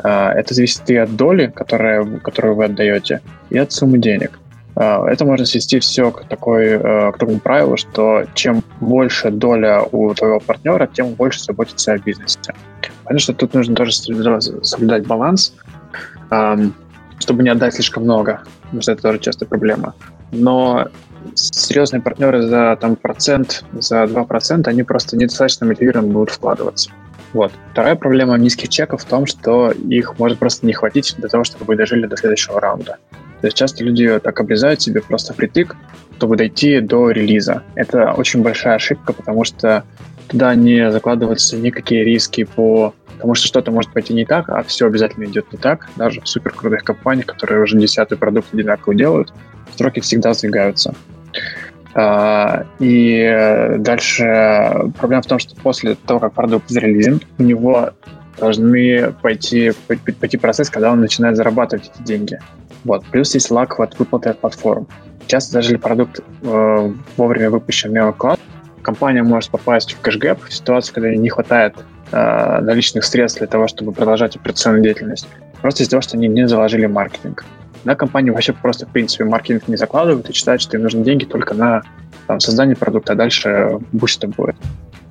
А, 0.02 0.32
это 0.32 0.54
зависит 0.54 0.88
и 0.90 0.96
от 0.96 1.16
доли, 1.16 1.52
которая, 1.54 2.04
которую 2.18 2.54
вы 2.54 2.66
отдаете, 2.66 3.20
и 3.50 3.58
от 3.58 3.72
суммы 3.72 3.98
денег. 3.98 4.38
А, 4.76 5.06
это 5.08 5.24
можно 5.24 5.44
свести 5.44 5.80
все 5.80 6.10
к, 6.10 6.24
такой, 6.28 6.66
э, 6.66 7.12
к 7.12 7.18
такому 7.18 7.40
правилу, 7.40 7.76
что 7.76 8.24
чем 8.34 8.62
больше 8.80 9.30
доля 9.30 9.82
у 9.82 10.14
твоего 10.14 10.38
партнера, 10.40 10.86
тем 10.86 11.14
больше 11.14 11.42
заботится 11.42 11.92
о 11.92 11.98
бизнесе. 11.98 12.54
Понятно, 13.04 13.18
что 13.18 13.34
тут 13.34 13.54
нужно 13.54 13.74
тоже 13.74 13.92
соблюдать 13.92 15.06
баланс, 15.06 15.54
чтобы 17.18 17.42
не 17.42 17.48
отдать 17.48 17.74
слишком 17.74 18.04
много, 18.04 18.42
потому 18.68 18.82
что 18.82 18.92
это 18.92 19.02
тоже 19.02 19.18
частая 19.18 19.48
проблема. 19.48 19.94
Но 20.30 20.88
серьезные 21.34 22.00
партнеры 22.00 22.42
за 22.42 22.76
там, 22.80 22.96
процент, 22.96 23.64
за 23.72 24.04
2%, 24.04 24.68
они 24.68 24.82
просто 24.82 25.16
недостаточно 25.16 25.66
мотивированы 25.66 26.12
будут 26.12 26.30
вкладываться. 26.30 26.90
Вот. 27.32 27.52
Вторая 27.72 27.96
проблема 27.96 28.38
низких 28.38 28.68
чеков 28.68 29.02
в 29.02 29.04
том, 29.04 29.26
что 29.26 29.70
их 29.70 30.18
может 30.18 30.38
просто 30.38 30.66
не 30.66 30.72
хватить 30.72 31.14
для 31.18 31.28
того, 31.28 31.44
чтобы 31.44 31.64
вы 31.66 31.76
дожили 31.76 32.06
до 32.06 32.16
следующего 32.16 32.60
раунда. 32.60 32.98
То 33.40 33.46
есть 33.46 33.56
часто 33.56 33.84
люди 33.84 34.18
так 34.18 34.40
обрезают 34.40 34.80
себе 34.82 35.00
просто 35.00 35.32
впритык, 35.32 35.76
чтобы 36.16 36.36
дойти 36.36 36.80
до 36.80 37.10
релиза. 37.10 37.62
Это 37.74 38.12
очень 38.12 38.42
большая 38.42 38.76
ошибка, 38.76 39.12
потому 39.12 39.44
что 39.44 39.84
туда 40.28 40.54
не 40.54 40.90
закладываются 40.90 41.56
никакие 41.56 42.04
риски 42.04 42.44
по 42.44 42.94
тому, 43.18 43.34
что 43.34 43.48
что-то 43.48 43.70
может 43.70 43.92
пойти 43.92 44.14
не 44.14 44.24
так, 44.24 44.48
а 44.48 44.62
все 44.62 44.86
обязательно 44.86 45.24
идет 45.24 45.52
не 45.52 45.58
так. 45.58 45.88
Даже 45.96 46.20
в 46.20 46.28
супер 46.28 46.52
крутых 46.52 46.84
компаниях, 46.84 47.26
которые 47.26 47.62
уже 47.62 47.78
десятый 47.78 48.16
продукт 48.16 48.52
одинаково 48.52 48.94
делают, 48.94 49.32
сроки 49.76 50.00
всегда 50.00 50.34
сдвигаются. 50.34 50.94
А, 51.94 52.64
и 52.78 53.74
дальше 53.78 54.92
проблема 54.98 55.22
в 55.22 55.26
том, 55.26 55.38
что 55.38 55.56
после 55.56 55.96
того, 56.06 56.20
как 56.20 56.34
продукт 56.34 56.68
зарелизен, 56.68 57.20
у 57.38 57.42
него 57.42 57.90
должны 58.38 59.12
пойти, 59.20 59.72
пойти 60.20 60.36
процесс, 60.36 60.70
когда 60.70 60.92
он 60.92 61.00
начинает 61.00 61.36
зарабатывать 61.36 61.90
эти 61.92 62.02
деньги. 62.06 62.38
Вот. 62.84 63.04
Плюс 63.06 63.34
есть 63.34 63.50
лаг 63.50 63.80
от 63.80 63.98
выплаты 63.98 64.30
от 64.30 64.38
платформ. 64.38 64.86
Часто 65.26 65.54
даже 65.54 65.76
продукт 65.78 66.20
э, 66.42 66.92
вовремя 67.16 67.50
выпущен 67.50 67.90
в 67.90 67.92
компания 68.88 69.22
может 69.22 69.50
попасть 69.50 69.92
в 69.92 70.00
cash 70.00 70.25
gap 70.25 70.44
в 70.44 70.50
ситуацию, 70.50 70.94
когда 70.94 71.10
не 71.14 71.28
хватает 71.28 71.74
э, 72.10 72.60
наличных 72.62 73.04
средств 73.04 73.38
для 73.38 73.46
того, 73.46 73.68
чтобы 73.68 73.92
продолжать 73.92 74.34
операционную 74.34 74.82
деятельность. 74.82 75.28
Просто 75.60 75.82
из-за 75.82 75.90
того, 75.90 76.00
что 76.00 76.16
они 76.16 76.26
не 76.26 76.48
заложили 76.48 76.86
маркетинг. 76.86 77.44
Да, 77.84 77.94
компании 77.94 78.30
вообще 78.30 78.54
просто, 78.54 78.86
в 78.86 78.88
принципе, 78.88 79.24
маркетинг 79.24 79.68
не 79.68 79.76
закладывают 79.76 80.30
и 80.30 80.32
считают, 80.32 80.62
что 80.62 80.78
им 80.78 80.84
нужны 80.84 81.04
деньги 81.04 81.26
только 81.26 81.52
на 81.52 81.82
там, 82.26 82.40
создание 82.40 82.76
продукта, 82.76 83.12
а 83.12 83.16
дальше 83.16 83.78
будь 83.92 84.08
что 84.08 84.26
будет. 84.26 84.56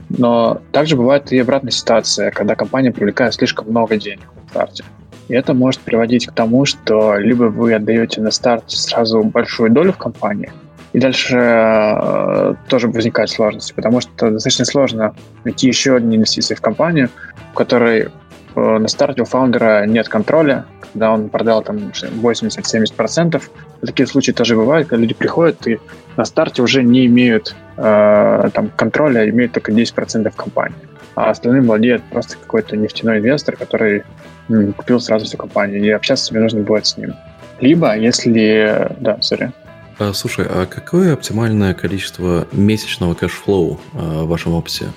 Но 0.10 0.60
также 0.72 0.96
бывает 0.98 1.32
и 1.32 1.38
обратная 1.38 1.72
ситуация, 1.72 2.32
когда 2.32 2.56
компания 2.56 2.92
привлекает 2.92 3.36
слишком 3.36 3.70
много 3.70 3.98
денег 3.98 4.26
на 4.36 4.50
старте. 4.50 4.84
И 5.28 5.36
это 5.36 5.54
может 5.54 5.82
приводить 5.82 6.26
к 6.26 6.32
тому, 6.32 6.66
что 6.66 7.18
либо 7.18 7.44
вы 7.44 7.76
отдаете 7.76 8.22
на 8.22 8.32
старт 8.32 8.64
сразу 8.72 9.22
большую 9.22 9.70
долю 9.70 9.92
в 9.94 9.98
компании, 9.98 10.52
и 10.98 11.00
дальше 11.00 11.38
э, 11.38 12.56
тоже 12.68 12.88
возникают 12.88 13.30
сложности, 13.30 13.74
потому 13.74 14.02
что 14.02 14.32
достаточно 14.32 14.66
сложно 14.66 15.16
найти 15.44 15.68
еще 15.68 15.96
одни 15.96 16.18
инвестиции 16.18 16.56
в 16.56 16.62
компанию, 16.62 17.10
в 17.52 17.54
которой 17.54 18.10
Э, 18.58 18.80
на 18.80 18.88
старте 18.88 19.22
у 19.22 19.26
founder 19.26 19.78
а 19.78 19.86
нет 19.86 20.10
контроля, 20.10 20.66
когда 20.82 21.12
он 21.12 21.30
продал 21.30 21.62
там 21.62 21.78
80-70%. 21.78 23.42
Такие 23.82 24.08
случаи 24.08 24.32
тоже 24.32 24.56
бывают, 24.56 24.88
когда 24.88 25.02
люди 25.02 25.14
приходят 25.14 25.68
и 25.68 25.80
на 26.16 26.26
старте 26.26 26.64
уже 26.64 26.82
не 26.82 27.06
имеют 27.06 27.56
э, 27.78 28.50
там, 28.54 28.72
контроля, 28.76 29.30
имеют 29.30 29.52
только 29.52 29.72
10% 29.72 30.34
компании. 30.36 30.76
А 31.14 31.30
остальным 31.30 31.68
владеет 31.68 32.02
просто 32.06 32.38
какой-то 32.38 32.76
нефтяной 32.76 33.20
инвестор, 33.20 33.56
который 33.58 34.04
м, 34.50 34.74
купил 34.74 35.00
сразу 35.00 35.26
всю 35.26 35.38
компанию, 35.38 35.84
и 35.84 35.90
общаться 35.92 36.30
тебе 36.30 36.40
нужно 36.40 36.62
будет 36.62 36.88
с 36.88 36.98
ним. 36.98 37.14
Либо, 37.60 37.96
если... 37.96 38.90
Да, 39.00 39.22
sorry. 39.22 39.52
А, 40.00 40.14
слушай, 40.14 40.46
а 40.48 40.66
какое 40.66 41.14
оптимальное 41.14 41.74
количество 41.74 42.48
месячного 42.52 43.16
cash 43.16 43.48
flow 43.48 43.80
а, 43.94 44.24
в 44.24 44.28
вашем 44.28 44.54
опыте? 44.54 44.88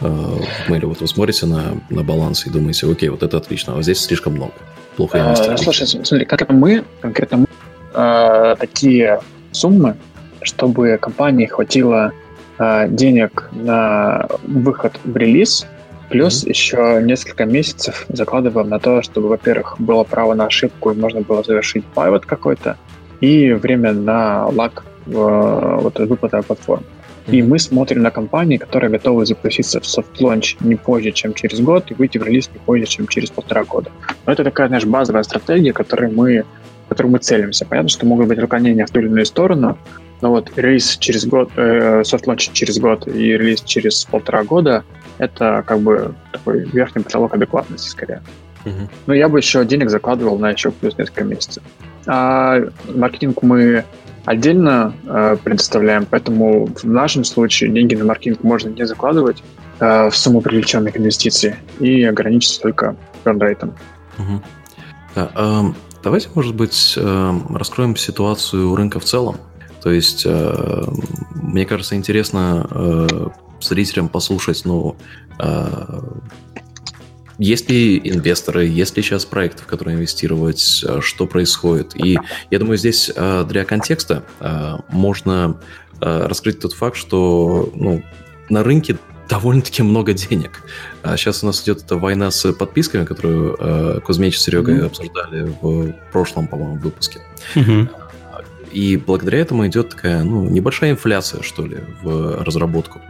В 0.00 0.68
мейле. 0.68 0.86
Вот 0.86 1.00
вы 1.00 1.08
смотрите 1.08 1.46
на, 1.46 1.72
на 1.90 2.04
баланс 2.04 2.46
и 2.46 2.50
думаете, 2.50 2.88
окей, 2.88 3.08
вот 3.08 3.24
это 3.24 3.36
отлично, 3.36 3.76
а 3.76 3.82
здесь 3.82 3.98
слишком 3.98 4.34
много. 4.34 4.52
Плохо 4.96 5.18
я 5.18 5.32
а, 5.32 5.56
Слушай, 5.56 5.88
смотри, 5.88 6.24
конкретно 6.24 6.54
мы, 6.54 6.84
конкретно 7.00 7.36
мы 7.38 7.46
э, 7.94 8.56
такие 8.60 9.20
суммы, 9.50 9.96
чтобы 10.42 10.98
компании 10.98 11.46
хватило 11.46 12.12
э, 12.58 12.88
денег 12.88 13.48
на 13.52 14.28
выход 14.44 14.98
в 15.04 15.16
релиз, 15.16 15.66
плюс 16.10 16.44
mm-hmm. 16.44 16.48
еще 16.48 17.00
несколько 17.02 17.44
месяцев 17.44 18.06
закладываем 18.08 18.68
на 18.68 18.78
то, 18.78 19.02
чтобы, 19.02 19.28
во-первых, 19.28 19.76
было 19.80 20.04
право 20.04 20.34
на 20.34 20.46
ошибку 20.46 20.90
и 20.90 20.96
можно 20.96 21.20
было 21.20 21.42
завершить 21.42 21.84
пивот 21.86 22.24
какой-то, 22.24 22.76
и 23.20 23.52
время 23.52 23.92
на 23.92 24.46
лак 24.46 24.84
э, 25.06 25.10
вот, 25.80 25.98
выплаты 25.98 26.42
платформы. 26.42 26.84
И 27.30 27.42
мы 27.42 27.58
смотрим 27.58 28.02
на 28.02 28.10
компании, 28.10 28.56
которые 28.56 28.90
готовы 28.90 29.26
запуститься 29.26 29.80
в 29.80 29.86
soft 29.86 30.14
launch 30.14 30.56
не 30.60 30.76
позже, 30.76 31.12
чем 31.12 31.34
через 31.34 31.60
год, 31.60 31.90
и 31.90 31.94
выйти 31.94 32.16
в 32.16 32.22
релиз 32.22 32.48
не 32.54 32.58
позже, 32.58 32.86
чем 32.86 33.06
через 33.06 33.30
полтора 33.30 33.64
года. 33.64 33.90
Но 34.24 34.32
это 34.32 34.44
такая, 34.44 34.68
знаешь, 34.68 34.86
базовая 34.86 35.22
стратегия, 35.24 35.74
которой 35.74 36.10
мы, 36.10 36.44
которой 36.88 37.08
мы 37.08 37.18
целимся. 37.18 37.66
Понятно, 37.66 37.90
что 37.90 38.06
могут 38.06 38.28
быть 38.28 38.38
отклонения 38.38 38.86
в 38.86 38.90
ту 38.90 39.00
или 39.00 39.08
иную 39.08 39.26
сторону, 39.26 39.76
но 40.22 40.30
вот 40.30 40.50
релиз 40.56 40.96
через 40.96 41.26
год, 41.26 41.50
э, 41.56 42.02
soft 42.02 42.21
launch 42.21 42.50
через 42.52 42.78
год 42.78 43.06
и 43.06 43.36
релиз 43.36 43.60
через 43.60 44.04
полтора 44.04 44.42
года— 44.44 44.84
это 45.18 45.62
как 45.66 45.80
бы 45.80 46.14
такой 46.32 46.64
верхний 46.64 47.02
потолок 47.02 47.34
адекватности 47.34 47.90
скорее. 47.90 48.22
Uh-huh. 48.64 48.88
Но 49.06 49.14
я 49.14 49.28
бы 49.28 49.38
еще 49.38 49.64
денег 49.64 49.90
закладывал 49.90 50.38
на 50.38 50.50
еще 50.50 50.70
плюс 50.70 50.96
несколько 50.96 51.24
месяцев. 51.24 51.62
А 52.08 52.62
маркетинг 52.94 53.42
мы 53.42 53.84
отдельно 54.24 54.94
э, 55.06 55.36
предоставляем, 55.44 56.06
поэтому 56.08 56.66
в 56.66 56.84
нашем 56.84 57.24
случае 57.24 57.70
деньги 57.70 57.94
на 57.94 58.04
маркетинг 58.04 58.42
можно 58.42 58.70
не 58.70 58.86
закладывать 58.86 59.42
э, 59.78 60.08
в 60.08 60.16
сумму 60.16 60.40
привлеченных 60.40 60.96
инвестиций 60.96 61.56
и 61.78 62.02
ограничиться 62.04 62.60
только 62.60 62.96
бернрейтом. 63.24 63.74
Угу. 64.18 64.42
Да, 65.14 65.30
э, 65.34 65.62
давайте, 66.02 66.30
может 66.34 66.54
быть, 66.54 66.94
э, 66.96 67.32
раскроем 67.50 67.94
ситуацию 67.96 68.74
рынка 68.74 69.00
в 69.00 69.04
целом. 69.04 69.36
То 69.82 69.90
есть, 69.90 70.24
э, 70.26 70.84
мне 71.34 71.66
кажется, 71.66 71.94
интересно 71.94 72.66
э, 72.70 73.28
зрителям 73.60 74.08
послушать, 74.08 74.62
ну, 74.64 74.96
э, 75.38 75.66
есть 77.38 77.70
ли 77.70 77.98
инвесторы, 77.98 78.66
есть 78.66 78.96
ли 78.96 79.02
сейчас 79.02 79.24
проекты, 79.24 79.62
в 79.62 79.66
которые 79.66 79.96
инвестировать, 79.96 80.84
э, 80.86 81.00
что 81.00 81.26
происходит? 81.26 81.94
И 81.94 82.18
я 82.50 82.58
думаю, 82.58 82.76
здесь 82.76 83.10
э, 83.14 83.44
для 83.48 83.64
контекста 83.64 84.24
э, 84.40 84.76
можно 84.88 85.60
раскрыть 86.00 86.60
тот 86.60 86.74
факт, 86.74 86.96
что 86.96 87.72
ну, 87.74 88.04
на 88.48 88.62
рынке 88.62 88.98
довольно-таки 89.28 89.82
много 89.82 90.12
денег. 90.12 90.62
Сейчас 91.02 91.42
у 91.42 91.46
нас 91.46 91.60
идет 91.64 91.82
эта 91.82 91.96
война 91.96 92.30
с 92.30 92.52
подписками, 92.52 93.04
которую 93.04 94.00
Кузьмич 94.02 94.36
и 94.36 94.38
Серега 94.38 94.70
mm-hmm. 94.70 94.86
обсуждали 94.86 95.52
в 95.60 95.92
прошлом, 96.12 96.46
по-моему, 96.46 96.76
выпуске. 96.76 97.20
Mm-hmm. 97.56 97.88
И 98.72 98.96
благодаря 98.96 99.38
этому 99.40 99.66
идет 99.66 99.90
такая, 99.90 100.22
ну, 100.22 100.48
небольшая 100.48 100.92
инфляция, 100.92 101.42
что 101.42 101.66
ли, 101.66 101.78
в 102.02 102.42
разработку. 102.42 103.00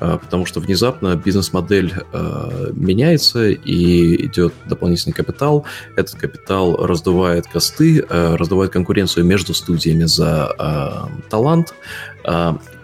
А, 0.00 0.18
потому 0.18 0.46
что 0.46 0.60
внезапно 0.60 1.16
бизнес-модель 1.16 1.92
а, 2.12 2.70
меняется, 2.72 3.48
и 3.50 4.26
идет 4.26 4.54
дополнительный 4.66 5.14
капитал. 5.14 5.64
Этот 5.96 6.14
капитал 6.14 6.86
раздувает 6.86 7.46
косты, 7.46 8.04
раздувает 8.08 8.72
конкуренцию 8.72 9.24
между 9.24 9.54
студиями 9.54 10.04
за 10.04 11.08
талант. 11.28 11.74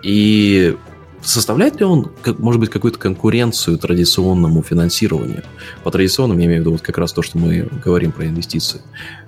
И 0.03 0.77
составляет 1.23 1.81
ли 1.81 1.87
он, 1.87 2.13
может 2.39 2.61
быть, 2.61 2.71
какую-то 2.71 2.99
конкуренцию 2.99 3.79
традиционному 3.79 4.63
финансированию? 4.63 5.43
По 5.83 5.91
традиционному 5.91 6.41
я 6.41 6.47
имею 6.47 6.59
в 6.59 6.61
виду 6.63 6.73
вот 6.73 6.83
как 6.83 6.99
раз 6.99 7.13
то, 7.13 7.23
что 7.23 7.39
мы 7.39 7.69
говорим 7.85 8.13
про 8.13 8.27
инвестиции. 8.27 8.81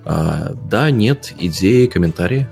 А, 0.05 0.53
да, 0.69 0.91
нет, 0.91 1.33
идеи, 1.39 1.87
комментарии? 1.87 2.47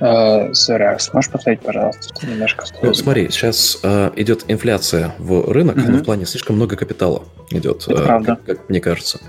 Uh, 0.00 0.50
а 0.50 0.98
сможешь 0.98 1.30
повторить, 1.30 1.60
пожалуйста, 1.60 2.26
немножко? 2.26 2.64
Ну, 2.82 2.94
смотри, 2.94 3.28
сейчас 3.30 3.78
uh, 3.82 4.12
идет 4.16 4.44
инфляция 4.48 5.14
в 5.18 5.52
рынок, 5.52 5.76
uh-huh. 5.76 5.90
но 5.90 5.98
в 5.98 6.04
плане 6.04 6.24
слишком 6.24 6.56
много 6.56 6.76
капитала 6.76 7.24
идет, 7.50 7.86
uh, 7.86 8.24
как, 8.24 8.44
как 8.44 8.68
мне 8.70 8.80
кажется. 8.80 9.20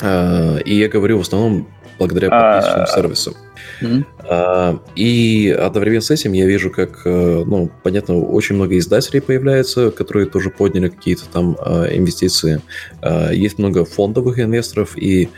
Uh, 0.00 0.62
и 0.62 0.74
я 0.74 0.88
говорю 0.88 1.18
в 1.18 1.22
основном 1.22 1.66
благодаря 1.98 2.30
подписчикам 2.30 2.82
uh, 2.82 2.86
сервису. 2.86 3.36
Mm-hmm. 3.80 4.80
И 4.96 5.56
одновременно 5.58 6.00
с 6.00 6.10
этим 6.10 6.32
я 6.32 6.46
вижу, 6.46 6.70
как, 6.70 7.02
э, 7.04 7.44
ну, 7.46 7.70
понятно, 7.82 8.18
очень 8.18 8.56
много 8.56 8.76
издателей 8.76 9.20
появляется, 9.20 9.90
которые 9.90 10.26
тоже 10.26 10.50
подняли 10.50 10.88
какие-то 10.88 11.24
там 11.32 11.56
э, 11.64 11.96
инвестиции. 11.96 12.60
Э, 13.02 13.30
есть 13.32 13.58
много 13.58 13.84
фондовых 13.84 14.38
инвесторов, 14.38 14.96
и 14.96 15.28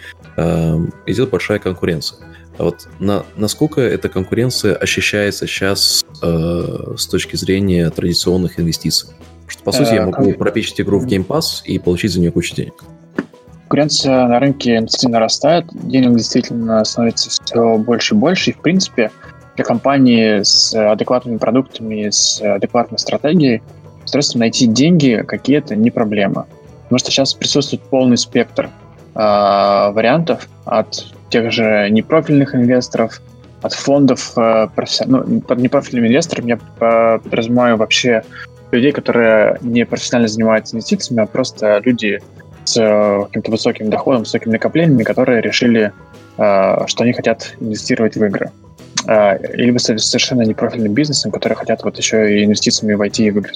идет 1.06 1.28
большая 1.28 1.58
конкуренция. 1.58 2.18
А 2.58 2.64
вот 2.64 2.88
на, 2.98 3.24
насколько 3.36 3.80
эта 3.80 4.08
конкуренция 4.08 4.74
ощущается 4.74 5.46
сейчас 5.46 6.04
э, 6.22 6.94
с 6.96 7.06
точки 7.06 7.36
зрения 7.36 7.88
традиционных 7.90 8.60
инвестиций? 8.60 9.10
Что, 9.46 9.62
по 9.64 9.72
сути, 9.72 9.94
я 9.94 10.06
могу 10.06 10.32
пропичить 10.34 10.80
игру 10.80 11.00
в 11.00 11.06
Game 11.06 11.26
Pass 11.26 11.62
и 11.64 11.78
получить 11.78 12.12
за 12.12 12.20
нее 12.20 12.30
кучу 12.30 12.54
денег 12.54 12.84
конкуренция 13.70 14.26
на 14.26 14.40
рынке 14.40 14.80
действительно 14.80 15.20
нарастает, 15.20 15.66
денег 15.70 16.16
действительно 16.16 16.84
становится 16.84 17.30
все 17.30 17.78
больше 17.78 18.16
и 18.16 18.18
больше, 18.18 18.50
и, 18.50 18.52
в 18.52 18.58
принципе, 18.58 19.12
для 19.54 19.64
компании 19.64 20.42
с 20.42 20.74
адекватными 20.74 21.36
продуктами, 21.36 22.10
с 22.10 22.42
адекватной 22.42 22.98
стратегией, 22.98 23.62
соответственно, 24.00 24.40
найти 24.40 24.66
деньги 24.66 25.22
какие-то 25.24 25.76
не 25.76 25.92
проблема. 25.92 26.48
Потому 26.82 26.98
что 26.98 27.12
сейчас 27.12 27.32
присутствует 27.32 27.82
полный 27.82 28.18
спектр 28.18 28.64
э, 28.64 28.70
вариантов 29.14 30.48
от 30.64 31.12
тех 31.30 31.50
же 31.50 31.88
непрофильных 31.90 32.54
инвесторов, 32.54 33.20
от 33.62 33.72
фондов, 33.72 34.32
э, 34.36 34.68
професси... 34.74 35.04
ну, 35.06 35.40
под 35.40 35.58
непрофильными 35.58 36.08
инвесторами 36.08 36.50
я 36.50 37.18
подразумеваю 37.18 37.76
вообще 37.76 38.22
людей, 38.70 38.92
которые 38.92 39.58
не 39.60 39.84
профессионально 39.84 40.28
занимаются 40.28 40.76
инвестициями, 40.76 41.22
а 41.22 41.26
просто 41.26 41.80
люди 41.84 42.20
с 42.64 42.76
э, 42.80 43.24
каким-то 43.26 43.50
высоким 43.50 43.90
доходом, 43.90 44.20
высокими 44.20 44.52
накоплениями, 44.52 45.02
которые 45.02 45.40
решили, 45.40 45.92
э, 46.38 46.86
что 46.86 47.04
они 47.04 47.12
хотят 47.12 47.54
инвестировать 47.60 48.16
в 48.16 48.24
игры. 48.24 48.50
Либо 49.06 49.78
совершенно 49.78 50.42
непрофильным 50.42 50.92
бизнесом, 50.92 51.32
которые 51.32 51.56
хотят 51.56 51.82
вот 51.84 51.96
еще 51.96 52.38
и 52.38 52.44
инвестициями 52.44 52.94
войти 52.94 53.30
в 53.30 53.38
игры. 53.38 53.52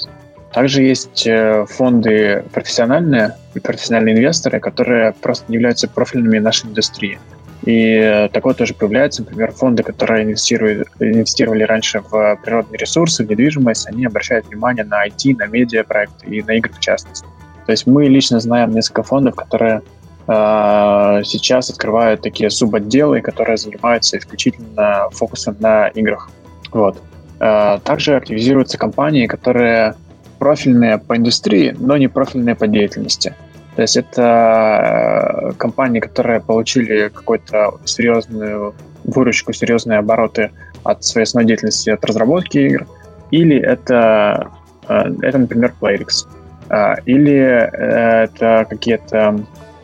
Также 0.55 0.83
есть 0.83 1.29
фонды 1.69 2.45
профессиональные 2.53 3.35
профессиональные 3.61 4.17
инвесторы, 4.17 4.61
которые 4.61 5.13
просто 5.13 5.45
не 5.49 5.57
являются 5.57 5.89
профильными 5.89 6.39
нашей 6.39 6.71
индустрии. 6.71 7.19
И 7.65 8.29
такое 8.33 8.55
тоже 8.55 8.75
появляется. 8.75 9.23
Например, 9.23 9.51
фонды, 9.53 9.83
которые 9.83 10.25
инвестировали 10.25 11.63
раньше 11.63 12.01
в 12.01 12.39
природные 12.45 12.79
ресурсы, 12.79 13.25
в 13.25 13.31
недвижимость, 13.31 13.89
они 13.89 14.05
обращают 14.05 14.47
внимание 14.47 14.85
на 14.85 15.07
IT, 15.07 15.37
на 15.39 15.47
медиапроекты 15.47 16.27
и 16.27 16.43
на 16.43 16.53
игры 16.53 16.73
в 16.73 16.81
частности. 16.81 17.27
То 17.65 17.73
есть 17.73 17.87
мы 17.87 18.07
лично 18.07 18.41
знаем 18.41 18.73
несколько 18.73 19.03
фондов, 19.03 19.35
которые 19.37 19.81
э, 20.27 21.23
сейчас 21.25 21.71
открывают 21.71 22.21
такие 22.21 22.51
суботделы, 22.51 23.23
которые 23.23 23.57
занимаются 23.57 24.19
исключительно 24.19 25.09
фокусом 25.13 25.57
на 25.61 25.89
играх. 25.89 26.29
Вот. 26.71 27.01
Э, 27.41 27.79
также 27.83 28.17
активизируются 28.17 28.77
компании, 28.77 29.27
которые 29.27 29.95
профильные 30.45 30.99
по 30.99 31.17
индустрии, 31.17 31.75
но 31.79 31.97
не 31.97 32.09
профильные 32.09 32.55
по 32.55 32.67
деятельности. 32.67 33.35
То 33.77 33.83
есть 33.83 33.97
это 33.97 34.23
э, 34.23 35.53
компании, 35.57 36.01
которые 36.01 36.41
получили 36.41 37.09
какую-то 37.09 37.79
серьезную 37.87 38.75
выручку, 39.05 39.55
серьезные 39.55 40.01
обороты 40.01 40.51
от 40.83 41.03
своей 41.03 41.25
основной 41.25 41.49
деятельности, 41.49 41.89
от 41.89 42.05
разработки 42.05 42.59
игр, 42.59 42.87
или 43.31 43.57
это, 43.57 44.51
э, 44.87 45.15
это 45.23 45.39
например, 45.39 45.73
Playrix. 45.81 46.29
А, 46.69 46.97
или 47.07 47.39
э, 47.39 48.25
это 48.25 48.67
какие-то 48.69 49.41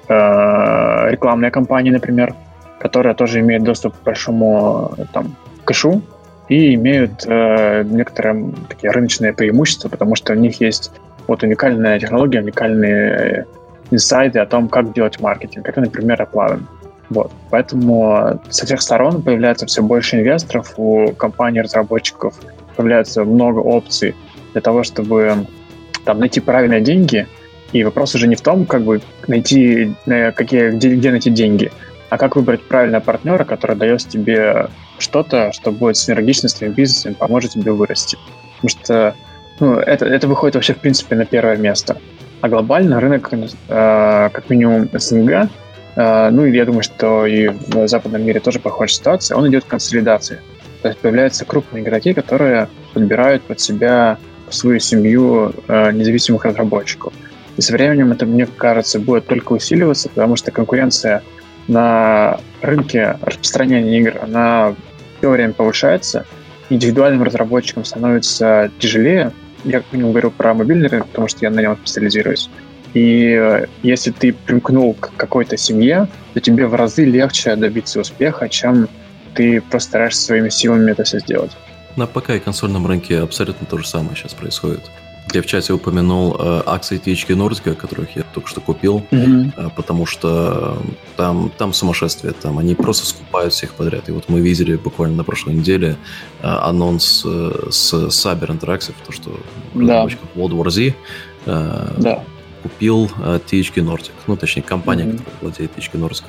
э, 0.09 1.11
рекламные 1.11 1.51
кампании, 1.51 1.91
например, 1.91 2.35
которые 2.81 3.15
тоже 3.15 3.41
имеют 3.41 3.65
доступ 3.65 3.97
к 3.97 4.03
большому 4.05 4.93
там, 5.15 5.35
кэшу 5.65 6.03
и 6.51 6.75
имеют 6.75 7.25
э, 7.27 7.85
некоторые 7.85 8.53
такие 8.69 8.91
рыночные 8.91 9.33
преимущества, 9.33 9.89
потому 9.89 10.17
что 10.17 10.33
у 10.33 10.37
них 10.37 10.61
есть 10.61 10.91
вот 11.29 11.45
уникальная 11.45 11.99
технология, 12.01 12.41
уникальные 12.41 13.47
инсайды 13.93 14.41
о 14.41 14.47
том, 14.47 14.69
как 14.69 14.93
делать 14.93 15.21
маркетинг, 15.21 15.65
как, 15.65 15.77
например, 15.77 16.21
Aplavin. 16.21 16.63
Вот. 17.09 17.31
Поэтому 17.51 18.41
со 18.51 18.67
всех 18.67 18.83
сторон 18.83 19.23
появляется 19.23 19.67
все 19.67 19.81
больше 19.81 20.17
инвесторов, 20.17 20.75
у 20.77 21.13
компаний-разработчиков 21.13 22.35
появляется 22.75 23.25
много 23.25 23.61
опций 23.61 24.17
для 24.53 24.61
того, 24.61 24.83
чтобы 24.83 25.47
там 26.05 26.19
найти 26.19 26.41
правильные 26.41 26.81
деньги, 26.81 27.29
и 27.73 27.85
вопрос 27.85 28.17
уже 28.17 28.27
не 28.27 28.35
в 28.35 28.41
том, 28.41 28.67
как 28.67 28.83
бы 28.83 29.01
найти, 29.29 29.95
э, 30.07 30.33
какие, 30.33 30.71
где, 30.71 30.97
где 30.97 31.11
найти 31.13 31.31
деньги, 31.31 31.71
а 32.09 32.19
как 32.19 32.35
выбрать 32.35 32.63
правильного 32.63 33.03
партнера, 33.03 33.45
который 33.45 33.77
дает 33.77 34.01
тебе 34.01 34.67
что-то, 35.01 35.53
что 35.53 35.73
будет 35.73 35.97
синергично 35.97 36.49
с 36.49 36.55
твоим 36.55 36.73
бизнесом, 36.73 37.15
поможет 37.15 37.53
тебе 37.53 37.73
вырасти. 37.73 38.19
Потому 38.57 38.69
что 38.69 39.15
ну, 39.61 39.75
это, 39.75 40.07
это 40.07 40.27
выходит 40.27 40.55
вообще, 40.55 40.75
в 40.75 40.79
принципе, 40.79 41.17
на 41.17 41.27
первое 41.27 41.57
место. 41.57 41.99
А 42.41 42.49
глобально 42.49 43.01
рынок, 43.01 43.31
э, 43.33 43.49
как 43.69 44.49
минимум 44.49 44.89
СНГ, 44.93 45.51
э, 45.97 46.31
ну 46.31 46.45
я 46.47 46.65
думаю, 46.65 46.83
что 46.83 47.27
и 47.27 47.49
в 47.49 47.87
западном 47.87 48.25
мире 48.25 48.41
тоже 48.41 48.59
похожая 48.59 48.97
ситуация, 48.97 49.37
он 49.37 49.49
идет 49.49 49.65
к 49.65 49.69
консолидации. 49.69 50.41
То 50.81 50.89
есть 50.89 51.01
появляются 51.01 51.45
крупные 51.45 51.83
игроки, 51.83 52.15
которые 52.15 52.69
подбирают 52.95 53.43
под 53.43 53.61
себя 53.61 54.17
свою 54.49 54.81
семью 54.81 55.53
э, 55.69 55.93
независимых 55.93 56.45
разработчиков. 56.45 57.13
И 57.57 57.61
со 57.61 57.73
временем 57.73 58.13
это, 58.13 58.25
мне 58.25 58.47
кажется, 58.47 58.99
будет 58.99 59.27
только 59.27 59.53
усиливаться, 59.53 60.09
потому 60.09 60.37
что 60.37 60.51
конкуренция 60.51 61.23
на 61.69 62.41
рынке 62.63 63.19
распространения 63.21 63.99
игр, 63.99 64.15
она 64.23 64.75
все 65.21 65.31
время 65.31 65.53
повышается, 65.53 66.27
индивидуальным 66.71 67.23
разработчикам 67.23 67.85
становится 67.85 68.71
тяжелее. 68.79 69.33
Я 69.65 69.81
как 69.81 69.93
минимум 69.93 70.13
говорю 70.13 70.31
про 70.31 70.55
мобильный 70.55 70.89
рынок, 70.89 71.09
потому 71.09 71.29
что 71.29 71.41
я 71.43 71.51
на 71.51 71.61
нем 71.61 71.77
специализируюсь. 71.77 72.49
И 72.95 73.37
э, 73.39 73.67
если 73.83 74.11
ты 74.11 74.33
примкнул 74.33 74.95
к 74.95 75.13
какой-то 75.17 75.57
семье, 75.57 76.09
то 76.35 76.41
тебе 76.41 76.67
в 76.67 76.75
разы 76.75 77.05
легче 77.05 77.55
добиться 77.55 78.01
успеха, 78.01 78.49
чем 78.49 78.89
ты 79.35 79.61
просто 79.61 79.91
стараешься 79.91 80.23
своими 80.23 80.49
силами 80.49 80.91
это 80.91 81.05
все 81.05 81.21
сделать. 81.21 81.53
На 81.97 82.07
ПК 82.07 82.31
и 82.31 82.39
консольном 82.41 82.87
рынке 82.87 83.19
абсолютно 83.19 83.67
то 83.67 83.79
же 83.79 83.87
самое 83.87 84.17
сейчас 84.17 84.35
происходит. 84.35 84.81
Я 85.33 85.43
в 85.43 85.47
чате 85.47 85.73
упомянул 85.73 86.37
э, 86.39 86.63
акции 86.67 87.01
THQ 87.01 87.37
Nordic, 87.37 87.75
которых 87.75 88.17
я 88.17 88.23
только 88.23 88.49
что 88.49 88.61
купил, 88.61 89.03
mm-hmm. 89.11 89.53
э, 89.57 89.71
потому 89.77 90.07
что 90.07 90.83
там, 91.17 91.51
там 91.57 91.73
сумасшествие, 91.73 92.33
там 92.33 92.59
они 92.59 92.75
просто 92.75 93.07
скупают 93.07 93.53
всех 93.53 93.75
подряд. 93.75 94.09
И 94.09 94.13
вот 94.13 94.29
мы 94.29 94.41
видели 94.41 94.77
буквально 94.77 95.17
на 95.17 95.25
прошлой 95.25 95.55
неделе 95.55 95.97
э, 96.43 96.47
анонс 96.47 97.23
э, 97.25 97.69
с 97.71 97.95
Saber 97.95 98.49
Interactive, 98.49 98.95
то, 99.07 99.13
что 99.13 99.39
да. 99.75 100.05
World 100.35 100.53
War 100.53 100.71
Z 100.71 100.95
э, 101.47 101.95
да. 101.99 102.25
купил 102.63 103.11
э, 103.23 103.39
THQ 103.47 103.75
Nordic, 103.85 104.11
ну 104.27 104.37
точнее 104.37 104.63
компания, 104.63 105.05
mm-hmm. 105.05 105.19
которая 105.19 105.41
владеет 105.41 105.77
THQ 105.77 105.93
Nordic. 105.93 106.25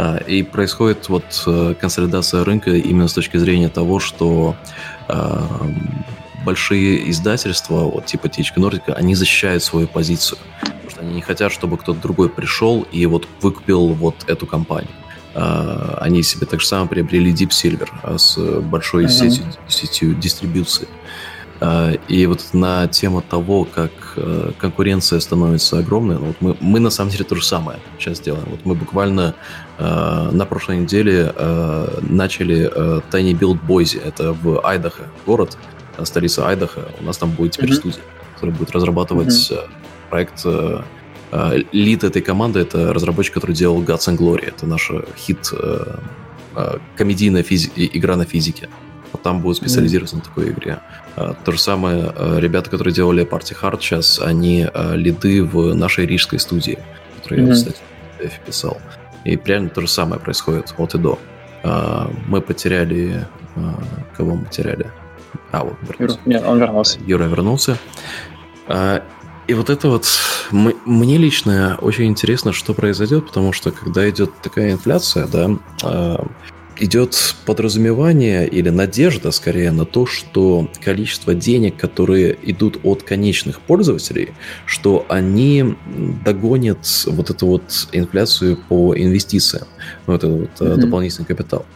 А, 0.00 0.16
и 0.16 0.42
происходит 0.42 1.08
вот 1.08 1.42
э, 1.46 1.74
консолидация 1.78 2.44
рынка 2.44 2.70
именно 2.70 3.08
с 3.08 3.12
точки 3.12 3.36
зрения 3.36 3.68
того, 3.68 3.98
что 4.00 4.56
а, 5.08 5.46
большие 6.44 7.10
издательства, 7.10 7.80
вот 7.80 8.06
типа 8.06 8.26
THQ 8.26 8.54
Nordic, 8.56 8.92
они 8.92 9.14
защищают 9.14 9.62
свою 9.62 9.86
позицию. 9.86 10.38
Потому 10.60 10.90
что 10.90 11.00
они 11.00 11.14
не 11.14 11.22
хотят, 11.22 11.52
чтобы 11.52 11.76
кто-то 11.76 12.00
другой 12.00 12.28
пришел 12.28 12.86
и 12.92 13.04
вот 13.06 13.26
выкупил 13.40 13.88
вот 13.88 14.14
эту 14.26 14.46
компанию. 14.46 14.90
А, 15.34 15.98
они 16.00 16.22
себе 16.22 16.46
так 16.46 16.60
же 16.60 16.66
самое 16.66 16.88
приобрели 16.88 17.32
Deep 17.32 17.50
Silver 17.50 18.18
с 18.18 18.36
большой 18.60 19.04
mm-hmm. 19.04 19.08
сетью, 19.08 19.44
сетью 19.68 20.14
дистрибуции. 20.14 20.88
А, 21.60 21.92
и 22.08 22.26
вот 22.26 22.40
на 22.52 22.88
тему 22.88 23.22
того, 23.22 23.64
как 23.64 23.90
э, 24.16 24.52
конкуренция 24.58 25.20
становится 25.20 25.78
огромной, 25.78 26.16
ну, 26.16 26.26
вот 26.26 26.36
мы, 26.40 26.56
мы 26.60 26.80
на 26.80 26.88
самом 26.88 27.10
деле 27.10 27.24
то 27.24 27.34
же 27.34 27.44
самое 27.44 27.78
сейчас 27.98 28.18
делаем. 28.20 28.46
Вот 28.50 28.60
мы 28.64 28.74
буквально 28.74 29.34
э, 29.78 30.30
на 30.32 30.46
прошлой 30.46 30.78
неделе 30.78 31.32
э, 31.34 31.98
начали 32.02 32.70
Tiny 33.10 33.38
Build 33.38 33.58
Boise, 33.66 34.02
это 34.02 34.32
в 34.32 34.66
Айдахо, 34.66 35.02
город, 35.26 35.58
столица 36.04 36.48
Айдахо. 36.48 36.88
У 37.00 37.04
нас 37.04 37.18
там 37.18 37.30
будет 37.30 37.52
теперь 37.52 37.70
mm-hmm. 37.70 37.74
студия, 37.74 38.02
которая 38.34 38.56
будет 38.56 38.70
разрабатывать 38.70 39.28
mm-hmm. 39.28 39.68
проект 40.10 40.44
лид 41.72 42.04
этой 42.04 42.22
команды 42.22 42.60
это 42.60 42.92
разработчик, 42.92 43.34
который 43.34 43.54
делал 43.54 43.82
Gods 43.82 44.08
and 44.08 44.18
Glory. 44.18 44.48
Это 44.48 44.66
наша 44.66 45.04
хит 45.16 45.52
комедийная 46.96 47.42
физи- 47.42 47.70
игра 47.92 48.16
на 48.16 48.24
физике. 48.24 48.68
Там 49.22 49.40
будут 49.40 49.58
специализироваться 49.58 50.16
mm. 50.16 50.18
на 50.18 50.24
такой 50.24 50.50
игре. 50.50 50.78
То 51.44 51.52
же 51.52 51.58
самое, 51.58 52.12
ребята, 52.38 52.70
которые 52.70 52.94
делали 52.94 53.24
Party 53.24 53.56
Hard 53.60 53.80
сейчас, 53.80 54.18
они 54.18 54.66
лиды 54.94 55.44
в 55.44 55.74
нашей 55.74 56.06
рижской 56.06 56.38
студии, 56.38 56.78
которую 57.16 57.42
mm-hmm. 57.42 57.48
я, 57.48 57.54
кстати, 57.54 57.80
писал. 58.46 58.80
И 59.24 59.38
реально 59.44 59.68
то 59.68 59.80
же 59.82 59.88
самое 59.88 60.20
происходит 60.20 60.74
от 60.76 60.94
и 60.94 60.98
до. 60.98 61.18
Мы 62.26 62.40
потеряли... 62.40 63.26
Кого 64.16 64.36
мы 64.36 64.44
потеряли? 64.46 64.86
А, 65.52 65.64
вот, 65.64 65.74
вернулся. 65.82 66.20
Нет, 66.26 66.44
он 66.46 66.58
вернулся. 66.58 66.98
Юра 67.06 67.24
вернулся. 67.24 67.78
И 68.68 69.54
вот 69.54 69.70
это 69.70 69.88
вот... 69.88 70.06
Мне 70.52 71.16
лично 71.16 71.78
очень 71.80 72.06
интересно, 72.06 72.52
что 72.52 72.74
произойдет, 72.74 73.26
потому 73.26 73.52
что 73.52 73.70
когда 73.70 74.08
идет 74.10 74.32
такая 74.42 74.72
инфляция, 74.72 75.26
да, 75.26 76.20
идет 76.80 77.36
подразумевание 77.46 78.48
или 78.48 78.70
надежда 78.70 79.30
скорее 79.30 79.70
на 79.70 79.84
то, 79.84 80.06
что 80.06 80.68
количество 80.82 81.34
денег, 81.34 81.76
которые 81.76 82.36
идут 82.42 82.80
от 82.82 83.02
конечных 83.02 83.60
пользователей, 83.60 84.30
что 84.66 85.04
они 85.08 85.76
догонят 86.24 86.78
вот 87.06 87.30
эту 87.30 87.46
вот 87.46 87.88
инфляцию 87.92 88.58
по 88.68 88.96
инвестициям, 88.96 89.66
вот 90.06 90.24
этот 90.24 90.30
вот 90.30 90.50
mm-hmm. 90.60 90.76
дополнительный 90.76 91.26
капитал. 91.26 91.66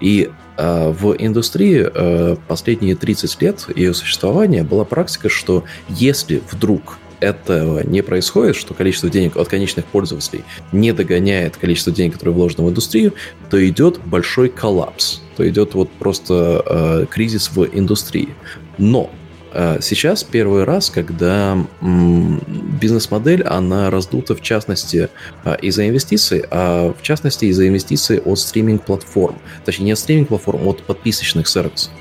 И 0.00 0.30
э, 0.56 0.90
в 0.90 1.16
индустрии 1.18 1.84
э, 1.92 2.36
последние 2.46 2.94
30 2.94 3.42
лет 3.42 3.66
ее 3.74 3.92
существования 3.94 4.62
была 4.62 4.84
практика, 4.84 5.28
что 5.28 5.64
если 5.88 6.40
вдруг 6.50 6.98
этого 7.22 7.86
не 7.86 8.02
происходит, 8.02 8.56
что 8.56 8.74
количество 8.74 9.08
денег 9.08 9.36
от 9.36 9.48
конечных 9.48 9.84
пользователей 9.86 10.44
не 10.72 10.92
догоняет 10.92 11.56
количество 11.56 11.92
денег, 11.92 12.14
которое 12.14 12.32
вложено 12.32 12.64
в 12.64 12.70
индустрию, 12.70 13.14
то 13.48 13.68
идет 13.68 14.00
большой 14.04 14.48
коллапс, 14.48 15.22
то 15.36 15.48
идет 15.48 15.74
вот 15.74 15.90
просто 15.90 16.62
э, 16.66 17.06
кризис 17.08 17.50
в 17.54 17.64
индустрии. 17.64 18.30
Но 18.78 19.10
э, 19.52 19.78
сейчас 19.80 20.24
первый 20.24 20.64
раз, 20.64 20.90
когда 20.90 21.56
бизнес-модель, 21.80 23.42
она 23.44 23.90
раздута 23.90 24.34
в 24.34 24.42
частности 24.42 25.08
э, 25.44 25.56
из-за 25.62 25.88
инвестиций, 25.88 26.44
а 26.50 26.92
в 26.92 27.02
частности 27.02 27.44
из-за 27.46 27.68
инвестиций 27.68 28.18
от 28.18 28.38
стриминг-платформ. 28.38 29.36
Точнее, 29.64 29.86
не 29.86 29.92
от 29.92 29.98
стриминг-платформ, 30.00 30.66
от 30.66 30.82
подписочных 30.82 31.46
сервисов. 31.46 31.92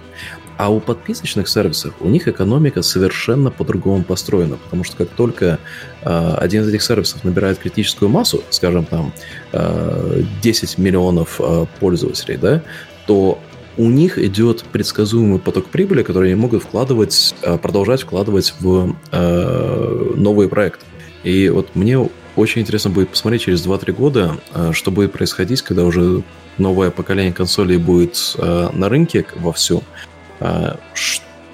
А 0.61 0.69
у 0.69 0.79
подписочных 0.79 1.47
сервисов 1.49 1.95
у 2.01 2.07
них 2.07 2.27
экономика 2.27 2.83
совершенно 2.83 3.49
по-другому 3.49 4.03
построена, 4.03 4.57
потому 4.57 4.83
что 4.83 4.95
как 4.95 5.09
только 5.09 5.57
э, 6.03 6.35
один 6.37 6.61
из 6.61 6.67
этих 6.67 6.83
сервисов 6.83 7.23
набирает 7.23 7.57
критическую 7.57 8.09
массу, 8.09 8.43
скажем 8.51 8.85
там 8.85 9.11
э, 9.53 10.21
10 10.43 10.77
миллионов 10.77 11.41
э, 11.41 11.65
пользователей, 11.79 12.37
да, 12.37 12.61
то 13.07 13.39
у 13.75 13.89
них 13.89 14.19
идет 14.19 14.63
предсказуемый 14.71 15.39
поток 15.39 15.65
прибыли, 15.65 16.03
который 16.03 16.31
они 16.31 16.39
могут 16.39 16.61
вкладывать, 16.61 17.33
продолжать 17.63 18.03
вкладывать 18.03 18.53
в 18.59 18.95
э, 19.11 20.13
новые 20.15 20.47
проекты. 20.47 20.85
И 21.23 21.49
вот 21.49 21.69
мне 21.73 22.07
очень 22.35 22.61
интересно 22.61 22.91
будет 22.91 23.09
посмотреть 23.09 23.41
через 23.41 23.65
2-3 23.65 23.93
года, 23.93 24.37
что 24.73 24.91
будет 24.91 25.11
происходить, 25.11 25.63
когда 25.63 25.85
уже 25.85 26.21
новое 26.59 26.91
поколение 26.91 27.33
консолей 27.33 27.77
будет 27.77 28.35
на 28.37 28.89
рынке 28.89 29.25
вовсю, 29.35 29.77
а, 29.79 30.10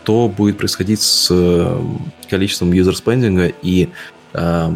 что 0.08 0.30
будет 0.30 0.58
происходить 0.58 1.02
с 1.02 1.28
э, 1.32 1.82
количеством 2.30 2.72
юзер-спендинга 2.72 3.52
и 3.62 3.90
а, 4.34 4.74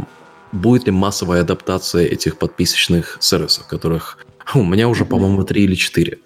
будет 0.51 0.85
ли 0.85 0.91
массовая 0.91 1.41
адаптация 1.41 2.05
этих 2.05 2.37
подписочных 2.37 3.17
сервисов, 3.21 3.67
которых 3.67 4.17
у 4.55 4.63
меня 4.63 4.89
уже, 4.89 5.05
по-моему, 5.05 5.43
три 5.43 5.63
или 5.63 5.75
четыре. 5.75 6.17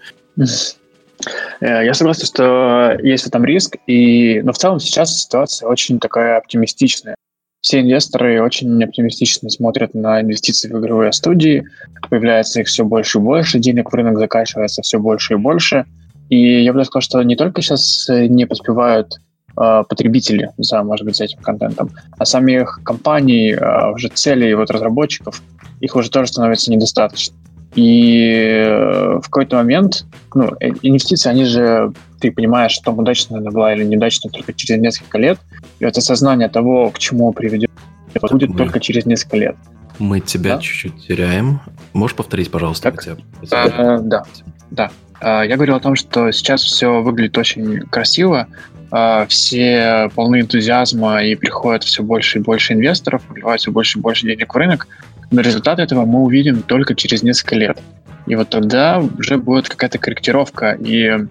Э, 1.62 1.86
я 1.86 1.94
согласен, 1.94 2.26
что 2.26 2.98
есть 3.04 3.30
там 3.30 3.46
риск, 3.46 3.76
и... 3.86 4.42
но 4.42 4.54
в 4.54 4.58
целом 4.58 4.80
сейчас 4.80 5.22
ситуация 5.22 5.70
очень 5.70 6.00
такая 6.00 6.38
оптимистичная. 6.38 7.16
Все 7.62 7.82
инвесторы 7.82 8.42
очень 8.42 8.84
оптимистично 8.84 9.52
смотрят 9.52 9.94
на 9.94 10.22
инвестиции 10.22 10.68
в 10.72 10.80
игровые 10.80 11.12
студии, 11.14 11.64
появляется 12.10 12.62
их 12.62 12.68
все 12.68 12.84
больше 12.84 13.20
и 13.20 13.22
больше, 13.22 13.60
денег 13.60 13.92
в 13.92 13.96
рынок 13.96 14.18
закачивается 14.18 14.82
все 14.82 15.00
больше 15.00 15.34
и 15.34 15.38
больше– 15.38 15.86
и 16.30 16.64
я 16.64 16.74
бы 16.74 16.84
сказал, 16.86 17.02
что 17.02 17.24
не 17.24 17.36
только 17.36 17.62
сейчас 17.62 18.10
э, 18.10 18.28
не 18.28 18.46
поспевают 18.46 19.16
э, 19.58 19.84
потребители 19.88 20.52
за, 20.58 20.84
может 20.84 21.06
быть, 21.06 21.16
за 21.16 21.26
этим 21.26 21.40
контентом, 21.40 21.92
а 22.18 22.26
самих 22.26 22.80
компаний, 22.84 23.52
э, 23.52 23.92
уже 23.92 24.10
целей 24.10 24.54
вот 24.56 24.72
разработчиков, 24.72 25.42
их 25.82 25.96
уже 25.96 26.10
тоже 26.10 26.28
становится 26.28 26.72
недостаточно. 26.72 27.36
И 27.76 28.64
э, 28.66 29.20
в 29.20 29.24
какой-то 29.24 29.58
момент, 29.58 30.06
ну, 30.34 30.52
э, 30.62 30.70
инвестиции, 30.82 31.30
они 31.30 31.44
же, 31.44 31.92
ты 32.22 32.32
понимаешь, 32.32 32.72
что 32.72 32.92
удачно 32.92 33.38
она 33.38 33.52
была 33.52 33.74
или 33.74 33.84
неудачно 33.84 34.30
только 34.30 34.54
через 34.54 34.82
несколько 34.82 35.18
лет, 35.18 35.40
и 35.80 35.86
это 35.86 36.00
сознание 36.00 36.48
того, 36.48 36.90
к 36.90 37.00
чему 37.00 37.34
приведет, 37.34 37.72
будет 38.22 38.52
Мы... 38.52 38.58
только 38.58 38.80
через 38.80 39.06
несколько 39.06 39.38
лет. 39.38 39.56
Мы 40.00 40.22
тебя 40.22 40.56
да? 40.56 40.62
чуть-чуть 40.62 41.08
теряем. 41.08 41.62
Можешь 41.94 42.16
повторить, 42.16 42.50
пожалуйста, 42.50 42.92
так? 42.92 43.00
хотя 43.00 43.16
бы? 43.16 43.22
А, 43.52 44.00
да, 44.00 44.24
да. 44.72 44.92
А, 45.22 45.44
я 45.44 45.56
говорил 45.56 45.76
о 45.76 45.80
том, 45.80 45.96
что 45.96 46.32
сейчас 46.32 46.64
все 46.64 47.02
выглядит 47.02 47.38
очень 47.38 47.80
красиво, 47.82 48.48
а, 48.92 49.26
все 49.28 50.10
полны 50.14 50.42
энтузиазма 50.42 51.24
и 51.24 51.36
приходят 51.36 51.84
все 51.84 52.04
больше 52.04 52.40
и 52.40 52.42
больше 52.42 52.74
инвесторов, 52.74 53.24
вливают 53.30 53.62
все 53.62 53.72
больше 53.72 54.00
и 54.00 54.02
больше 54.02 54.26
денег 54.26 54.54
в 54.54 54.58
рынок, 54.58 54.88
но 55.32 55.42
результат 55.42 55.80
этого 55.80 56.06
мы 56.06 56.22
увидим 56.22 56.62
только 56.62 56.96
через 56.96 57.24
несколько 57.24 57.56
лет. 57.56 57.80
И 58.28 58.36
вот 58.36 58.50
тогда 58.50 59.00
уже 59.00 59.38
будет 59.38 59.70
какая-то 59.70 59.98
корректировка, 59.98 60.72
и, 60.72 61.28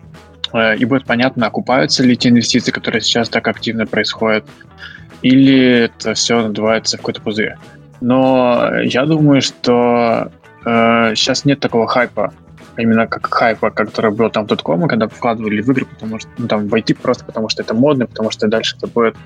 э, 0.52 0.76
и 0.76 0.84
будет 0.84 1.04
понятно, 1.04 1.46
окупаются 1.46 2.02
ли 2.02 2.16
те 2.16 2.28
инвестиции, 2.28 2.70
которые 2.70 3.00
сейчас 3.02 3.28
так 3.28 3.46
активно 3.48 3.86
происходят, 3.86 4.44
или 5.22 5.84
это 5.84 6.14
все 6.14 6.42
надувается 6.42 6.96
в 6.96 7.00
какой-то 7.00 7.20
пузырь. 7.20 7.54
Но 8.00 8.70
я 8.82 9.06
думаю, 9.06 9.42
что 9.42 10.30
э, 10.64 11.14
сейчас 11.14 11.44
нет 11.44 11.60
такого 11.60 11.86
хайпа 11.86 12.32
именно 12.76 13.06
как 13.06 13.32
хайпа, 13.32 13.70
который 13.70 14.10
был 14.10 14.30
там 14.30 14.46
в 14.46 14.56
.com, 14.62 14.88
когда 14.88 15.08
вкладывали 15.08 15.62
в 15.62 15.70
игры, 15.70 15.86
потому 15.86 16.18
что, 16.18 16.28
ну, 16.38 16.48
там, 16.48 16.68
войти 16.68 16.94
просто 16.94 17.24
потому 17.24 17.48
что 17.48 17.62
это 17.62 17.74
модно, 17.74 18.06
потому 18.06 18.30
что 18.30 18.48
дальше 18.48 18.76
это 18.76 18.86
будет, 18.86 19.16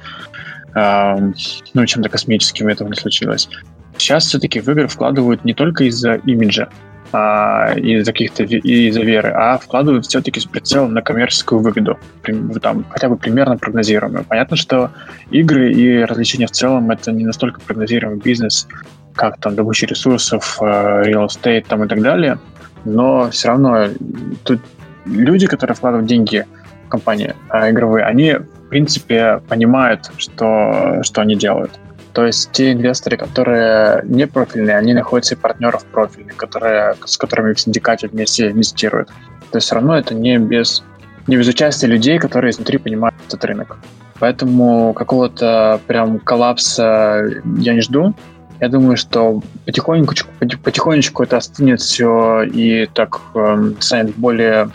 э, 0.75 1.33
ну, 1.75 1.87
чем-то 1.87 2.09
космическим, 2.09 2.69
этого 2.69 2.89
не 2.89 2.97
случилось. 2.97 3.49
Сейчас 3.97 4.27
все-таки 4.27 4.61
в 4.61 4.69
игры 4.69 4.87
вкладывают 4.87 5.45
не 5.45 5.55
только 5.55 5.85
из-за 5.85 6.15
имиджа, 6.15 6.69
а, 7.11 7.73
из-за 7.75 8.13
каких-то 8.13 8.45
из-за 8.45 9.01
веры, 9.01 9.31
а 9.31 9.57
вкладывают 9.57 10.05
все-таки 10.07 10.41
с 10.41 10.45
прицелом 10.45 10.93
на 10.93 11.01
коммерческую 11.01 11.63
выгоду, 11.63 11.99
там 12.61 12.85
хотя 12.91 13.09
бы 13.09 13.17
примерно 13.17 13.57
прогнозируемую. 13.57 14.25
Понятно, 14.25 14.57
что 14.57 14.91
игры 15.31 15.73
и 15.73 16.05
развлечения 16.05 16.47
в 16.47 16.51
целом 16.51 16.91
это 16.91 17.11
не 17.13 17.25
настолько 17.25 17.61
прогнозируемый 17.61 18.21
бизнес, 18.21 18.69
как 19.15 19.41
там 19.41 19.55
добыча 19.55 19.87
ресурсов, 19.87 20.59
э, 20.61 20.65
real 20.65 21.27
estate 21.27 21.65
там 21.67 21.83
и 21.85 21.89
так 21.89 22.03
далее, 22.03 22.39
но 22.85 23.31
все 23.31 23.49
равно 23.49 23.89
тут 24.45 24.61
люди, 25.05 25.47
которые 25.47 25.75
вкладывают 25.75 26.09
деньги 26.09 26.47
в 26.87 26.89
компании 26.89 27.35
а, 27.49 27.71
игровые, 27.71 28.05
они, 28.05 28.35
в 28.35 28.69
принципе, 28.69 29.41
понимают, 29.49 30.11
что, 30.17 31.01
что 31.03 31.21
они 31.21 31.37
делают. 31.37 31.79
То 32.13 32.27
есть 32.27 32.51
те 32.53 32.73
инвесторы, 32.73 33.17
которые 33.17 34.03
не 34.05 34.27
профильные, 34.27 34.77
они 34.77 34.95
находят 34.95 35.27
себе 35.27 35.41
партнеров 35.41 35.85
профильных, 35.85 36.37
которые, 36.37 36.97
с 37.05 37.17
которыми 37.17 37.53
в 37.53 37.61
синдикате 37.61 38.09
вместе 38.09 38.51
инвестируют. 38.51 39.09
То 39.51 39.59
есть 39.59 39.67
все 39.67 39.77
равно 39.77 39.97
это 39.97 40.15
не 40.15 40.39
без, 40.39 40.83
не 41.27 41.37
без 41.37 41.47
участия 41.47 41.87
людей, 41.87 42.19
которые 42.19 42.51
изнутри 42.51 42.79
понимают 42.79 43.15
этот 43.27 43.45
рынок. 43.45 43.79
Поэтому 44.19 44.95
какого-то 44.95 45.81
прям 45.87 46.19
коллапса 46.19 47.25
я 47.59 47.75
не 47.75 47.81
жду. 47.81 48.15
Я 48.61 48.69
думаю, 48.69 48.97
что 48.97 49.41
потихоньку, 49.67 50.15
потихонечку 50.65 51.23
это 51.23 51.37
остынет 51.37 51.81
все 51.81 52.43
и 52.43 52.87
так 52.87 53.21
э, 53.35 53.73
станет 53.79 54.17
более 54.17 54.71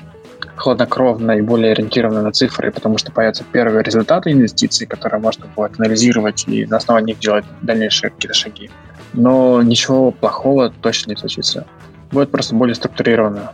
хладнокровно 0.55 1.31
и 1.33 1.41
более 1.41 1.73
ориентировано 1.73 2.21
на 2.21 2.31
цифры, 2.31 2.71
потому 2.71 2.97
что 2.97 3.11
появятся 3.11 3.43
первые 3.51 3.83
результаты 3.83 4.31
инвестиций, 4.31 4.87
которые 4.87 5.19
можно 5.19 5.47
будет 5.47 5.79
анализировать 5.79 6.45
и 6.47 6.65
на 6.65 6.77
основании 6.77 7.13
них 7.13 7.19
делать 7.19 7.45
дальнейшие 7.61 8.11
какие-то 8.11 8.33
шаги. 8.33 8.69
Но 9.13 9.61
ничего 9.61 10.11
плохого 10.11 10.69
точно 10.69 11.11
не 11.11 11.17
случится. 11.17 11.65
Будет 12.11 12.31
просто 12.31 12.55
более 12.55 12.75
структурированно 12.75 13.51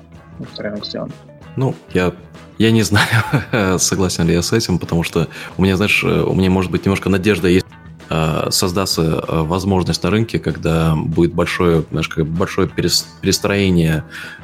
рынок 0.58 0.86
сделан. 0.86 1.12
Ну, 1.56 1.76
я 1.94 2.14
я 2.60 2.72
не 2.72 2.84
знаю, 2.84 3.08
согласен 3.80 4.28
ли 4.28 4.34
я 4.34 4.42
с 4.42 4.52
этим, 4.52 4.80
потому 4.80 5.04
что 5.04 5.28
у 5.58 5.64
меня, 5.64 5.78
знаешь, 5.78 6.04
у 6.04 6.34
меня 6.34 6.50
может 6.50 6.70
быть 6.70 6.86
немножко 6.86 7.10
надежда 7.10 7.48
есть 7.48 7.66
создастся 8.50 9.24
возможность 9.28 10.04
на 10.04 10.10
рынке, 10.10 10.40
когда 10.40 10.96
будет 10.96 11.34
большое, 11.34 11.84
знаешь, 11.92 12.08
как 12.08 12.26
большое 12.26 12.68
перестроение 12.68 14.04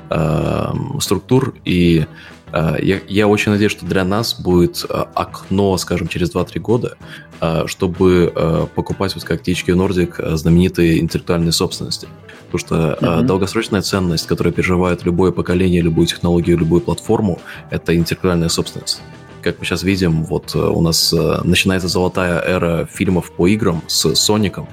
э, 0.09 0.73
структур, 0.99 1.55
и 1.65 2.05
э, 2.51 2.77
я, 2.81 3.01
я 3.07 3.27
очень 3.27 3.51
надеюсь, 3.51 3.71
что 3.71 3.85
для 3.85 4.03
нас 4.03 4.39
будет 4.39 4.85
окно, 4.89 5.77
скажем, 5.77 6.07
через 6.07 6.33
2-3 6.33 6.59
года, 6.59 6.97
э, 7.41 7.63
чтобы 7.65 8.31
э, 8.35 8.67
покупать, 8.75 9.15
вот 9.15 9.23
как 9.23 9.41
THQ 9.41 9.75
Nordic, 9.75 10.35
знаменитые 10.35 10.99
интеллектуальные 10.99 11.51
собственности. 11.51 12.07
Потому 12.51 12.59
что 12.59 12.75
mm-hmm. 13.01 13.21
долгосрочная 13.23 13.81
ценность, 13.81 14.27
которая 14.27 14.53
переживает 14.53 15.03
любое 15.03 15.31
поколение, 15.31 15.81
любую 15.81 16.05
технологию, 16.05 16.57
любую 16.57 16.81
платформу, 16.81 17.39
это 17.71 17.95
интеллектуальная 17.95 18.49
собственность 18.49 19.01
как 19.45 19.59
мы 19.59 19.65
сейчас 19.65 19.83
видим, 19.83 20.23
вот 20.23 20.55
у 20.55 20.81
нас 20.81 21.13
начинается 21.43 21.87
золотая 21.87 22.41
эра 22.41 22.85
фильмов 22.91 23.31
по 23.31 23.47
играм 23.47 23.81
с 23.87 24.15
Соником, 24.15 24.67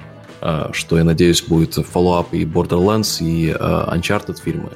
что, 0.71 0.97
я 0.97 1.03
надеюсь, 1.03 1.43
будет 1.43 1.77
follow-up 1.77 2.27
и 2.31 2.43
Borderlands, 2.43 3.23
и 3.23 3.51
Uncharted 3.51 4.41
фильмы. 4.43 4.71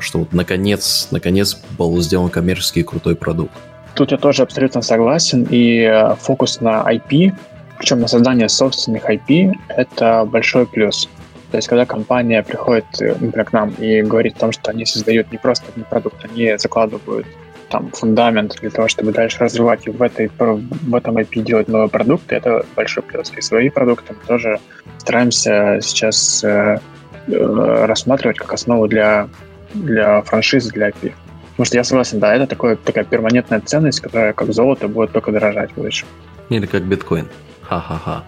Что 0.00 0.18
вот 0.20 0.32
наконец, 0.32 1.08
наконец 1.10 1.56
был 1.78 2.00
сделан 2.00 2.30
коммерческий 2.30 2.82
крутой 2.82 3.14
продукт. 3.14 3.52
Тут 3.94 4.10
я 4.10 4.18
тоже 4.18 4.42
абсолютно 4.42 4.82
согласен, 4.82 5.46
и 5.48 5.82
э, 5.82 6.16
фокус 6.16 6.60
на 6.60 6.82
IP, 6.82 7.32
причем 7.78 8.00
на 8.00 8.08
создание 8.08 8.48
собственных 8.48 9.08
IP, 9.08 9.52
это 9.68 10.24
большой 10.24 10.66
плюс. 10.66 11.08
То 11.52 11.58
есть, 11.58 11.68
когда 11.68 11.86
компания 11.86 12.42
приходит 12.42 12.86
э, 13.00 13.12
например, 13.12 13.44
к 13.44 13.52
нам 13.52 13.70
и 13.74 14.02
говорит 14.02 14.36
о 14.36 14.40
том, 14.40 14.52
что 14.52 14.72
они 14.72 14.84
создают 14.84 15.30
не 15.30 15.38
просто 15.38 15.66
один 15.70 15.84
продукт, 15.84 16.16
они 16.24 16.56
закладывают 16.58 17.26
там 17.74 17.90
фундамент 17.90 18.56
для 18.60 18.70
того, 18.70 18.88
чтобы 18.88 19.12
дальше 19.12 19.38
развивать 19.40 19.86
и 19.86 19.90
в, 19.90 20.00
этой, 20.02 20.30
в 20.38 20.94
этом 20.94 21.18
IP 21.18 21.42
делать 21.42 21.68
новые 21.68 21.88
продукты, 21.88 22.36
это 22.36 22.64
большой 22.76 23.02
плюс. 23.02 23.32
И 23.36 23.40
свои 23.40 23.68
продукты 23.68 24.14
мы 24.14 24.26
тоже 24.26 24.60
стараемся 24.98 25.80
сейчас 25.82 26.44
э, 26.44 26.78
Э, 27.26 27.86
рассматривать 27.86 28.38
как 28.38 28.52
основу 28.52 28.86
для, 28.86 29.28
для 29.72 30.20
франшизы, 30.22 30.70
для 30.70 30.90
IP. 30.90 31.14
Потому 31.52 31.66
что 31.66 31.76
я 31.76 31.84
согласен, 31.84 32.18
да, 32.18 32.34
это 32.34 32.46
такое, 32.46 32.76
такая 32.76 33.04
перманентная 33.04 33.60
ценность, 33.60 34.00
которая 34.00 34.32
как 34.32 34.52
золото 34.52 34.88
будет 34.88 35.12
только 35.12 35.32
дорожать 35.32 35.70
в 35.72 35.74
будущем. 35.74 36.06
Или 36.50 36.66
как 36.66 36.82
биткоин. 36.82 37.28
Ха-ха-ха. 37.62 38.24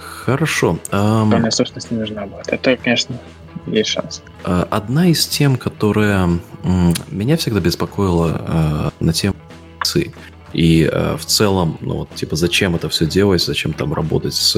Хорошо. 0.00 0.78
Главная 0.90 1.50
собственность 1.50 1.90
не 1.90 1.98
нужна 1.98 2.26
будет. 2.26 2.48
Это, 2.48 2.76
конечно, 2.76 3.16
есть 3.72 3.90
шанс. 3.90 4.22
А, 4.44 4.66
одна 4.70 5.08
из 5.08 5.26
тем, 5.26 5.56
которая 5.56 6.28
меня 7.10 7.36
всегда 7.36 7.60
беспокоила 7.60 8.40
а, 8.40 8.92
на 9.00 9.12
тему 9.12 9.36
и 10.52 10.88
э, 10.90 11.16
в 11.16 11.24
целом, 11.26 11.76
ну 11.80 11.96
вот, 11.98 12.14
типа, 12.14 12.34
зачем 12.34 12.74
это 12.74 12.88
все 12.88 13.04
делать, 13.04 13.42
зачем 13.42 13.74
там 13.74 13.92
работать 13.92 14.34
с 14.34 14.56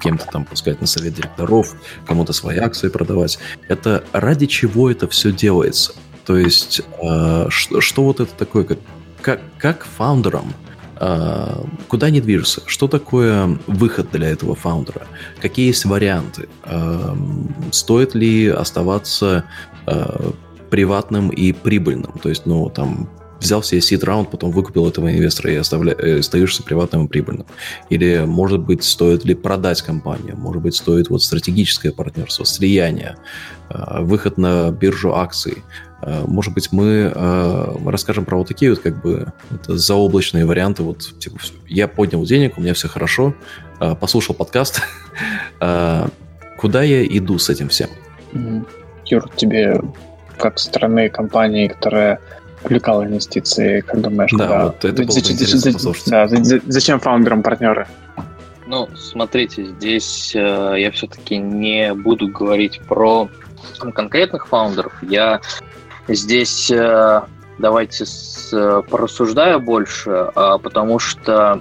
кем-то 0.00 0.26
там 0.26 0.44
пускать 0.44 0.80
на 0.80 0.86
совет 0.86 1.14
директоров, 1.14 1.74
кому-то 2.06 2.32
свои 2.32 2.58
акции 2.58 2.88
продавать. 2.88 3.38
Это 3.68 4.04
ради 4.12 4.46
чего 4.46 4.90
это 4.90 5.08
все 5.08 5.32
делается? 5.32 5.94
То 6.26 6.36
есть, 6.36 6.82
э, 7.02 7.46
что, 7.48 7.80
что 7.80 8.04
вот 8.04 8.20
это 8.20 8.32
такое, 8.34 8.64
как, 8.64 8.78
как, 9.22 9.40
как 9.58 9.86
фаундерам, 9.96 10.52
э, 10.52 10.69
куда 11.88 12.08
они 12.08 12.20
движутся? 12.20 12.62
Что 12.66 12.86
такое 12.86 13.58
выход 13.66 14.10
для 14.12 14.28
этого 14.28 14.54
фаундера? 14.54 15.06
Какие 15.40 15.68
есть 15.68 15.86
варианты? 15.86 16.48
Э, 16.64 17.14
стоит 17.70 18.14
ли 18.14 18.48
оставаться 18.48 19.44
э, 19.86 20.30
приватным 20.68 21.30
и 21.30 21.52
прибыльным? 21.52 22.12
То 22.22 22.28
есть, 22.28 22.44
ну, 22.44 22.68
там, 22.68 23.08
взял 23.40 23.62
себе 23.62 23.80
сид 23.80 24.04
раунд, 24.04 24.30
потом 24.30 24.50
выкупил 24.50 24.86
этого 24.86 25.10
инвестора 25.10 25.52
и. 25.52 25.56
Э, 25.56 26.18
остаешься 26.18 26.62
приватным 26.62 27.06
и 27.06 27.08
прибыльным. 27.08 27.46
Или, 27.88 28.24
может 28.26 28.60
быть, 28.60 28.84
стоит 28.84 29.24
ли 29.24 29.34
продать 29.34 29.80
компанию, 29.80 30.36
может 30.36 30.60
быть, 30.60 30.76
стоит 30.76 31.08
вот 31.08 31.22
стратегическое 31.22 31.92
партнерство, 31.92 32.44
слияние, 32.44 33.16
выход 33.70 34.36
на 34.36 34.70
биржу 34.70 35.14
акций. 35.14 35.64
Э, 36.02 36.24
может 36.26 36.54
быть, 36.54 36.72
мы 36.72 37.12
расскажем 37.86 38.24
про 38.24 38.36
вот 38.38 38.48
такие 38.48 38.70
вот 38.70 38.80
как 38.80 39.00
бы 39.02 39.32
это 39.50 39.76
заоблачные 39.76 40.46
варианты. 40.46 40.82
Вот, 40.82 41.18
типа, 41.18 41.38
я 41.68 41.88
поднял 41.88 42.24
денег, 42.24 42.58
у 42.58 42.60
меня 42.60 42.74
все 42.74 42.88
хорошо, 42.88 43.34
послушал 44.00 44.34
подкаст. 44.34 44.82
Куда 46.58 46.82
я 46.82 47.06
иду 47.06 47.38
с 47.38 47.48
этим 47.48 47.68
всем? 47.68 47.88
Юр, 49.06 49.28
тебе 49.36 49.80
как 50.36 50.58
стороны 50.58 51.08
компании, 51.08 51.68
которая 51.68 52.20
привлекал 52.62 53.04
инвестиции, 53.04 53.80
как 53.80 54.00
думаешь? 54.00 54.30
Да, 54.32 54.44
куда? 54.44 54.64
вот 54.64 54.84
это 54.84 55.02
было 55.02 55.72
послушать. 55.72 56.08
Да, 56.08 56.28
зачем 56.66 57.00
фаундерам 57.00 57.42
партнеры? 57.42 57.86
Ну, 58.66 58.88
смотрите, 58.96 59.64
здесь 59.64 60.32
э, 60.34 60.74
я 60.78 60.90
все-таки 60.92 61.38
не 61.38 61.92
буду 61.92 62.28
говорить 62.28 62.80
про 62.86 63.28
конкретных 63.94 64.46
фаундеров. 64.46 64.92
Я 65.02 65.40
здесь 66.08 66.70
э, 66.70 67.22
давайте 67.60 68.06
с, 68.06 68.50
э, 68.52 68.82
порассуждаю 68.88 69.60
больше, 69.60 70.30
э, 70.34 70.58
потому 70.62 70.98
что 70.98 71.60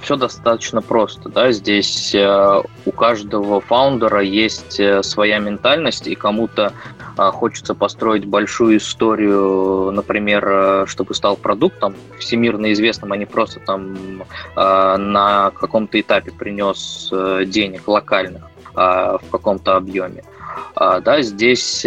все 0.00 0.16
достаточно 0.16 0.80
просто. 0.80 1.28
Да? 1.28 1.50
Здесь 1.50 2.14
э, 2.14 2.62
у 2.86 2.92
каждого 2.92 3.60
фаундера 3.60 4.22
есть 4.22 4.80
своя 5.02 5.38
ментальность, 5.38 6.06
и 6.06 6.14
кому-то 6.14 6.72
э, 7.18 7.30
хочется 7.32 7.74
построить 7.74 8.24
большую 8.24 8.78
историю, 8.78 9.90
например, 9.90 10.86
чтобы 10.86 11.14
стал 11.14 11.36
продуктом 11.36 11.94
всемирно 12.18 12.72
известным, 12.72 13.12
а 13.12 13.16
не 13.16 13.26
просто 13.26 13.60
там 13.60 14.22
на 14.54 15.50
каком-то 15.58 16.00
этапе 16.00 16.30
принес 16.30 17.12
денег 17.46 17.88
локальных 17.88 18.42
в 18.74 19.22
каком-то 19.30 19.76
объеме. 19.76 20.24
Да, 20.74 21.20
здесь 21.20 21.84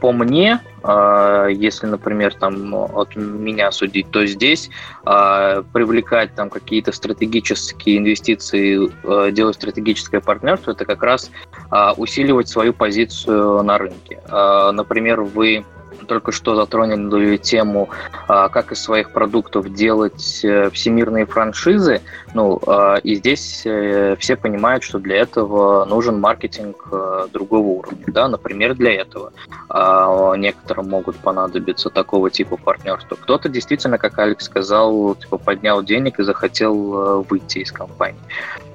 по 0.00 0.12
мне, 0.12 0.60
а, 0.82 1.46
если, 1.46 1.86
например, 1.86 2.34
там 2.34 2.74
от 2.74 3.16
меня 3.16 3.70
судить, 3.72 4.10
то 4.10 4.24
здесь 4.26 4.70
а, 5.04 5.62
привлекать 5.72 6.34
там 6.34 6.50
какие-то 6.50 6.92
стратегические 6.92 7.98
инвестиции, 7.98 8.90
а, 9.04 9.30
делать 9.30 9.56
стратегическое 9.56 10.20
партнерство, 10.20 10.72
это 10.72 10.84
как 10.84 11.02
раз 11.02 11.30
усиливать 11.96 12.48
свою 12.48 12.72
позицию 12.72 13.62
на 13.62 13.78
рынке. 13.78 14.20
Например, 14.28 15.20
вы 15.22 15.64
только 16.08 16.32
что 16.32 16.56
затронули 16.56 17.36
тему, 17.36 17.90
а, 18.26 18.48
как 18.48 18.72
из 18.72 18.82
своих 18.82 19.12
продуктов 19.12 19.72
делать 19.72 20.40
э, 20.44 20.70
всемирные 20.70 21.26
франшизы. 21.26 22.00
Ну, 22.34 22.60
а, 22.66 22.96
и 22.96 23.14
здесь 23.14 23.62
э, 23.64 24.16
все 24.18 24.36
понимают, 24.36 24.82
что 24.82 24.98
для 24.98 25.18
этого 25.18 25.84
нужен 25.84 26.18
маркетинг 26.18 26.88
э, 26.90 27.28
другого 27.32 27.68
уровня. 27.68 28.04
Да? 28.08 28.28
Например, 28.28 28.74
для 28.74 28.94
этого 28.94 29.32
а, 29.68 30.34
некоторым 30.34 30.88
могут 30.88 31.16
понадобиться 31.16 31.90
такого 31.90 32.30
типа 32.30 32.56
партнерства. 32.56 33.16
Кто-то 33.16 33.48
действительно, 33.48 33.98
как 33.98 34.18
Алекс 34.18 34.44
сказал, 34.44 35.14
типа 35.14 35.38
поднял 35.38 35.82
денег 35.82 36.18
и 36.18 36.24
захотел 36.24 37.24
выйти 37.28 37.58
из 37.58 37.70
компании. 37.70 38.20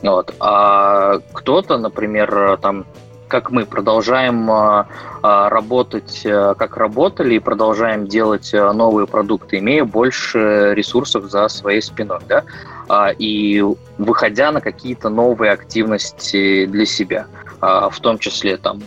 Вот. 0.03 0.34
А 0.39 1.19
кто-то, 1.34 1.77
например, 1.77 2.57
там 2.61 2.85
как 3.34 3.49
мы 3.49 3.65
продолжаем 3.65 4.47
а, 4.51 4.85
а, 5.23 5.49
работать, 5.49 6.22
э, 6.23 6.53
как 6.55 6.77
работали, 6.77 7.34
и 7.34 7.39
продолжаем 7.39 8.05
делать 8.05 8.53
э, 8.53 8.72
новые 8.73 9.07
продукты, 9.07 9.57
имея 9.57 9.85
больше 9.85 10.76
ресурсов 10.76 11.31
за 11.31 11.47
своей 11.47 11.81
спиной, 11.81 12.19
да, 12.30 12.43
а, 12.88 13.10
и 13.10 13.64
выходя 13.97 14.51
на 14.51 14.61
какие-то 14.61 15.10
новые 15.10 15.51
активности 15.51 16.68
для 16.68 16.85
себя, 16.85 17.26
в 17.60 17.99
том 18.01 18.19
числе 18.19 18.57
там 18.57 18.81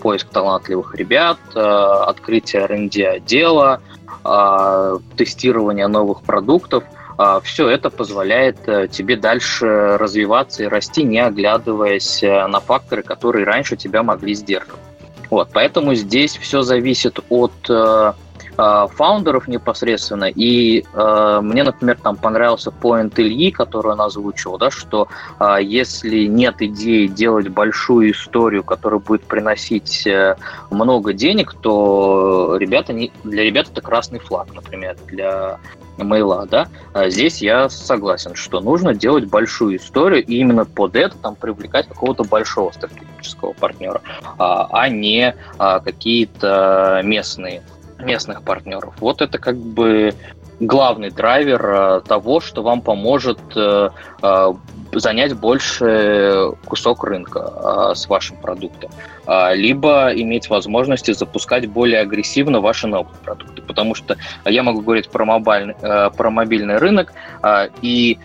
поиск 0.00 0.28
талантливых 0.28 0.94
ребят, 0.94 1.38
открытие 1.54 2.62
R&D 2.62 3.04
отдела, 3.04 3.80
тестирование 5.16 5.88
новых 5.88 6.22
продуктов– 6.22 6.84
все 7.44 7.68
это 7.68 7.90
позволяет 7.90 8.56
э, 8.66 8.88
тебе 8.88 9.16
дальше 9.16 9.96
развиваться 9.98 10.64
и 10.64 10.66
расти, 10.66 11.02
не 11.02 11.20
оглядываясь 11.20 12.22
э, 12.22 12.46
на 12.46 12.60
факторы, 12.60 13.02
которые 13.02 13.44
раньше 13.44 13.76
тебя 13.76 14.02
могли 14.02 14.34
сдерживать. 14.34 14.80
Вот, 15.30 15.48
поэтому 15.52 15.94
здесь 15.94 16.36
все 16.36 16.62
зависит 16.62 17.18
от 17.28 17.52
э, 18.56 18.86
фаундеров 18.94 19.48
непосредственно. 19.48 20.24
И 20.24 20.84
э, 20.92 21.40
мне, 21.42 21.64
например, 21.64 21.98
там 22.02 22.16
понравился 22.16 22.70
поинт 22.70 23.18
Ильи, 23.18 23.50
который 23.50 23.92
он 23.92 24.00
озвучил, 24.00 24.58
да, 24.58 24.70
что 24.70 25.08
э, 25.40 25.58
если 25.62 26.26
нет 26.26 26.56
идеи 26.60 27.06
делать 27.06 27.48
большую 27.48 28.12
историю, 28.12 28.64
которая 28.64 29.00
будет 29.00 29.24
приносить 29.24 30.06
э, 30.06 30.36
много 30.70 31.12
денег, 31.12 31.54
то 31.54 32.56
ребята 32.58 32.92
не, 32.92 33.12
для 33.24 33.44
ребят 33.44 33.68
это 33.70 33.80
красный 33.80 34.18
флаг, 34.18 34.48
например, 34.54 34.96
для 35.06 35.58
мейла, 36.02 36.46
да, 36.46 36.68
а 36.92 37.08
здесь 37.08 37.40
я 37.40 37.68
согласен, 37.68 38.34
что 38.34 38.60
нужно 38.60 38.94
делать 38.94 39.26
большую 39.26 39.76
историю 39.76 40.24
и 40.24 40.36
именно 40.36 40.64
под 40.64 40.96
это 40.96 41.16
там 41.18 41.36
привлекать 41.36 41.86
какого-то 41.86 42.24
большого 42.24 42.72
стратегического 42.72 43.52
партнера, 43.52 44.00
а, 44.38 44.66
а 44.70 44.88
не 44.88 45.34
а, 45.58 45.80
какие-то 45.80 47.00
местные 47.04 47.62
местных 47.98 48.42
партнеров. 48.42 48.94
Вот 49.00 49.22
это 49.22 49.38
как 49.38 49.56
бы 49.56 50.14
главный 50.60 51.10
драйвер 51.10 51.66
э, 51.66 52.00
того, 52.06 52.40
что 52.40 52.62
вам 52.62 52.80
поможет 52.80 53.38
э, 53.56 53.90
э, 54.22 54.52
занять 54.92 55.34
больше 55.34 56.52
кусок 56.64 57.04
рынка 57.04 57.92
с 57.96 58.08
вашим 58.08 58.36
продуктом, 58.36 58.90
либо 59.52 60.12
иметь 60.14 60.48
возможности 60.48 61.12
запускать 61.12 61.66
более 61.66 61.98
агрессивно 61.98 62.60
ваши 62.60 62.86
новые 62.86 63.16
продукты, 63.24 63.60
потому 63.62 63.96
что 63.96 64.16
я 64.44 64.62
могу 64.62 64.82
говорить 64.82 65.10
про, 65.10 65.24
мобильный, 65.24 65.74
про 65.80 66.30
мобильный 66.30 66.76
рынок, 66.76 67.12
и 67.82 68.18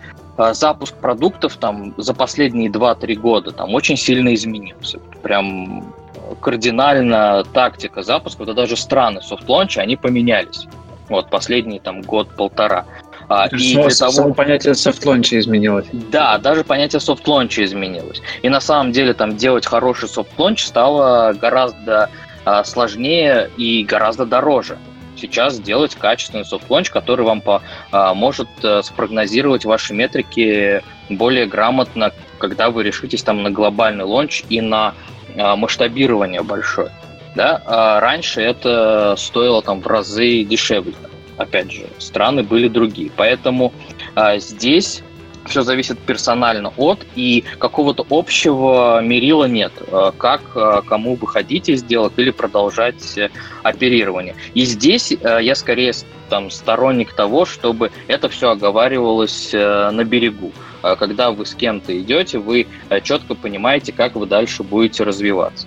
запуск 0.52 0.94
продуктов 0.94 1.56
там 1.56 1.92
за 1.96 2.14
последние 2.14 2.70
2-3 2.70 3.14
года 3.16 3.50
там 3.50 3.74
очень 3.74 3.96
сильно 3.96 4.32
изменился. 4.32 5.00
Прям 5.22 5.92
кардинально 6.40 7.44
тактика 7.52 8.02
запуска, 8.02 8.44
да 8.44 8.52
даже 8.52 8.76
страны 8.76 9.22
soft 9.22 9.41
launch 9.41 9.70
а, 9.70 9.80
они 9.80 9.96
поменялись. 9.96 10.66
Вот 11.08 11.28
последний 11.28 11.80
там 11.80 12.02
год-полтора. 12.02 12.86
А, 13.28 13.46
и 13.46 13.72
само, 13.72 13.88
для 13.88 13.96
того... 13.96 14.12
само 14.12 14.34
понятие 14.34 14.74
soft 14.74 14.97
launch 14.97 15.32
а 15.32 15.38
изменилось. 15.38 15.86
Да, 15.92 16.38
даже 16.38 16.64
понятие 16.64 17.00
soft 17.00 17.23
launch 17.23 17.58
а 17.58 17.64
изменилось. 17.64 18.20
И 18.42 18.48
на 18.48 18.60
самом 18.60 18.92
деле 18.92 19.14
там 19.14 19.36
делать 19.36 19.66
хороший 19.66 20.08
soft 20.08 20.30
launch 20.30 20.64
стало 20.64 21.32
гораздо 21.32 22.10
а, 22.44 22.64
сложнее 22.64 23.50
и 23.56 23.84
гораздо 23.84 24.26
дороже. 24.26 24.78
Сейчас 25.16 25.54
сделать 25.54 25.94
качественный 25.94 26.44
soft 26.44 26.61
launch, 26.61 26.90
который 26.90 27.24
вам 27.24 27.40
по, 27.40 27.62
а, 27.92 28.14
может 28.14 28.48
а, 28.64 28.82
спрогнозировать 28.82 29.64
ваши 29.64 29.94
метрики 29.94 30.82
более 31.08 31.46
грамотно, 31.46 32.12
когда 32.38 32.70
вы 32.70 32.82
решитесь 32.82 33.22
там 33.22 33.42
на 33.42 33.50
глобальный 33.50 34.04
launch 34.04 34.44
и 34.48 34.60
на 34.60 34.94
масштабирование 35.36 36.42
большое. 36.42 36.90
Да? 37.34 37.62
А 37.66 38.00
раньше 38.00 38.40
это 38.40 39.14
стоило 39.16 39.62
там 39.62 39.80
в 39.80 39.86
разы 39.86 40.42
дешевле. 40.44 40.94
Опять 41.36 41.72
же, 41.72 41.86
страны 41.98 42.42
были 42.42 42.68
другие. 42.68 43.10
Поэтому 43.16 43.72
а, 44.14 44.38
здесь 44.38 45.02
все 45.46 45.62
зависит 45.62 45.98
персонально 45.98 46.72
от, 46.76 47.06
и 47.14 47.44
какого-то 47.58 48.06
общего 48.10 49.00
мерила 49.02 49.44
нет, 49.44 49.72
а, 49.90 50.12
как 50.12 50.42
а, 50.54 50.82
кому 50.82 51.16
вы 51.16 51.26
хотите 51.26 51.76
сделать 51.76 52.12
или 52.16 52.30
продолжать 52.30 53.18
оперирование. 53.62 54.34
И 54.54 54.64
здесь 54.64 55.10
я 55.12 55.54
скорее 55.54 55.92
там, 56.28 56.50
сторонник 56.50 57.12
того, 57.12 57.44
чтобы 57.44 57.90
это 58.06 58.28
все 58.28 58.50
оговаривалось 58.50 59.52
на 59.52 60.04
берегу. 60.04 60.52
Когда 60.80 61.30
вы 61.30 61.44
с 61.44 61.54
кем-то 61.54 61.98
идете, 62.00 62.38
вы 62.38 62.66
четко 63.02 63.34
понимаете, 63.34 63.92
как 63.92 64.14
вы 64.14 64.26
дальше 64.26 64.62
будете 64.62 65.04
развиваться. 65.04 65.66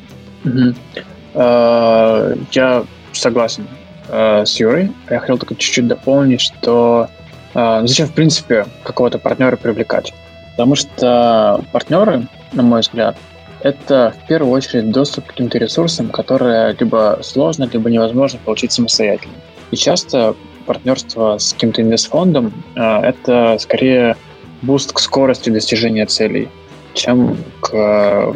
Э, 1.33 2.35
я 2.51 2.85
согласен 3.11 3.67
э, 4.09 4.45
с 4.45 4.59
Юрой. 4.59 4.91
Я 5.09 5.19
хотел 5.19 5.37
только 5.37 5.55
чуть-чуть 5.55 5.87
дополнить, 5.87 6.41
что 6.41 7.09
э, 7.09 7.22
зачем, 7.53 8.07
в 8.07 8.13
принципе, 8.13 8.65
какого-то 8.83 9.19
партнера 9.19 9.55
привлекать? 9.55 10.13
Потому 10.51 10.75
что 10.75 11.63
партнеры, 11.71 12.27
на 12.51 12.63
мой 12.63 12.81
взгляд, 12.81 13.17
это 13.61 14.13
в 14.23 14.27
первую 14.27 14.51
очередь 14.51 14.91
доступ 14.91 15.25
к 15.25 15.29
каким-то 15.29 15.57
ресурсам, 15.57 16.09
которые 16.09 16.75
либо 16.79 17.19
сложно, 17.23 17.69
либо 17.71 17.89
невозможно 17.89 18.39
получить 18.43 18.71
самостоятельно. 18.71 19.33
И 19.71 19.75
часто 19.75 20.35
партнерство 20.65 21.37
с 21.37 21.53
каким-то 21.53 21.81
инвестфондом– 21.81 22.53
это 22.75 23.57
скорее 23.59 24.15
boost 24.61 24.93
к 24.93 24.99
скорости 24.99 25.49
достижения 25.49 26.05
целей, 26.05 26.49
чем 26.93 27.37
к 27.61 28.33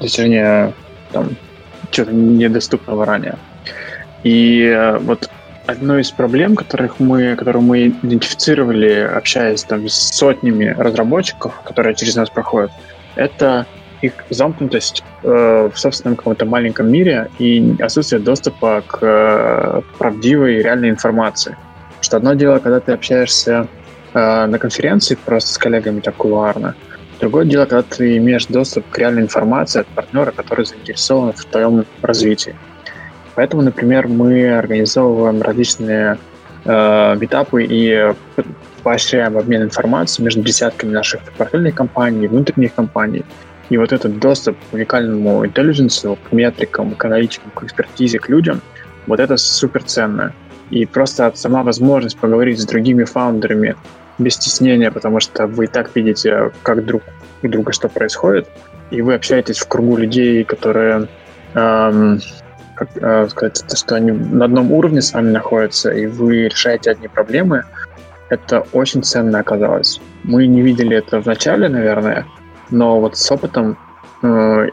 достижению 0.00 0.74
там, 1.12 1.36
чего-то 1.90 2.12
недоступного 2.12 3.04
ранее. 3.04 3.36
И 4.24 4.96
вот 5.00 5.30
одной 5.70 6.02
из 6.02 6.10
проблем, 6.10 6.56
которых 6.56 7.00
мы, 7.00 7.36
которую 7.36 7.62
мы 7.62 7.88
идентифицировали, 7.88 9.00
общаясь 9.00 9.62
там 9.64 9.88
с 9.88 9.94
сотнями 9.94 10.74
разработчиков, 10.76 11.60
которые 11.64 11.94
через 11.94 12.16
нас 12.16 12.28
проходят, 12.30 12.70
это 13.16 13.66
их 14.02 14.12
замкнутость 14.30 15.02
э, 15.22 15.70
в 15.72 15.78
собственном 15.78 16.16
каком-то 16.16 16.46
маленьком 16.46 16.90
мире 16.90 17.30
и 17.38 17.76
отсутствие 17.80 18.20
доступа 18.20 18.82
к 18.86 18.98
э, 19.02 19.82
правдивой 19.98 20.62
реальной 20.62 20.90
информации. 20.90 21.56
Что 22.00 22.16
одно 22.16 22.34
дело, 22.34 22.58
когда 22.58 22.80
ты 22.80 22.92
общаешься 22.92 23.68
э, 24.14 24.46
на 24.46 24.58
конференции 24.58 25.18
просто 25.22 25.52
с 25.52 25.58
коллегами 25.58 26.00
так 26.00 26.16
кулуарно, 26.16 26.74
Другое 27.20 27.44
дело, 27.44 27.66
когда 27.66 27.82
ты 27.82 28.16
имеешь 28.16 28.46
доступ 28.46 28.88
к 28.88 28.96
реальной 28.96 29.20
информации 29.20 29.80
от 29.80 29.86
партнера, 29.88 30.30
который 30.30 30.64
заинтересован 30.64 31.34
в 31.34 31.44
твоем 31.44 31.84
развитии. 32.00 32.56
Поэтому, 33.34 33.62
например, 33.62 34.08
мы 34.08 34.50
организовываем 34.50 35.42
различные 35.42 36.18
э, 36.64 37.16
метапы 37.16 37.64
и 37.64 38.12
поощряем 38.82 39.36
обмен 39.38 39.62
информацией 39.62 40.24
между 40.24 40.42
десятками 40.42 40.92
наших 40.92 41.22
портфельных 41.36 41.74
компаний, 41.74 42.26
внутренних 42.26 42.74
компаний. 42.74 43.24
И 43.68 43.76
вот 43.76 43.92
этот 43.92 44.18
доступ 44.18 44.56
к 44.70 44.74
уникальному 44.74 45.46
интеллигенсу, 45.46 46.18
к 46.28 46.32
метрикам, 46.32 46.94
к 46.94 47.04
аналитикам, 47.04 47.50
к 47.52 47.62
экспертизе, 47.62 48.18
к 48.18 48.28
людям, 48.28 48.60
вот 49.06 49.20
это 49.20 49.36
супер 49.36 49.84
ценно. 49.84 50.32
И 50.70 50.86
просто 50.86 51.30
сама 51.34 51.62
возможность 51.62 52.18
поговорить 52.18 52.60
с 52.60 52.64
другими 52.64 53.04
фаундерами, 53.04 53.76
без 54.18 54.34
стеснения, 54.34 54.90
потому 54.90 55.20
что 55.20 55.46
вы 55.46 55.64
и 55.64 55.66
так 55.66 55.90
видите, 55.94 56.52
как 56.62 56.84
друг 56.84 57.02
у 57.42 57.48
друга 57.48 57.72
что 57.72 57.88
происходит, 57.88 58.48
и 58.90 59.02
вы 59.02 59.14
общаетесь 59.14 59.58
в 59.58 59.68
кругу 59.68 59.96
людей, 59.96 60.44
которые, 60.44 61.08
эм, 61.54 62.20
как 62.80 62.88
э, 62.96 63.28
сказать, 63.28 63.62
что 63.76 63.96
они 63.96 64.10
на 64.10 64.46
одном 64.46 64.72
уровне 64.72 65.02
с 65.02 65.12
вами 65.12 65.30
находятся, 65.30 65.90
и 65.90 66.06
вы 66.06 66.48
решаете 66.48 66.92
одни 66.92 67.08
проблемы, 67.08 67.64
это 68.30 68.64
очень 68.72 69.02
ценно 69.02 69.40
оказалось. 69.40 70.00
Мы 70.24 70.46
не 70.46 70.62
видели 70.62 70.96
это 70.96 71.20
в 71.20 71.26
начале, 71.26 71.68
наверное, 71.68 72.26
но 72.70 72.98
вот 72.98 73.18
с 73.18 73.30
опытом 73.30 73.76
э, 74.22 74.68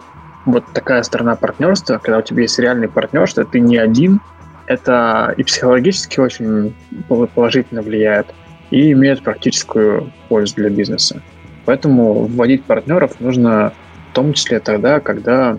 вот 0.46 0.64
такая 0.74 1.04
сторона 1.04 1.36
партнерства, 1.36 1.98
когда 1.98 2.20
у 2.20 2.22
тебя 2.22 2.44
есть 2.44 2.58
реальный 2.60 2.88
партнер, 2.88 3.28
что 3.28 3.44
ты 3.44 3.60
не 3.60 3.76
один, 3.76 4.22
это 4.68 5.34
и 5.36 5.44
психологически 5.44 6.22
очень 6.22 6.74
положительно 7.10 7.82
влияет 7.82 8.34
и 8.70 8.94
имеют 8.94 9.22
практическую 9.22 10.14
пользу 10.30 10.56
для 10.56 10.70
бизнеса. 10.70 11.22
Поэтому 11.66 12.26
вводить 12.26 12.64
партнеров 12.64 13.20
нужно 13.20 13.74
в 14.12 14.16
том 14.16 14.32
числе 14.32 14.62
тогда, 14.62 15.02
когда 15.02 15.58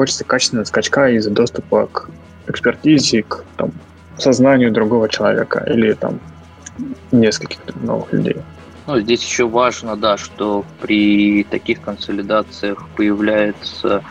хочется 0.00 0.24
качественного 0.24 0.64
скачка 0.64 1.10
из-за 1.10 1.30
доступа 1.30 1.86
к 1.86 2.08
экспертизе, 2.46 3.22
к 3.22 3.44
там, 3.58 3.70
сознанию 4.16 4.72
другого 4.72 5.10
человека 5.10 5.62
или 5.68 5.92
там 5.92 6.20
нескольких 7.12 7.58
новых 7.82 8.10
людей. 8.14 8.36
Ну, 8.86 8.98
здесь 8.98 9.22
еще 9.22 9.46
важно, 9.46 9.98
да, 9.98 10.16
что 10.16 10.64
при 10.80 11.44
таких 11.44 11.82
консолидациях 11.82 12.88
появляется 12.96 14.02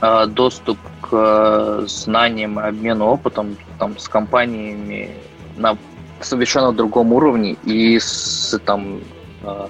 э, 0.00 0.26
доступ 0.28 0.78
к 1.00 1.08
э, 1.10 1.84
знаниям 1.88 2.60
и 2.60 2.62
обмену 2.62 3.06
опытом 3.06 3.56
там, 3.80 3.98
с 3.98 4.08
компаниями 4.08 5.10
на 5.56 5.76
совершенно 6.20 6.72
другом 6.72 7.12
уровне, 7.12 7.56
и 7.64 7.98
с, 7.98 8.56
там, 8.64 9.00
э, 9.42 9.66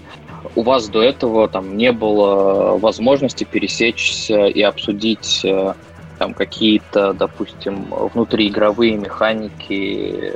у 0.54 0.62
вас 0.62 0.88
до 0.88 1.02
этого 1.02 1.48
там 1.48 1.76
не 1.76 1.92
было 1.92 2.78
возможности 2.78 3.44
пересечься 3.44 4.46
и 4.46 4.62
обсудить 4.62 5.44
э, 5.44 5.74
там 6.18 6.34
какие-то, 6.34 7.12
допустим, 7.12 7.86
внутриигровые 7.90 8.96
механики 8.96 10.34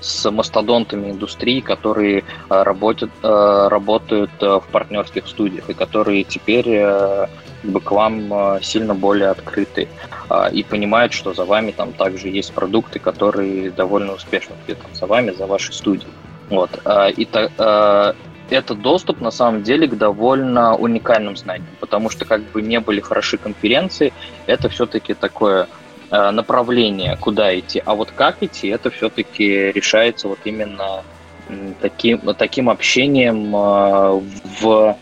с 0.00 0.30
мастодонтами 0.30 1.10
индустрии, 1.10 1.60
которые 1.60 2.18
э, 2.18 2.62
работают, 2.62 3.12
работают 3.22 4.30
в 4.40 4.64
партнерских 4.72 5.26
студиях 5.28 5.70
и 5.70 5.74
которые 5.74 6.24
теперь 6.24 6.84
бы 7.62 7.80
к 7.80 7.92
вам 7.92 8.60
сильно 8.60 8.92
более 8.92 9.28
открыты 9.28 9.88
и 10.52 10.64
понимают, 10.64 11.12
что 11.12 11.32
за 11.32 11.44
вами 11.44 11.70
там 11.70 11.92
также 11.92 12.28
есть 12.28 12.52
продукты, 12.52 12.98
которые 12.98 13.70
довольно 13.70 14.14
успешно 14.14 14.54
где-то 14.64 14.82
за 14.92 15.06
вами, 15.06 15.30
за 15.30 15.46
вашей 15.46 15.72
студией. 15.72 16.10
Вот. 16.50 16.70
И 17.16 17.24
этот 18.52 18.80
доступ 18.82 19.20
на 19.20 19.30
самом 19.30 19.62
деле 19.62 19.88
к 19.88 19.96
довольно 19.96 20.76
уникальным 20.76 21.36
знаниям, 21.36 21.68
потому 21.80 22.10
что 22.10 22.24
как 22.24 22.42
бы 22.52 22.62
не 22.62 22.80
были 22.80 23.00
хороши 23.00 23.38
конференции, 23.38 24.12
это 24.46 24.68
все-таки 24.68 25.14
такое 25.14 25.68
направление, 26.10 27.16
куда 27.16 27.58
идти, 27.58 27.82
а 27.84 27.94
вот 27.94 28.10
как 28.10 28.42
идти, 28.42 28.68
это 28.68 28.90
все-таки 28.90 29.72
решается 29.72 30.28
вот 30.28 30.38
именно 30.44 31.02
таким, 31.80 32.20
таким 32.34 32.68
общением 32.68 33.50
в 33.52 34.96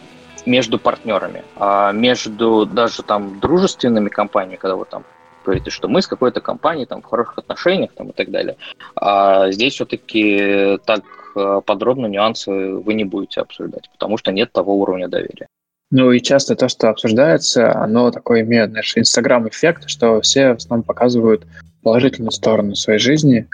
между 0.47 0.78
партнерами, 0.78 1.44
а 1.56 1.93
между 1.93 2.64
даже 2.66 3.02
там 3.02 3.40
дружественными 3.40 4.09
компаниями, 4.09 4.56
когда 4.56 4.77
вы 4.77 4.85
там 4.85 5.05
говорите, 5.44 5.70
что 5.70 5.89
мы 5.89 6.02
с 6.02 6.06
какой-то 6.06 6.40
компанией 6.40 6.86
там 6.86 7.02
в 7.02 7.06
хороших 7.06 7.39
отношениях 7.39 7.90
там 7.94 8.10
и 8.10 8.12
так 8.12 8.31
далее. 8.31 8.56
А 8.94 9.51
здесь 9.51 9.74
все-таки 9.74 10.78
так 10.85 11.01
э, 11.01 11.19
подробно 11.35 12.07
нюансы 12.07 12.51
вы 12.51 12.94
не 12.94 13.05
будете 13.05 13.40
обсуждать, 13.40 13.90
потому 13.93 14.16
что 14.16 14.32
нет 14.32 14.52
того 14.52 14.77
уровня 14.78 15.09
доверия. 15.09 15.47
Ну 15.90 16.12
и 16.12 16.20
часто 16.20 16.55
то, 16.55 16.69
что 16.69 16.89
обсуждается, 16.89 17.74
оно 17.77 18.11
такое 18.12 18.43
имеет, 18.43 18.70
знаешь, 18.70 18.97
инстаграм-эффект, 18.97 19.89
что 19.89 20.20
все 20.20 20.55
в 20.55 20.59
основном 20.59 20.85
показывают 20.85 21.47
положительную 21.82 22.31
сторону 22.31 22.77
своей 22.77 23.01
жизни, 23.01 23.48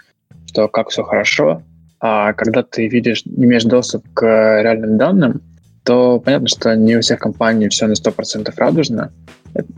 что 0.46 0.68
как 0.68 0.90
все 0.90 1.02
хорошо, 1.02 1.62
а 1.98 2.34
когда 2.34 2.62
ты 2.62 2.88
видишь, 2.88 3.22
имеешь 3.24 3.64
доступ 3.64 4.04
к 4.12 4.22
реальным 4.22 4.98
данным, 4.98 5.40
то 5.84 6.20
понятно, 6.20 6.48
что 6.48 6.74
не 6.74 6.96
у 6.96 7.00
всех 7.00 7.20
компаний 7.20 7.68
все 7.68 7.86
на 7.86 7.92
100% 7.92 8.52
радужно, 8.56 9.12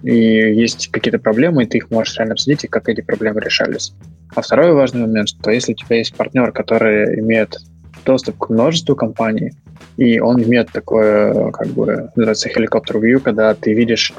и 0.02 0.16
есть 0.16 0.88
какие-то 0.88 1.18
проблемы, 1.18 1.62
и 1.62 1.66
ты 1.66 1.78
их 1.78 1.90
можешь 1.90 2.16
реально 2.16 2.32
обсудить, 2.32 2.64
и 2.64 2.68
как 2.68 2.88
эти 2.88 3.02
проблемы 3.02 3.40
решались. 3.40 3.92
А 4.34 4.40
второй 4.40 4.72
важный 4.72 5.02
момент, 5.02 5.28
что 5.28 5.50
если 5.50 5.72
у 5.72 5.76
тебя 5.76 5.96
есть 5.96 6.16
партнер, 6.16 6.50
который 6.52 7.20
имеет 7.20 7.58
доступ 8.04 8.38
к 8.38 8.48
множеству 8.50 8.94
компаний, 8.94 9.52
и 9.96 10.20
он 10.20 10.42
имеет 10.42 10.70
такое, 10.72 11.50
как 11.50 11.68
бы, 11.68 12.10
называется, 12.14 12.48
helicopter 12.48 13.00
view, 13.00 13.20
когда 13.20 13.54
ты 13.54 13.74
видишь 13.74 14.12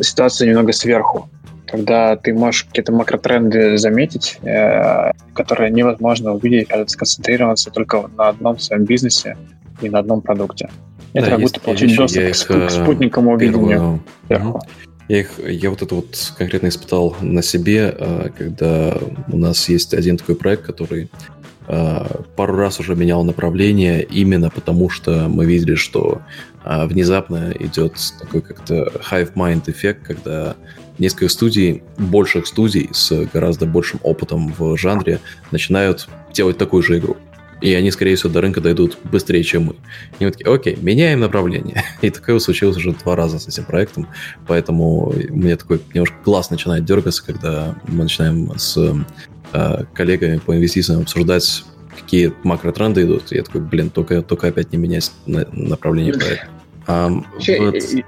ситуацию 0.00 0.48
немного 0.48 0.72
сверху, 0.72 1.28
когда 1.66 2.16
ты 2.16 2.32
можешь 2.32 2.64
какие-то 2.64 2.92
макротренды 2.92 3.76
заметить, 3.78 4.38
э, 4.42 5.12
которые 5.34 5.70
невозможно 5.70 6.34
увидеть, 6.34 6.68
когда 6.68 6.84
ты 6.84 6.90
сконцентрироваться 6.90 7.70
только 7.70 8.08
на 8.16 8.28
одном 8.28 8.58
своем 8.58 8.84
бизнесе 8.84 9.36
и 9.82 9.88
на 9.88 9.98
одном 9.98 10.20
продукте. 10.22 10.70
Это 11.12 11.26
да, 11.26 11.32
как 11.32 11.40
будто 11.40 11.60
получить 11.60 11.96
доступ 11.96 12.22
их, 12.22 12.46
к 12.46 12.50
э, 12.50 12.68
спутниковому 12.70 13.36
видению. 13.36 14.00
Я, 15.08 15.20
их, 15.20 15.38
я 15.38 15.70
вот 15.70 15.80
это 15.80 15.94
вот 15.94 16.32
конкретно 16.36 16.68
испытал 16.68 17.16
на 17.20 17.42
себе, 17.42 17.94
э, 17.98 18.28
когда 18.36 18.94
у 19.32 19.38
нас 19.38 19.68
есть 19.68 19.94
один 19.94 20.16
такой 20.16 20.36
проект, 20.36 20.64
который 20.64 21.08
пару 22.36 22.56
раз 22.56 22.80
уже 22.80 22.94
менял 22.94 23.24
направление 23.24 24.02
именно 24.02 24.48
потому, 24.48 24.88
что 24.88 25.28
мы 25.28 25.44
видели, 25.44 25.74
что 25.74 26.22
внезапно 26.64 27.52
идет 27.58 27.94
такой 28.18 28.40
как-то 28.40 28.90
hive 29.10 29.34
mind 29.34 29.70
эффект, 29.70 30.06
когда 30.06 30.56
несколько 30.98 31.28
студий, 31.28 31.82
больших 31.98 32.46
студий 32.46 32.88
с 32.92 33.28
гораздо 33.32 33.66
большим 33.66 34.00
опытом 34.02 34.54
в 34.58 34.76
жанре 34.78 35.20
начинают 35.50 36.08
делать 36.32 36.56
такую 36.56 36.82
же 36.82 36.98
игру 36.98 37.16
и 37.60 37.74
они, 37.74 37.90
скорее 37.90 38.16
всего, 38.16 38.32
до 38.32 38.40
рынка 38.40 38.60
дойдут 38.60 38.98
быстрее, 39.04 39.42
чем 39.42 39.64
мы. 39.64 39.74
И 40.18 40.24
мы 40.24 40.30
такие, 40.30 40.52
окей, 40.52 40.76
меняем 40.80 41.20
направление. 41.20 41.82
И 42.02 42.10
такое 42.10 42.38
случилось 42.38 42.76
уже 42.76 42.92
два 42.92 43.16
раза 43.16 43.38
с 43.38 43.48
этим 43.48 43.64
проектом, 43.64 44.08
поэтому 44.46 45.12
мне 45.30 45.56
такой 45.56 45.80
немножко 45.92 46.16
глаз 46.24 46.50
начинает 46.50 46.84
дергаться, 46.84 47.24
когда 47.24 47.74
мы 47.86 48.04
начинаем 48.04 48.56
с 48.58 48.94
э, 49.52 49.84
коллегами 49.94 50.38
по 50.38 50.56
инвестициям 50.56 51.02
обсуждать, 51.02 51.64
какие 51.96 52.32
макротренды 52.42 53.02
идут. 53.02 53.32
И 53.32 53.36
я 53.36 53.42
такой, 53.42 53.60
блин, 53.60 53.90
только, 53.90 54.22
только 54.22 54.48
опять 54.48 54.72
не 54.72 54.78
менять 54.78 55.12
на, 55.26 55.46
направление 55.52 56.14
проекта. 56.14 56.48
Um, 56.88 57.26
еще, 57.38 57.58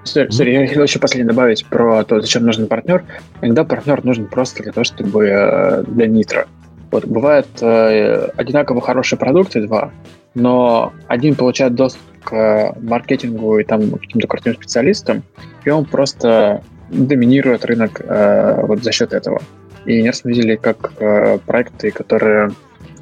sorry, 0.04 0.28
sorry, 0.30 0.52
я 0.52 0.66
хотел 0.66 0.84
еще 0.84 0.98
последнее 0.98 1.28
добавить 1.28 1.66
про 1.66 2.02
то, 2.02 2.18
зачем 2.22 2.46
нужен 2.46 2.66
партнер. 2.66 3.04
Иногда 3.42 3.64
партнер 3.64 4.02
нужен 4.04 4.26
просто 4.26 4.62
для 4.62 4.72
того, 4.72 4.84
чтобы 4.84 5.26
э, 5.26 5.82
для 5.82 6.06
нитро. 6.06 6.46
Вот 6.90 7.04
бывают 7.04 7.46
э, 7.60 8.30
одинаково 8.36 8.80
хорошие 8.80 9.18
продукты, 9.18 9.66
два, 9.66 9.92
но 10.34 10.94
один 11.08 11.34
получает 11.34 11.74
доступ 11.74 12.00
к 12.24 12.74
маркетингу 12.80 13.58
и 13.58 13.64
там 13.64 13.90
каким-то 13.90 14.26
крутым 14.26 14.54
специалистам, 14.54 15.24
и 15.64 15.70
он 15.70 15.84
просто 15.84 16.62
доминирует 16.88 17.66
рынок 17.66 18.00
э, 18.02 18.64
вот 18.66 18.82
за 18.82 18.92
счет 18.92 19.12
этого. 19.12 19.42
И 19.86 20.02
не 20.02 20.08
раз 20.08 20.24
мы 20.24 20.32
видели, 20.32 20.56
как 20.56 20.92
э, 20.98 21.38
проекты, 21.46 21.90
которые 21.90 22.52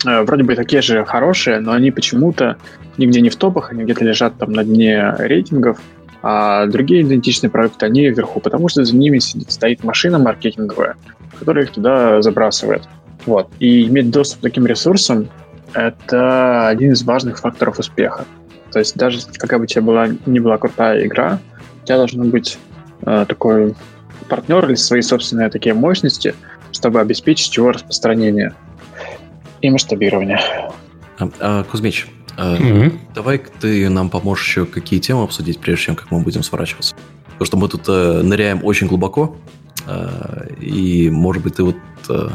э, 0.07 0.23
вроде 0.23 0.45
бы 0.45 0.55
такие 0.55 0.83
же 0.83 1.05
хорошие, 1.05 1.61
но 1.61 1.73
они 1.73 1.91
почему-то 1.91 2.57
нигде 2.97 3.21
не 3.21 3.31
в 3.31 3.37
топах, 3.37 3.73
они 3.73 3.85
где-то 3.85 4.05
лежат 4.05 4.37
там 4.39 4.53
на 4.53 4.65
дне 4.65 5.15
рейтингов, 5.19 5.81
а 6.23 6.67
другие 6.67 7.03
идентичные 7.03 7.51
проекты, 7.51 7.87
они 7.87 8.09
вверху, 8.09 8.41
потому 8.41 8.69
что 8.69 8.85
за 8.85 8.97
ними 8.97 9.19
сидит, 9.19 9.51
стоит 9.51 9.85
машина 9.85 10.19
маркетинговая, 10.19 10.97
которая 11.39 11.65
их 11.65 11.73
туда 11.73 12.23
забрасывает. 12.23 12.83
Вот. 13.27 13.49
И 13.59 13.87
иметь 13.87 14.11
доступ 14.11 14.41
к 14.41 14.43
таким 14.43 14.67
ресурсам— 14.67 15.29
это 15.75 16.69
один 16.69 16.93
из 16.93 17.03
важных 17.03 17.39
факторов 17.39 17.79
успеха. 17.79 18.25
То 18.73 18.79
есть 18.79 18.97
даже 18.97 19.21
какая 19.37 19.59
бы 19.59 19.65
у 19.65 19.67
тебя 19.67 19.83
была, 19.83 20.09
не 20.27 20.41
была 20.41 20.59
крутая 20.59 21.07
игра, 21.07 21.39
у 21.83 21.87
тебя 21.87 21.99
должен 21.99 22.31
быть 22.31 22.59
э, 23.03 23.25
такой 23.29 23.75
партнер 24.29 24.67
или 24.67 24.75
свои 24.75 25.01
собственные 25.01 25.51
такие 25.51 25.75
мощности, 25.75 26.35
чтобы 26.73 27.01
обеспечить 27.01 27.57
его 27.57 27.73
распространение 27.73 28.55
и 29.61 29.71
масштабирование. 29.71 30.41
А, 31.19 31.31
а, 31.41 31.65
Кузьмич, 31.65 32.07
а, 32.37 32.57
mm-hmm. 32.57 32.99
давай 33.15 33.39
ты 33.39 33.89
нам 33.89 34.11
поможешь 34.11 34.47
еще 34.47 34.67
какие 34.67 35.01
темы 35.01 35.25
обсудить, 35.25 35.59
прежде 35.59 35.87
чем 35.87 35.97
как 35.97 36.11
мы 36.11 36.21
будем 36.21 36.43
сворачиваться. 36.43 36.95
Потому 37.33 37.47
что 37.47 37.57
мы 37.57 37.69
тут 37.69 37.83
э, 37.89 38.23
ныряем 38.23 38.65
очень 38.65 38.89
глубоко, 38.89 39.37
э, 39.87 40.49
и, 40.61 41.09
может 41.11 41.43
быть, 41.43 41.57
ты 41.57 41.63
вот 41.63 41.77
э, 42.09 42.29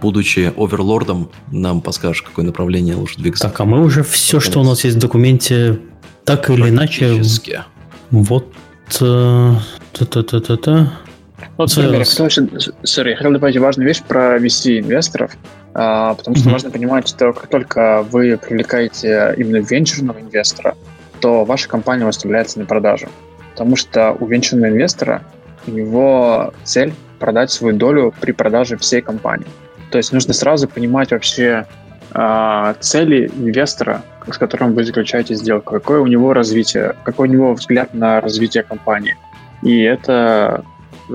будучи 0.00 0.52
оверлордом, 0.56 1.30
нам 1.50 1.80
подскажешь, 1.80 2.22
какое 2.22 2.44
направление 2.44 2.94
лучше 2.94 3.18
двигаться. 3.18 3.48
Так, 3.48 3.60
а 3.60 3.64
мы 3.64 3.82
уже 3.82 4.02
все, 4.02 4.40
что 4.40 4.60
у 4.60 4.64
нас 4.64 4.84
есть 4.84 4.96
в 4.96 5.00
документе, 5.00 5.80
так 6.24 6.50
или 6.50 6.68
иначе... 6.68 7.22
Вот... 8.10 8.52
Э, 9.00 9.54
та-та-та-та-та. 9.92 10.92
Вот, 11.56 11.74
например, 11.76 12.02
sorry, 12.02 13.10
я 13.10 13.16
хотел 13.16 13.32
добавить 13.32 13.56
важную 13.56 13.88
вещь 13.88 14.02
про 14.02 14.38
VC-инвесторов, 14.38 15.32
а, 15.74 16.14
потому 16.14 16.36
что 16.36 16.48
mm-hmm. 16.48 16.52
важно 16.52 16.70
понимать, 16.70 17.08
что 17.08 17.32
как 17.32 17.48
только 17.48 18.02
вы 18.10 18.36
привлекаете 18.36 19.34
именно 19.36 19.56
венчурного 19.56 20.20
инвестора, 20.20 20.76
то 21.20 21.44
ваша 21.44 21.68
компания 21.68 22.04
выставляется 22.04 22.58
на 22.58 22.66
продажу. 22.66 23.08
Потому 23.52 23.76
что 23.76 24.16
у 24.18 24.26
венчурного 24.26 24.70
инвестора 24.70 25.22
его 25.66 26.52
цель 26.64 26.92
продать 27.18 27.50
свою 27.50 27.76
долю 27.76 28.14
при 28.20 28.32
продаже 28.32 28.76
всей 28.76 29.00
компании. 29.00 29.46
То 29.90 29.98
есть 29.98 30.12
нужно 30.12 30.34
сразу 30.34 30.68
понимать 30.68 31.10
вообще 31.10 31.66
э, 32.12 32.74
цели 32.80 33.30
инвестора, 33.36 34.02
с 34.30 34.38
которым 34.38 34.74
вы 34.74 34.84
заключаете 34.84 35.34
сделку, 35.34 35.72
какое 35.72 36.00
у 36.00 36.06
него 36.06 36.32
развитие, 36.32 36.94
какой 37.04 37.28
у 37.28 37.32
него 37.32 37.54
взгляд 37.54 37.94
на 37.94 38.20
развитие 38.20 38.62
компании. 38.62 39.16
И 39.62 39.80
это, 39.80 40.64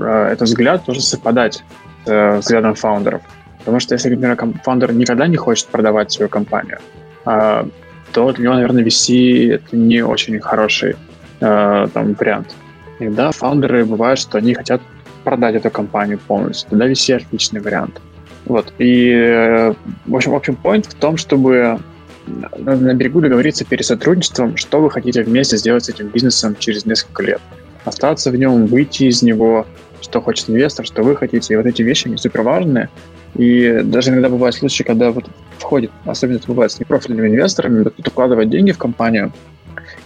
этот 0.00 0.42
взгляд 0.42 0.84
должен 0.84 1.02
совпадать 1.02 1.62
с 2.04 2.10
э, 2.10 2.38
взглядом 2.38 2.74
фаундеров. 2.74 3.22
Потому 3.58 3.80
что 3.80 3.94
если, 3.94 4.10
например, 4.10 4.36
фаундер 4.64 4.92
никогда 4.92 5.26
не 5.26 5.36
хочет 5.36 5.68
продавать 5.68 6.10
свою 6.12 6.28
компанию, 6.28 6.78
э, 7.26 7.64
то 8.12 8.32
для 8.32 8.44
него, 8.44 8.54
наверное, 8.54 8.84
VC 8.84 9.54
это 9.54 9.76
не 9.76 10.02
очень 10.02 10.38
хороший 10.40 10.96
э, 11.40 11.88
там, 11.92 12.14
вариант. 12.14 12.54
Иногда 12.98 13.30
фаундеры 13.30 13.84
бывают, 13.84 14.18
что 14.18 14.38
они 14.38 14.54
хотят 14.54 14.80
продать 15.24 15.54
эту 15.54 15.70
компанию 15.70 16.18
полностью. 16.18 16.70
Тогда 16.70 16.88
VC 16.88 17.16
отличный 17.16 17.60
вариант. 17.60 18.00
Вот. 18.46 18.72
И, 18.78 19.10
э, 19.10 19.74
в 20.06 20.16
общем, 20.16 20.32
в 20.32 20.36
общем, 20.36 20.58
point 20.62 20.88
в 20.88 20.94
том, 20.94 21.16
чтобы 21.16 21.78
на 22.26 22.94
берегу 22.94 23.20
договориться 23.20 23.64
перед 23.64 23.84
сотрудничеством, 23.84 24.56
что 24.56 24.80
вы 24.80 24.90
хотите 24.90 25.22
вместе 25.22 25.56
сделать 25.56 25.84
с 25.84 25.88
этим 25.88 26.08
бизнесом 26.08 26.56
через 26.58 26.86
несколько 26.86 27.22
лет. 27.22 27.40
Остаться 27.84 28.30
в 28.30 28.36
нем, 28.36 28.66
выйти 28.66 29.04
из 29.04 29.22
него, 29.22 29.66
что 30.00 30.20
хочет 30.20 30.50
инвестор, 30.50 30.86
что 30.86 31.02
вы 31.02 31.16
хотите. 31.16 31.54
И 31.54 31.56
вот 31.56 31.66
эти 31.66 31.82
вещи, 31.82 32.06
они 32.08 32.16
супер 32.16 32.42
важные. 32.42 32.88
И 33.34 33.80
даже 33.82 34.10
иногда 34.10 34.28
бывают 34.28 34.54
случаи, 34.54 34.82
когда 34.82 35.10
вот 35.10 35.26
входит, 35.58 35.90
особенно 36.04 36.36
это 36.36 36.48
бывает 36.48 36.70
с 36.72 36.78
непрофильными 36.78 37.28
инвесторами, 37.28 37.84
тут 37.84 38.08
укладывать 38.08 38.50
деньги 38.50 38.72
в 38.72 38.78
компанию, 38.78 39.32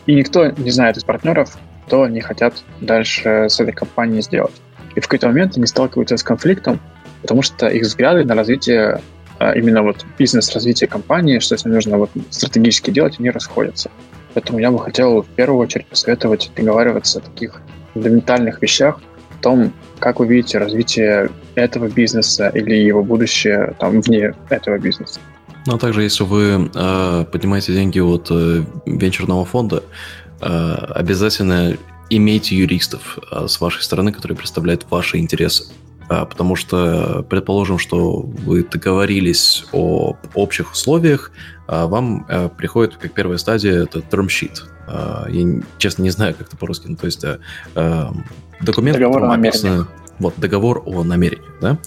и 0.06 0.14
никто 0.14 0.50
не 0.50 0.70
знает 0.70 0.96
из 0.96 1.04
партнеров, 1.04 1.56
что 1.86 2.04
они 2.04 2.20
хотят 2.20 2.62
дальше 2.80 3.46
с 3.48 3.58
этой 3.58 3.72
компанией 3.72 4.22
сделать. 4.22 4.54
И 4.94 5.00
в 5.00 5.04
какой-то 5.04 5.28
момент 5.28 5.56
они 5.56 5.66
сталкиваются 5.66 6.16
с 6.16 6.22
конфликтом, 6.22 6.80
потому 7.22 7.42
что 7.42 7.66
их 7.68 7.82
взгляды 7.82 8.24
на 8.24 8.34
развитие 8.34 9.00
а, 9.38 9.52
именно 9.52 9.82
вот 9.82 10.04
бизнес-развитие 10.18 10.88
компании, 10.88 11.38
что 11.38 11.56
с 11.56 11.64
ним 11.64 11.74
нужно 11.74 11.98
вот 11.98 12.10
стратегически 12.30 12.90
делать, 12.90 13.16
они 13.18 13.30
расходятся. 13.30 13.90
Поэтому 14.36 14.58
я 14.58 14.70
бы 14.70 14.78
хотел 14.78 15.22
в 15.22 15.28
первую 15.28 15.60
очередь 15.60 15.86
посоветовать 15.86 16.50
договариваться 16.54 17.20
о 17.20 17.22
таких 17.22 17.62
фундаментальных 17.94 18.60
вещах, 18.60 19.00
о 19.30 19.42
том, 19.42 19.72
как 19.98 20.20
вы 20.20 20.26
видите 20.26 20.58
развитие 20.58 21.30
этого 21.54 21.88
бизнеса 21.88 22.50
или 22.54 22.74
его 22.74 23.02
будущее 23.02 23.74
там 23.78 24.02
вне 24.02 24.34
этого 24.50 24.76
бизнеса. 24.76 25.20
Ну, 25.64 25.76
а 25.76 25.78
также, 25.78 26.02
если 26.02 26.24
вы 26.24 26.70
э, 26.74 27.24
поднимаете 27.32 27.72
деньги 27.72 27.98
от 27.98 28.28
э, 28.30 28.62
венчурного 28.84 29.46
фонда, 29.46 29.82
э, 30.42 30.46
обязательно 30.46 31.78
имейте 32.10 32.56
юристов 32.56 33.18
э, 33.32 33.46
с 33.48 33.58
вашей 33.58 33.80
стороны, 33.80 34.12
которые 34.12 34.36
представляют 34.36 34.84
ваши 34.90 35.16
интересы. 35.16 35.64
потому 36.08 36.56
что, 36.56 37.24
предположим, 37.30 37.78
что 37.78 38.20
вы 38.20 38.62
договорились 38.62 39.64
о 39.72 40.14
общих 40.34 40.72
условиях, 40.72 41.32
вам 41.66 42.26
приходит 42.56 42.96
как 42.96 43.12
первая 43.12 43.38
стадия 43.38 43.82
это 43.82 43.98
term 44.00 44.26
sheet. 44.26 44.62
Я, 45.28 45.62
честно, 45.78 46.02
не 46.02 46.10
знаю, 46.10 46.34
как 46.34 46.48
это 46.48 46.56
по-русски. 46.56 46.86
Ну, 46.88 46.96
то 46.96 47.06
есть 47.06 47.24
документ, 48.60 48.98
Договор 48.98 49.22
в 49.22 49.30
описаны 49.30 49.86
вот, 50.18 50.34
договор 50.36 50.82
о 50.86 51.04
намерении, 51.04 51.44
да? 51.60 51.78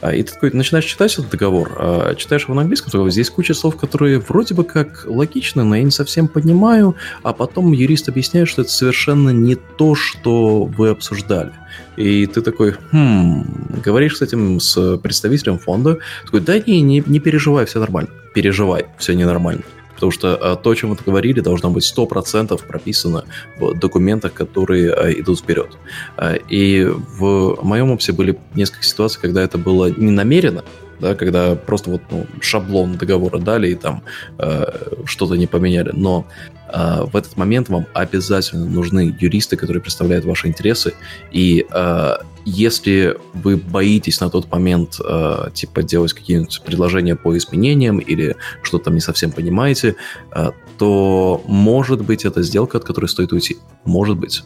А, 0.00 0.14
и 0.14 0.22
ты 0.22 0.32
такой 0.32 0.50
начинаешь 0.52 0.84
читать 0.84 1.12
этот 1.12 1.30
договор, 1.30 1.76
а, 1.78 2.14
читаешь 2.14 2.44
его 2.44 2.54
на 2.54 2.62
английском, 2.62 2.90
то 2.90 3.08
здесь 3.10 3.30
куча 3.30 3.54
слов, 3.54 3.76
которые 3.76 4.18
вроде 4.20 4.54
бы 4.54 4.64
как 4.64 5.04
логичны, 5.06 5.64
но 5.64 5.76
я 5.76 5.82
не 5.82 5.90
совсем 5.90 6.28
понимаю, 6.28 6.96
а 7.22 7.32
потом 7.32 7.72
юрист 7.72 8.08
объясняет, 8.08 8.48
что 8.48 8.62
это 8.62 8.70
совершенно 8.70 9.30
не 9.30 9.54
то, 9.54 9.94
что 9.94 10.64
вы 10.64 10.90
обсуждали. 10.90 11.52
И 11.96 12.26
ты 12.26 12.40
такой, 12.40 12.74
хм, 12.92 13.80
говоришь 13.84 14.16
с 14.16 14.22
этим, 14.22 14.60
с 14.60 14.98
представителем 14.98 15.58
фонда, 15.58 15.98
такой, 16.24 16.40
да 16.40 16.58
не, 16.58 16.80
не, 16.80 17.02
не 17.06 17.20
переживай, 17.20 17.66
все 17.66 17.80
нормально. 17.80 18.10
Переживай, 18.34 18.86
все 18.98 19.14
ненормально. 19.14 19.62
Потому 19.94 20.10
что 20.10 20.34
а, 20.34 20.56
то, 20.56 20.70
о 20.70 20.74
чем 20.74 20.90
вы 20.90 20.96
говорили, 21.06 21.40
должно 21.40 21.70
быть 21.70 21.84
100% 21.96 22.60
прописано 22.66 23.24
в 23.58 23.78
документах, 23.78 24.34
которые 24.34 24.92
а, 24.92 25.10
идут 25.12 25.40
вперед. 25.40 25.78
А, 26.16 26.34
и 26.34 26.84
в 26.84 27.58
моем 27.62 27.92
опыте 27.92 28.12
были 28.12 28.38
несколько 28.54 28.82
ситуаций, 28.84 29.20
когда 29.20 29.42
это 29.42 29.56
было 29.56 29.90
не 29.90 30.10
намеренно, 30.10 30.64
да, 31.00 31.14
когда 31.14 31.54
просто 31.54 31.90
вот 31.90 32.02
ну, 32.10 32.26
шаблон 32.40 32.96
договора 32.96 33.38
дали 33.38 33.68
и 33.70 33.74
там 33.74 34.02
э, 34.38 34.64
что-то 35.06 35.34
не 35.34 35.46
поменяли. 35.46 35.90
Но 35.92 36.26
в 36.74 37.16
этот 37.16 37.36
момент 37.36 37.68
вам 37.68 37.86
обязательно 37.94 38.66
нужны 38.66 39.16
юристы, 39.20 39.56
которые 39.56 39.80
представляют 39.80 40.24
ваши 40.24 40.48
интересы. 40.48 40.94
И 41.30 41.66
э, 41.70 42.14
если 42.44 43.16
вы 43.32 43.56
боитесь 43.56 44.20
на 44.20 44.28
тот 44.28 44.50
момент 44.50 45.00
э, 45.04 45.50
типа 45.54 45.82
делать 45.82 46.12
какие-нибудь 46.12 46.62
предложения 46.64 47.16
по 47.16 47.36
изменениям 47.36 47.98
или 47.98 48.36
что-то 48.62 48.86
там 48.86 48.94
не 48.94 49.00
совсем 49.00 49.32
понимаете, 49.32 49.96
э, 50.32 50.50
то 50.78 51.42
может 51.46 52.02
быть 52.02 52.24
это 52.24 52.42
сделка, 52.42 52.78
от 52.78 52.84
которой 52.84 53.06
стоит 53.06 53.32
уйти. 53.32 53.56
Может 53.84 54.18
быть. 54.18 54.42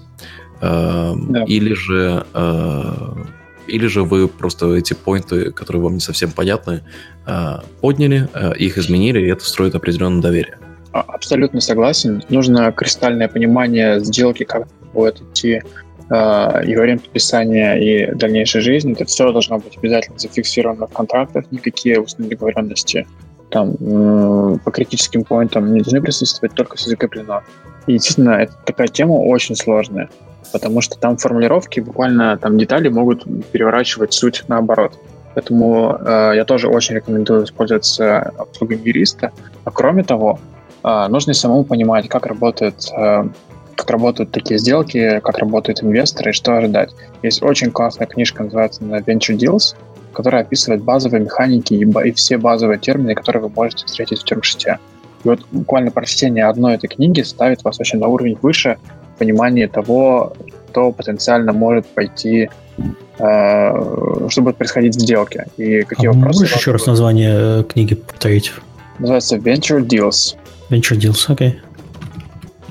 Э, 0.61 1.15
да. 1.17 1.45
Или 1.45 1.75
же 1.75 2.27
э, 2.35 3.15
или 3.67 3.87
же 3.87 4.03
вы 4.03 4.29
просто 4.29 4.75
эти 4.75 4.95
поинты, 4.95 5.51
которые 5.51 5.83
вам 5.83 5.95
не 5.95 6.01
совсем 6.01 6.31
понятны, 6.31 6.85
подняли, 7.83 8.27
их 8.57 8.79
изменили, 8.79 9.21
и 9.21 9.27
это 9.27 9.45
строит 9.45 9.75
определенное 9.75 10.23
доверие. 10.23 10.57
А, 10.93 11.01
абсолютно 11.01 11.61
согласен. 11.61 12.23
Нужно 12.29 12.73
кристальное 12.73 13.29
понимание 13.29 14.01
сделки, 14.01 14.45
как 14.45 14.69
будет 14.93 15.21
идти 15.21 15.63
э, 16.11 16.65
и 16.65 16.77
время 16.77 16.99
подписания, 16.99 17.75
и 17.75 18.15
дальнейшей 18.15 18.61
жизни. 18.61 18.93
Это 18.93 19.05
все 19.05 19.31
должно 19.33 19.59
быть 19.59 19.77
обязательно 19.77 20.19
зафиксировано 20.19 20.87
в 20.87 20.93
контрактах, 20.93 21.51
никакие 21.51 22.01
устные 22.01 22.29
договоренности 22.29 23.07
там 23.51 23.79
по 24.63 24.71
критическим 24.71 25.25
поинтам 25.25 25.73
не 25.73 25.81
должны 25.81 26.03
присутствовать, 26.03 26.55
только 26.55 26.77
все 26.77 26.91
закреплено. 26.91 27.41
И 27.87 27.93
действительно, 27.93 28.33
это 28.33 28.53
такая 28.67 28.89
тема 28.89 29.13
очень 29.15 29.57
сложная 29.57 30.11
потому 30.53 30.81
что 30.81 30.99
там 30.99 31.17
формулировки, 31.17 31.81
буквально 31.81 32.37
там 32.37 32.59
детали 32.59 32.89
могут 32.89 33.25
переворачивать 33.51 34.13
суть 34.13 34.45
наоборот. 34.49 34.99
Поэтому 35.35 35.97
э, 36.01 36.33
я 36.37 36.45
тоже 36.45 36.69
очень 36.69 36.97
рекомендую 36.97 37.45
использоваться 37.45 38.33
услугами 38.51 38.81
юриста. 38.85 39.31
А 39.65 39.71
кроме 39.71 40.03
того, 40.03 40.41
нужно 40.83 41.35
самому 41.35 41.65
понимать, 41.65 42.09
как 42.09 42.27
работает 42.27 42.91
э, 42.97 43.29
как 43.75 43.91
работают 43.91 44.33
такие 44.33 44.59
сделки, 44.59 45.21
как 45.23 45.39
работают 45.39 45.85
инвесторы 45.85 46.31
и 46.31 46.33
что 46.33 46.57
ожидать. 46.57 46.91
Есть 47.23 47.43
очень 47.43 47.71
классная 47.71 48.09
книжка, 48.09 48.43
называется 48.43 48.83
Venture 48.83 49.37
Deals, 49.37 49.77
которая 50.13 50.43
описывает 50.43 50.83
базовые 50.83 51.23
механики 51.23 51.75
и, 51.75 52.09
и 52.09 52.13
все 52.13 52.39
базовые 52.39 52.79
термины, 52.79 53.15
которые 53.15 53.43
вы 53.43 53.51
можете 53.55 53.87
встретить 53.87 54.21
в 54.21 54.25
термшите. 54.25 54.79
И 55.23 55.29
вот 55.29 55.41
буквально 55.53 55.93
прочтение 55.93 56.47
одной 56.47 56.75
этой 56.75 56.89
книги 56.89 57.21
ставит 57.23 57.63
вас 57.63 57.79
очень 57.79 58.01
на 58.01 58.09
уровень 58.09 58.37
выше 58.43 58.79
понимании 59.19 59.67
того, 59.67 60.33
что 60.71 60.93
потенциально 60.93 61.53
может 61.53 61.87
пойти, 61.87 62.49
э, 63.19 64.29
что 64.29 64.43
будет 64.43 64.57
происходить 64.57 64.97
в 64.97 65.01
сделке 65.01 65.47
и 65.57 65.83
какие 65.83 66.09
а 66.09 66.13
вопросы. 66.13 66.43
Можешь 66.43 66.57
еще 66.57 66.71
раз 66.73 66.87
название 66.87 67.61
э, 67.61 67.65
книги 67.65 67.95
повторить? 67.95 68.53
Называется 68.99 69.37
Venture 69.37 69.81
Deals. 69.81 70.37
Venture 70.71 70.99
Deals, 70.99 71.25
окей. 71.29 71.49
Okay. 71.49 71.69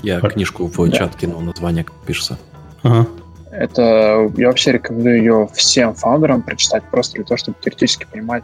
Я 0.03 0.19
Пар... 0.19 0.33
книжку 0.33 0.67
в 0.67 0.89
да. 0.89 0.97
чат 0.97 1.15
кинул, 1.15 1.41
название 1.41 1.83
как 1.83 1.95
пишется. 2.05 2.37
Ага. 2.83 3.07
Это 3.51 4.31
я 4.37 4.47
вообще 4.47 4.73
рекомендую 4.73 5.17
ее 5.17 5.49
всем 5.53 5.95
фаундерам 5.95 6.43
прочитать, 6.43 6.83
просто 6.91 7.15
для 7.15 7.23
того, 7.23 7.37
чтобы 7.37 7.57
теоретически 7.61 8.05
понимать 8.11 8.43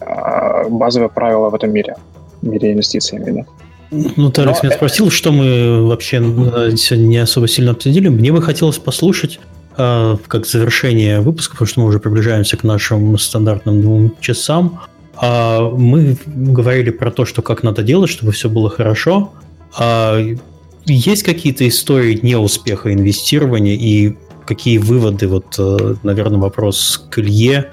э, 0.00 0.68
базовые 0.68 1.08
правила 1.08 1.48
в 1.48 1.54
этом 1.54 1.72
мире, 1.72 1.96
в 2.42 2.46
мире 2.46 2.72
инвестиций 2.72 3.18
именно. 3.18 3.46
Ну, 3.90 4.30
ты, 4.30 4.42
Алекс, 4.42 4.62
меня 4.62 4.74
спросил, 4.74 5.10
что 5.10 5.32
мы 5.32 5.86
вообще 5.86 6.18
э, 6.18 6.76
сегодня 6.76 7.06
не 7.06 7.18
особо 7.18 7.48
сильно 7.48 7.72
обсудили. 7.72 8.08
Мне 8.08 8.32
бы 8.32 8.42
хотелось 8.42 8.78
послушать, 8.78 9.40
э, 9.76 10.16
как 10.28 10.46
завершение 10.46 11.20
выпуска, 11.20 11.52
потому 11.52 11.66
что 11.66 11.80
мы 11.80 11.86
уже 11.86 11.98
приближаемся 11.98 12.56
к 12.56 12.62
нашим 12.64 13.18
стандартным 13.18 13.80
двум 13.80 14.14
часам. 14.20 14.80
А 15.20 15.68
мы 15.70 16.16
говорили 16.26 16.90
про 16.90 17.10
то, 17.10 17.24
что 17.24 17.42
как 17.42 17.62
надо 17.62 17.82
делать, 17.82 18.10
чтобы 18.10 18.32
все 18.32 18.48
было 18.48 18.70
хорошо. 18.70 19.32
А 19.78 20.18
есть 20.86 21.22
какие-то 21.22 21.68
истории 21.68 22.18
неуспеха 22.22 22.92
инвестирования 22.92 23.74
и 23.74 24.16
какие 24.46 24.78
выводы, 24.78 25.28
вот, 25.28 25.54
э, 25.58 25.94
наверное, 26.02 26.38
вопрос 26.38 27.06
к 27.10 27.18
Илье, 27.18 27.72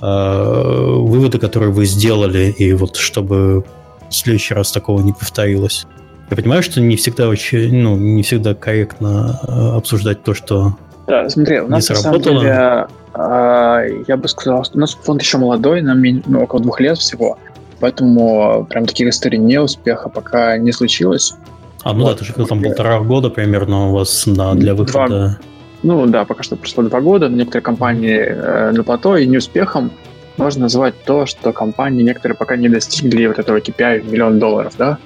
выводы, 0.00 1.38
которые 1.38 1.72
вы 1.72 1.84
сделали, 1.84 2.54
и 2.56 2.72
вот 2.72 2.94
чтобы 2.94 3.64
в 4.08 4.14
следующий 4.14 4.54
раз 4.54 4.70
такого 4.70 5.00
не 5.00 5.12
повторилось. 5.12 5.86
Я 6.30 6.36
понимаю, 6.36 6.62
что 6.62 6.80
не 6.80 6.96
всегда 6.96 7.28
очень, 7.28 7.74
ну, 7.74 7.96
не 7.96 8.22
всегда 8.22 8.54
корректно 8.54 9.40
э, 9.42 9.76
обсуждать 9.76 10.22
то, 10.22 10.34
что 10.34 10.76
да, 11.08 11.28
смотри, 11.28 11.60
у 11.60 11.68
нас 11.68 11.88
на 11.88 11.96
самом 11.96 12.20
деле, 12.20 12.86
э, 13.14 14.02
я 14.06 14.16
бы 14.16 14.28
сказал, 14.28 14.64
что 14.64 14.76
у 14.76 14.80
нас 14.80 14.94
фонд 14.94 15.22
еще 15.22 15.38
молодой, 15.38 15.80
нам 15.80 16.02
ну, 16.26 16.42
около 16.42 16.60
двух 16.60 16.80
лет 16.80 16.98
всего, 16.98 17.38
поэтому 17.80 18.66
прям 18.68 18.86
таких 18.86 19.08
историй 19.08 19.38
неуспеха 19.38 20.08
пока 20.08 20.58
не 20.58 20.72
случилось. 20.72 21.34
А, 21.82 21.92
ну 21.94 22.04
вот. 22.04 22.10
да, 22.10 22.18
ты 22.18 22.24
же 22.24 22.32
там 22.32 22.62
полтора 22.62 23.00
года 23.00 23.30
примерно 23.30 23.88
у 23.88 23.92
вас 23.92 24.26
на, 24.26 24.54
для 24.54 24.74
выхода. 24.74 25.08
Два, 25.08 25.38
ну 25.82 26.06
да, 26.06 26.24
пока 26.24 26.42
что 26.42 26.56
прошло 26.56 26.82
два 26.84 27.00
года, 27.00 27.28
некоторые 27.28 27.62
компании 27.62 28.18
э, 28.18 28.72
на 28.72 28.82
плато 28.84 29.16
и 29.16 29.26
неуспехом 29.26 29.90
можно 30.36 30.62
назвать 30.62 30.94
то, 31.04 31.26
что 31.26 31.52
компании 31.52 32.02
некоторые 32.02 32.36
пока 32.36 32.56
не 32.56 32.68
достигли 32.68 33.26
вот 33.26 33.38
этого 33.38 33.58
KPI 33.58 34.02
в 34.02 34.12
миллион 34.12 34.38
долларов, 34.38 34.74
да? 34.76 34.98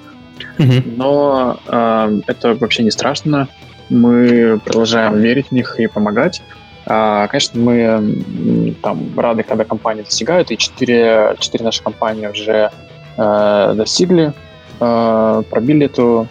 Mm-hmm. 0.57 0.93
Но 0.97 1.59
э, 1.67 2.21
это 2.27 2.55
вообще 2.55 2.83
не 2.83 2.91
страшно. 2.91 3.47
Мы 3.93 4.59
продолжаем 4.63 5.19
верить 5.19 5.47
в 5.47 5.51
них 5.51 5.79
и 5.79 5.87
помогать. 5.87 6.41
А, 6.85 7.27
конечно, 7.27 7.59
мы 7.59 8.75
там 8.81 9.17
рады, 9.17 9.43
когда 9.43 9.63
компании 9.63 10.01
достигают, 10.01 10.51
и 10.51 10.57
четыре, 10.57 11.35
четыре 11.39 11.63
наши 11.63 11.81
компании 11.81 12.27
уже 12.27 12.71
э, 13.17 13.73
достигли, 13.75 14.33
э, 14.79 15.43
пробили 15.49 15.85
эту 15.85 16.27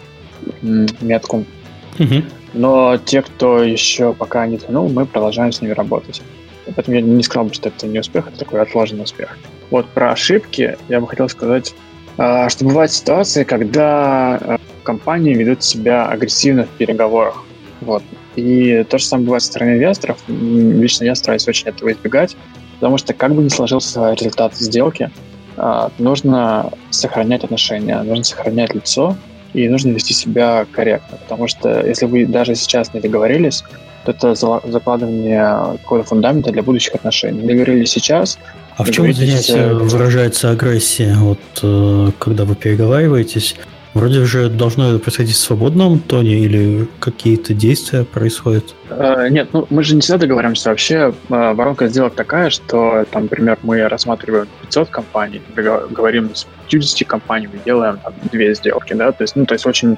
метку. 0.61 1.45
Mm-hmm. 1.97 2.23
Но 2.53 2.97
те, 2.97 3.21
кто 3.21 3.63
еще 3.63 4.13
пока 4.13 4.45
не 4.45 4.57
тянул, 4.57 4.89
мы 4.89 5.05
продолжаем 5.05 5.51
с 5.51 5.61
ними 5.61 5.71
работать. 5.71 6.21
Поэтому 6.75 6.95
я 6.95 7.01
не 7.01 7.23
сказал 7.23 7.45
бы, 7.45 7.53
что 7.53 7.69
это 7.69 7.87
не 7.87 7.99
успех, 7.99 8.27
это 8.27 8.37
такой 8.37 8.61
отложенный 8.61 9.03
успех. 9.03 9.37
Вот 9.69 9.87
про 9.87 10.11
ошибки 10.11 10.77
я 10.87 11.01
бы 11.01 11.07
хотел 11.07 11.27
сказать, 11.29 11.73
а, 12.17 12.47
что 12.49 12.65
бывают 12.65 12.91
ситуации, 12.91 13.43
когда 13.43 14.35
а, 14.35 14.59
компании 14.83 15.33
ведут 15.33 15.63
себя 15.63 16.05
агрессивно 16.05 16.65
в 16.65 16.69
переговорах. 16.69 17.43
Вот. 17.83 18.03
И 18.35 18.83
то 18.89 18.97
же 18.97 19.05
самое 19.05 19.25
бывает 19.25 19.43
со 19.43 19.49
стороны 19.49 19.71
инвесторов. 19.71 20.17
Лично 20.27 21.05
я 21.05 21.15
стараюсь 21.15 21.47
очень 21.47 21.67
этого 21.67 21.91
избегать, 21.91 22.35
потому 22.75 22.97
что 22.97 23.13
как 23.13 23.33
бы 23.35 23.43
ни 23.43 23.49
сложился 23.49 24.13
результат 24.13 24.55
сделки, 24.55 25.11
а, 25.55 25.91
нужно 25.99 26.71
сохранять 26.89 27.43
отношения, 27.43 28.01
нужно 28.01 28.23
сохранять 28.23 28.73
лицо, 28.73 29.15
и 29.53 29.69
нужно 29.69 29.91
вести 29.91 30.13
себя 30.13 30.65
корректно, 30.71 31.17
потому 31.17 31.47
что 31.47 31.85
если 31.85 32.05
вы 32.05 32.25
даже 32.25 32.55
сейчас 32.55 32.93
не 32.93 32.99
договорились, 32.99 33.63
это 34.05 34.35
закладывание 34.35 35.77
какого-то 35.83 36.09
фундамента 36.09 36.51
для 36.51 36.61
будущих 36.61 36.95
отношений. 36.95 37.41
Договорились 37.41 37.91
сейчас. 37.91 38.37
А 38.75 38.83
в 38.83 38.91
чем, 38.91 39.09
извините, 39.09 39.53
э, 39.53 39.73
выражается 39.73 40.49
агрессия? 40.49 41.15
Вот 41.15 41.39
э, 41.61 42.11
когда 42.19 42.43
вы 42.43 42.55
переговариваетесь, 42.55 43.55
вроде 43.93 44.19
уже 44.19 44.49
должно 44.49 44.97
происходить 44.99 45.35
в 45.35 45.39
свободном 45.39 45.99
тоне 45.99 46.39
или 46.39 46.87
какие-то 46.99 47.53
действия 47.53 48.03
происходят? 48.03 48.75
Э, 48.89 49.27
нет, 49.29 49.49
ну 49.53 49.67
мы 49.69 49.83
же 49.83 49.95
не 49.95 50.01
всегда 50.01 50.19
договариваемся. 50.19 50.69
Вообще 50.69 51.13
воронка 51.29 51.87
сделок 51.87 52.15
такая, 52.15 52.49
что, 52.49 53.05
там, 53.11 53.23
например, 53.23 53.57
мы 53.63 53.87
рассматриваем 53.87 54.47
500 54.63 54.89
компаний, 54.89 55.41
говорим 55.55 56.33
с 56.33 56.47
50 56.69 57.07
компаниями, 57.07 57.59
делаем 57.65 57.99
там, 58.03 58.13
две 58.31 58.53
сделки, 58.55 58.93
да, 58.93 59.11
то 59.11 59.23
есть, 59.23 59.35
ну, 59.35 59.45
то 59.45 59.53
есть 59.53 59.65
очень 59.65 59.97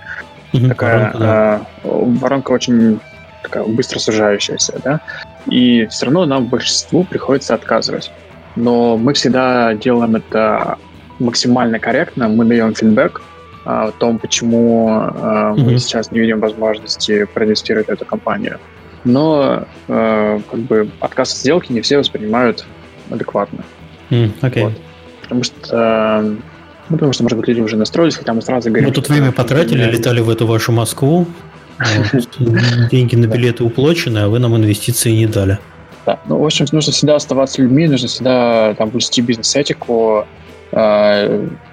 такая 0.67 0.97
воронка, 0.97 1.19
да. 1.19 1.65
воронка 1.83 2.51
очень 2.51 2.99
такая 3.43 3.63
быстро 3.63 3.99
сужающаяся, 3.99 4.79
да. 4.83 5.01
и 5.47 5.85
все 5.87 6.05
равно 6.05 6.25
нам 6.25 6.45
большинству 6.45 7.03
приходится 7.03 7.53
отказывать. 7.53 8.11
Но 8.55 8.97
мы 8.97 9.13
всегда 9.13 9.73
делаем 9.73 10.15
это 10.15 10.77
максимально 11.19 11.79
корректно, 11.79 12.27
мы 12.27 12.45
даем 12.45 12.73
фидбэк 12.73 13.21
о 13.65 13.91
том, 13.91 14.19
почему 14.19 14.89
э, 14.89 15.53
мы 15.57 15.73
mm-hmm. 15.73 15.77
сейчас 15.79 16.11
не 16.11 16.19
видим 16.19 16.39
возможности 16.39 17.25
проинвестировать 17.25 17.87
в 17.87 17.89
эту 17.89 18.05
компанию. 18.05 18.59
Но 19.03 19.65
э, 19.87 20.39
как 20.49 20.59
бы 20.59 20.89
отказ 20.99 21.33
от 21.33 21.37
сделки 21.39 21.71
не 21.71 21.81
все 21.81 21.97
воспринимают 21.97 22.65
адекватно. 23.09 23.63
Mm, 24.11 24.31
okay. 24.41 24.63
вот. 24.63 24.73
Потому 25.21 25.43
что 25.43 26.37
ну, 26.89 26.97
потому 26.97 27.13
что, 27.13 27.23
может 27.23 27.37
быть, 27.39 27.47
люди 27.47 27.61
уже 27.61 27.77
настроились, 27.77 28.15
хотя 28.15 28.33
мы 28.33 28.43
сразу 28.43 28.69
говорим... 28.69 28.89
Мы 28.89 28.93
тут 28.93 29.09
время 29.09 29.31
потратили, 29.31 29.83
летали 29.83 30.19
в 30.19 30.29
эту 30.29 30.45
вашу 30.45 30.71
Москву, 30.71 31.25
деньги 32.91 33.15
на 33.15 33.25
билеты 33.25 33.63
уплочены, 33.63 34.19
а 34.19 34.27
вы 34.27 34.37
нам 34.37 34.55
инвестиции 34.55 35.11
не 35.11 35.25
дали. 35.25 35.57
Да, 36.05 36.19
ну, 36.27 36.37
в 36.37 36.45
общем, 36.45 36.67
нужно 36.71 36.93
всегда 36.93 37.15
оставаться 37.15 37.63
людьми, 37.63 37.87
нужно 37.87 38.07
всегда 38.07 38.75
там 38.75 38.89
вести 38.89 39.21
бизнес-этику 39.21 40.27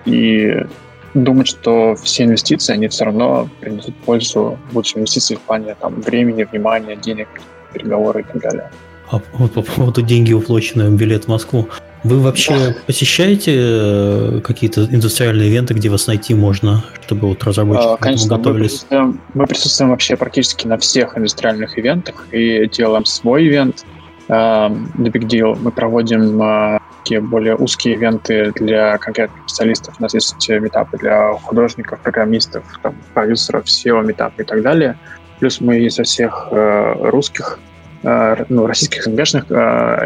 и 0.07 0.67
думать, 1.15 1.49
что 1.49 1.95
все 1.97 2.25
инвестиции, 2.25 2.73
они 2.73 2.89
все 2.89 3.05
равно 3.05 3.49
принесут 3.61 3.95
пользу, 3.97 4.59
будут 4.73 4.97
инвестиции 4.97 5.35
в 5.35 5.41
плане 5.41 5.77
там, 5.81 6.01
времени, 6.01 6.45
внимания, 6.45 6.97
денег, 6.97 7.29
переговоры 7.73 8.21
и 8.21 8.25
так 8.25 8.43
далее. 8.43 8.71
А 9.11 9.21
вот 9.35 9.53
по 9.53 9.63
поводу 9.63 10.01
деньги, 10.03 10.33
уплоченные 10.33 10.91
билет 10.91 11.25
в 11.25 11.29
Москву. 11.29 11.69
Вы 12.03 12.19
вообще 12.19 12.55
да. 12.55 12.75
посещаете 12.87 13.53
э, 13.55 14.41
какие-то 14.43 14.87
индустриальные 14.87 15.51
ивенты, 15.51 15.75
где 15.75 15.89
вас 15.89 16.09
найти 16.09 16.35
можно, 16.35 16.83
чтобы 17.05 17.29
вот 17.29 17.45
разработчики 17.45 17.93
а, 17.93 17.97
Конечно, 17.97 18.37
готовились? 18.37 18.87
Мы 18.91 18.99
присутствуем, 18.99 19.21
мы 19.35 19.47
присутствуем 19.47 19.91
вообще 19.91 20.17
практически 20.17 20.67
на 20.67 20.79
всех 20.79 21.17
индустриальных 21.17 21.79
ивентах 21.79 22.27
и 22.33 22.69
делаем 22.69 23.05
свой 23.05 23.47
ивент. 23.47 23.85
Uh, 24.29 24.71
The 24.97 25.11
Big 25.11 25.27
Deal. 25.27 25.59
Мы 25.61 25.73
проводим 25.73 26.41
uh, 26.41 26.82
такие 27.03 27.21
более 27.21 27.57
узкие 27.57 27.95
ивенты 27.95 28.53
для 28.53 28.99
конкретных 28.99 29.43
специалистов. 29.49 29.95
У 29.99 30.03
нас 30.03 30.15
есть 30.15 30.49
метапы 30.49 30.99
для 30.99 31.33
художников, 31.33 32.01
программистов, 32.01 32.65
там, 32.83 32.95
продюсеров, 33.15 33.65
SEO, 33.65 34.05
метапы 34.05 34.43
и 34.43 34.45
так 34.45 34.63
далее. 34.63 34.97
Плюс 35.41 35.61
мы 35.61 35.79
из 35.79 35.97
всех 35.97 36.49
uh, 36.51 37.11
русских 37.11 37.59
Э, 38.05 38.45
ну, 38.49 38.67
российских 38.67 39.05
СНГшных 39.05 39.45
э, 39.49 39.55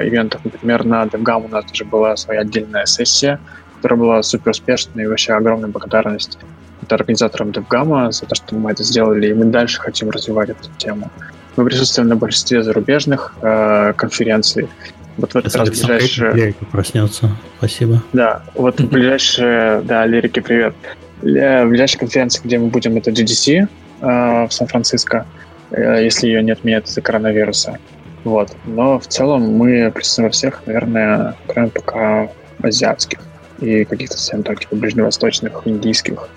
ивентов. 0.06 0.42
Например, 0.44 0.84
на 0.84 1.04
DevGam 1.04 1.46
у 1.46 1.48
нас 1.48 1.64
даже 1.64 1.84
была 1.86 2.14
своя 2.16 2.40
отдельная 2.40 2.84
сессия, 2.84 3.40
которая 3.76 3.98
была 3.98 4.22
супер 4.22 4.50
успешной, 4.50 5.04
и 5.04 5.06
вообще 5.06 5.32
огромная 5.32 5.70
благодарность 5.70 6.38
это 6.82 6.94
организаторам 6.94 7.50
DevGam 7.50 8.12
за 8.12 8.26
то, 8.26 8.34
что 8.34 8.54
мы 8.54 8.72
это 8.72 8.84
сделали, 8.84 9.28
и 9.28 9.34
мы 9.34 9.46
дальше 9.46 9.80
хотим 9.80 10.10
развивать 10.10 10.50
эту 10.50 10.68
тему. 10.76 11.10
Мы 11.56 11.64
присутствуем 11.64 12.08
на 12.08 12.16
большинстве 12.16 12.62
зарубежных 12.62 13.34
э, 13.40 13.94
конференций. 13.96 14.68
Вот 15.16 15.32
в 15.32 15.36
этот 15.36 15.54
раз 15.54 15.68
ближайшее... 15.68 16.32
Лерика 16.34 16.64
проснется. 16.66 17.30
Спасибо. 17.58 18.02
Да, 18.12 18.42
вот 18.54 18.80
в 18.80 18.88
ближайшее... 18.88 19.80
Да, 19.82 20.04
Лерике 20.06 20.42
привет. 20.42 20.74
В 21.22 21.66
ближайшей 21.66 21.98
конференции, 21.98 22.40
где 22.44 22.58
мы 22.58 22.68
будем, 22.68 22.96
это 22.96 23.10
GDC 23.10 23.68
э, 24.00 24.46
в 24.46 24.52
Сан-Франциско. 24.52 25.26
Э, 25.70 26.02
если 26.02 26.28
ее 26.28 26.42
не 26.42 26.52
отменят 26.52 26.86
из-за 26.86 27.00
коронавируса. 27.00 27.78
Вот. 28.24 28.54
Но 28.66 28.98
в 28.98 29.06
целом 29.06 29.42
мы 29.56 29.90
присутствуем 29.92 30.28
во 30.28 30.32
всех, 30.32 30.62
наверное, 30.66 31.36
кроме 31.46 31.68
пока 31.68 32.28
азиатских 32.62 33.20
и 33.60 33.84
каких-то 33.84 34.18
совсем 34.18 34.42
так, 34.42 34.60
типа 34.60 34.76
ближневосточных, 34.76 35.62
индийских. 35.64 36.28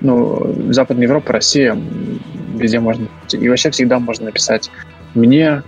Ну, 0.00 0.72
Западная 0.72 1.04
Европа, 1.04 1.32
Россия, 1.34 1.76
везде 2.54 2.80
можно... 2.80 3.08
И 3.32 3.48
вообще 3.48 3.70
всегда 3.70 3.98
можно 3.98 4.26
написать 4.26 4.70
мне 5.14 5.46
э, 5.46 5.62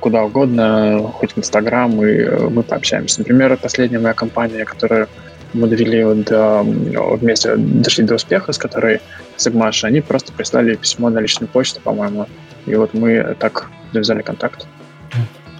куда 0.00 0.22
угодно, 0.22 1.10
хоть 1.14 1.32
в 1.32 1.38
Инстаграм, 1.38 1.90
и 2.04 2.06
э, 2.06 2.48
мы 2.48 2.62
пообщаемся. 2.62 3.20
Например, 3.20 3.56
последняя 3.56 3.98
моя 3.98 4.14
компания, 4.14 4.64
которая 4.64 5.08
мы 5.52 5.66
довели 5.66 6.04
до, 6.22 6.62
вместе 6.62 7.56
дошли 7.56 8.04
до 8.04 8.14
успеха, 8.14 8.52
с 8.52 8.58
которой 8.58 9.00
Сагмаша, 9.36 9.88
они 9.88 10.00
просто 10.00 10.32
прислали 10.32 10.76
письмо 10.76 11.10
на 11.10 11.18
личную 11.18 11.48
почту, 11.48 11.80
по-моему. 11.80 12.26
И 12.66 12.74
вот 12.76 12.94
мы 12.94 13.34
так 13.38 13.68
завязали 13.92 14.22
контакт. 14.22 14.66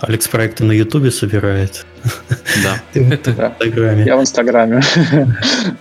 Алекс 0.00 0.28
проекты 0.28 0.64
на 0.64 0.72
Ютубе 0.72 1.10
собирает. 1.10 1.84
Да. 2.62 2.80
Ты 2.92 3.02
в 3.02 3.12
Инстаграме. 3.12 4.04
Я 4.04 4.16
в 4.16 4.20
Инстаграме. 4.20 4.80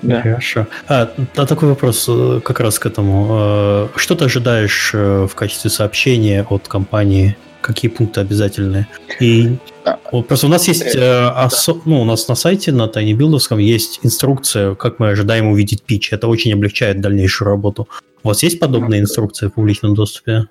Хорошо. 0.24 0.66
А, 0.88 1.12
а 1.36 1.46
такой 1.46 1.70
вопрос 1.70 2.06
э, 2.10 2.42
как 2.44 2.60
раз 2.62 2.80
к 2.80 2.88
этому. 2.88 3.28
Э, 3.30 3.88
что 3.96 4.16
ты 4.16 4.26
ожидаешь 4.26 4.92
э, 4.94 5.28
в 5.30 5.36
качестве 5.36 5.70
сообщения 5.70 6.44
от 6.50 6.68
компании 6.68 7.38
какие 7.62 7.90
пункты 7.90 8.22
обязательные. 8.22 8.88
И 9.20 9.58
да. 9.86 10.00
вот 10.12 10.28
просто 10.28 10.48
у 10.48 10.50
нас 10.50 10.68
есть, 10.68 10.96
э, 10.96 11.00
э 11.00 11.28
осо... 11.30 11.74
да. 11.74 11.82
ну, 11.86 12.02
у 12.02 12.06
нас 12.06 12.28
на 12.28 12.36
сайте, 12.36 12.72
на 12.72 12.88
TinyBuildовском 12.88 13.60
есть 13.60 14.00
инструкция, 14.04 14.76
как 14.76 15.00
мы 15.00 15.10
ожидаем 15.10 15.48
увидеть 15.48 15.84
пич. 15.84 16.14
Это 16.14 16.28
очень 16.28 16.54
облегчает 16.54 17.02
дальнейшую 17.02 17.50
работу. 17.50 17.88
У 18.24 18.28
вас 18.28 18.44
есть 18.44 18.60
подобные 18.60 19.02
инструкции 19.02 19.48
в 19.48 19.54
публичном 19.54 19.96
доступе? 19.96 20.48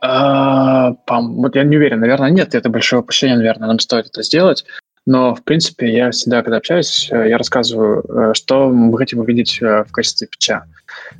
А, 0.00 0.94
вот 1.08 1.56
я 1.56 1.64
не 1.64 1.76
уверен, 1.76 2.00
наверное, 2.00 2.30
нет, 2.30 2.54
это 2.54 2.68
большое 2.68 3.02
упущение, 3.02 3.36
наверное, 3.36 3.68
нам 3.68 3.78
стоит 3.78 4.06
это 4.06 4.22
сделать. 4.22 4.64
Но, 5.06 5.34
в 5.34 5.42
принципе, 5.42 5.90
я 5.90 6.10
всегда, 6.10 6.42
когда 6.42 6.58
общаюсь, 6.58 7.08
э, 7.10 7.30
я 7.30 7.38
рассказываю, 7.38 8.04
э, 8.08 8.34
что 8.34 8.68
мы 8.68 8.96
хотим 8.98 9.20
увидеть 9.20 9.58
в 9.60 9.86
качестве 9.90 10.26
пича. 10.26 10.66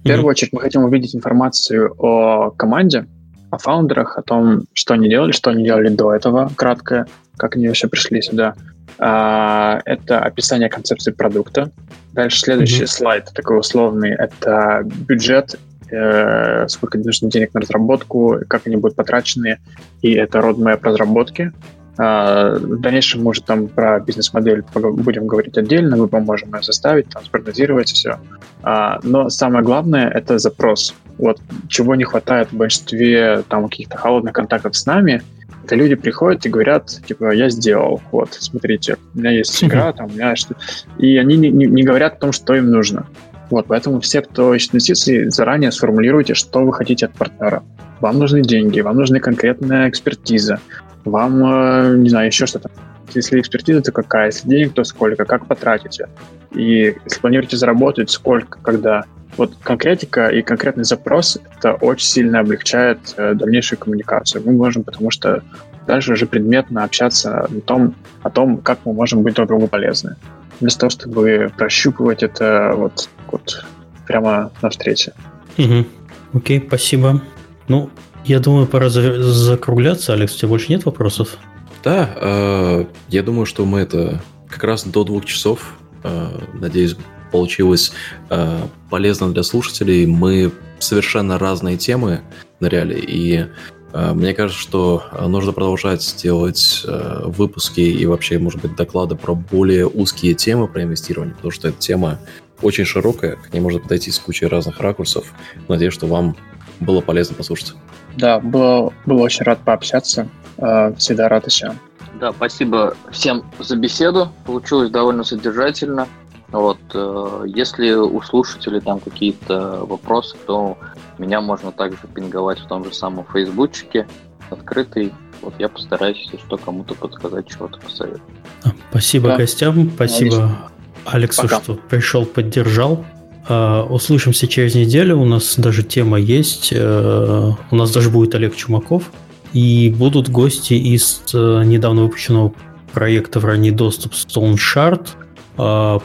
В 0.01 0.03
первую 0.03 0.27
очередь 0.27 0.53
мы 0.53 0.61
хотим 0.61 0.85
увидеть 0.85 1.17
информацию 1.17 1.95
о 1.99 2.51
команде, 2.51 3.07
о 3.51 3.59
фаундерах, 3.59 4.19
о 4.19 4.23
том, 4.23 4.63
что 4.73 4.95
они 4.95 5.09
делали, 5.09 5.33
что 5.33 5.51
они 5.51 5.65
делали 5.65 5.89
до 5.89 6.15
этого, 6.15 6.51
краткое, 6.57 7.07
как 7.37 7.57
они 7.57 7.69
вообще 7.69 7.89
пришли 7.89 8.23
сюда. 8.23 8.55
А, 8.99 9.81
это 9.85 10.21
описание 10.21 10.69
концепции 10.69 11.13
продукта. 11.13 11.71
Дальше 12.13 12.41
следующий 12.41 12.85
mm-hmm. 12.85 12.99
слайд, 12.99 13.31
такой 13.35 13.59
условный, 13.59 14.11
это 14.11 14.83
бюджет, 14.85 15.59
э, 15.91 16.67
сколько 16.69 16.99
нужно 16.99 17.31
денег 17.31 17.55
на 17.55 17.61
разработку, 17.61 18.39
как 18.49 18.67
они 18.67 18.77
будут 18.77 18.97
потрачены, 18.97 19.59
и 20.03 20.13
это 20.13 20.39
roadmap 20.39 20.81
разработки. 20.83 21.53
А, 21.99 22.55
в 22.55 22.81
дальнейшем 22.81 23.25
мы 23.25 23.31
уже 23.31 23.43
там 23.43 23.67
про 23.67 23.99
бизнес-модель 23.99 24.65
будем 24.75 25.27
говорить 25.27 25.59
отдельно, 25.59 25.97
мы 25.97 26.07
поможем 26.07 26.55
ее 26.55 26.63
составить, 26.63 27.09
там, 27.09 27.25
спрогнозировать 27.25 27.91
все. 27.91 28.19
А, 28.63 29.01
но 29.03 29.29
самое 29.29 29.65
главное— 29.65 30.09
это 30.15 30.39
запрос. 30.39 30.95
Вот 31.19 31.41
чего 31.69 31.97
не 31.97 32.05
хватает 32.05 32.53
в 32.53 32.57
большинстве 32.57 33.43
там 33.49 33.69
каких-то 33.69 33.97
холодных 33.97 34.33
контактов 34.33 34.77
с 34.77 34.87
нами, 34.87 35.23
это 35.65 35.75
люди 35.75 35.97
приходят 35.97 36.47
и 36.47 36.49
говорят, 36.49 36.89
типа, 37.05 37.35
я 37.35 37.51
сделал, 37.51 38.01
вот, 38.13 38.33
смотрите, 38.33 38.97
у 39.15 39.19
меня 39.19 39.31
есть 39.33 39.63
игра, 39.65 39.93
там, 39.93 40.07
у 40.07 40.11
меня 40.11 40.37
что 40.37 40.55
И 40.99 41.17
они 41.17 41.37
не, 41.37 41.51
не, 41.51 41.83
говорят 41.83 42.15
о 42.15 42.19
том, 42.19 42.33
что 42.33 42.55
им 42.55 42.71
нужно. 42.71 43.07
Вот, 43.51 43.67
поэтому 43.67 44.01
все, 44.01 44.23
кто 44.23 44.55
ищет 44.55 44.75
инвестиции, 44.75 45.29
заранее 45.31 45.73
сформулируйте, 45.73 46.35
что 46.35 46.65
вы 46.65 46.73
хотите 46.73 47.07
от 47.07 47.15
партнера. 47.15 47.65
Вам 48.01 48.19
нужны 48.19 48.43
деньги, 48.43 48.81
вам 48.81 48.97
нужна 48.97 49.19
конкретная 49.19 49.89
экспертиза, 49.89 50.61
вам, 51.05 51.45
э, 51.45 51.97
не 51.99 52.09
знаю, 52.09 52.27
еще 52.27 52.47
что-то. 52.47 52.71
Если 53.15 53.41
экспертиза, 53.41 53.81
то 53.81 53.93
какая? 53.93 54.27
Если 54.27 54.49
денег, 54.49 54.75
то 54.75 54.85
сколько? 54.85 55.25
Как 55.25 55.47
потратите? 55.47 56.09
И 56.53 56.97
если 57.05 57.21
планируете 57.21 57.57
заработать, 57.57 58.11
сколько, 58.11 58.59
когда? 58.61 59.05
Вот 59.37 59.55
конкретика 59.63 60.29
и 60.29 60.43
конкретный 60.43 60.85
запрос 60.85 61.39
это 61.57 61.75
очень 61.75 62.07
сильно 62.07 62.41
облегчает 62.41 62.99
э, 63.17 63.35
дальнейшую 63.35 63.79
коммуникацию. 63.79 64.43
Мы 64.45 64.53
можем, 64.53 64.83
потому 64.83 65.11
что 65.11 65.43
дальше 65.87 66.13
уже 66.13 66.27
предметно 66.27 66.85
общаться 66.85 67.45
о 67.45 67.61
том, 67.65 67.95
о 68.23 68.31
том, 68.31 68.59
как 68.59 68.81
мы 68.85 68.93
можем 68.93 69.23
быть 69.23 69.35
друг 69.35 69.49
другу 69.49 69.69
полезны. 69.69 70.17
Вместо 70.61 70.81
того, 70.81 70.91
чтобы 70.91 71.53
прощупывать 71.57 72.23
это 72.23 72.73
вот, 72.75 73.09
вот 73.31 73.65
прямо 74.07 74.51
на 74.61 74.71
встрече. 74.71 75.13
Угу. 75.57 75.87
Окей, 76.35 76.65
спасибо. 76.67 77.23
Ну, 77.69 77.91
я 78.25 78.41
думаю, 78.41 78.67
пора 78.67 78.89
закругляться. 78.89 80.13
Алекс, 80.13 80.35
у 80.35 80.39
тебя 80.39 80.49
больше 80.49 80.71
нет 80.71 80.85
вопросов? 80.85 81.39
Да, 81.83 82.11
э, 82.17 82.85
я 83.09 83.23
думаю, 83.23 83.47
что 83.47 83.65
мы 83.65 83.81
это 83.81 84.23
как 84.49 84.65
раз 84.65 84.85
до 84.85 85.05
двух 85.05 85.25
часов, 85.25 85.75
э, 86.03 86.29
надеюсь, 86.55 86.97
получилось 87.31 87.93
э, 88.31 88.61
полезно 88.91 89.33
для 89.33 89.43
слушателей. 89.43 90.07
Мы 90.07 90.51
совершенно 90.79 91.39
разные 91.39 91.77
темы 91.77 92.23
ныряли, 92.61 92.99
и 92.99 93.47
э, 93.93 94.13
мне 94.15 94.35
кажется, 94.35 94.61
что 94.61 95.05
нужно 95.27 95.53
продолжать 95.53 96.17
делать 96.23 96.83
э, 96.87 97.23
выпуски 97.27 97.81
и 97.81 98.07
вообще, 98.07 98.39
может 98.39 98.61
быть, 98.61 98.75
доклады 98.77 99.15
про 99.15 99.35
более 99.35 99.87
узкие 99.87 100.35
темы 100.35 100.69
про 100.69 100.83
инвестирование, 100.83 101.35
потому 101.35 101.53
что 101.53 101.69
эта 101.69 101.79
тема 101.79 102.19
очень 102.63 102.85
широкая, 102.85 103.37
к 103.37 103.53
ней 103.53 103.61
можно 103.61 103.79
подойти 103.79 104.11
с 104.11 104.19
кучей 104.19 104.47
разных 104.47 104.81
ракурсов. 104.81 105.33
Надеюсь, 105.69 105.95
что 105.95 106.07
вам 106.07 106.37
было 106.81 107.01
полезно 107.01 107.37
послушать. 107.37 107.75
Да, 108.19 108.41
было, 108.41 108.93
было 109.07 109.23
очень 109.23 109.45
рад 109.45 109.61
пообщаться. 109.61 110.29
Э, 110.59 110.93
всегда 110.95 111.29
рад 111.29 111.47
еще. 111.47 111.73
Да, 112.21 112.33
спасибо 112.33 112.95
всем 113.11 113.45
за 113.59 113.77
беседу. 113.77 114.33
Получилось 114.45 114.91
довольно 114.91 115.23
содержательно. 115.23 116.09
Вот, 116.49 116.79
э, 116.95 117.45
если 117.47 117.93
у 117.93 118.21
слушателей 118.23 118.81
там 118.81 119.01
какие-то 119.01 119.85
вопросы, 119.85 120.37
то 120.47 120.79
меня 121.19 121.41
можно 121.41 121.71
также 121.73 121.99
пинговать 122.13 122.59
в 122.59 122.67
том 122.67 122.85
же 122.85 122.93
самом 122.93 123.25
фейсбучике, 123.33 124.09
открытый. 124.51 125.13
Вот 125.43 125.55
я 125.59 125.69
постараюсь, 125.69 126.19
если 126.25 126.39
что, 126.39 126.57
кому-то 126.57 126.95
подсказать, 126.95 127.47
чего-то 127.49 127.79
посоветовать. 127.79 128.23
А, 128.65 128.71
спасибо 128.91 129.29
да. 129.29 129.37
гостям, 129.37 129.91
спасибо 129.95 130.37
Отлично. 130.37 130.71
Алексу, 131.05 131.43
Пока. 131.43 131.61
что 131.61 131.75
пришел, 131.75 132.27
поддержал. 132.27 133.05
Uh, 133.49 133.83
услышимся 133.89 134.47
через 134.47 134.75
неделю. 134.75 135.19
У 135.19 135.25
нас 135.25 135.55
даже 135.57 135.83
тема 135.83 136.19
есть. 136.19 136.71
Uh, 136.71 137.55
у 137.71 137.77
нас 137.77 137.91
даже 137.91 138.11
будет 138.11 138.35
Олег 138.35 138.55
Чумаков. 138.55 139.11
И 139.55 139.95
будут 139.97 140.29
гости 140.29 140.75
из 140.75 141.23
uh, 141.33 141.65
недавно 141.65 142.03
выпущенного 142.03 142.53
проекта 142.93 143.41
в 143.41 143.47
ранний 143.47 143.71
доступ 143.71 144.13
Stone 144.13 144.57
Shard. 144.57 145.09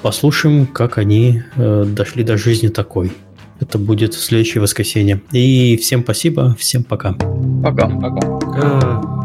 Послушаем, 0.02 0.66
как 0.66 0.98
они 0.98 1.44
дошли 1.56 2.24
до 2.24 2.38
жизни 2.38 2.70
такой. 2.70 3.12
Это 3.60 3.78
будет 3.78 4.16
в 4.16 4.20
следующее 4.20 4.62
воскресенье. 4.62 5.22
И 5.32 5.78
всем 5.78 6.02
спасибо, 6.02 6.56
всем 6.58 6.84
пока. 6.84 7.14
Пока. 7.62 7.88
Пока. 7.88 8.40
пока. 8.40 9.23